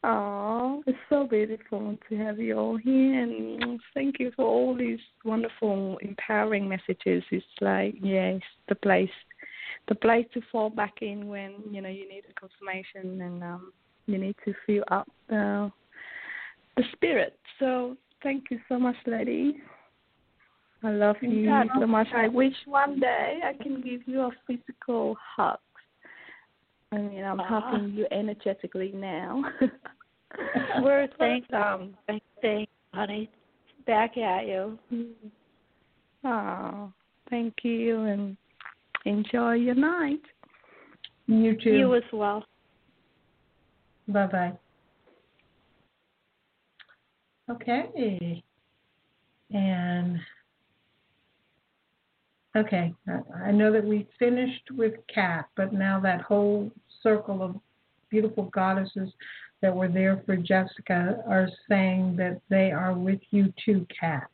Oh, 0.02 0.82
it's 0.86 0.98
so 1.10 1.26
beautiful 1.26 1.98
to 2.08 2.16
have 2.16 2.38
you 2.38 2.56
all 2.56 2.76
here, 2.76 3.22
and 3.22 3.78
thank 3.92 4.18
you 4.18 4.32
for 4.34 4.46
all 4.46 4.74
these 4.74 4.98
wonderful, 5.26 5.98
empowering 6.00 6.66
messages. 6.66 7.22
It's 7.30 7.44
like, 7.60 7.96
yes, 8.00 8.40
the 8.70 8.76
place, 8.76 9.10
the 9.88 9.94
place 9.94 10.24
to 10.32 10.40
fall 10.50 10.70
back 10.70 10.94
in 11.02 11.28
when 11.28 11.56
you 11.70 11.82
know 11.82 11.90
you 11.90 12.08
need 12.08 12.22
a 12.30 12.40
confirmation 12.40 13.20
and 13.20 13.44
um, 13.44 13.72
you 14.06 14.16
need 14.16 14.36
to 14.46 14.54
feel 14.66 14.84
up 14.90 15.06
uh, 15.30 15.68
the 16.78 16.84
spirit. 16.92 17.38
So, 17.58 17.94
thank 18.22 18.44
you 18.50 18.58
so 18.70 18.78
much, 18.78 18.96
ladies. 19.06 19.56
I 20.82 20.90
love 20.92 21.16
you 21.20 21.46
so 21.78 21.86
much. 21.86 22.06
I 22.14 22.28
wish 22.28 22.54
one 22.66 23.00
day 23.00 23.40
I 23.44 23.62
can 23.62 23.82
give 23.82 24.00
you 24.06 24.22
a 24.22 24.30
physical 24.46 25.16
hug. 25.36 25.58
I 26.92 26.98
mean, 26.98 27.22
I'm 27.22 27.38
uh-huh. 27.38 27.60
hugging 27.60 27.90
you 27.90 28.06
energetically 28.10 28.92
now. 28.94 29.42
We're 30.82 31.08
thanks, 31.18 31.48
um, 31.52 31.94
thanks, 32.06 32.70
honey. 32.94 33.30
Back 33.86 34.16
at 34.16 34.46
you. 34.46 34.78
Oh, 36.24 36.92
thank 37.28 37.54
you, 37.62 38.00
and 38.02 38.36
enjoy 39.04 39.54
your 39.54 39.74
night. 39.74 40.20
You 41.26 41.56
too. 41.56 41.70
You 41.70 41.94
as 41.94 42.02
well. 42.12 42.44
Bye 44.08 44.26
bye. 44.26 44.52
Okay. 47.50 48.42
And 49.52 50.18
Okay, 52.56 52.92
I 53.44 53.52
know 53.52 53.72
that 53.72 53.84
we 53.84 54.08
finished 54.18 54.70
with 54.76 54.94
Kat, 55.12 55.46
but 55.56 55.72
now 55.72 56.00
that 56.00 56.20
whole 56.20 56.70
circle 57.00 57.42
of 57.42 57.54
beautiful 58.10 58.44
goddesses 58.44 59.08
that 59.62 59.74
were 59.74 59.88
there 59.88 60.22
for 60.26 60.36
Jessica 60.36 61.22
are 61.28 61.48
saying 61.68 62.16
that 62.16 62.40
they 62.48 62.72
are 62.72 62.92
with 62.92 63.20
you 63.30 63.52
too, 63.64 63.86
Kat. 63.98 64.28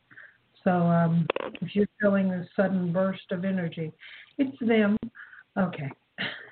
So 0.64 0.70
um, 0.70 1.26
if 1.60 1.74
you're 1.74 1.86
feeling 2.00 2.30
a 2.32 2.46
sudden 2.56 2.92
burst 2.92 3.30
of 3.32 3.44
energy, 3.44 3.92
it's 4.38 4.56
them. 4.60 4.96
Okay. 5.58 5.90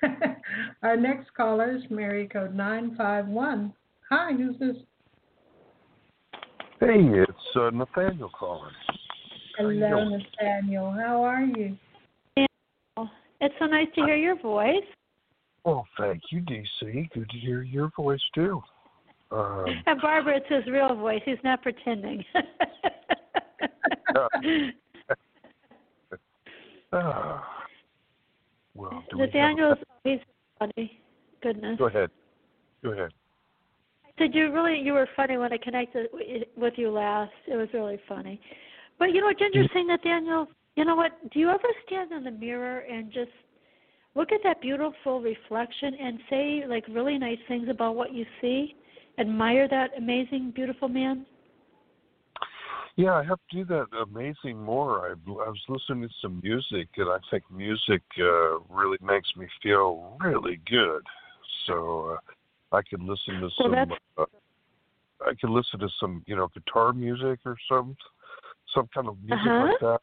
Our 0.83 0.95
next 0.95 1.33
caller 1.35 1.75
is 1.75 1.83
Mary 1.89 2.27
Code 2.27 2.53
951. 2.53 3.73
Hi, 4.09 4.33
who's 4.33 4.57
this? 4.59 4.75
Hey, 6.79 7.01
it's 7.09 7.55
uh, 7.55 7.71
Nathaniel 7.71 8.29
calling. 8.37 8.71
How 9.57 9.69
you 9.69 9.85
Hello, 9.85 10.05
doing? 10.09 10.23
Nathaniel. 10.41 10.91
How 10.91 11.23
are 11.23 11.43
you? 11.43 11.77
It's 12.37 13.55
so 13.59 13.65
nice 13.65 13.87
to 13.95 14.05
hear 14.05 14.15
your 14.15 14.39
voice. 14.39 14.83
Well, 15.65 15.85
thank 15.97 16.21
you, 16.31 16.41
DC. 16.41 17.09
Good 17.13 17.29
to 17.29 17.37
hear 17.37 17.63
your 17.63 17.91
voice 17.95 18.21
too. 18.33 18.61
Um, 19.31 19.65
And 19.85 20.01
Barbara, 20.01 20.37
it's 20.37 20.45
his 20.49 20.65
real 20.71 20.95
voice. 20.95 21.21
He's 21.25 21.37
not 21.43 21.61
pretending. 21.61 22.23
ah, 26.93 27.43
well, 28.73 29.03
do 29.09 29.17
we 29.17 29.29
have 29.33 29.59
a- 29.59 29.77
he's 30.03 30.19
funny. 30.59 30.99
Goodness. 31.41 31.77
Go 31.77 31.85
ahead. 31.85 32.09
Go 32.83 32.91
ahead. 32.91 33.11
Did 34.17 34.33
you 34.33 34.53
really? 34.53 34.79
You 34.79 34.93
were 34.93 35.09
funny 35.15 35.37
when 35.37 35.51
I 35.51 35.57
connected 35.57 36.07
with 36.55 36.73
you 36.77 36.89
last. 36.89 37.33
It 37.47 37.57
was 37.57 37.67
really 37.73 37.99
funny. 38.07 38.39
But 38.97 39.11
you 39.11 39.21
know 39.21 39.27
what 39.27 39.39
Ginger's 39.39 39.69
saying, 39.73 39.87
Nathaniel? 39.87 40.47
You 40.75 40.85
know 40.85 40.95
what? 40.95 41.11
Do 41.31 41.39
you 41.39 41.49
ever 41.49 41.67
stand 41.85 42.11
in 42.11 42.23
the 42.23 42.31
mirror 42.31 42.79
and 42.79 43.11
just 43.11 43.31
look 44.15 44.31
at 44.31 44.39
that 44.43 44.61
beautiful 44.61 45.21
reflection 45.21 45.93
and 45.95 46.19
say 46.29 46.63
like 46.67 46.85
really 46.89 47.17
nice 47.17 47.37
things 47.47 47.67
about 47.69 47.95
what 47.95 48.13
you 48.13 48.25
see? 48.41 48.75
Admire 49.17 49.67
that 49.69 49.91
amazing, 49.97 50.51
beautiful 50.55 50.87
man. 50.87 51.25
Yeah, 52.97 53.13
I 53.13 53.23
have 53.23 53.39
to 53.51 53.57
do 53.57 53.65
that 53.65 53.87
amazing 53.97 54.57
more. 54.57 55.07
I, 55.09 55.11
I 55.11 55.49
was 55.49 55.61
listening 55.67 56.07
to 56.07 56.13
some 56.21 56.39
music, 56.41 56.87
and 56.95 57.09
I 57.09 57.17
think 57.29 57.43
music 57.51 58.01
uh, 58.17 58.59
really 58.69 58.97
makes 59.01 59.29
me 59.35 59.47
feel 59.61 60.17
really 60.21 60.61
good. 60.69 61.03
So 61.67 62.17
uh, 62.71 62.75
I 62.75 62.81
could 62.89 63.01
listen 63.01 63.41
to 63.41 63.49
Well, 63.59 63.73
some. 63.73 63.91
Uh, 64.17 64.25
I 65.25 65.33
could 65.39 65.49
listen 65.49 65.79
to 65.79 65.89
some, 65.99 66.23
you 66.25 66.35
know, 66.35 66.49
guitar 66.53 66.93
music 66.93 67.39
or 67.45 67.55
some, 67.69 67.95
some 68.75 68.87
kind 68.93 69.07
of 69.07 69.17
music 69.23 69.47
Uh-huh. 69.47 69.67
like 69.71 69.79
that. 69.79 70.01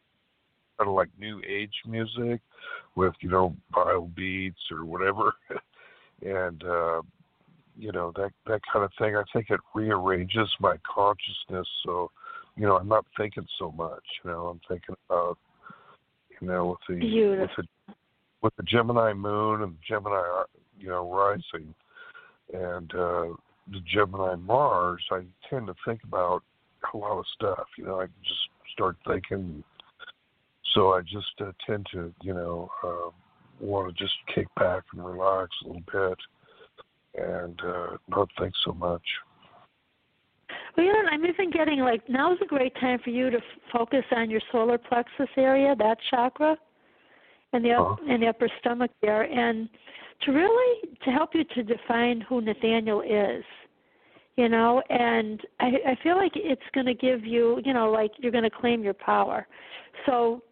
Kind 0.78 0.88
of 0.88 0.94
like 0.94 1.10
new 1.18 1.40
age 1.46 1.74
music, 1.86 2.40
with 2.96 3.14
you 3.20 3.28
know, 3.28 3.54
bio 3.70 4.10
beats 4.16 4.60
or 4.70 4.84
whatever, 4.84 5.34
and 6.22 6.64
uh, 6.64 7.02
you 7.78 7.92
know 7.92 8.10
that 8.16 8.32
that 8.46 8.62
kind 8.72 8.84
of 8.84 8.90
thing. 8.98 9.14
I 9.14 9.22
think 9.32 9.50
it 9.50 9.60
rearranges 9.74 10.48
my 10.60 10.76
consciousness 10.84 11.68
so 11.84 12.10
you 12.56 12.66
know, 12.66 12.76
I'm 12.76 12.88
not 12.88 13.06
thinking 13.16 13.46
so 13.58 13.72
much. 13.72 14.02
You 14.24 14.30
know, 14.30 14.46
I'm 14.48 14.60
thinking 14.68 14.94
about, 15.08 15.38
you 16.40 16.46
know, 16.46 16.66
with 16.66 16.78
the 16.88 17.38
with 17.40 17.50
the 17.56 17.94
with 18.42 18.56
the 18.56 18.62
Gemini 18.64 19.12
moon 19.12 19.62
and 19.62 19.76
Gemini, 19.86 20.42
you 20.78 20.88
know, 20.88 21.10
rising, 21.10 21.74
and 22.52 22.92
uh, 22.94 23.28
the 23.70 23.80
Gemini 23.92 24.34
Mars, 24.36 25.02
I 25.10 25.22
tend 25.48 25.68
to 25.68 25.74
think 25.86 26.00
about 26.04 26.42
a 26.92 26.96
lot 26.96 27.18
of 27.18 27.24
stuff. 27.34 27.66
You 27.78 27.86
know, 27.86 28.00
I 28.00 28.06
just 28.06 28.48
start 28.72 28.96
thinking. 29.06 29.62
So 30.74 30.92
I 30.92 31.02
just 31.02 31.34
uh, 31.40 31.52
tend 31.66 31.86
to, 31.92 32.12
you 32.22 32.34
know, 32.34 32.70
uh, 32.82 33.10
want 33.60 33.94
to 33.94 34.02
just 34.02 34.14
kick 34.34 34.46
back 34.56 34.82
and 34.92 35.04
relax 35.04 35.50
a 35.64 35.68
little 35.68 35.82
bit, 35.92 36.18
and 37.22 37.60
uh, 37.60 37.96
not 38.08 38.28
think 38.38 38.54
so 38.64 38.72
much. 38.72 39.02
Well, 40.76 40.86
you 40.86 40.92
know, 40.92 41.02
I'm 41.10 41.24
even 41.26 41.50
getting 41.50 41.80
like 41.80 42.08
now 42.08 42.32
is 42.32 42.38
a 42.42 42.46
great 42.46 42.74
time 42.80 42.98
for 43.04 43.10
you 43.10 43.28
to 43.30 43.36
f- 43.36 43.42
focus 43.72 44.04
on 44.12 44.30
your 44.30 44.40
solar 44.50 44.78
plexus 44.78 45.28
area, 45.36 45.74
that 45.78 45.98
chakra, 46.10 46.56
and 47.52 47.64
the 47.64 47.72
up, 47.72 47.80
Uh-huh. 47.80 48.06
and 48.08 48.22
the 48.22 48.28
upper 48.28 48.48
stomach 48.60 48.90
there, 49.02 49.24
and 49.24 49.68
to 50.22 50.32
really 50.32 50.96
to 51.04 51.10
help 51.10 51.34
you 51.34 51.44
to 51.54 51.62
define 51.62 52.22
who 52.22 52.40
Nathaniel 52.40 53.02
is, 53.02 53.44
you 54.36 54.48
know. 54.48 54.82
And 54.90 55.40
I, 55.60 55.66
I 55.88 55.98
feel 56.02 56.16
like 56.16 56.32
it's 56.34 56.62
going 56.74 56.86
to 56.86 56.94
give 56.94 57.24
you, 57.24 57.60
you 57.64 57.72
know, 57.72 57.90
like 57.90 58.12
you're 58.18 58.32
going 58.32 58.44
to 58.44 58.50
claim 58.50 58.82
your 58.82 58.94
power. 58.94 59.46
So, 60.06 60.42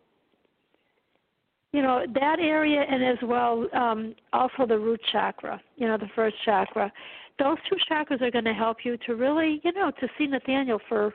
you 1.72 1.82
know, 1.82 2.04
that 2.14 2.38
area, 2.40 2.84
and 2.88 3.04
as 3.04 3.18
well, 3.22 3.66
um, 3.74 4.14
also 4.32 4.66
the 4.66 4.78
root 4.78 5.00
chakra, 5.12 5.60
you 5.76 5.86
know, 5.86 5.96
the 5.96 6.10
first 6.14 6.36
chakra 6.44 6.92
those 7.40 7.56
two 7.68 7.76
chakras 7.90 8.20
are 8.20 8.30
going 8.30 8.44
to 8.44 8.52
help 8.52 8.78
you 8.84 8.96
to 9.06 9.14
really, 9.16 9.60
you 9.64 9.72
know, 9.72 9.90
to 9.90 10.08
see 10.16 10.26
Nathaniel 10.26 10.78
for 10.88 11.14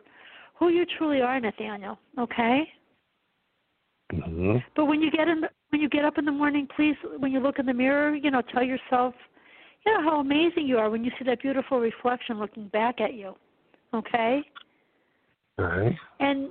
who 0.55 0.69
you 0.69 0.85
truly 0.97 1.21
are, 1.21 1.39
Nathaniel. 1.39 1.97
Okay. 2.19 2.63
Mm-hmm. 4.11 4.57
But 4.75 4.85
when 4.85 5.01
you 5.01 5.11
get 5.11 5.27
in, 5.27 5.41
the, 5.41 5.49
when 5.69 5.81
you 5.81 5.89
get 5.89 6.03
up 6.03 6.17
in 6.17 6.25
the 6.25 6.31
morning, 6.31 6.67
please, 6.75 6.95
when 7.19 7.31
you 7.31 7.39
look 7.39 7.59
in 7.59 7.65
the 7.65 7.73
mirror, 7.73 8.15
you 8.15 8.31
know, 8.31 8.41
tell 8.41 8.63
yourself, 8.63 9.13
know, 9.93 10.01
how 10.01 10.19
amazing 10.19 10.67
you 10.67 10.77
are 10.77 10.89
when 10.89 11.03
you 11.03 11.11
see 11.17 11.25
that 11.25 11.41
beautiful 11.41 11.79
reflection 11.79 12.39
looking 12.39 12.67
back 12.69 12.99
at 13.01 13.13
you. 13.13 13.35
Okay. 13.93 14.43
Okay. 15.59 15.97
And 16.19 16.49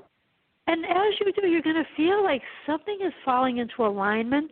and 0.67 0.85
as 0.87 1.21
you 1.21 1.31
do, 1.33 1.47
you're 1.47 1.61
going 1.63 1.77
to 1.77 1.87
feel 1.95 2.25
like 2.25 2.43
something 2.65 2.99
is 3.05 3.13
falling 3.25 3.59
into 3.59 3.85
alignment. 3.85 4.51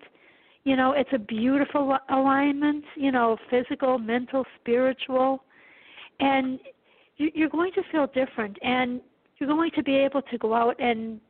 You 0.65 0.77
know, 0.77 0.93
it's 0.93 1.09
a 1.13 1.19
beautiful 1.19 1.97
alignment. 2.11 2.85
You 2.97 3.13
know, 3.13 3.39
physical, 3.49 3.99
mental, 3.99 4.45
spiritual, 4.61 5.43
and 6.21 6.61
you- 7.17 7.33
you're 7.35 7.49
going 7.49 7.73
to 7.73 7.83
feel 7.85 8.07
different. 8.09 8.59
And 8.63 9.01
you're 9.39 9.49
going 9.49 9.71
to 9.73 9.83
be 9.83 9.97
able 9.97 10.23
to 10.23 10.39
go 10.39 10.55
out 10.55 10.79
and, 10.79 11.21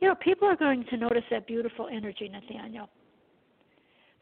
you 0.00 0.08
know, 0.08 0.14
people 0.16 0.46
are 0.46 0.56
going 0.56 0.84
to 0.84 0.96
notice 0.96 1.24
that 1.30 1.46
beautiful 1.46 1.88
energy, 1.88 2.28
Nathaniel. 2.28 2.90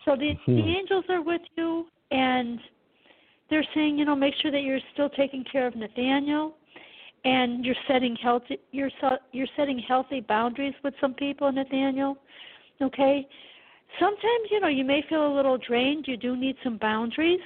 So 0.04 0.16
the 0.16 0.34
the 0.46 0.52
Mhm. 0.52 0.76
angels 0.78 1.04
are 1.08 1.22
with 1.22 1.42
you, 1.56 1.88
and 2.12 2.60
they're 3.50 3.66
saying, 3.74 3.98
you 3.98 4.04
know, 4.04 4.16
make 4.16 4.34
sure 4.40 4.50
that 4.50 4.62
you're 4.62 4.80
still 4.94 5.10
taking 5.10 5.44
care 5.44 5.66
of 5.66 5.76
Nathaniel 5.76 6.54
and 7.24 7.64
you're 7.64 7.76
setting 7.86 8.16
healthy 8.16 8.58
you're 8.72 8.90
you're 9.32 9.46
setting 9.56 9.78
healthy 9.78 10.20
boundaries 10.20 10.74
with 10.82 10.94
some 11.00 11.14
people 11.14 11.52
Nathaniel 11.52 12.16
okay? 12.80 13.26
Sometimes 14.00 14.48
you 14.50 14.60
know 14.60 14.68
you 14.68 14.84
may 14.84 15.04
feel 15.08 15.26
a 15.26 15.34
little 15.34 15.58
drained. 15.58 16.06
You 16.08 16.16
do 16.16 16.36
need 16.36 16.56
some 16.64 16.78
boundaries 16.78 17.40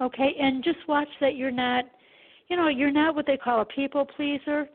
okay? 0.00 0.34
And 0.40 0.64
just 0.64 0.78
watch 0.88 1.08
that 1.20 1.36
you're 1.36 1.50
not 1.50 1.84
you 2.48 2.56
know 2.56 2.68
you're 2.68 2.90
not 2.90 3.14
what 3.14 3.26
they 3.26 3.36
call 3.36 3.60
a 3.60 3.64
people 3.64 4.04
pleaser 4.16 4.68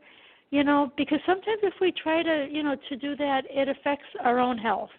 you 0.52 0.64
know? 0.64 0.90
Because 0.96 1.20
sometimes 1.26 1.60
if 1.62 1.74
we 1.80 1.92
try 1.92 2.22
to 2.22 2.46
you 2.50 2.62
know 2.62 2.76
to 2.88 2.96
do 2.96 3.16
that 3.16 3.42
it 3.50 3.68
affects 3.68 4.06
our 4.24 4.38
own 4.38 4.56
health. 4.56 4.90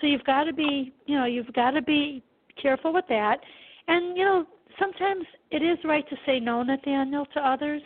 So 0.00 0.06
you've 0.06 0.24
got 0.24 0.44
to 0.44 0.52
be 0.52 0.92
you 1.06 1.16
know 1.16 1.24
you've 1.24 1.52
got 1.52 1.72
to 1.72 1.82
be 1.82 2.22
careful 2.60 2.92
with 2.92 3.06
that 3.08 3.38
and 3.88 4.16
you 4.16 4.24
know 4.24 4.46
sometimes 4.78 5.24
it 5.50 5.62
is 5.62 5.78
right 5.84 6.08
to 6.08 6.16
say 6.26 6.40
no 6.40 6.62
Nathaniel 6.62 7.26
to 7.34 7.40
others 7.40 7.82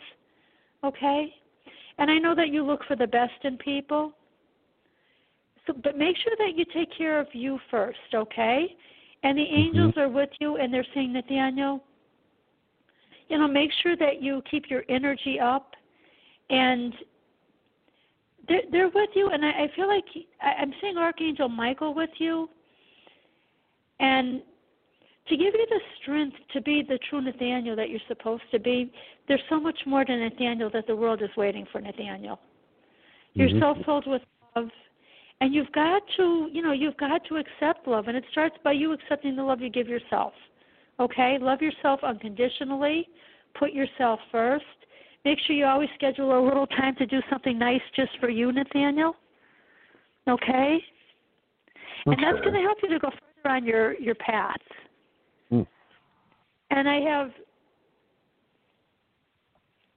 okay? 0.83 1.33
And 1.97 2.09
I 2.09 2.17
know 2.17 2.35
that 2.35 2.49
you 2.49 2.65
look 2.65 2.81
for 2.87 2.95
the 2.95 3.07
best 3.07 3.33
in 3.43 3.57
people. 3.57 4.13
So 5.67 5.73
but 5.83 5.97
make 5.97 6.15
sure 6.17 6.33
that 6.37 6.57
you 6.57 6.65
take 6.73 6.95
care 6.97 7.19
of 7.19 7.27
you 7.33 7.59
first, 7.69 7.97
okay? 8.13 8.75
And 9.23 9.37
the 9.37 9.43
mm-hmm. 9.43 9.55
angels 9.55 9.93
are 9.97 10.09
with 10.09 10.29
you 10.39 10.57
and 10.57 10.73
they're 10.73 10.85
saying, 10.93 11.13
Nathaniel, 11.13 11.83
you 13.27 13.37
know, 13.37 13.47
make 13.47 13.69
sure 13.83 13.95
that 13.97 14.21
you 14.21 14.41
keep 14.49 14.69
your 14.69 14.83
energy 14.89 15.39
up 15.39 15.73
and 16.49 16.93
they're, 18.47 18.61
they're 18.71 18.89
with 18.89 19.09
you 19.13 19.29
and 19.29 19.45
I, 19.45 19.49
I 19.49 19.71
feel 19.75 19.87
like 19.87 20.05
I, 20.41 20.61
I'm 20.61 20.73
seeing 20.81 20.97
Archangel 20.97 21.49
Michael 21.49 21.93
with 21.93 22.09
you 22.17 22.49
and 23.99 24.41
to 25.29 25.37
give 25.37 25.53
you 25.53 25.65
the 25.69 25.79
strength 26.01 26.35
to 26.53 26.61
be 26.61 26.83
the 26.87 26.99
true 27.09 27.21
Nathaniel 27.21 27.75
that 27.75 27.89
you're 27.89 27.99
supposed 28.07 28.43
to 28.51 28.59
be, 28.59 28.91
there's 29.27 29.41
so 29.49 29.59
much 29.59 29.77
more 29.85 30.03
to 30.03 30.15
Nathaniel 30.15 30.69
that 30.73 30.87
the 30.87 30.95
world 30.95 31.21
is 31.21 31.29
waiting 31.37 31.65
for 31.71 31.79
Nathaniel. 31.79 32.39
You're 33.33 33.49
Mhm. 33.49 33.59
so 33.59 33.83
filled 33.83 34.07
with 34.07 34.23
love 34.55 34.71
and 35.41 35.53
you've 35.53 35.71
got 35.71 36.05
to 36.17 36.49
you 36.51 36.61
know, 36.61 36.71
you've 36.71 36.97
got 36.97 37.23
to 37.25 37.37
accept 37.37 37.87
love 37.87 38.07
and 38.07 38.17
it 38.17 38.25
starts 38.31 38.57
by 38.63 38.71
you 38.71 38.91
accepting 38.91 39.35
the 39.35 39.43
love 39.43 39.61
you 39.61 39.69
give 39.69 39.87
yourself. 39.87 40.33
Okay? 40.99 41.37
Love 41.37 41.61
yourself 41.61 42.03
unconditionally, 42.03 43.07
put 43.53 43.71
yourself 43.71 44.19
first. 44.31 44.65
Make 45.25 45.39
sure 45.39 45.55
you 45.55 45.65
always 45.65 45.89
schedule 45.95 46.37
a 46.37 46.41
little 46.43 46.67
time 46.67 46.95
to 46.95 47.05
do 47.05 47.21
something 47.29 47.57
nice 47.57 47.81
just 47.95 48.17
for 48.17 48.29
you, 48.29 48.51
Nathaniel. 48.51 49.15
Okay? 50.27 50.83
And 52.05 52.23
that's 52.23 52.39
going 52.39 52.53
to 52.53 52.61
help 52.61 52.81
you 52.81 52.89
to 52.89 52.99
go 52.99 53.09
further 53.09 53.55
on 53.55 53.65
your 53.65 53.93
your 53.99 54.15
path. 54.15 54.61
And 56.71 56.87
I 56.87 56.99
have 57.01 57.31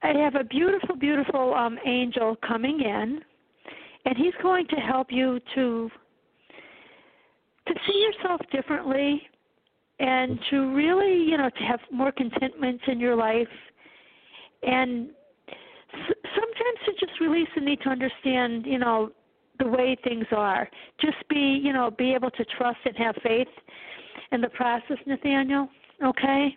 I 0.02 0.12
have 0.18 0.34
a 0.34 0.44
beautiful, 0.44 0.96
beautiful 0.96 1.54
um, 1.54 1.78
angel 1.86 2.36
coming 2.46 2.80
in, 2.80 3.20
and 4.04 4.16
he's 4.16 4.34
going 4.42 4.66
to 4.68 4.76
help 4.76 5.08
you 5.10 5.38
to 5.54 5.90
to 7.68 7.74
see 7.86 7.98
yourself 8.00 8.40
differently, 8.50 9.22
and 10.00 10.38
to 10.50 10.74
really, 10.74 11.14
you 11.22 11.36
know, 11.36 11.48
to 11.48 11.62
have 11.64 11.78
more 11.92 12.10
contentment 12.10 12.80
in 12.88 12.98
your 12.98 13.14
life, 13.14 13.46
and 14.64 15.10
s- 15.92 16.16
sometimes 16.34 16.78
to 16.86 17.06
just 17.06 17.20
release 17.20 17.48
the 17.54 17.60
need 17.60 17.80
to 17.82 17.88
understand, 17.88 18.66
you 18.66 18.78
know, 18.78 19.12
the 19.60 19.66
way 19.68 19.96
things 20.02 20.26
are. 20.32 20.68
Just 21.00 21.18
be, 21.28 21.60
you 21.62 21.72
know, 21.72 21.90
be 21.90 22.12
able 22.14 22.30
to 22.32 22.44
trust 22.56 22.78
and 22.84 22.96
have 22.96 23.14
faith 23.22 23.48
in 24.32 24.40
the 24.40 24.48
process, 24.48 24.96
Nathaniel. 25.06 25.68
Okay. 26.04 26.56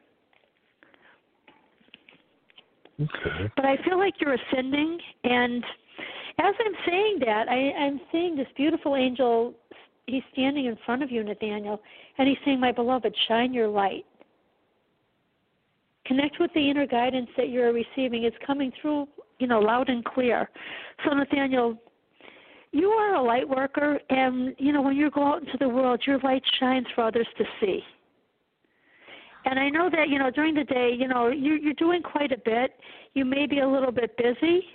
But 3.56 3.66
I 3.66 3.78
feel 3.84 3.98
like 3.98 4.16
you're 4.20 4.36
ascending, 4.36 4.98
and 5.24 5.64
as 6.40 6.54
I'm 6.60 6.74
saying 6.86 7.18
that, 7.26 7.50
I, 7.50 7.72
I'm 7.78 8.00
seeing 8.12 8.36
this 8.36 8.48
beautiful 8.56 8.96
angel. 8.96 9.54
He's 10.08 10.24
standing 10.34 10.66
in 10.66 10.78
front 10.86 11.04
of 11.04 11.12
you, 11.12 11.24
Nathaniel, 11.24 11.82
and 12.18 12.28
he's 12.28 12.38
saying, 12.46 12.60
"My 12.60 12.72
beloved, 12.72 13.16
shine 13.28 13.54
your 13.54 13.68
light." 13.68 14.06
Connect 16.06 16.40
with 16.40 16.52
the 16.54 16.70
inner 16.70 16.86
guidance 16.86 17.30
that 17.36 17.50
you're 17.50 17.74
receiving. 17.74 18.24
It's 18.24 18.38
coming 18.46 18.72
through, 18.80 19.08
you 19.40 19.48
know, 19.48 19.60
loud 19.60 19.90
and 19.90 20.06
clear. 20.06 20.50
So, 21.04 21.16
Nathaniel, 21.16 21.78
you 22.72 22.90
are 22.90 23.16
a 23.16 23.24
light 23.24 23.48
worker, 23.48 24.00
and 24.10 24.54
you 24.60 24.72
know 24.72 24.82
when 24.82 24.96
you 24.96 25.10
go 25.10 25.24
out 25.24 25.42
into 25.42 25.58
the 25.60 25.68
world, 25.68 26.04
your 26.06 26.20
light 26.20 26.44
shines 26.60 26.86
for 26.94 27.06
others 27.06 27.28
to 27.38 27.44
see. 27.60 27.82
And 29.46 29.60
I 29.60 29.70
know 29.70 29.90
that 29.92 30.10
you 30.10 30.18
know 30.18 30.32
during 30.32 30.56
the 30.56 30.64
day, 30.64 30.96
you 30.98 31.08
know 31.08 31.28
you're 31.28 31.58
you're 31.58 31.74
doing 31.74 32.02
quite 32.02 32.32
a 32.32 32.38
bit. 32.38 32.74
You 33.14 33.26
may 33.26 33.46
be 33.46 33.60
a 33.60 33.68
little 33.68 33.92
bit 33.92 34.18
busy, 34.18 34.66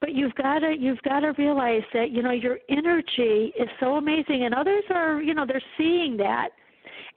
but 0.00 0.14
you've 0.14 0.34
got 0.34 0.60
to 0.60 0.74
you've 0.78 1.02
got 1.02 1.20
to 1.20 1.32
realize 1.38 1.82
that 1.92 2.10
you 2.10 2.22
know 2.22 2.30
your 2.30 2.58
energy 2.70 3.52
is 3.58 3.68
so 3.80 3.96
amazing, 3.96 4.44
and 4.44 4.54
others 4.54 4.84
are 4.90 5.20
you 5.20 5.34
know 5.34 5.44
they're 5.46 5.62
seeing 5.76 6.16
that, 6.16 6.48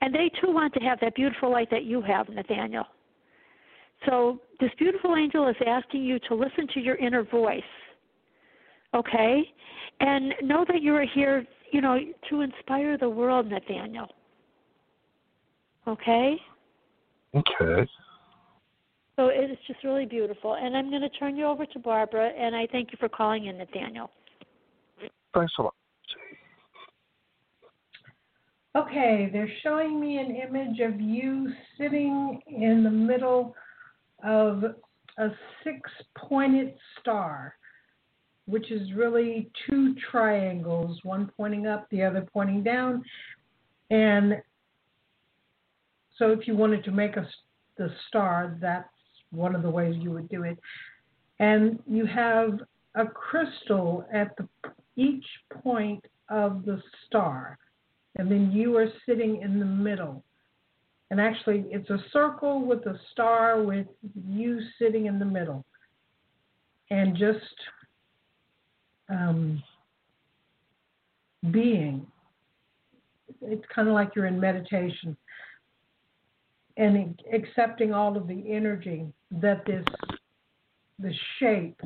and 0.02 0.14
they 0.14 0.30
too 0.40 0.52
want 0.52 0.74
to 0.74 0.80
have 0.80 1.00
that 1.00 1.14
beautiful 1.14 1.50
light 1.50 1.70
that 1.70 1.84
you 1.84 2.02
have, 2.02 2.28
Nathaniel. 2.28 2.84
So 4.06 4.40
this 4.60 4.70
beautiful 4.78 5.16
angel 5.16 5.48
is 5.48 5.56
asking 5.66 6.04
you 6.04 6.18
to 6.28 6.34
listen 6.34 6.66
to 6.74 6.80
your 6.80 6.96
inner 6.96 7.22
voice, 7.22 7.62
okay, 8.94 9.42
and 10.00 10.34
know 10.42 10.64
that 10.68 10.82
you 10.82 10.94
are 10.94 11.06
here, 11.14 11.46
you 11.70 11.80
know, 11.80 11.98
to 12.28 12.40
inspire 12.42 12.98
the 12.98 13.08
world, 13.08 13.46
Nathaniel. 13.46 14.08
Okay. 15.86 16.36
Okay. 17.34 17.88
So 19.16 19.28
it 19.28 19.50
is 19.50 19.58
just 19.66 19.82
really 19.84 20.06
beautiful. 20.06 20.54
And 20.54 20.76
I'm 20.76 20.90
going 20.90 21.02
to 21.02 21.10
turn 21.10 21.36
you 21.36 21.46
over 21.46 21.66
to 21.66 21.78
Barbara, 21.78 22.30
and 22.38 22.54
I 22.56 22.66
thank 22.70 22.92
you 22.92 22.98
for 22.98 23.08
calling 23.08 23.46
in, 23.46 23.58
Nathaniel. 23.58 24.10
Thanks 25.34 25.52
a 25.58 25.62
lot. 25.62 25.74
Okay, 28.74 29.28
they're 29.30 29.52
showing 29.62 30.00
me 30.00 30.18
an 30.18 30.34
image 30.34 30.80
of 30.80 30.98
you 30.98 31.52
sitting 31.78 32.40
in 32.46 32.82
the 32.82 32.90
middle 32.90 33.54
of 34.24 34.64
a 35.18 35.28
six 35.62 35.90
pointed 36.16 36.74
star, 36.98 37.54
which 38.46 38.70
is 38.70 38.92
really 38.94 39.50
two 39.68 39.94
triangles, 40.10 40.98
one 41.02 41.30
pointing 41.36 41.66
up, 41.66 41.86
the 41.90 42.02
other 42.02 42.26
pointing 42.32 42.62
down. 42.62 43.04
And 43.90 44.40
so 46.16 46.30
if 46.30 46.46
you 46.46 46.56
wanted 46.56 46.84
to 46.84 46.90
make 46.90 47.16
a, 47.16 47.26
the 47.76 47.90
star, 48.08 48.56
that's 48.60 48.88
one 49.30 49.54
of 49.54 49.62
the 49.62 49.70
ways 49.70 49.96
you 49.98 50.10
would 50.10 50.28
do 50.28 50.44
it. 50.44 50.58
And 51.38 51.78
you 51.88 52.06
have 52.06 52.60
a 52.94 53.06
crystal 53.06 54.06
at 54.12 54.36
the, 54.36 54.46
each 54.96 55.24
point 55.62 56.04
of 56.28 56.64
the 56.64 56.80
star. 57.06 57.58
And 58.16 58.30
then 58.30 58.52
you 58.52 58.76
are 58.76 58.88
sitting 59.06 59.40
in 59.40 59.58
the 59.58 59.64
middle. 59.64 60.22
And 61.10 61.20
actually, 61.20 61.64
it's 61.70 61.90
a 61.90 61.98
circle 62.12 62.64
with 62.64 62.86
a 62.86 62.98
star 63.10 63.62
with 63.62 63.86
you 64.28 64.60
sitting 64.78 65.06
in 65.06 65.18
the 65.18 65.24
middle. 65.24 65.64
And 66.90 67.16
just 67.16 67.38
um, 69.08 69.62
being. 71.50 72.06
It's 73.40 73.64
kind 73.74 73.88
of 73.88 73.94
like 73.94 74.10
you're 74.14 74.26
in 74.26 74.38
meditation 74.38 75.16
and 76.76 77.20
accepting 77.32 77.92
all 77.92 78.16
of 78.16 78.26
the 78.26 78.44
energy 78.48 79.06
that 79.30 79.64
this 79.66 79.84
the 80.98 81.12
shape 81.38 81.80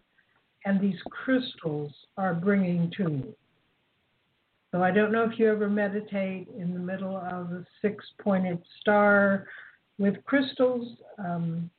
and 0.64 0.80
these 0.80 0.98
crystals 1.10 1.92
are 2.16 2.34
bringing 2.34 2.90
to 2.96 3.04
you. 3.04 3.34
So 4.72 4.82
I 4.82 4.90
don't 4.90 5.12
know 5.12 5.24
if 5.24 5.38
you 5.38 5.50
ever 5.50 5.70
meditate 5.70 6.48
in 6.58 6.74
the 6.74 6.80
middle 6.80 7.16
of 7.16 7.52
a 7.52 7.64
six-pointed 7.80 8.60
star 8.80 9.46
with 9.98 10.16
crystals, 10.24 10.98
um, 11.18 11.70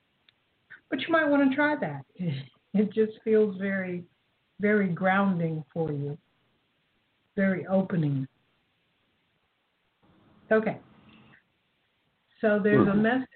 but 0.89 1.01
you 1.01 1.07
might 1.09 1.27
want 1.27 1.49
to 1.49 1.55
try 1.55 1.75
that. 1.75 2.03
It 2.73 2.93
just 2.93 3.13
feels 3.23 3.57
very, 3.57 4.03
very 4.59 4.89
grounding 4.89 5.63
for 5.73 5.91
you, 5.91 6.15
very 7.35 7.65
opening. 7.65 8.27
Okay. 10.51 10.77
So 12.41 12.59
there's 12.63 12.87
a 12.87 12.93
message 12.93 13.27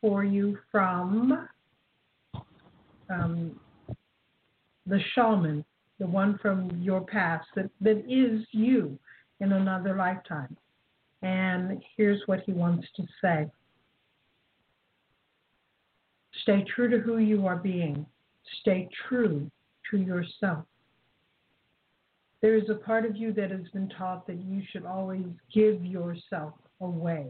for 0.00 0.24
you 0.24 0.58
from 0.70 1.48
um, 3.08 3.58
the 4.86 5.00
shaman, 5.14 5.64
the 5.98 6.06
one 6.06 6.38
from 6.42 6.70
your 6.82 7.00
past 7.00 7.46
that, 7.56 7.70
that 7.80 8.04
is 8.06 8.46
you 8.50 8.98
in 9.40 9.52
another 9.52 9.96
lifetime. 9.96 10.54
And 11.22 11.82
here's 11.96 12.20
what 12.26 12.40
he 12.44 12.52
wants 12.52 12.86
to 12.96 13.04
say 13.22 13.50
Stay 16.42 16.64
true 16.74 16.90
to 16.90 16.98
who 16.98 17.18
you 17.18 17.46
are 17.46 17.56
being, 17.56 18.04
stay 18.60 18.88
true 19.08 19.50
to 19.90 19.96
yourself. 19.96 20.66
There 22.42 22.56
is 22.56 22.68
a 22.68 22.74
part 22.74 23.06
of 23.06 23.16
you 23.16 23.32
that 23.32 23.50
has 23.50 23.66
been 23.72 23.88
taught 23.88 24.26
that 24.26 24.42
you 24.42 24.60
should 24.70 24.84
always 24.84 25.24
give 25.54 25.82
yourself 25.82 26.52
away 26.82 27.28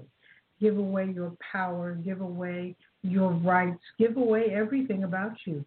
give 0.61 0.79
away 0.79 1.11
your 1.15 1.33
power, 1.53 1.95
give 1.95 2.21
away 2.21 2.75
your 3.03 3.33
rights, 3.33 3.81
give 3.99 4.17
away 4.17 4.51
everything 4.53 5.05
about 5.05 5.33
you. 5.45 5.65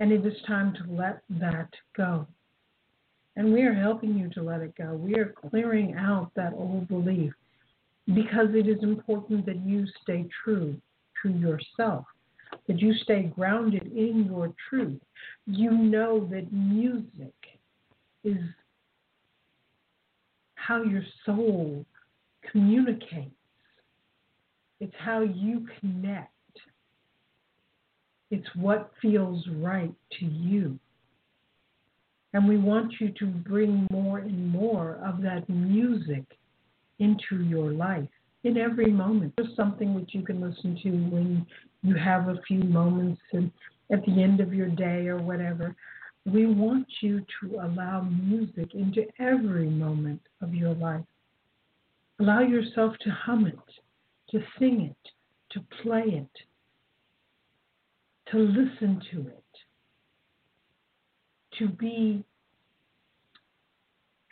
And 0.00 0.12
it 0.12 0.24
is 0.24 0.34
time 0.46 0.74
to 0.74 0.92
let 0.92 1.22
that 1.30 1.70
go. 1.96 2.26
And 3.36 3.52
we 3.52 3.62
are 3.62 3.74
helping 3.74 4.16
you 4.16 4.28
to 4.30 4.42
let 4.42 4.60
it 4.60 4.74
go. 4.76 4.94
We 4.94 5.14
are 5.16 5.34
clearing 5.50 5.94
out 5.94 6.30
that 6.34 6.52
old 6.54 6.88
belief 6.88 7.32
because 8.14 8.48
it 8.54 8.68
is 8.68 8.82
important 8.82 9.46
that 9.46 9.60
you 9.64 9.86
stay 10.02 10.26
true 10.44 10.76
to 11.22 11.30
yourself, 11.30 12.04
that 12.66 12.80
you 12.80 12.94
stay 13.02 13.24
grounded 13.34 13.92
in 13.92 14.24
your 14.24 14.52
truth. 14.68 15.00
You 15.46 15.70
know 15.70 16.28
that 16.30 16.52
music 16.52 17.34
is 18.24 18.38
how 20.54 20.82
your 20.82 21.02
soul 21.24 21.84
communicates 22.50 23.34
it's 24.80 24.94
how 24.98 25.20
you 25.20 25.66
connect. 25.80 26.32
It's 28.30 28.48
what 28.54 28.92
feels 29.00 29.44
right 29.56 29.94
to 30.20 30.24
you. 30.24 30.78
And 32.34 32.46
we 32.46 32.58
want 32.58 32.92
you 33.00 33.10
to 33.18 33.26
bring 33.26 33.86
more 33.90 34.18
and 34.18 34.48
more 34.48 35.00
of 35.04 35.22
that 35.22 35.48
music 35.48 36.24
into 36.98 37.42
your 37.42 37.72
life 37.72 38.08
in 38.44 38.58
every 38.58 38.92
moment. 38.92 39.32
There's 39.36 39.56
something 39.56 39.94
which 39.94 40.10
you 40.12 40.22
can 40.22 40.40
listen 40.40 40.78
to 40.82 40.90
when 40.90 41.46
you 41.82 41.94
have 41.96 42.28
a 42.28 42.40
few 42.46 42.62
moments 42.62 43.20
and 43.32 43.50
at 43.90 44.04
the 44.04 44.22
end 44.22 44.40
of 44.40 44.52
your 44.52 44.68
day 44.68 45.06
or 45.08 45.16
whatever. 45.16 45.74
We 46.26 46.46
want 46.46 46.86
you 47.00 47.24
to 47.40 47.56
allow 47.62 48.02
music 48.02 48.74
into 48.74 49.06
every 49.18 49.70
moment 49.70 50.20
of 50.42 50.54
your 50.54 50.74
life. 50.74 51.04
Allow 52.20 52.40
yourself 52.40 52.94
to 53.00 53.10
hum 53.10 53.46
it 53.46 53.58
to 54.30 54.42
sing 54.58 54.82
it, 54.82 55.10
to 55.50 55.64
play 55.82 56.02
it, 56.02 56.30
to 58.30 58.38
listen 58.38 59.00
to 59.10 59.20
it, 59.28 59.44
to 61.58 61.68
be 61.68 62.24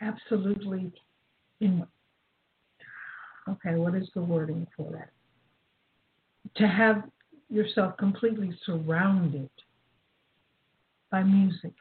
absolutely 0.01 0.91
in. 1.59 1.85
Okay, 3.49 3.75
what 3.75 3.95
is 3.95 4.07
the 4.13 4.21
wording 4.21 4.67
for 4.75 4.91
that? 4.91 5.09
To 6.57 6.67
have 6.67 7.03
yourself 7.49 7.97
completely 7.97 8.57
surrounded 8.65 9.49
by 11.09 11.23
music 11.23 11.73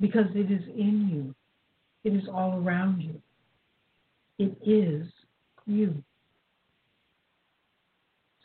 because 0.00 0.26
it 0.34 0.50
is 0.50 0.62
in 0.76 1.08
you, 1.08 1.34
it 2.02 2.14
is 2.14 2.28
all 2.28 2.62
around 2.62 3.00
you, 3.00 3.20
it 4.38 4.56
is 4.66 5.06
you. 5.66 6.02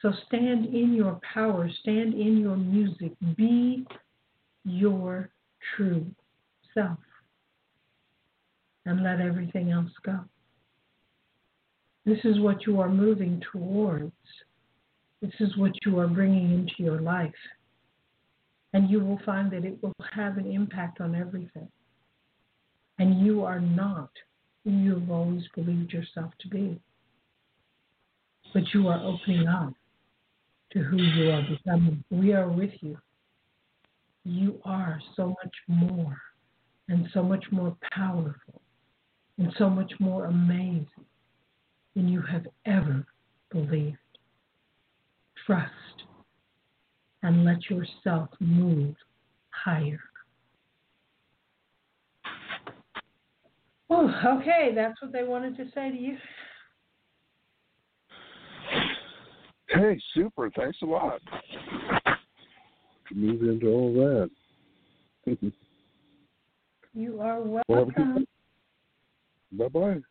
So 0.02 0.14
stand 0.28 0.68
in 0.74 0.94
your 0.94 1.20
power, 1.34 1.70
stand 1.82 2.14
in 2.14 2.38
your 2.38 2.56
music, 2.56 3.12
be 3.36 3.86
your 4.64 5.30
true 5.76 6.06
self, 6.74 6.98
and 8.86 9.04
let 9.04 9.20
everything 9.20 9.72
else 9.72 9.92
go. 10.06 10.20
This 12.06 12.20
is 12.24 12.40
what 12.40 12.66
you 12.66 12.80
are 12.80 12.90
moving 12.90 13.42
towards. 13.52 14.14
This 15.22 15.34
is 15.42 15.58
what 15.58 15.74
you 15.86 16.00
are 16.00 16.08
bringing 16.08 16.54
into 16.54 16.74
your 16.78 17.02
life. 17.02 17.32
And 18.72 18.90
you 18.90 19.02
will 19.02 19.20
find 19.26 19.52
that 19.52 19.66
it 19.66 19.84
will 19.84 19.94
have 20.14 20.38
an 20.38 20.50
impact 20.50 21.02
on 21.02 21.14
everything. 21.14 21.68
And 23.00 23.26
you 23.26 23.44
are 23.44 23.60
not 23.60 24.12
who 24.64 24.72
you've 24.72 25.12
always 25.12 25.44
believed 25.56 25.92
yourself 25.92 26.32
to 26.40 26.48
be. 26.48 26.80
But 28.54 28.64
you 28.74 28.88
are 28.88 29.04
opening 29.04 29.48
up 29.48 29.74
to 30.72 30.80
who 30.80 30.98
you 30.98 31.32
are 31.32 31.44
becoming. 31.50 32.04
We 32.10 32.34
are 32.34 32.50
with 32.50 32.72
you. 32.82 32.98
You 34.24 34.60
are 34.66 35.00
so 35.16 35.28
much 35.44 35.56
more 35.68 36.18
and 36.88 37.08
so 37.14 37.24
much 37.24 37.46
more 37.52 37.76
powerful 37.92 38.62
and 39.38 39.54
so 39.58 39.70
much 39.70 39.92
more 40.00 40.26
amazing 40.26 40.88
than 41.96 42.08
you 42.08 42.22
have 42.22 42.46
ever 42.66 43.06
believed. 43.52 43.98
Trust 45.46 46.04
and 47.24 47.46
let 47.46 47.70
yourself 47.70 48.30
move 48.40 48.96
higher. 49.50 50.00
Oh, 53.90 54.12
okay, 54.24 54.72
that's 54.76 55.02
what 55.02 55.12
they 55.12 55.24
wanted 55.24 55.58
to 55.58 55.66
say 55.74 55.90
to 55.90 55.98
you. 55.98 56.18
Hey, 59.70 60.00
super. 60.14 60.50
Thanks 60.56 60.78
a 60.82 60.86
lot. 60.86 61.22
To 63.08 63.16
move 63.16 63.42
into 63.44 63.68
all 63.68 63.94
that. 63.94 64.30
You 66.96 67.22
are 67.22 67.40
Well, 67.40 67.64
have 67.70 67.88
a 67.88 67.92
good 67.92 68.08
welcome. 68.08 68.28
Bye 69.52 69.68
bye. 69.68 70.02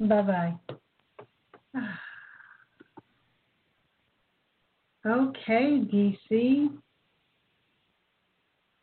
Bye 0.00 0.56
bye. 1.74 1.80
Okay, 5.06 5.80
DC. 5.90 6.68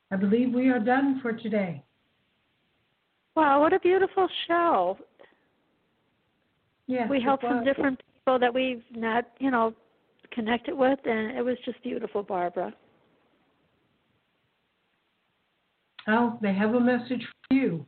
I 0.10 0.16
believe 0.16 0.52
we 0.52 0.70
are 0.70 0.80
done 0.80 1.20
for 1.22 1.32
today. 1.32 1.84
Wow, 3.36 3.62
what 3.62 3.72
a 3.72 3.80
beautiful 3.80 4.28
show. 4.48 4.98
Yes, 6.88 7.08
we 7.08 7.18
it 7.18 7.24
helped 7.24 7.44
some 7.44 7.58
was. 7.58 7.66
different 7.66 8.02
people 8.28 8.40
that 8.40 8.54
we've 8.54 8.84
not, 8.92 9.24
you 9.40 9.50
know, 9.50 9.74
connected 10.32 10.78
with, 10.78 11.00
and 11.06 11.38
it 11.38 11.42
was 11.42 11.56
just 11.64 11.82
beautiful, 11.82 12.24
Barbara. 12.24 12.74
Oh, 16.10 16.38
they 16.42 16.54
have 16.54 16.76
a 16.76 16.80
message 16.80 17.26
for 17.48 17.56
you. 17.56 17.86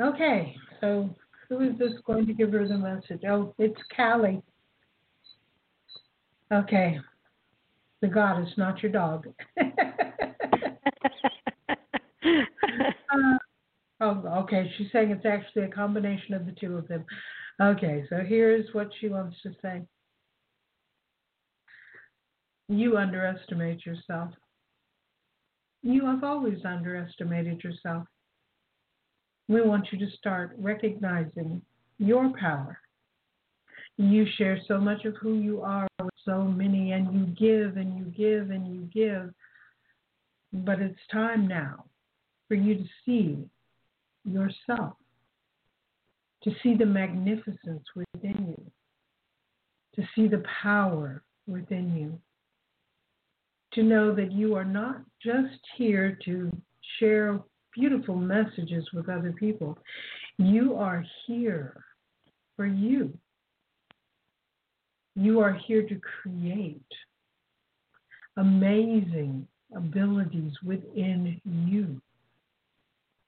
Okay, 0.00 0.56
so 0.80 1.10
who 1.48 1.60
is 1.60 1.78
this 1.78 1.92
going 2.06 2.26
to 2.26 2.32
give 2.32 2.52
her 2.52 2.66
the 2.66 2.78
message? 2.78 3.22
Oh, 3.28 3.54
it's 3.58 3.80
Kali. 3.94 4.42
Okay, 6.52 6.98
the 8.00 8.08
goddess, 8.08 8.50
not 8.56 8.82
your 8.82 8.92
dog. 8.92 9.26
Uh, 13.14 13.38
oh, 14.04 14.22
okay. 14.42 14.70
She's 14.76 14.90
saying 14.92 15.10
it's 15.10 15.26
actually 15.26 15.64
a 15.64 15.68
combination 15.68 16.34
of 16.34 16.46
the 16.46 16.52
two 16.52 16.76
of 16.76 16.86
them. 16.88 17.04
Okay, 17.60 18.04
so 18.10 18.16
here's 18.26 18.66
what 18.72 18.90
she 19.00 19.08
wants 19.08 19.36
to 19.42 19.50
say. 19.62 19.82
You 22.68 22.96
underestimate 22.96 23.84
yourself. 23.84 24.30
You 25.82 26.06
have 26.06 26.24
always 26.24 26.64
underestimated 26.64 27.62
yourself. 27.62 28.06
We 29.48 29.60
want 29.60 29.86
you 29.92 29.98
to 29.98 30.16
start 30.16 30.56
recognizing 30.58 31.60
your 31.98 32.32
power. 32.38 32.78
You 33.96 34.26
share 34.36 34.58
so 34.66 34.78
much 34.80 35.04
of 35.04 35.14
who 35.20 35.34
you 35.34 35.60
are 35.62 35.86
with 36.00 36.10
so 36.24 36.42
many, 36.42 36.92
and 36.92 37.14
you 37.14 37.26
give 37.36 37.76
and 37.76 37.96
you 37.98 38.04
give 38.06 38.50
and 38.50 38.74
you 38.74 38.88
give. 38.92 39.32
But 40.52 40.80
it's 40.80 40.98
time 41.12 41.46
now 41.46 41.84
for 42.48 42.54
you 42.54 42.76
to 42.76 42.84
see 43.04 43.44
yourself, 44.24 44.94
to 46.42 46.50
see 46.62 46.74
the 46.74 46.86
magnificence 46.86 47.84
within 47.94 48.54
you, 48.56 48.70
to 49.96 50.08
see 50.14 50.28
the 50.28 50.42
power 50.62 51.22
within 51.46 51.96
you, 51.96 52.18
to 53.72 53.82
know 53.82 54.14
that 54.14 54.32
you 54.32 54.54
are 54.54 54.64
not 54.64 55.02
just 55.22 55.58
here 55.76 56.18
to 56.24 56.50
share 56.98 57.40
beautiful 57.72 58.14
messages 58.14 58.86
with 58.92 59.08
other 59.08 59.32
people. 59.32 59.76
You 60.38 60.74
are 60.76 61.04
here 61.26 61.84
for 62.56 62.66
you. 62.66 63.16
You 65.16 65.40
are 65.40 65.52
here 65.52 65.86
to 65.88 66.00
create 66.22 66.82
amazing 68.36 69.46
abilities 69.74 70.52
within 70.64 71.40
you. 71.44 72.00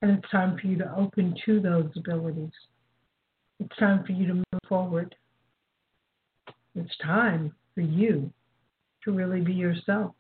And 0.06 0.18
it's 0.18 0.30
time 0.30 0.56
for 0.56 0.68
you 0.68 0.78
to 0.78 0.94
open 0.96 1.34
to 1.46 1.58
those 1.58 1.90
abilities. 1.96 2.52
It's 3.58 3.76
time 3.76 4.04
for 4.06 4.12
you 4.12 4.28
to 4.28 4.34
move 4.34 4.44
forward. 4.68 5.16
It's 6.76 6.96
time 7.02 7.52
for 7.74 7.80
you 7.80 8.32
to 9.02 9.10
really 9.10 9.40
be 9.40 9.52
yourself. 9.52 10.14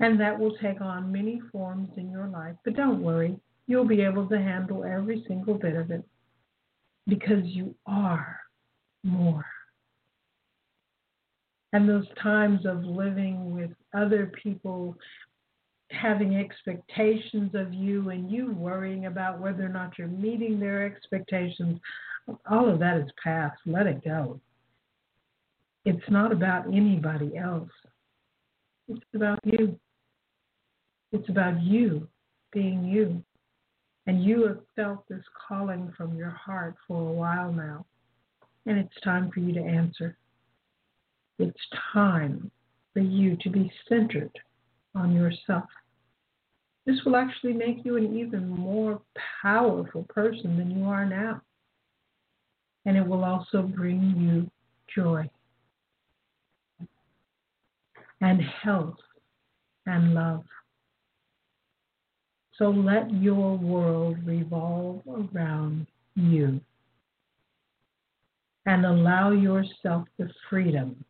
And 0.00 0.18
that 0.22 0.38
will 0.38 0.56
take 0.56 0.80
on 0.80 1.12
many 1.12 1.42
forms 1.52 1.90
in 1.98 2.10
your 2.10 2.28
life. 2.28 2.56
But 2.64 2.76
don't 2.76 3.02
worry, 3.02 3.38
you'll 3.66 3.84
be 3.84 4.00
able 4.00 4.26
to 4.30 4.38
handle 4.38 4.84
every 4.84 5.22
single 5.28 5.52
bit 5.52 5.76
of 5.76 5.90
it 5.90 6.02
because 7.06 7.44
you 7.44 7.74
are 7.86 8.40
more. 9.04 9.44
And 11.74 11.86
those 11.86 12.06
times 12.22 12.64
of 12.64 12.84
living 12.84 13.54
with 13.54 13.72
other 13.92 14.32
people 14.42 14.96
having 15.90 16.36
expectations 16.36 17.52
of 17.54 17.72
you 17.72 18.10
and 18.10 18.30
you 18.30 18.52
worrying 18.52 19.06
about 19.06 19.40
whether 19.40 19.64
or 19.64 19.70
not 19.70 19.98
you're 19.98 20.08
meeting 20.08 20.60
their 20.60 20.84
expectations, 20.84 21.80
all 22.50 22.68
of 22.68 22.78
that 22.78 22.98
is 22.98 23.10
past. 23.22 23.58
Let 23.66 23.86
it 23.86 24.04
go. 24.04 24.40
It's 25.84 26.10
not 26.10 26.32
about 26.32 26.66
anybody 26.66 27.36
else, 27.36 27.70
it's 28.88 29.00
about 29.14 29.38
you. 29.44 29.78
It's 31.12 31.28
about 31.30 31.62
you 31.62 32.06
being 32.52 32.84
you. 32.84 33.22
And 34.06 34.22
you 34.22 34.46
have 34.46 34.60
felt 34.76 35.08
this 35.08 35.24
calling 35.48 35.92
from 35.96 36.16
your 36.16 36.30
heart 36.30 36.74
for 36.86 37.08
a 37.08 37.12
while 37.12 37.52
now. 37.52 37.86
And 38.66 38.78
it's 38.78 39.00
time 39.02 39.30
for 39.32 39.40
you 39.40 39.54
to 39.54 39.60
answer. 39.60 40.16
It's 41.38 41.60
time 41.92 42.50
for 42.92 43.00
you 43.00 43.36
to 43.42 43.50
be 43.50 43.72
centered 43.88 44.30
on 44.98 45.14
yourself. 45.14 45.64
This 46.86 46.96
will 47.04 47.16
actually 47.16 47.52
make 47.52 47.84
you 47.84 47.96
an 47.96 48.16
even 48.16 48.48
more 48.48 49.00
powerful 49.42 50.04
person 50.08 50.56
than 50.56 50.70
you 50.70 50.84
are 50.84 51.04
now. 51.04 51.40
And 52.86 52.96
it 52.96 53.06
will 53.06 53.24
also 53.24 53.62
bring 53.62 54.14
you 54.16 54.50
joy 54.94 55.28
and 58.20 58.40
health 58.40 58.96
and 59.86 60.14
love. 60.14 60.44
So 62.56 62.70
let 62.70 63.12
your 63.12 63.56
world 63.56 64.16
revolve 64.24 65.02
around 65.06 65.86
you 66.16 66.60
and 68.66 68.84
allow 68.84 69.30
yourself 69.30 70.08
the 70.18 70.28
freedom 70.50 71.04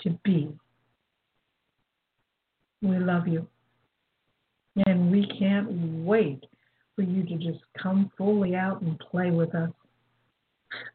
to 0.00 0.10
be. 0.24 0.52
We 2.82 2.98
love 2.98 3.28
you. 3.28 3.46
And 4.86 5.10
we 5.10 5.26
can't 5.38 5.68
wait 6.04 6.44
for 6.96 7.02
you 7.02 7.24
to 7.24 7.36
just 7.36 7.62
come 7.80 8.10
fully 8.18 8.54
out 8.54 8.82
and 8.82 8.98
play 8.98 9.30
with 9.30 9.54
us. 9.54 9.70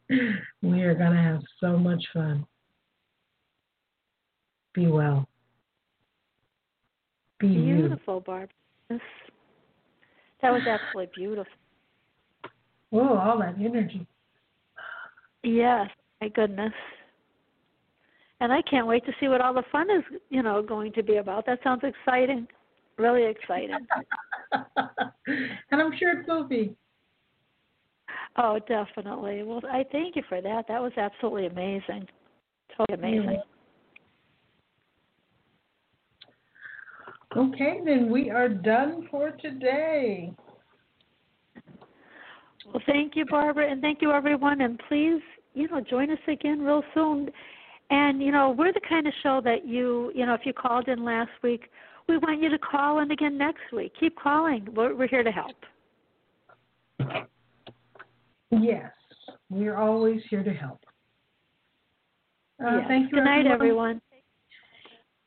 We 0.61 0.81
are 0.81 0.95
going 0.95 1.11
to 1.11 1.21
have 1.21 1.41
so 1.59 1.77
much 1.77 2.03
fun. 2.11 2.45
Be 4.73 4.87
well. 4.87 5.27
Be 7.39 7.47
you. 7.47 7.75
Beautiful, 7.75 8.21
Barbara. 8.21 8.49
Yes. 8.89 8.99
That 10.41 10.51
was 10.51 10.61
absolutely 10.67 11.11
beautiful. 11.15 11.53
Whoa, 12.89 13.17
all 13.17 13.39
that 13.39 13.55
energy. 13.59 14.07
Yes, 15.43 15.89
my 16.21 16.29
goodness. 16.29 16.73
And 18.39 18.53
I 18.53 18.61
can't 18.61 18.85
wait 18.85 19.05
to 19.05 19.11
see 19.19 19.27
what 19.27 19.41
all 19.41 19.53
the 19.53 19.63
fun 19.71 19.89
is, 19.89 20.03
you 20.29 20.43
know, 20.43 20.61
going 20.61 20.93
to 20.93 21.03
be 21.03 21.17
about. 21.17 21.45
That 21.45 21.59
sounds 21.63 21.81
exciting. 21.83 22.47
Really 22.97 23.25
exciting. 23.25 23.87
and 24.51 25.81
I'm 25.81 25.97
sure 25.97 26.19
it 26.19 26.27
will 26.27 26.43
be. 26.43 26.75
Oh, 28.37 28.59
definitely. 28.67 29.43
Well, 29.43 29.61
I 29.71 29.83
thank 29.91 30.15
you 30.15 30.23
for 30.29 30.41
that. 30.41 30.65
That 30.67 30.81
was 30.81 30.91
absolutely 30.97 31.47
amazing. 31.47 32.07
Totally 32.77 32.97
amazing. 32.97 33.41
Okay, 37.35 37.81
then 37.83 38.09
we 38.09 38.29
are 38.29 38.49
done 38.49 39.07
for 39.09 39.31
today. 39.31 40.31
Well, 42.65 42.83
thank 42.85 43.15
you, 43.15 43.25
Barbara, 43.25 43.71
and 43.71 43.81
thank 43.81 44.01
you, 44.01 44.11
everyone. 44.11 44.61
And 44.61 44.79
please, 44.87 45.21
you 45.53 45.67
know, 45.67 45.81
join 45.81 46.11
us 46.11 46.19
again 46.27 46.61
real 46.61 46.83
soon. 46.93 47.29
And 47.89 48.21
you 48.21 48.31
know, 48.31 48.51
we're 48.57 48.73
the 48.73 48.81
kind 48.87 49.07
of 49.07 49.13
show 49.23 49.41
that 49.43 49.65
you, 49.65 50.11
you 50.13 50.25
know, 50.25 50.33
if 50.33 50.41
you 50.45 50.53
called 50.53 50.87
in 50.87 51.03
last 51.03 51.31
week, 51.41 51.69
we 52.07 52.17
want 52.17 52.41
you 52.41 52.49
to 52.49 52.57
call 52.57 52.99
in 52.99 53.11
again 53.11 53.37
next 53.37 53.71
week. 53.73 53.93
Keep 53.99 54.17
calling. 54.19 54.67
We're, 54.73 54.95
we're 54.95 55.07
here 55.07 55.23
to 55.23 55.31
help. 55.31 55.55
Yes, 58.49 58.91
we're 59.49 59.75
always 59.75 60.21
here 60.29 60.43
to 60.43 60.53
help. 60.53 60.79
Uh, 62.63 62.77
yes. 62.77 62.85
Thank 62.87 63.11
you. 63.11 63.17
Good 63.17 63.25
night, 63.25 63.45
everyone. 63.45 64.01
everyone. 64.01 64.01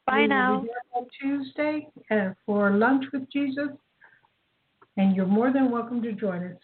Bye 0.07 0.23
we 0.23 0.27
now. 0.27 0.65
Tuesday 1.21 1.87
uh, 2.11 2.31
for 2.45 2.71
lunch 2.73 3.05
with 3.13 3.31
Jesus, 3.31 3.69
and 4.97 5.15
you're 5.15 5.27
more 5.27 5.53
than 5.53 5.71
welcome 5.71 6.03
to 6.03 6.13
join 6.13 6.45
us. 6.45 6.57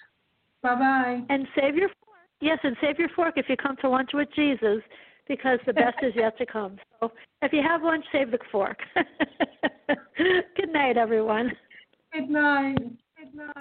Bye 0.62 0.74
bye. 0.74 1.20
And 1.28 1.46
save 1.54 1.76
your 1.76 1.88
fork. 1.88 2.18
Yes, 2.40 2.58
and 2.64 2.76
save 2.80 2.98
your 2.98 3.08
fork 3.10 3.34
if 3.36 3.48
you 3.48 3.56
come 3.56 3.76
to 3.82 3.88
lunch 3.88 4.10
with 4.12 4.28
Jesus 4.34 4.82
because 5.28 5.58
the 5.66 5.72
best 5.72 5.96
is 6.02 6.12
yet 6.14 6.36
to 6.38 6.46
come. 6.46 6.78
So 7.00 7.12
if 7.42 7.52
you 7.52 7.60
have 7.62 7.82
lunch, 7.82 8.06
save 8.10 8.30
the 8.30 8.38
fork. 8.50 8.78
Good 10.56 10.72
night, 10.72 10.96
everyone. 10.96 11.52
Good 12.10 12.30
night. 12.30 12.78
Good 12.78 13.34
night. 13.34 13.54